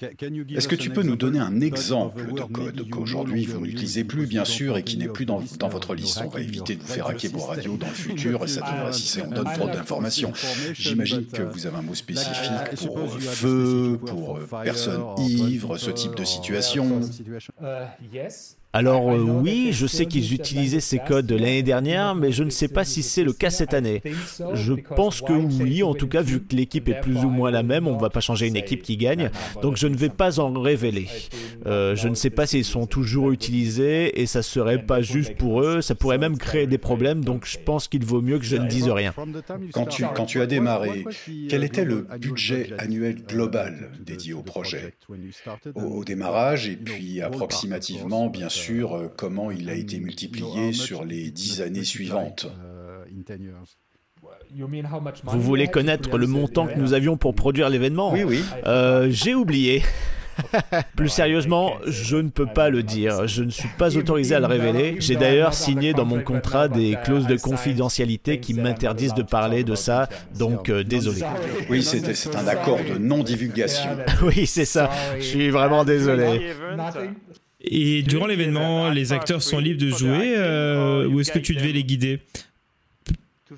Est-ce 0.00 0.68
que 0.68 0.74
tu 0.74 0.90
peux 0.90 1.02
nous 1.02 1.16
donner 1.16 1.38
un 1.38 1.60
exemple 1.60 2.32
de 2.32 2.42
code 2.42 2.88
qu'aujourd'hui 2.90 3.46
vous 3.46 3.60
n'utilisez 3.60 4.04
plus, 4.04 4.26
bien 4.26 4.44
sûr, 4.44 4.76
et 4.76 4.82
qui 4.82 4.96
n'est 4.96 5.08
plus 5.08 5.24
dans, 5.24 5.38
votre 5.68 5.94
liste? 5.94 6.20
On 6.24 6.28
va 6.28 6.40
éviter 6.40 6.74
de 6.74 6.82
vous 6.82 6.88
faire 6.88 7.06
hacker 7.06 7.30
vos 7.30 7.44
radios 7.44 7.76
dans 7.76 7.86
le 7.86 7.92
futur, 7.92 8.44
et 8.44 8.48
ça 8.48 8.60
devrait, 8.60 8.92
si 8.92 9.06
c'est 9.06 9.22
on 9.22 9.30
donne 9.30 9.52
trop 9.54 9.68
d'informations. 9.68 10.32
J'imagine 10.74 11.26
que 11.26 11.42
vous 11.42 11.66
avez 11.66 11.76
un 11.76 11.82
mot 11.82 11.94
spécifique 11.94 12.86
pour 12.86 13.08
feu, 13.20 13.98
pour 14.04 14.40
personne 14.64 15.02
ivre, 15.18 15.78
ce 15.78 15.90
type 15.90 16.16
de 16.16 16.24
situation. 16.24 17.00
Alors 18.74 19.12
euh, 19.12 19.20
oui, 19.20 19.68
je 19.70 19.86
sais 19.86 20.06
qu'ils 20.06 20.34
utilisaient 20.34 20.80
ces 20.80 20.98
codes 20.98 21.30
l'année 21.30 21.62
dernière, 21.62 22.16
mais 22.16 22.32
je 22.32 22.42
ne 22.42 22.50
sais 22.50 22.66
pas 22.66 22.84
si 22.84 23.04
c'est 23.04 23.22
le 23.22 23.32
cas 23.32 23.48
cette 23.50 23.72
année. 23.72 24.02
Je 24.52 24.72
pense 24.96 25.20
que 25.20 25.32
oui, 25.32 25.84
en 25.84 25.94
tout 25.94 26.08
cas, 26.08 26.22
vu 26.22 26.42
que 26.42 26.56
l'équipe 26.56 26.88
est 26.88 27.00
plus 27.00 27.18
ou 27.18 27.28
moins 27.28 27.52
la 27.52 27.62
même, 27.62 27.86
on 27.86 27.94
ne 27.94 28.00
va 28.00 28.10
pas 28.10 28.18
changer 28.18 28.48
une 28.48 28.56
équipe 28.56 28.82
qui 28.82 28.96
gagne, 28.96 29.30
donc 29.62 29.76
je 29.76 29.86
ne 29.86 29.94
vais 29.94 30.08
pas 30.08 30.40
en 30.40 30.52
révéler. 30.60 31.06
Euh, 31.66 31.94
je 31.94 32.08
ne 32.08 32.16
sais 32.16 32.30
pas 32.30 32.46
s'ils 32.46 32.64
sont 32.64 32.86
toujours 32.86 33.30
utilisés, 33.30 34.20
et 34.20 34.26
ça 34.26 34.42
serait 34.42 34.84
pas 34.84 35.00
juste 35.02 35.36
pour 35.36 35.62
eux, 35.62 35.80
ça 35.80 35.94
pourrait 35.94 36.18
même 36.18 36.36
créer 36.36 36.66
des 36.66 36.78
problèmes, 36.78 37.24
donc 37.24 37.46
je 37.46 37.58
pense 37.58 37.86
qu'il 37.86 38.04
vaut 38.04 38.22
mieux 38.22 38.40
que 38.40 38.44
je 38.44 38.56
ne 38.56 38.66
dise 38.66 38.88
rien. 38.88 39.14
Quand 39.72 39.86
tu, 39.86 40.04
quand 40.16 40.26
tu 40.26 40.40
as 40.40 40.46
démarré, 40.46 41.04
quel 41.48 41.62
était 41.62 41.84
le 41.84 42.08
budget 42.18 42.70
annuel 42.78 43.22
global 43.22 43.92
dédié 44.04 44.32
au 44.32 44.42
projet? 44.42 44.94
Au, 45.76 45.80
au 45.80 46.04
démarrage 46.04 46.68
et 46.68 46.74
puis 46.76 47.22
approximativement, 47.22 48.26
bien 48.26 48.48
sûr, 48.48 48.63
euh, 48.72 49.08
comment 49.16 49.50
il 49.50 49.68
a 49.68 49.74
été 49.74 49.98
multiplié 50.00 50.72
sur 50.72 51.04
les 51.04 51.30
dix 51.30 51.60
années 51.60 51.84
suivantes 51.84 52.46
Vous 55.24 55.40
voulez 55.40 55.68
connaître 55.68 56.16
le 56.16 56.26
montant 56.26 56.66
que 56.66 56.78
nous 56.78 56.92
avions 56.94 57.16
pour 57.16 57.34
produire 57.34 57.68
l'événement 57.68 58.12
Oui, 58.12 58.24
oui. 58.24 58.44
Euh, 58.66 59.08
J'ai 59.10 59.34
oublié. 59.34 59.82
Plus 60.96 61.08
sérieusement, 61.08 61.74
je 61.86 62.16
ne 62.16 62.28
peux 62.28 62.46
pas 62.46 62.70
le 62.70 62.82
dire. 62.82 63.26
Je 63.26 63.42
ne 63.42 63.50
suis 63.50 63.68
pas 63.78 63.96
autorisé 63.96 64.34
à 64.34 64.40
le 64.40 64.46
révéler. 64.46 64.96
J'ai 64.98 65.16
d'ailleurs 65.16 65.54
signé 65.54 65.92
dans 65.92 66.04
mon 66.04 66.22
contrat 66.22 66.68
des 66.68 66.96
clauses 67.04 67.26
de 67.26 67.36
confidentialité 67.36 68.40
qui 68.40 68.54
m'interdisent 68.54 69.14
de 69.14 69.22
parler 69.22 69.64
de 69.64 69.74
ça, 69.74 70.08
donc 70.36 70.68
euh, 70.68 70.84
désolé. 70.84 71.22
Oui, 71.70 71.82
c'est 71.82 72.34
un 72.34 72.46
accord 72.46 72.78
de 72.78 72.98
non-divulgation. 72.98 73.90
oui, 74.22 74.46
c'est 74.46 74.64
ça. 74.64 74.90
Je 75.18 75.22
suis 75.24 75.50
vraiment 75.50 75.84
désolé. 75.84 76.52
Et 77.66 78.02
durant 78.02 78.26
l'événement, 78.26 78.90
les 78.90 79.12
acteurs 79.12 79.42
sont 79.42 79.58
libres 79.58 79.80
de 79.80 79.90
jouer 79.90 80.34
euh, 80.36 81.08
ou 81.08 81.20
est-ce 81.20 81.32
que 81.32 81.38
tu 81.38 81.54
devais 81.54 81.72
les 81.72 81.84
guider? 81.84 82.20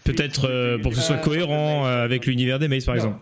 Peut-être 0.06 0.48
euh, 0.48 0.78
pour 0.78 0.92
que 0.92 0.96
ce 0.96 1.02
soit 1.02 1.18
cohérent 1.18 1.84
euh, 1.84 2.04
avec 2.04 2.26
l'univers 2.26 2.58
des 2.58 2.68
Maze 2.68 2.84
par 2.84 2.94
exemple. 2.94 3.18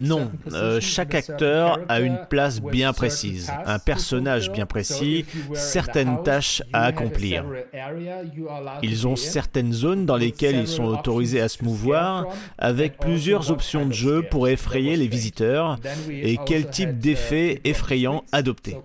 Non, 0.00 0.30
euh, 0.52 0.80
chaque 0.80 1.14
acteur 1.14 1.78
a 1.88 2.00
une 2.00 2.18
place 2.28 2.60
bien 2.60 2.92
précise, 2.92 3.52
un 3.64 3.78
personnage 3.78 4.50
bien 4.50 4.66
précis, 4.66 5.24
certaines 5.54 6.22
tâches 6.24 6.62
à 6.72 6.84
accomplir. 6.84 7.44
Ils 8.82 9.06
ont 9.06 9.16
certaines 9.16 9.72
zones 9.72 10.04
dans 10.04 10.16
lesquelles 10.16 10.56
ils 10.56 10.68
sont 10.68 10.84
autorisés 10.84 11.40
à 11.40 11.48
se 11.48 11.64
mouvoir, 11.64 12.26
avec 12.58 12.98
plusieurs 12.98 13.50
options 13.50 13.86
de 13.86 13.92
jeu 13.92 14.22
pour 14.22 14.48
effrayer 14.48 14.96
les 14.96 15.08
visiteurs 15.08 15.78
et 16.10 16.38
quel 16.44 16.68
type 16.68 16.98
d'effet 16.98 17.60
effrayant 17.64 18.24
adopter. 18.32 18.76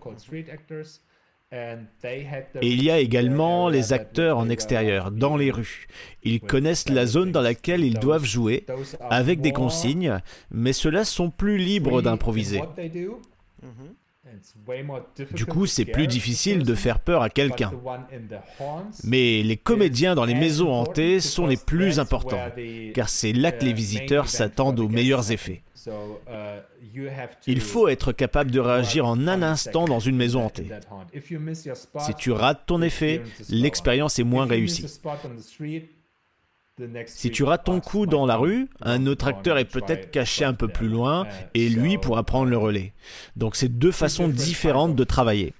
Et 2.62 2.72
il 2.72 2.84
y 2.84 2.92
a 2.92 3.00
également 3.00 3.70
les 3.70 3.94
acteurs 3.94 4.38
en 4.38 4.50
extérieur, 4.50 5.12
dans 5.12 5.38
les 5.38 5.52
rues. 5.52 5.88
Ils 6.24 6.42
connaissent 6.42 6.90
la 6.90 7.06
zone 7.06 7.32
dans 7.32 7.42
laquelle 7.42 7.84
ils 7.84 8.00
doivent 8.00 8.26
jouer, 8.26 8.66
avec 9.10 9.42
des 9.42 9.52
consignes, 9.52 10.20
mais 10.52 10.74
ceux-là 10.74 11.06
sont 11.06 11.30
plus 11.30 11.58
libres 11.58 12.02
d'improviser. 12.02 12.62
Du 15.34 15.46
coup, 15.46 15.66
c'est 15.66 15.86
plus 15.86 16.08
difficile 16.08 16.64
de 16.64 16.76
faire 16.76 17.00
peur 17.00 17.22
à 17.22 17.30
quelqu'un. 17.30 17.72
Mais 19.04 19.44
les 19.44 19.58
comédiens 19.58 20.16
dans 20.16 20.26
les 20.26 20.34
maisons 20.34 20.72
hantées 20.74 21.20
sont 21.20 21.48
les 21.48 21.58
plus 21.58 22.00
importants, 22.00 22.42
car 22.94 23.10
c'est 23.10 23.34
là 23.34 23.52
que 23.52 23.64
les 23.64 23.74
visiteurs 23.74 24.28
s'attendent 24.28 24.80
aux 24.80 24.90
meilleurs 24.90 25.32
effets. 25.32 25.64
Il 27.48 27.62
faut 27.62 27.88
être 27.88 28.12
capable 28.12 28.52
de 28.52 28.60
réagir 28.60 29.06
en 29.06 29.28
un 29.28 29.42
instant 29.42 29.86
dans 29.86 30.00
une 30.00 30.16
maison 30.16 30.46
hantée. 30.46 30.68
Si 32.00 32.14
tu 32.16 32.32
rates 32.32 32.66
ton 32.66 32.82
effet, 32.82 33.22
l'expérience 33.50 34.20
est 34.20 34.24
moins 34.24 34.46
réussie. 34.46 34.86
Si 37.06 37.32
tu 37.32 37.44
rates 37.44 37.64
ton 37.64 37.80
coup 37.80 38.06
dans 38.06 38.26
la 38.26 38.36
rue, 38.36 38.68
un 38.82 39.06
autre 39.08 39.28
acteur 39.28 39.58
est 39.58 39.64
peut-être 39.66 40.12
caché 40.12 40.44
un 40.44 40.54
peu 40.54 40.68
plus 40.68 40.90
loin 40.90 41.26
et 41.54 41.70
lui 41.70 41.98
pourra 41.98 42.24
prendre 42.24 42.50
le 42.50 42.58
relais. 42.58 42.92
Donc 43.38 43.56
c'est 43.56 43.70
deux 43.70 43.92
façons 43.94 44.28
différentes 44.28 44.96
de 44.96 45.04
travailler. 45.06 45.54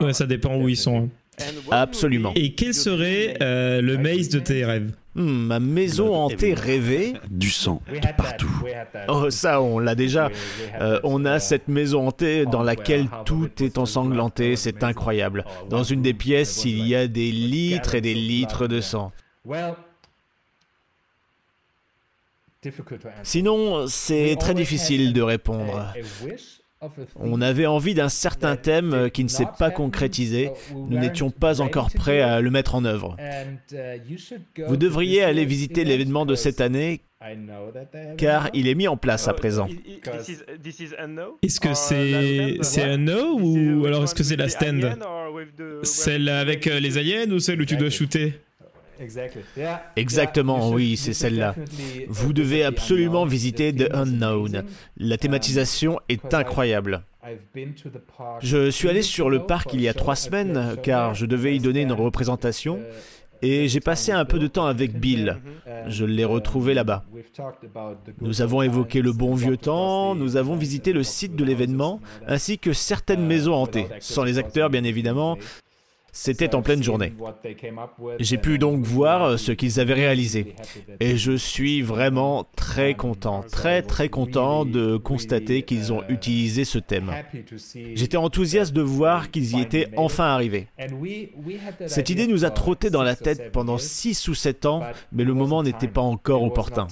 Ouais, 0.00 0.12
ça 0.14 0.24
dépend 0.26 0.56
où 0.56 0.68
ils 0.70 0.76
sont. 0.76 1.04
hein. 1.04 1.44
Absolument. 1.70 2.32
Et 2.34 2.54
quel 2.54 2.72
serait 2.74 3.36
euh, 3.42 3.80
le 3.82 3.98
maze 3.98 4.28
de 4.30 4.38
tes 4.38 4.64
rêves? 4.64 4.92
Hmm, 5.14 5.46
ma 5.46 5.60
maison 5.60 6.14
hantée 6.14 6.54
rêvée 6.54 7.14
Du 7.30 7.50
sang 7.50 7.80
de 7.88 8.16
partout. 8.16 8.50
Oh, 9.08 9.30
ça, 9.30 9.60
on 9.60 9.78
l'a 9.78 9.94
déjà. 9.94 10.28
Euh, 10.80 11.00
on 11.04 11.24
a 11.24 11.38
cette 11.38 11.68
maison 11.68 12.08
hantée 12.08 12.46
dans 12.46 12.62
laquelle 12.62 13.08
tout 13.24 13.50
est 13.62 13.78
ensanglanté, 13.78 14.56
c'est 14.56 14.82
incroyable. 14.82 15.44
Dans 15.68 15.84
une 15.84 16.02
des 16.02 16.14
pièces, 16.14 16.64
il 16.64 16.86
y 16.86 16.94
a 16.96 17.06
des 17.06 17.30
litres 17.30 17.94
et 17.94 18.00
des 18.00 18.14
litres 18.14 18.66
de 18.66 18.80
sang. 18.80 19.12
Sinon, 23.22 23.86
c'est 23.86 24.36
très 24.40 24.54
difficile 24.54 25.12
de 25.12 25.22
répondre. 25.22 25.92
On 27.16 27.40
avait 27.40 27.66
envie 27.66 27.94
d'un 27.94 28.08
certain 28.08 28.56
thème 28.56 29.10
qui 29.12 29.24
ne 29.24 29.28
s'est 29.28 29.46
pas 29.58 29.70
concrétisé. 29.70 30.50
Nous 30.74 30.98
n'étions 30.98 31.30
pas 31.30 31.60
encore 31.60 31.90
prêts 31.90 32.20
à 32.20 32.40
le 32.40 32.50
mettre 32.50 32.74
en 32.74 32.84
œuvre. 32.84 33.16
Vous 34.66 34.76
devriez 34.76 35.22
aller 35.22 35.44
visiter 35.44 35.84
l'événement 35.84 36.26
de 36.26 36.34
cette 36.34 36.60
année 36.60 37.02
car 38.18 38.50
il 38.52 38.68
est 38.68 38.74
mis 38.74 38.88
en 38.88 38.96
place 38.96 39.28
à 39.28 39.32
présent. 39.32 39.68
Est-ce 41.42 41.60
que 41.60 41.74
c'est 41.74 42.58
c'est 42.62 42.82
un 42.82 42.98
no 42.98 43.38
ou 43.40 43.86
alors 43.86 44.04
est-ce 44.04 44.14
que 44.14 44.22
c'est 44.22 44.36
la 44.36 44.48
stand? 44.48 44.98
Celle 45.82 46.28
avec 46.28 46.66
euh, 46.66 46.80
les 46.80 46.98
aliens 46.98 47.30
ou 47.30 47.38
celle 47.38 47.60
où 47.60 47.64
tu 47.64 47.76
dois 47.76 47.90
shooter? 47.90 48.34
Exactement, 49.96 50.70
oui, 50.70 50.96
c'est 50.96 51.14
celle-là. 51.14 51.54
Vous 52.08 52.32
devez 52.32 52.64
absolument 52.64 53.24
visiter 53.24 53.74
The 53.74 53.92
Unknown. 53.92 54.64
La 54.96 55.16
thématisation 55.16 56.00
est 56.08 56.34
incroyable. 56.34 57.02
Je 58.40 58.70
suis 58.70 58.88
allé 58.88 59.02
sur 59.02 59.30
le 59.30 59.46
parc 59.46 59.72
il 59.72 59.80
y 59.80 59.88
a 59.88 59.94
trois 59.94 60.16
semaines 60.16 60.76
car 60.82 61.14
je 61.14 61.26
devais 61.26 61.56
y 61.56 61.58
donner 61.58 61.82
une 61.82 61.92
représentation 61.92 62.80
et 63.42 63.68
j'ai 63.68 63.80
passé 63.80 64.12
un 64.12 64.24
peu 64.24 64.38
de 64.38 64.46
temps 64.46 64.66
avec 64.66 64.92
Bill. 65.00 65.38
Je 65.86 66.04
l'ai 66.04 66.24
retrouvé 66.24 66.74
là-bas. 66.74 67.04
Nous 68.20 68.42
avons 68.42 68.62
évoqué 68.62 69.02
le 69.02 69.12
bon 69.12 69.34
vieux 69.34 69.56
temps, 69.56 70.14
nous 70.14 70.36
avons 70.36 70.56
visité 70.56 70.92
le 70.92 71.02
site 71.02 71.36
de 71.36 71.44
l'événement 71.44 72.00
ainsi 72.26 72.58
que 72.58 72.72
certaines 72.72 73.24
maisons 73.26 73.54
hantées, 73.54 73.88
sans 74.00 74.24
les 74.24 74.38
acteurs 74.38 74.70
bien 74.70 74.84
évidemment, 74.84 75.36
c'était 76.14 76.54
en 76.54 76.62
pleine 76.62 76.82
journée. 76.82 77.12
J'ai 78.20 78.38
pu 78.38 78.56
donc 78.58 78.84
voir 78.84 79.36
ce 79.36 79.50
qu'ils 79.50 79.80
avaient 79.80 79.94
réalisé. 79.94 80.54
Et 81.00 81.16
je 81.16 81.32
suis 81.32 81.82
vraiment 81.82 82.46
très 82.54 82.94
content, 82.94 83.44
très 83.50 83.82
très 83.82 84.08
content 84.08 84.64
de 84.64 84.96
constater 84.96 85.62
qu'ils 85.62 85.92
ont 85.92 86.04
utilisé 86.08 86.64
ce 86.64 86.78
thème. 86.78 87.10
J'étais 87.94 88.16
enthousiaste 88.16 88.72
de 88.72 88.80
voir 88.80 89.32
qu'ils 89.32 89.56
y 89.56 89.60
étaient 89.60 89.88
enfin 89.96 90.26
arrivés. 90.26 90.68
Cette 91.86 92.10
idée 92.10 92.28
nous 92.28 92.44
a 92.44 92.50
trotté 92.50 92.90
dans 92.90 93.02
la 93.02 93.16
tête 93.16 93.50
pendant 93.50 93.76
6 93.76 94.28
ou 94.28 94.34
7 94.34 94.66
ans, 94.66 94.82
mais 95.10 95.24
le 95.24 95.34
moment 95.34 95.64
n'était 95.64 95.88
pas 95.88 96.00
encore 96.00 96.44
opportun. 96.44 96.86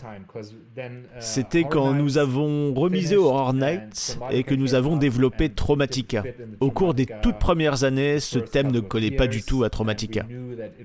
C'était 1.21 1.63
quand 1.63 1.95
nous 1.95 2.19
avons 2.19 2.75
remisé 2.75 3.17
Horror 3.17 3.55
Nights 3.55 4.19
et 4.33 4.43
que 4.43 4.57
nous 4.57 4.75
avons 4.75 4.97
développé 4.97 5.49
Traumatica. 5.49 6.25
Au 6.59 6.73
cours 6.73 6.93
des 6.93 7.07
toutes 7.23 7.39
premières 7.39 7.85
années, 7.85 8.19
ce 8.19 8.41
thème 8.41 8.73
ne 8.73 8.81
collait 8.81 9.12
pas 9.17 9.27
du 9.27 9.43
tout 9.43 9.65
à 9.65 9.71
Traumatica. 9.71 10.27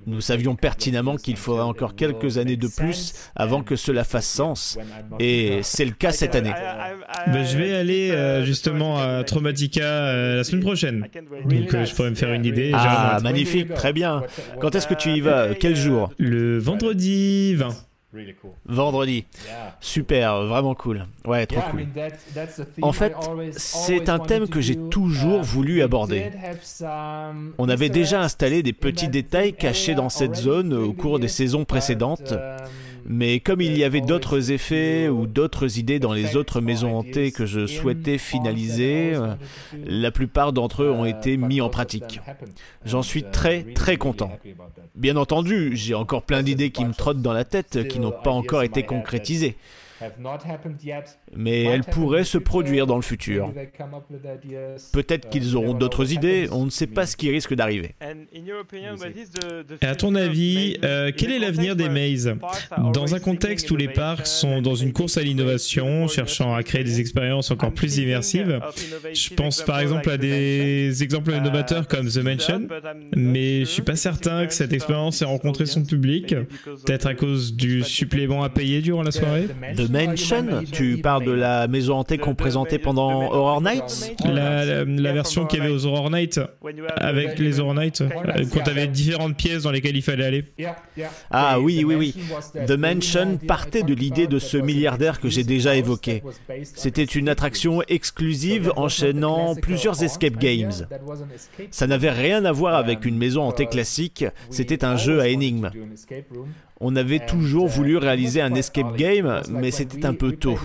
Nous 0.05 0.21
savions 0.21 0.55
pertinemment 0.55 1.17
qu'il 1.17 1.38
faudrait 1.38 1.63
encore 1.63 1.95
quelques 1.95 2.38
années 2.38 2.57
de 2.57 2.67
plus 2.67 3.13
avant 3.36 3.63
que 3.63 3.75
cela 3.75 4.03
fasse 4.03 4.28
sens, 4.28 4.78
et 5.19 5.59
c'est 5.63 5.86
le 5.86 5.91
cas 5.91 6.11
cette 6.11 6.36
année. 6.36 6.53
Ben, 7.28 7.43
je 7.45 7.57
vais 7.57 7.75
aller 7.75 8.11
euh, 8.11 8.43
justement 8.43 8.99
à 8.99 9.23
Traumatica 9.23 9.84
euh, 9.84 10.38
la 10.38 10.43
semaine 10.43 10.63
prochaine. 10.63 11.07
Donc 11.45 11.73
euh, 11.73 11.86
je 11.86 11.95
pourrais 11.95 12.09
me 12.09 12.15
faire 12.15 12.34
une 12.34 12.45
idée. 12.45 12.71
Ah, 12.73 13.19
magnifique, 13.23 13.73
très 13.73 13.93
bien. 13.93 14.23
Quand 14.59 14.75
est-ce 14.75 14.88
que 14.88 14.93
tu 14.93 15.09
y 15.09 15.21
vas? 15.21 15.53
Quel 15.55 15.75
jour? 15.75 16.11
Le 16.17 16.57
vendredi 16.57 17.55
20. 17.55 17.86
Vendredi. 18.65 19.26
Super, 19.80 20.43
vraiment 20.45 20.76
cool. 20.76 21.05
Ouais, 21.26 21.45
trop 21.45 21.61
cool. 21.72 21.88
En 22.82 22.93
fait, 22.93 23.13
c'est 23.51 24.09
un 24.09 24.20
thème 24.20 24.47
que 24.47 24.61
j'ai 24.61 24.76
toujours 24.89 25.41
voulu 25.41 25.82
aborder. 25.82 26.32
On 27.57 27.70
avait 27.70 27.89
déjà 27.89 28.22
installé 28.22 28.63
des 28.63 28.74
petits 28.74 29.07
détails 29.07 29.53
cachés 29.53 29.95
dans 29.95 30.09
cette 30.09 30.36
zone 30.36 30.74
au 30.74 30.93
cours 30.93 31.20
des 31.20 31.28
saisons 31.28 31.65
précédentes, 31.65 32.34
mais 33.07 33.39
comme 33.39 33.61
il 33.61 33.77
y 33.77 33.85
avait 33.85 34.01
d'autres 34.01 34.51
effets 34.51 35.07
ou 35.07 35.27
d'autres 35.27 35.79
idées 35.79 35.99
dans 35.99 36.11
les 36.11 36.35
autres 36.35 36.59
maisons 36.59 36.97
hantées 36.97 37.31
que 37.31 37.45
je 37.45 37.65
souhaitais 37.65 38.17
finaliser, 38.17 39.13
euh, 39.13 39.33
la 39.85 40.11
plupart 40.11 40.51
d'entre 40.51 40.83
eux 40.83 40.91
ont 40.91 41.05
été 41.05 41.37
mis 41.37 41.61
en 41.61 41.69
pratique. 41.69 42.19
J'en 42.85 43.01
suis 43.01 43.23
très 43.23 43.63
très 43.63 43.95
content. 43.95 44.31
Bien 44.95 45.15
entendu, 45.15 45.71
j'ai 45.75 45.93
encore 45.93 46.23
plein 46.23 46.43
d'idées 46.43 46.71
qui 46.71 46.83
me 46.83 46.93
trottent 46.93 47.21
dans 47.21 47.33
la 47.33 47.45
tête 47.45 47.87
qui 47.87 47.99
n'ont 47.99 48.11
pas 48.11 48.31
encore 48.31 48.63
été 48.63 48.83
concrétisées. 48.83 49.55
Mais 51.35 51.63
elles 51.63 51.83
pourraient 51.83 52.23
se 52.23 52.37
produire 52.37 52.87
dans 52.87 52.95
le 52.95 53.01
futur. 53.01 53.51
Peut-être 54.93 55.29
qu'ils 55.29 55.55
auront 55.55 55.73
d'autres 55.73 56.13
idées, 56.13 56.47
on 56.51 56.65
ne 56.65 56.69
sait 56.69 56.87
pas 56.87 57.05
ce 57.05 57.15
qui 57.15 57.29
risque 57.29 57.53
d'arriver. 57.53 57.95
Et 59.81 59.85
à 59.85 59.95
ton 59.95 60.15
avis, 60.15 60.77
euh, 60.83 61.11
quel 61.15 61.31
est 61.31 61.39
l'avenir 61.39 61.75
des 61.75 61.89
mazes 61.89 62.33
Dans 62.93 63.15
un 63.15 63.19
contexte 63.19 63.69
où 63.71 63.75
les 63.75 63.87
parcs 63.87 64.27
sont 64.27 64.61
dans 64.61 64.75
une 64.75 64.93
course 64.93 65.17
à 65.17 65.21
l'innovation, 65.21 66.07
cherchant 66.07 66.55
à 66.55 66.63
créer 66.63 66.83
des 66.83 66.99
expériences 66.99 67.51
encore 67.51 67.73
plus 67.73 67.97
immersives, 67.97 68.59
je 69.13 69.34
pense 69.34 69.61
par 69.63 69.80
exemple 69.80 70.09
à 70.09 70.17
des 70.17 71.03
exemples 71.03 71.31
innovateurs 71.31 71.88
comme 71.88 72.07
The 72.07 72.17
Mansion, 72.17 72.67
mais 73.15 73.61
je 73.61 73.65
suis 73.65 73.81
pas 73.81 73.95
certain 73.95 74.45
que 74.47 74.53
cette 74.53 74.73
expérience 74.73 75.22
ait 75.22 75.26
rencontré 75.26 75.65
son 75.65 75.84
public, 75.84 76.35
peut-être 76.85 77.07
à 77.07 77.15
cause 77.15 77.55
du 77.55 77.84
supplément 77.84 78.43
à 78.43 78.49
payer 78.49 78.81
durant 78.81 79.03
la 79.03 79.11
soirée. 79.11 79.47
The 79.76 79.86
Mansion 79.89 80.64
Tu 80.72 80.97
parles 80.97 81.26
de 81.26 81.31
la 81.31 81.68
maison 81.68 81.95
hantée 81.95 82.18
qu'on 82.18 82.35
présentait 82.35 82.80
pendant 82.80 83.31
Horror 83.31 83.61
Nights 83.61 84.15
la, 84.26 84.65
la, 84.65 84.84
la 84.85 85.14
version 85.14 85.45
qu'il 85.45 85.59
y 85.59 85.61
avait 85.61 85.72
aux 85.72 85.85
Horror 85.85 86.09
Nights, 86.09 86.39
avec 86.97 87.39
les 87.39 87.59
Horror 87.59 87.76
Nights, 87.76 88.01
euh, 88.01 88.43
quand 88.53 88.64
tu 88.64 88.69
avais 88.69 88.88
différentes 88.88 89.38
pièces 89.38 89.64
dans 89.64 89.72
lesquelles 89.72 89.95
il 89.95 90.01
fallait 90.01 90.26
aller. 90.26 90.45
Ah 91.31 91.59
oui, 91.59 91.84
oui, 91.85 91.95
oui. 91.95 92.15
The 92.65 92.72
Mansion 92.72 93.38
partait 93.38 93.84
de 93.84 93.93
l'idée 93.93 94.27
de 94.27 94.39
ce 94.39 94.57
milliardaire 94.57 95.19
que 95.19 95.30
j'ai 95.30 95.43
déjà 95.43 95.76
évoqué. 95.76 96.23
C'était 96.64 97.03
une 97.03 97.30
attraction 97.30 97.81
exclusive 97.88 98.72
enchaînant 98.76 99.55
plusieurs 99.55 100.03
escape 100.03 100.38
games. 100.38 100.88
Ça 101.72 101.88
n'avait 101.88 102.11
rien 102.11 102.45
à 102.45 102.51
voir 102.51 102.76
avec 102.76 103.05
une 103.05 103.18
maison 103.18 103.43
hantée 103.43 103.68
classique, 103.68 104.26
c'était 104.49 104.84
un 104.85 104.97
jeu 104.97 105.19
à 105.19 105.27
énigmes. 105.27 105.72
On 106.79 106.95
avait 106.95 107.25
toujours 107.25 107.67
voulu 107.67 107.97
réaliser 107.97 108.41
un 108.41 108.53
escape 108.53 108.95
game, 108.95 109.41
mais 109.49 109.71
c'était 109.71 110.05
un 110.05 110.13
peu 110.13 110.31
tôt. 110.33 110.59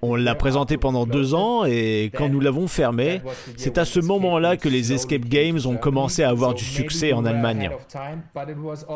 On 0.00 0.14
l'a 0.14 0.34
présenté 0.34 0.76
pendant 0.76 1.06
deux 1.06 1.34
ans 1.34 1.64
et 1.64 2.12
quand 2.14 2.28
nous 2.28 2.40
l'avons 2.40 2.68
fermé, 2.68 3.20
c'est 3.56 3.78
à 3.78 3.84
ce 3.84 3.98
moment-là 3.98 4.56
que 4.56 4.68
les 4.68 4.92
escape 4.92 5.24
games 5.24 5.58
ont 5.64 5.76
commencé 5.76 6.22
à 6.22 6.28
avoir 6.28 6.54
du 6.54 6.64
succès 6.64 7.12
en 7.12 7.24
Allemagne. 7.24 7.70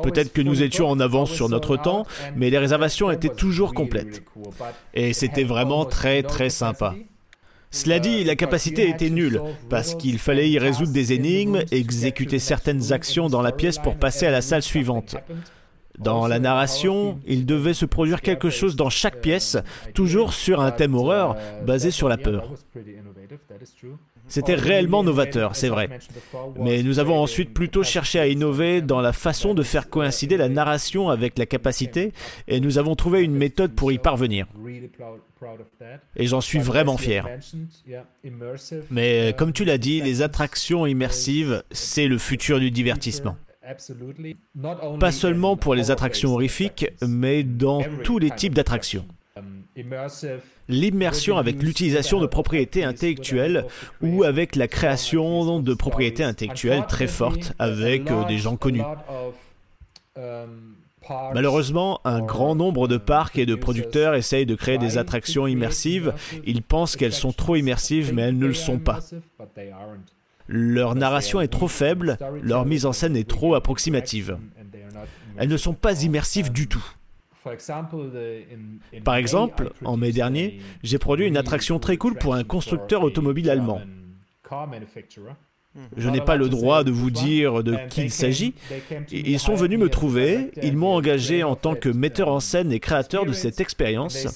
Peut-être 0.03 0.33
que 0.33 0.43
nous 0.43 0.63
étions 0.63 0.89
en 0.89 1.01
avance 1.01 1.33
sur 1.33 1.49
notre 1.49 1.77
temps, 1.77 2.07
mais 2.37 2.51
les 2.51 2.59
réservations 2.59 3.11
étaient 3.11 3.29
toujours 3.29 3.75
complètes. 3.75 4.23
Et 4.95 5.13
c'était 5.13 5.45
vraiment 5.45 5.85
très 5.85 6.23
très 6.23 6.51
sympa. 6.51 6.95
Cela 7.73 8.01
dit, 8.01 8.25
la 8.25 8.35
capacité 8.35 8.89
était 8.89 9.11
nulle, 9.11 9.41
parce 9.69 9.95
qu'il 9.95 10.19
fallait 10.19 10.51
y 10.51 10.59
résoudre 10.59 10.93
des 10.93 11.13
énigmes, 11.13 11.63
exécuter 11.71 12.41
certaines 12.41 12.93
actions 12.93 13.29
dans 13.29 13.43
la 13.43 13.53
pièce 13.53 13.79
pour 13.79 13.95
passer 13.95 14.27
à 14.27 14.33
la 14.33 14.41
salle 14.41 14.63
suivante. 14.63 15.17
Dans 15.99 16.27
la 16.27 16.39
narration, 16.39 17.21
il 17.27 17.45
devait 17.45 17.75
se 17.75 17.85
produire 17.85 18.23
quelque 18.23 18.49
chose 18.49 18.77
dans 18.77 18.91
chaque 18.91 19.21
pièce, 19.21 19.59
toujours 19.95 20.33
sur 20.33 20.61
un 20.61 20.71
thème 20.71 20.95
horreur, 20.95 21.37
basé 21.67 21.91
sur 21.91 22.09
la 22.09 22.17
peur. 22.17 22.51
C'était 24.27 24.55
réellement 24.55 25.03
novateur, 25.03 25.57
c'est 25.57 25.69
vrai. 25.69 25.89
Mais 26.59 26.83
nous 26.83 27.01
avons 27.01 27.19
ensuite 27.19 27.53
plutôt 27.53 27.83
cherché 27.83 28.19
à 28.21 28.29
innover 28.29 28.81
dans 28.81 29.01
la 29.01 29.13
façon 29.13 29.55
de 29.55 29.63
faire 29.63 29.91
coïncider 29.91 30.37
la 30.37 30.49
narration 30.49 31.09
avec 31.11 31.37
la 31.37 31.47
capacité, 31.47 32.13
et 32.47 32.61
nous 32.61 32.79
avons 32.79 32.95
trouvé 32.95 33.23
une 33.23 33.35
méthode 33.35 33.75
pour 33.75 33.93
y 33.93 33.99
parvenir. 33.99 34.47
Et 36.17 36.27
j'en 36.27 36.41
suis 36.41 36.61
vraiment 36.61 36.97
fier. 36.97 37.27
Mais 38.91 39.35
comme 39.37 39.53
tu 39.53 39.65
l'as 39.65 39.79
dit, 39.79 40.01
les 40.01 40.23
attractions 40.23 40.87
immersives, 40.87 41.65
c'est 41.73 42.07
le 42.07 42.19
futur 42.19 42.61
du 42.61 42.71
divertissement. 42.71 43.37
Pas 44.99 45.13
seulement 45.13 45.57
pour 45.57 45.75
les 45.75 45.91
attractions 45.91 46.33
horrifiques, 46.33 46.87
mais 47.07 47.43
dans 47.43 47.83
tous 48.05 48.19
les 48.19 48.31
types 48.31 48.55
d'attractions. 48.55 49.07
L'immersion 50.69 51.39
avec 51.39 51.63
l'utilisation 51.63 52.21
de 52.21 52.27
propriétés 52.27 52.85
intellectuelles 52.85 53.67
ou 54.01 54.25
avec 54.25 54.57
la 54.57 54.69
création 54.69 55.61
de 55.61 55.75
propriétés 55.75 56.25
intellectuelles 56.25 56.85
très 56.89 57.07
fortes 57.07 57.53
avec 57.59 58.11
des 58.29 58.39
gens 58.39 58.57
connus. 58.57 58.83
Malheureusement, 61.35 62.01
un 62.05 62.21
grand 62.21 62.55
nombre 62.55 62.87
de 62.87 62.97
parcs 62.97 63.39
et 63.39 63.47
de 63.47 63.55
producteurs 63.55 64.15
essayent 64.15 64.47
de 64.47 64.55
créer 64.55 64.79
des 64.79 64.99
attractions 64.99 65.47
immersives. 65.47 66.13
Ils 66.47 66.63
pensent 66.63 66.97
qu'elles 66.97 67.13
sont 67.13 67.33
trop 67.33 67.57
immersives, 67.57 68.13
mais 68.13 68.23
elles 68.23 68.39
ne 68.39 68.47
le 68.47 68.55
sont 68.55 68.79
pas. 68.79 69.01
Leur 70.53 70.97
narration 70.97 71.41
est 71.41 71.47
trop 71.47 71.69
faible, 71.69 72.19
leur 72.43 72.67
mise 72.67 72.85
en 72.85 72.93
scène 72.93 73.17
est 73.17 73.29
trop 73.29 73.55
approximative. 73.55 74.37
Elles 75.37 75.49
ne 75.49 75.57
sont 75.57 75.75
pas 75.75 76.03
immersives 76.03 76.51
du 76.51 76.67
tout. 76.67 76.85
Par 79.05 79.15
exemple, 79.15 79.73
en 79.85 79.97
mai 79.97 80.11
dernier, 80.11 80.61
j'ai 80.83 80.99
produit 80.99 81.27
une 81.27 81.37
attraction 81.37 81.79
très 81.79 81.97
cool 81.97 82.17
pour 82.17 82.35
un 82.35 82.43
constructeur 82.43 83.05
automobile 83.05 83.49
allemand. 83.49 83.81
Je 85.97 86.11
n'ai 86.11 86.21
pas 86.21 86.35
le 86.35 86.49
droit 86.49 86.83
de 86.83 86.91
vous 86.91 87.11
dire 87.11 87.63
de 87.63 87.77
qui 87.89 88.03
il 88.03 88.11
s'agit. 88.11 88.55
Ils 89.13 89.39
sont 89.39 89.55
venus 89.55 89.79
me 89.79 89.89
trouver, 89.89 90.51
ils 90.63 90.77
m'ont 90.77 90.95
engagé 90.95 91.45
en 91.45 91.55
tant 91.55 91.77
que 91.77 91.89
metteur 91.89 92.29
en 92.29 92.41
scène 92.41 92.73
et 92.73 92.81
créateur 92.81 93.25
de 93.25 93.33
cette 93.33 93.61
expérience. 93.61 94.27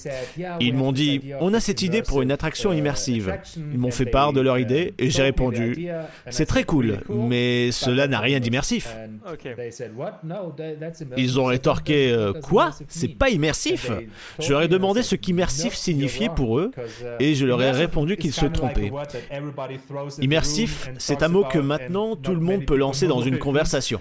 Ils 0.61 0.73
m'ont 0.73 0.93
dit, 0.93 1.33
on 1.41 1.53
a 1.53 1.59
cette 1.59 1.81
idée 1.81 2.01
pour 2.01 2.21
une 2.21 2.31
attraction 2.31 2.71
immersive. 2.71 3.37
Ils 3.57 3.77
m'ont 3.77 3.91
fait 3.91 4.05
part 4.05 4.31
de 4.31 4.39
leur 4.39 4.57
idée 4.59 4.93
et 4.97 5.09
j'ai 5.09 5.23
répondu, 5.23 5.89
c'est 6.29 6.45
très 6.45 6.63
cool, 6.63 6.99
mais 7.09 7.71
cela 7.71 8.07
n'a 8.07 8.19
rien 8.19 8.39
d'immersif. 8.39 8.95
Ils 11.17 11.39
ont 11.39 11.45
rétorqué, 11.45 12.11
euh, 12.11 12.33
quoi? 12.33 12.71
C'est 12.87 13.07
pas 13.09 13.29
immersif? 13.29 13.91
Je 14.39 14.51
leur 14.51 14.61
ai 14.61 14.67
demandé 14.67 15.03
ce 15.03 15.15
qu'immersif 15.15 15.73
signifiait 15.73 16.29
pour 16.29 16.59
eux 16.59 16.71
et 17.19 17.35
je 17.35 17.45
leur 17.45 17.61
ai 17.61 17.71
répondu 17.71 18.15
qu'ils 18.15 18.33
se 18.33 18.45
trompaient. 18.45 18.91
Immersif, 20.21 20.89
c'est 20.97 21.23
un 21.25 21.29
mot 21.29 21.43
que 21.43 21.57
maintenant 21.57 22.15
tout 22.15 22.33
le 22.33 22.39
monde 22.39 22.65
peut 22.65 22.77
lancer 22.77 23.07
dans 23.07 23.21
une 23.21 23.37
conversation. 23.37 23.99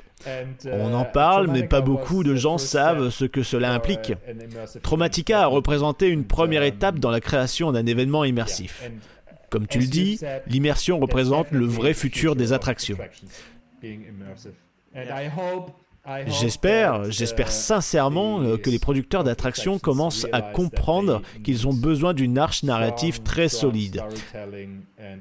On 0.71 0.95
en 0.95 1.05
parle, 1.05 1.49
mais 1.49 1.65
pas 1.65 1.81
beaucoup 1.81 2.23
de 2.25 2.35
gens 2.35 2.59
savent 2.59 3.11
ce 3.11 3.25
que 3.25 3.43
cela 3.43 3.73
implique. 3.73 4.13
Traumatica 4.83 5.43
a 5.43 5.47
représenté 5.47 6.09
une 6.09 6.25
première 6.25 6.63
étape 6.63 6.99
dans 6.99 7.11
la 7.11 7.21
création 7.21 7.73
d'un 7.73 7.87
événement 7.87 8.25
immersif. 8.25 8.91
Comme 9.51 9.67
tu 9.67 9.79
le 9.79 9.87
dis, 9.87 10.21
l'immersion 10.47 10.99
représente 10.99 11.51
le 11.51 11.67
vrai 11.67 11.95
futur 11.95 12.37
des 12.37 12.53
attractions. 12.53 12.99
J'espère, 16.27 17.11
j'espère 17.11 17.51
sincèrement 17.51 18.43
euh, 18.43 18.59
que 18.59 18.69
les 18.69 18.79
producteurs 18.79 19.25
d'attractions 19.25 19.79
commencent 19.79 20.27
à 20.33 20.43
comprendre 20.43 21.23
qu'ils 21.43 21.67
ont 21.67 21.73
besoin 21.73 22.13
d'une 22.13 22.37
arche 22.37 22.63
narrative 22.63 23.23
très 23.23 23.49
solide, 23.49 24.03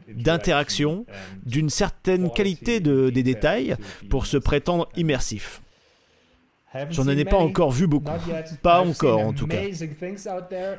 d'interaction, 0.10 1.06
d'une 1.46 1.70
certaine 1.70 2.30
qualité 2.30 2.82
de, 2.82 3.10
des 3.10 3.24
détails 3.24 3.78
pour 4.10 4.26
se 4.26 4.36
prétendre 4.38 4.90
immersif. 4.98 5.63
J'en 6.90 7.08
ai 7.08 7.26
pas 7.26 7.38
encore 7.38 7.72
vu 7.72 7.88
beaucoup. 7.88 8.12
Pas 8.62 8.82
encore, 8.82 9.20
en 9.20 9.34
tout 9.34 9.48
cas. 9.48 9.58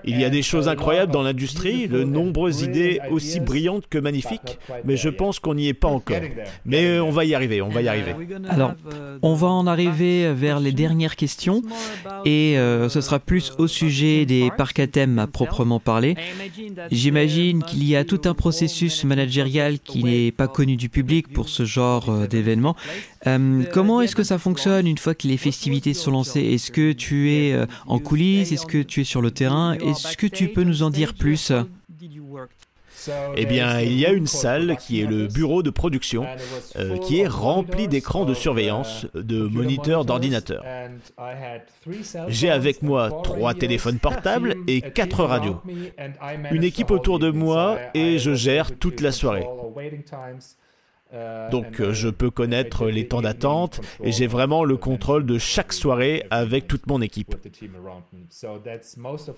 Il 0.04 0.20
y 0.20 0.24
a 0.24 0.30
des 0.30 0.42
choses 0.42 0.68
incroyables 0.68 1.12
dans 1.12 1.22
l'industrie, 1.22 1.88
de 1.88 2.04
nombreuses 2.04 2.62
idées 2.62 3.00
aussi 3.10 3.40
brillantes 3.40 3.86
que 3.88 3.98
magnifiques, 3.98 4.58
mais 4.84 4.96
je 4.96 5.08
pense 5.08 5.38
qu'on 5.38 5.54
n'y 5.54 5.68
est 5.68 5.74
pas 5.74 5.88
encore. 5.88 6.20
Mais 6.64 6.98
on 7.00 7.10
va 7.10 7.24
y 7.24 7.34
arriver, 7.34 7.62
on 7.62 7.68
va 7.68 7.82
y 7.82 7.88
arriver. 7.88 8.14
Alors, 8.48 8.74
on 9.22 9.34
va 9.34 9.48
en 9.48 9.66
arriver 9.66 10.32
vers 10.32 10.60
les 10.60 10.72
dernières 10.72 11.16
questions, 11.16 11.62
et 12.24 12.58
euh, 12.58 12.88
ce 12.88 13.00
sera 13.00 13.18
plus 13.18 13.52
au 13.58 13.66
sujet 13.66 14.26
des 14.26 14.50
parcs 14.56 14.78
à 14.78 14.86
thème 14.86 15.18
à 15.18 15.26
proprement 15.26 15.80
parler. 15.80 16.16
J'imagine 16.90 17.62
qu'il 17.62 17.84
y 17.84 17.96
a 17.96 18.04
tout 18.04 18.20
un 18.24 18.34
processus 18.34 19.04
managérial 19.04 19.78
qui 19.78 20.04
n'est 20.04 20.32
pas 20.32 20.48
connu 20.48 20.76
du 20.76 20.88
public 20.88 21.32
pour 21.32 21.48
ce 21.48 21.64
genre 21.64 22.10
euh, 22.10 22.26
d'événement. 22.26 22.76
Euh, 23.26 23.64
comment 23.72 24.00
est-ce 24.00 24.16
que 24.16 24.22
ça 24.22 24.38
fonctionne 24.38 24.86
une 24.86 24.98
fois 24.98 25.14
que 25.14 25.26
les 25.26 25.36
festivités 25.36 25.94
sont 25.94 26.10
lancées? 26.10 26.42
Est-ce 26.42 26.70
que 26.70 26.92
tu 26.92 27.32
es 27.32 27.52
euh, 27.52 27.66
en 27.86 27.98
coulisses? 27.98 28.52
Est-ce 28.52 28.66
que 28.66 28.82
tu 28.82 29.00
es 29.00 29.04
sur 29.04 29.22
le 29.22 29.30
terrain? 29.30 29.74
Est-ce 29.74 30.16
que 30.16 30.26
tu 30.26 30.48
peux 30.48 30.62
nous 30.62 30.82
en 30.82 30.90
dire 30.90 31.14
plus? 31.14 31.52
Eh 33.36 33.46
bien, 33.46 33.80
il 33.80 33.98
y 33.98 34.06
a 34.06 34.12
une 34.12 34.26
salle 34.26 34.76
qui 34.76 35.00
est 35.00 35.06
le 35.06 35.26
bureau 35.26 35.62
de 35.62 35.70
production, 35.70 36.26
euh, 36.76 36.96
qui 36.98 37.20
est 37.20 37.26
remplie 37.26 37.88
d'écrans 37.88 38.24
de 38.24 38.34
surveillance, 38.34 39.06
de 39.14 39.42
moniteurs 39.42 40.04
d'ordinateurs. 40.04 40.64
J'ai 42.28 42.50
avec 42.50 42.82
moi 42.82 43.10
trois 43.22 43.54
téléphones 43.54 43.98
portables 43.98 44.56
et 44.66 44.80
quatre 44.80 45.24
radios. 45.24 45.60
Une 46.50 46.64
équipe 46.64 46.90
autour 46.90 47.18
de 47.18 47.30
moi 47.30 47.78
et 47.94 48.18
je 48.18 48.34
gère 48.34 48.76
toute 48.78 49.00
la 49.00 49.12
soirée. 49.12 49.46
Donc 51.50 51.80
euh, 51.80 51.92
je 51.92 52.08
peux 52.08 52.30
connaître 52.30 52.86
les 52.86 53.06
temps 53.06 53.22
d'attente 53.22 53.80
et 54.02 54.12
j'ai 54.12 54.26
vraiment 54.26 54.64
le 54.64 54.76
contrôle 54.76 55.24
de 55.26 55.38
chaque 55.38 55.72
soirée 55.72 56.24
avec 56.30 56.66
toute 56.66 56.86
mon 56.86 57.00
équipe. 57.00 57.36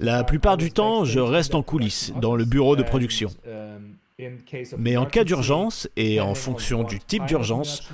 La 0.01 0.25
plupart 0.25 0.57
du 0.57 0.71
temps, 0.71 1.05
je 1.05 1.21
reste 1.21 1.55
en 1.55 1.63
coulisses, 1.63 2.13
dans 2.21 2.35
le 2.37 2.45
bureau 2.45 2.77
de 2.77 2.83
production. 2.83 3.31
Mais 4.79 4.97
en 4.97 5.05
cas 5.05 5.25
d'urgence 5.25 5.89
et 5.97 6.21
en 6.21 6.35
fonction 6.35 6.85
du 6.85 6.99
type 6.99 7.27
d'urgence, 7.27 7.91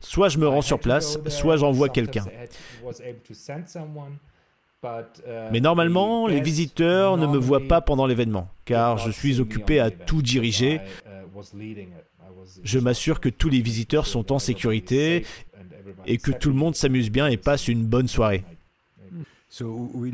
soit 0.00 0.28
je 0.28 0.38
me 0.38 0.48
rends 0.48 0.62
sur 0.62 0.80
place, 0.80 1.18
soit 1.28 1.56
j'envoie 1.56 1.88
quelqu'un. 1.88 2.24
Mais 5.52 5.60
normalement, 5.60 6.26
les 6.26 6.40
visiteurs 6.40 7.16
ne 7.16 7.26
me 7.26 7.38
voient 7.38 7.66
pas 7.68 7.80
pendant 7.80 8.06
l'événement, 8.06 8.48
car 8.64 8.98
je 8.98 9.10
suis 9.10 9.40
occupé 9.40 9.80
à 9.80 9.90
tout 9.90 10.20
diriger. 10.20 10.80
Je 12.62 12.78
m'assure 12.78 13.20
que 13.20 13.28
tous 13.28 13.48
les 13.48 13.60
visiteurs 13.60 14.06
sont 14.06 14.32
en 14.32 14.38
sécurité 14.38 15.24
et 16.06 16.18
que 16.18 16.30
tout 16.30 16.48
le 16.48 16.54
monde 16.54 16.74
s'amuse 16.74 17.10
bien 17.10 17.26
et 17.28 17.36
passe 17.36 17.68
une 17.68 17.84
bonne 17.84 18.08
soirée. 18.08 18.44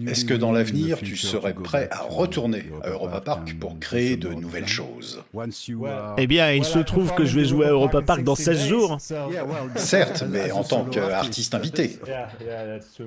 Est-ce 0.06 0.26
que 0.26 0.34
dans 0.34 0.52
l'avenir, 0.52 0.98
tu 0.98 1.16
serais 1.16 1.54
prêt 1.54 1.88
à 1.90 2.02
retourner 2.02 2.64
à 2.82 2.90
Europa 2.90 3.22
Park 3.22 3.56
pour 3.58 3.78
créer 3.78 4.18
de 4.18 4.28
nouvelles 4.28 4.66
choses? 4.66 5.22
Eh 6.18 6.26
bien, 6.26 6.52
il 6.52 6.64
se 6.64 6.78
trouve 6.78 7.14
que 7.14 7.24
je 7.24 7.38
vais 7.38 7.46
jouer 7.46 7.66
à 7.66 7.70
Europa 7.70 8.02
Park 8.02 8.22
dans 8.22 8.34
16 8.34 8.66
jours. 8.66 8.98
Certes, 9.76 10.24
mais 10.28 10.50
en 10.52 10.62
tant 10.62 10.84
qu'artiste 10.84 11.54
invité. 11.54 11.98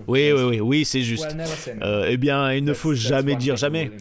Oui, 0.07 0.31
oui, 0.31 0.41
oui, 0.43 0.60
oui, 0.60 0.85
c'est 0.85 1.01
juste. 1.01 1.35
Euh, 1.81 2.07
eh 2.10 2.18
bien, 2.18 2.51
il 2.53 2.64
ne 2.64 2.73
faut 2.73 2.93
jamais 2.93 3.35
dire 3.35 3.55
jamais. 3.55 3.91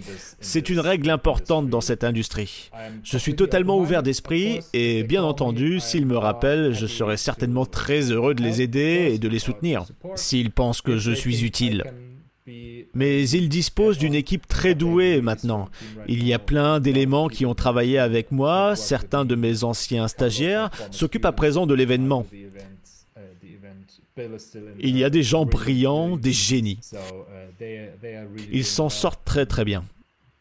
C'est 0.41 0.69
une 0.69 0.81
règle 0.81 1.11
importante 1.11 1.69
dans 1.69 1.81
cette 1.81 2.05
industrie. 2.05 2.71
Je 3.03 3.19
suis 3.19 3.35
totalement 3.35 3.79
ouvert 3.79 4.03
d'esprit 4.03 4.61
et, 4.73 5.03
bien 5.03 5.23
entendu, 5.23 5.81
s'ils 5.81 6.07
me 6.07 6.17
rappellent, 6.17 6.73
je 6.73 6.87
serai 6.87 7.17
certainement 7.17 7.67
très 7.67 8.11
heureux 8.11 8.35
de 8.35 8.43
les 8.43 8.63
aider 8.63 9.11
et 9.13 9.19
de 9.19 9.29
les 9.29 9.39
soutenir, 9.39 9.85
s'ils 10.15 10.51
pensent 10.51 10.81
que 10.81 10.97
je 10.97 11.13
suis 11.13 11.45
utile. 11.45 11.85
Mais 12.47 13.29
il 13.29 13.49
dispose 13.49 13.99
d'une 13.99 14.15
équipe 14.15 14.47
très 14.47 14.75
douée 14.75 15.21
maintenant. 15.21 15.69
Il 16.09 16.27
y 16.27 16.35
a 16.35 16.39
plein 16.39 16.81
d'éléments 16.81 17.29
qui 17.29 17.47
ont 17.47 17.55
travaillé 17.55 17.99
avec 17.99 18.33
moi. 18.33 18.75
Certains 18.77 19.25
de 19.25 19.35
mes 19.35 19.65
anciens 19.65 20.09
stagiaires 20.09 20.71
s'occupent 20.91 21.27
à 21.27 21.33
présent 21.33 21.67
de 21.67 21.75
l'événement. 21.75 22.27
Il 24.81 24.99
y 24.99 25.05
a 25.05 25.11
des 25.11 25.23
gens 25.23 25.47
brillants, 25.47 26.17
des 26.17 26.33
génies. 26.33 26.81
Ils 28.53 28.65
s'en 28.65 28.89
sortent 28.89 29.25
très 29.25 29.47
très 29.47 29.65
bien. 29.65 29.85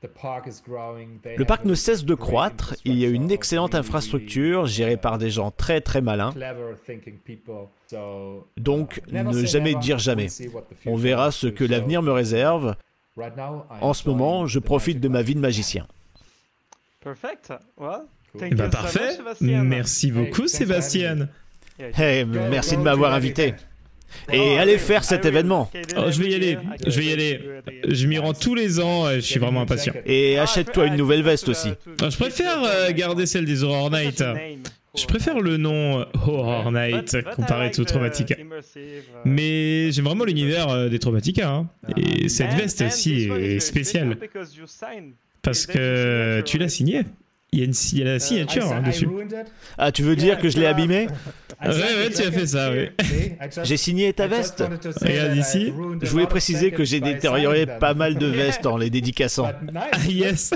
Le 0.03 1.43
parc 1.45 1.65
ne 1.65 1.75
cesse 1.75 2.05
de 2.05 2.15
croître, 2.15 2.75
il 2.85 2.97
y 2.97 3.05
a 3.05 3.09
une 3.09 3.29
excellente 3.31 3.75
infrastructure 3.75 4.65
gérée 4.65 4.97
par 4.97 5.19
des 5.19 5.29
gens 5.29 5.51
très 5.51 5.79
très 5.79 6.01
malins. 6.01 6.33
Donc 8.57 9.01
ne 9.11 9.45
jamais 9.45 9.75
dire 9.75 9.99
jamais. 9.99 10.27
On 10.87 10.95
verra 10.95 11.31
ce 11.31 11.47
que 11.47 11.63
l'avenir 11.63 12.01
me 12.01 12.11
réserve. 12.11 12.75
En 13.81 13.93
ce 13.93 14.09
moment, 14.09 14.47
je 14.47 14.59
profite 14.59 14.99
de 14.99 15.07
ma 15.07 15.21
vie 15.21 15.35
de 15.35 15.39
magicien. 15.39 15.85
Ben, 18.39 18.69
parfait. 18.69 19.17
Merci 19.41 20.11
beaucoup, 20.11 20.47
Sébastien. 20.47 21.29
Hey, 21.79 22.25
merci 22.25 22.75
de 22.77 22.81
m'avoir 22.81 23.13
invité. 23.13 23.53
Et 24.31 24.57
allez 24.57 24.77
faire 24.77 25.03
cet 25.03 25.25
événement. 25.25 25.69
Oh, 25.97 26.09
je 26.09 26.21
vais 26.21 26.31
y 26.31 26.35
aller, 26.35 26.57
je 26.85 26.99
vais 26.99 27.05
y 27.05 27.11
aller. 27.11 27.41
Je 27.87 28.07
m'y 28.07 28.17
rends 28.17 28.33
tous 28.33 28.55
les 28.55 28.79
ans, 28.79 29.09
je 29.11 29.19
suis 29.19 29.39
vraiment 29.39 29.61
impatient. 29.61 29.93
Et 30.05 30.37
achète-toi 30.37 30.87
une 30.87 30.95
nouvelle 30.95 31.23
veste 31.23 31.49
aussi. 31.49 31.69
Oh, 32.01 32.09
je 32.09 32.17
préfère 32.17 32.63
euh, 32.63 32.91
garder 32.91 33.25
celle 33.25 33.45
des 33.45 33.63
Horror 33.63 33.91
Night. 33.91 34.23
Je 34.93 35.05
préfère 35.05 35.39
le 35.39 35.55
nom 35.55 36.05
Horror 36.25 36.71
Night 36.71 37.17
comparé 37.35 37.71
au 37.77 37.83
Traumatica. 37.85 38.35
Mais 39.23 39.91
j'aime 39.91 40.05
vraiment 40.05 40.25
l'univers 40.25 40.69
euh, 40.69 40.89
des 40.89 40.99
Traumatica. 40.99 41.49
Hein. 41.49 41.69
Et 41.95 42.27
cette 42.27 42.53
veste 42.53 42.81
aussi 42.81 43.29
est 43.29 43.59
spéciale. 43.59 44.17
Parce 45.41 45.65
que 45.65 46.41
tu 46.41 46.57
l'as 46.57 46.69
signée. 46.69 47.03
Il 47.53 47.59
y, 47.59 47.63
a 47.63 47.65
une, 47.65 47.73
il 47.91 47.99
y 47.99 48.01
a 48.01 48.05
la 48.05 48.19
signature 48.19 48.71
hein, 48.71 48.81
dessus. 48.81 49.09
Ah, 49.77 49.91
tu 49.91 50.03
veux 50.03 50.15
dire 50.15 50.39
que 50.39 50.49
je 50.49 50.57
l'ai 50.57 50.67
abîmé 50.67 51.07
Ouais, 51.63 51.69
ouais, 51.69 52.09
tu 52.09 52.23
as 52.23 52.31
fait 52.31 52.47
ça, 52.47 52.71
oui. 52.71 52.89
J'ai 53.63 53.77
signé 53.77 54.11
ta 54.13 54.27
veste. 54.27 54.63
Regarde 55.01 55.35
ici. 55.37 55.73
Je 56.01 56.09
voulais 56.09 56.27
préciser 56.27 56.71
que 56.71 56.83
j'ai 56.83 56.99
détérioré 56.99 57.65
pas 57.65 57.93
mal 57.93 58.15
de 58.15 58.25
vestes 58.25 58.65
en 58.65 58.77
les 58.77 58.89
dédicaçant. 58.91 59.49
Ah, 59.75 59.87
yes. 60.09 60.51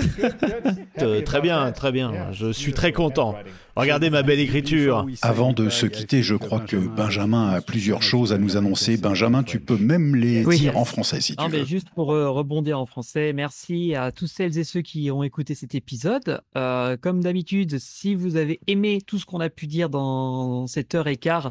Très 1.24 1.40
bien, 1.40 1.72
très 1.72 1.92
bien. 1.92 2.32
Je 2.32 2.52
suis 2.52 2.72
très 2.72 2.92
content. 2.92 3.36
Regardez 3.76 4.08
ma 4.08 4.22
belle 4.22 4.40
écriture. 4.40 5.06
Avant 5.20 5.52
de 5.52 5.68
se 5.68 5.84
quitter, 5.84 6.22
je 6.22 6.34
crois 6.34 6.60
que 6.60 6.76
Benjamin 6.76 7.48
a 7.50 7.60
plusieurs 7.60 8.02
choses 8.02 8.32
à 8.32 8.38
nous 8.38 8.56
annoncer. 8.56 8.96
Benjamin, 8.96 9.42
tu 9.42 9.60
peux 9.60 9.76
même 9.76 10.16
les 10.16 10.44
dire 10.44 10.78
en 10.78 10.86
français 10.86 11.20
si 11.20 11.36
tu 11.36 11.42
Non, 11.42 11.48
veux. 11.50 11.58
mais 11.58 11.66
juste 11.66 11.90
pour 11.90 12.12
euh, 12.12 12.30
rebondir 12.30 12.80
en 12.80 12.86
français, 12.86 13.34
merci 13.34 13.94
à 13.94 14.12
tous 14.12 14.28
celles 14.28 14.56
et 14.56 14.64
ceux 14.64 14.80
qui 14.80 15.10
ont 15.10 15.22
écouté 15.22 15.54
cet 15.54 15.74
épisode. 15.74 16.40
Euh, 16.56 16.96
comme 16.98 17.22
d'habitude, 17.22 17.78
si 17.78 18.14
vous 18.14 18.36
avez 18.36 18.60
aimé 18.66 19.00
tout 19.06 19.18
ce 19.18 19.26
qu'on 19.26 19.40
a 19.40 19.50
pu 19.50 19.66
dire 19.66 19.90
dans 19.90 20.66
cette 20.66 20.94
heure 20.94 21.06
et 21.06 21.16
quart, 21.16 21.46
euh, 21.46 21.50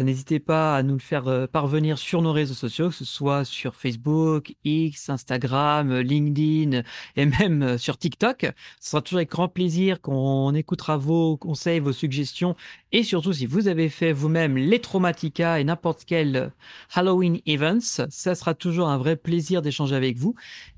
n'hésitez 0.00 0.40
pas 0.40 0.76
à 0.76 0.82
nous 0.82 0.94
le 0.94 1.00
faire 1.00 1.28
euh, 1.28 1.46
parvenir 1.46 1.98
sur 1.98 2.22
nos 2.22 2.32
réseaux 2.32 2.54
sociaux, 2.54 2.88
que 2.88 2.94
ce 2.94 3.04
soit 3.04 3.44
sur 3.44 3.74
Facebook, 3.74 4.54
X, 4.64 5.10
Instagram, 5.10 5.90
euh, 5.90 6.02
LinkedIn 6.02 6.82
et 7.16 7.26
même 7.26 7.62
euh, 7.62 7.78
sur 7.78 7.98
TikTok. 7.98 8.46
Ce 8.80 8.90
sera 8.90 9.02
toujours 9.02 9.18
avec 9.18 9.30
grand 9.30 9.48
plaisir 9.48 10.00
qu'on 10.00 10.54
écoutera 10.54 10.96
vos 10.96 11.36
conseils, 11.36 11.80
vos 11.80 11.92
suggestions 11.92 12.56
et 12.94 13.02
surtout 13.04 13.32
si 13.32 13.46
vous 13.46 13.68
avez 13.68 13.88
fait 13.88 14.12
vous-même 14.12 14.58
les 14.58 14.78
Traumatica 14.78 15.58
et 15.58 15.64
n'importe 15.64 16.04
quel 16.06 16.36
euh, 16.36 16.48
Halloween 16.94 17.40
Events, 17.46 18.06
ça 18.10 18.34
sera 18.34 18.52
toujours 18.54 18.88
un 18.88 18.98
vrai 18.98 19.16
plaisir 19.16 19.62
d'échanger 19.62 19.96
avec 19.96 20.18
vous. 20.18 20.34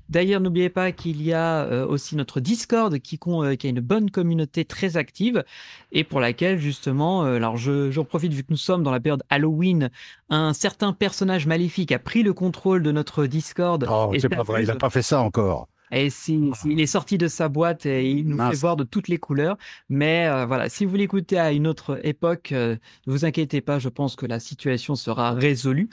D'ailleurs, 0.09 0.39
n'oubliez 0.39 0.69
pas 0.69 0.91
qu'il 0.91 1.21
y 1.21 1.33
a 1.33 1.63
euh, 1.63 1.85
aussi 1.85 2.15
notre 2.15 2.39
Discord 2.39 2.99
qui, 2.99 3.19
euh, 3.27 3.55
qui 3.55 3.67
a 3.67 3.69
une 3.69 3.79
bonne 3.79 4.11
communauté 4.11 4.63
très 4.65 4.97
active 4.97 5.43
et 5.91 6.03
pour 6.03 6.19
laquelle 6.19 6.59
justement, 6.59 7.25
euh, 7.25 7.35
alors 7.35 7.57
je, 7.57 7.89
j'en 7.91 8.03
profite 8.03 8.33
vu 8.33 8.43
que 8.43 8.51
nous 8.51 8.57
sommes 8.57 8.83
dans 8.83 8.91
la 8.91 8.99
période 8.99 9.23
Halloween, 9.29 9.89
un 10.29 10.53
certain 10.53 10.93
personnage 10.93 11.47
maléfique 11.47 11.91
a 11.91 11.99
pris 11.99 12.23
le 12.23 12.33
contrôle 12.33 12.83
de 12.83 12.91
notre 12.91 13.25
Discord. 13.25 13.87
Oh, 13.89 14.11
et 14.13 14.19
c'est 14.19 14.29
pas 14.29 14.43
vrai, 14.43 14.63
il 14.63 14.71
a 14.71 14.75
pas 14.75 14.89
fait 14.89 15.01
ça 15.01 15.21
encore. 15.21 15.67
Et 15.91 16.09
si, 16.09 16.51
si- 16.55 16.69
il 16.71 16.79
est 16.79 16.85
sorti 16.87 17.17
de 17.17 17.27
sa 17.27 17.49
boîte 17.49 17.85
et 17.85 18.09
il 18.09 18.27
nous 18.27 18.37
Mince. 18.37 18.51
fait 18.51 18.59
voir 18.59 18.75
de 18.75 18.83
toutes 18.83 19.07
les 19.07 19.17
couleurs. 19.17 19.57
Mais 19.89 20.27
euh, 20.27 20.45
voilà, 20.45 20.69
si 20.69 20.85
vous 20.85 20.95
l'écoutez 20.95 21.37
à 21.37 21.51
une 21.51 21.67
autre 21.67 21.99
époque, 22.03 22.51
euh, 22.51 22.75
ne 23.07 23.11
vous 23.11 23.25
inquiétez 23.25 23.61
pas, 23.61 23.79
je 23.79 23.89
pense 23.89 24.15
que 24.15 24.25
la 24.25 24.39
situation 24.39 24.95
sera 24.95 25.31
résolue. 25.33 25.89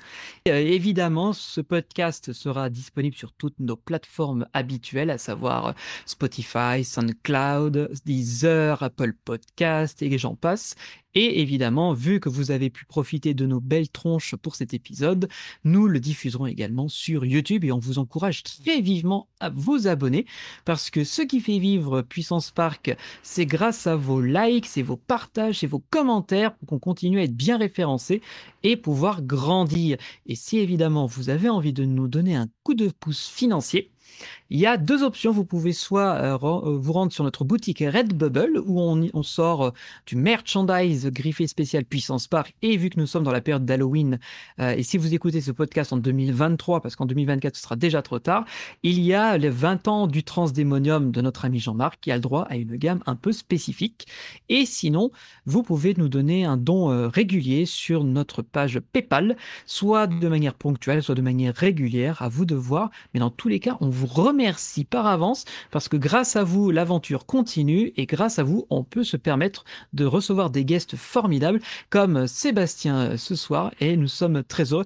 Euh, 0.48 0.56
évidemment, 0.56 1.32
ce 1.32 1.60
podcast 1.60 2.32
sera 2.32 2.70
disponible 2.70 3.16
sur 3.16 3.32
toutes 3.32 3.59
nos 3.60 3.77
plateformes 3.77 4.47
habituelles, 4.52 5.10
à 5.10 5.19
savoir 5.19 5.74
Spotify, 6.06 6.85
SoundCloud, 6.85 7.90
Deezer, 8.05 8.82
Apple 8.82 9.12
Podcast 9.24 10.02
et 10.02 10.19
j'en 10.19 10.35
passe. 10.35 10.74
Et 11.14 11.40
évidemment, 11.40 11.93
vu 11.93 12.20
que 12.20 12.28
vous 12.28 12.51
avez 12.51 12.70
pu 12.70 12.86
profiter 12.86 13.34
de 13.34 13.47
nos 13.47 13.60
belles 13.60 13.90
tronches 13.90 14.34
pour 14.36 14.55
cet 14.55 14.72
épisode, 14.72 15.28
nous 15.64 15.86
le 15.86 16.01
diffuserons 16.01 16.47
également 16.47 16.89
sur 16.89 17.24
YouTube 17.24 17.64
et 17.64 17.72
on 17.72 17.78
vous 17.78 17.98
encourage 17.98 18.43
très 18.43 18.80
vivement 18.80 19.28
à 19.39 19.51
vous 19.51 19.86
abonner 19.86 20.24
parce 20.64 20.90
que 20.90 21.05
ce 21.05 21.22
qui 21.22 21.40
fait 21.40 21.59
vivre 21.59 22.02
Puissance 22.02 22.51
Park, 22.51 22.97
c'est 23.22 23.47
grâce 23.47 23.86
à 23.86 23.97
vos 23.97 24.20
likes, 24.22 24.72
et 24.76 24.82
vos 24.82 24.97
partages 24.97 25.64
et 25.64 25.66
vos 25.66 25.82
commentaires 25.90 26.55
pour 26.55 26.68
qu'on 26.68 26.78
continue 26.78 27.20
à 27.20 27.24
être 27.24 27.36
bien 27.36 27.59
référencé 27.59 28.22
et 28.62 28.76
pouvoir 28.76 29.22
grandir. 29.22 29.98
Et 30.26 30.34
si 30.34 30.59
évidemment 30.59 31.06
vous 31.06 31.30
avez 31.30 31.48
envie 31.48 31.72
de 31.72 31.84
nous 31.84 32.09
donner 32.09 32.36
un 32.36 32.48
coup 32.62 32.74
de 32.74 32.89
pouce 32.89 33.28
financier, 33.28 33.91
il 34.52 34.60
y 34.60 34.66
a 34.66 34.76
deux 34.76 35.02
options. 35.02 35.32
Vous 35.32 35.47
pouvez 35.47 35.72
soit 35.72 36.12
euh, 36.12 36.39
euh, 36.43 36.76
vous 36.76 36.93
rendre 36.93 37.10
sur 37.10 37.24
notre 37.24 37.43
boutique 37.43 37.78
Redbubble 37.78 38.60
où 38.66 38.80
on, 38.80 39.22
sort 39.22 39.64
euh, 39.64 39.70
du 40.05 40.14
merchandise 40.14 41.06
griffé 41.06 41.47
spécial 41.47 41.86
Puissance 41.86 42.26
Park. 42.26 42.55
Et 42.60 42.76
vu 42.76 42.90
que 42.90 43.01
nous 43.01 43.06
sommes 43.06 43.22
dans 43.22 43.32
la 43.32 43.40
période 43.40 43.64
d'Halloween, 43.64 44.18
et 44.59 44.82
si 44.82 44.98
vous 44.98 45.14
écoutez 45.14 45.40
ce 45.40 45.52
podcast 45.52 45.94
en 45.94 45.97
2023, 45.97 46.82
parce 46.82 46.97
qu'en 46.97 47.06
2024 47.06 47.56
ce 47.56 47.62
sera 47.62 47.76
déjà 47.76 48.02
trop 48.02 48.18
tard, 48.18 48.44
il 48.82 49.01
y 49.01 49.14
a 49.14 49.39
les 49.39 49.48
20 49.48 49.89
ans 49.89 50.06
du 50.06 50.22
Transdémonium 50.22 51.12
de 51.12 51.20
notre 51.22 51.47
ami 51.47 51.59
Jean-Marc 51.59 52.01
qui 52.01 52.10
a 52.10 52.16
le 52.16 52.20
droit 52.20 52.43
à 52.43 52.56
une 52.56 52.76
gamme 52.76 53.01
un 53.06 53.16
peu 53.16 53.32
spécifique. 53.32 54.06
Et 54.51 54.66
sinon, 54.66 55.12
vous 55.47 55.62
pouvez 55.62 55.94
nous 55.97 56.09
donner 56.09 56.44
un 56.44 56.59
don 56.59 57.09
régulier 57.09 57.64
sur 57.64 58.05
notre 58.05 58.43
page 58.43 58.80
PayPal, 58.93 59.36
soit 59.64 60.06
de 60.06 60.28
manière 60.28 60.55
ponctuelle, 60.55 61.02
soit 61.02 61.14
de 61.14 61.22
manière 61.22 61.55
régulière, 61.55 62.20
à 62.20 62.28
vous 62.28 62.44
de 62.44 62.55
voir. 62.55 62.90
Mais 63.14 63.20
dans 63.20 63.30
tous 63.30 63.48
les 63.48 63.60
cas, 63.60 63.78
on 63.80 63.89
vous 63.89 64.02
remercie 64.07 64.85
par 64.85 65.07
avance 65.07 65.45
parce 65.70 65.89
que 65.89 65.97
grâce 65.97 66.37
à 66.37 66.45
vous, 66.45 66.70
l'aventure 66.70 67.27
continue 67.27 67.93
et 67.97 68.07
grâce 68.07 68.39
à 68.39 68.43
vous, 68.43 68.66
on 68.70 68.85
peut 68.85 69.05
se 69.05 69.16
permettre 69.16 69.65
de 69.93 70.05
recevoir 70.05 70.51
des 70.51 70.65
guests 70.65 70.97
formidables 70.97 71.61
comme 71.91 72.27
Sébastien 72.27 73.12
euh, 73.12 73.16
ce 73.16 73.35
soir 73.35 73.73
et 73.81 73.97
nous 73.97 74.09
sommes 74.09 74.43
très 74.45 74.73
heureux. 74.73 74.85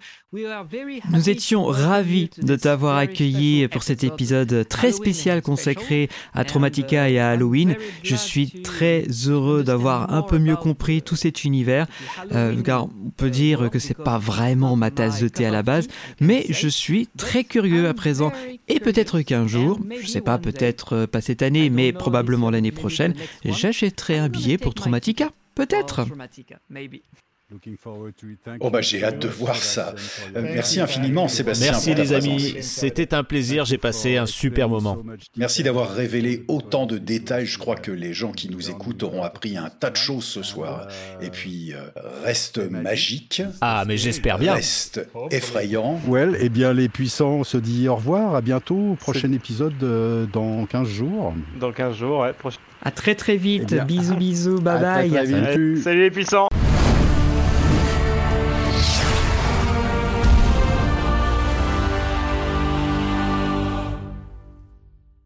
Nous 1.13 1.31
étions 1.31 1.65
ravis 1.65 2.31
de 2.39 2.57
t'avoir 2.57 2.97
accueilli 2.97 3.69
pour 3.69 3.83
cet 3.83 4.05
épisode 4.05 4.67
très 4.69 4.93
spécial 4.93 5.43
consacré 5.43 6.09
à 6.35 6.45
Traumatica 6.45 7.09
et 7.09 7.19
à 7.19 7.31
Halloween. 7.31 7.77
Je 8.03 8.17
suis 8.17 8.51
très 8.63 9.05
heureux 9.27 9.63
d'avoir 9.63 10.13
un 10.13 10.23
peu 10.23 10.39
mieux 10.39 10.57
compris 10.57 11.03
tout 11.03 11.17
cet 11.17 11.45
univers, 11.45 11.87
euh, 12.33 12.61
car 12.63 12.85
on 12.85 13.11
peut 13.17 13.31
dire 13.31 13.71
que 13.71 13.79
c'est 13.79 13.97
pas 13.97 14.19
vraiment 14.19 14.77
ma 14.77 14.91
tasse 14.91 15.21
de 15.21 15.29
thé 15.29 15.47
à 15.47 15.51
la 15.51 15.63
base, 15.63 15.89
mais 16.21 16.45
je 16.51 16.69
suis 16.69 17.09
très 17.17 17.45
curieux 17.45 17.89
à 17.89 17.95
présent 17.95 18.33
et 18.69 18.81
peut-être 18.81 19.21
qu'un 19.23 19.47
jour, 19.47 19.79
je 20.01 20.07
sais 20.07 20.21
pas, 20.21 20.39
peut-être 20.39 20.95
euh, 20.95 21.07
pas 21.07 21.21
cette 21.21 21.43
année, 21.43 21.71
mais 21.71 21.93
probablement 21.93 22.51
l'année 22.51 22.73
prochaine, 22.73 23.15
j'achèterai 23.45 24.19
un 24.19 24.29
billet 24.29 24.59
pour 24.59 24.75
Traumatica. 24.75 25.31
Peut-être. 25.55 26.07
Oh 28.61 28.71
bah 28.71 28.81
j'ai 28.81 29.05
hâte 29.05 29.21
de 29.21 29.29
voir 29.29 29.55
ça. 29.55 29.95
Euh, 30.35 30.43
merci 30.43 30.81
infiniment 30.81 31.29
Sébastien. 31.29 31.71
Merci 31.73 31.91
pour 31.91 31.97
ta 31.97 32.03
les 32.03 32.13
amis, 32.13 32.57
c'était 32.61 33.15
un 33.15 33.23
plaisir, 33.23 33.65
j'ai 33.65 33.79
passé 33.79 34.17
un 34.17 34.27
super 34.27 34.69
moment. 34.69 34.99
Merci 35.37 35.63
d'avoir 35.63 35.91
révélé 35.91 36.45
autant 36.49 36.87
de 36.87 36.99
détails. 36.99 37.47
Je 37.47 37.59
crois 37.59 37.77
que 37.77 37.93
les 37.93 38.13
gens 38.13 38.33
qui 38.33 38.51
nous 38.51 38.69
écoutent 38.69 39.05
auront 39.05 39.23
appris 39.23 39.57
un 39.57 39.71
tas 39.71 39.91
de 39.91 39.97
choses 39.97 40.25
ce 40.25 40.43
soir. 40.43 40.89
Et 41.21 41.31
puis, 41.31 41.73
euh, 41.73 41.83
reste 42.25 42.59
magique. 42.59 43.43
Ah 43.61 43.85
mais 43.87 43.97
j'espère 43.97 44.39
bien. 44.39 44.55
Reste 44.55 45.07
effrayant. 45.31 46.01
Well, 46.09 46.37
eh 46.41 46.49
bien 46.49 46.73
les 46.73 46.89
puissants, 46.89 47.35
on 47.35 47.45
se 47.45 47.59
dit 47.59 47.89
au 47.89 47.95
revoir, 47.95 48.35
à 48.35 48.41
bientôt, 48.41 48.97
prochain 48.99 49.31
épisode 49.31 49.81
euh, 49.85 50.27
dans 50.33 50.67
15 50.67 50.89
jours. 50.89 51.33
Dans 51.61 51.71
15 51.71 51.97
jours, 51.97 52.21
ouais. 52.23 52.33
prochain- 52.33 52.59
À 52.83 52.91
très 52.91 53.15
très 53.15 53.37
vite. 53.37 53.67
Eh 53.71 53.75
bien, 53.77 53.85
bisous 53.85 54.17
bisous. 54.17 54.61
Bye 54.61 54.85
à 54.85 54.95
très, 54.99 55.09
bye. 55.09 55.11
très 55.33 55.57
vite. 55.59 55.83
Salut 55.85 56.03
les 56.03 56.11
puissants 56.11 56.49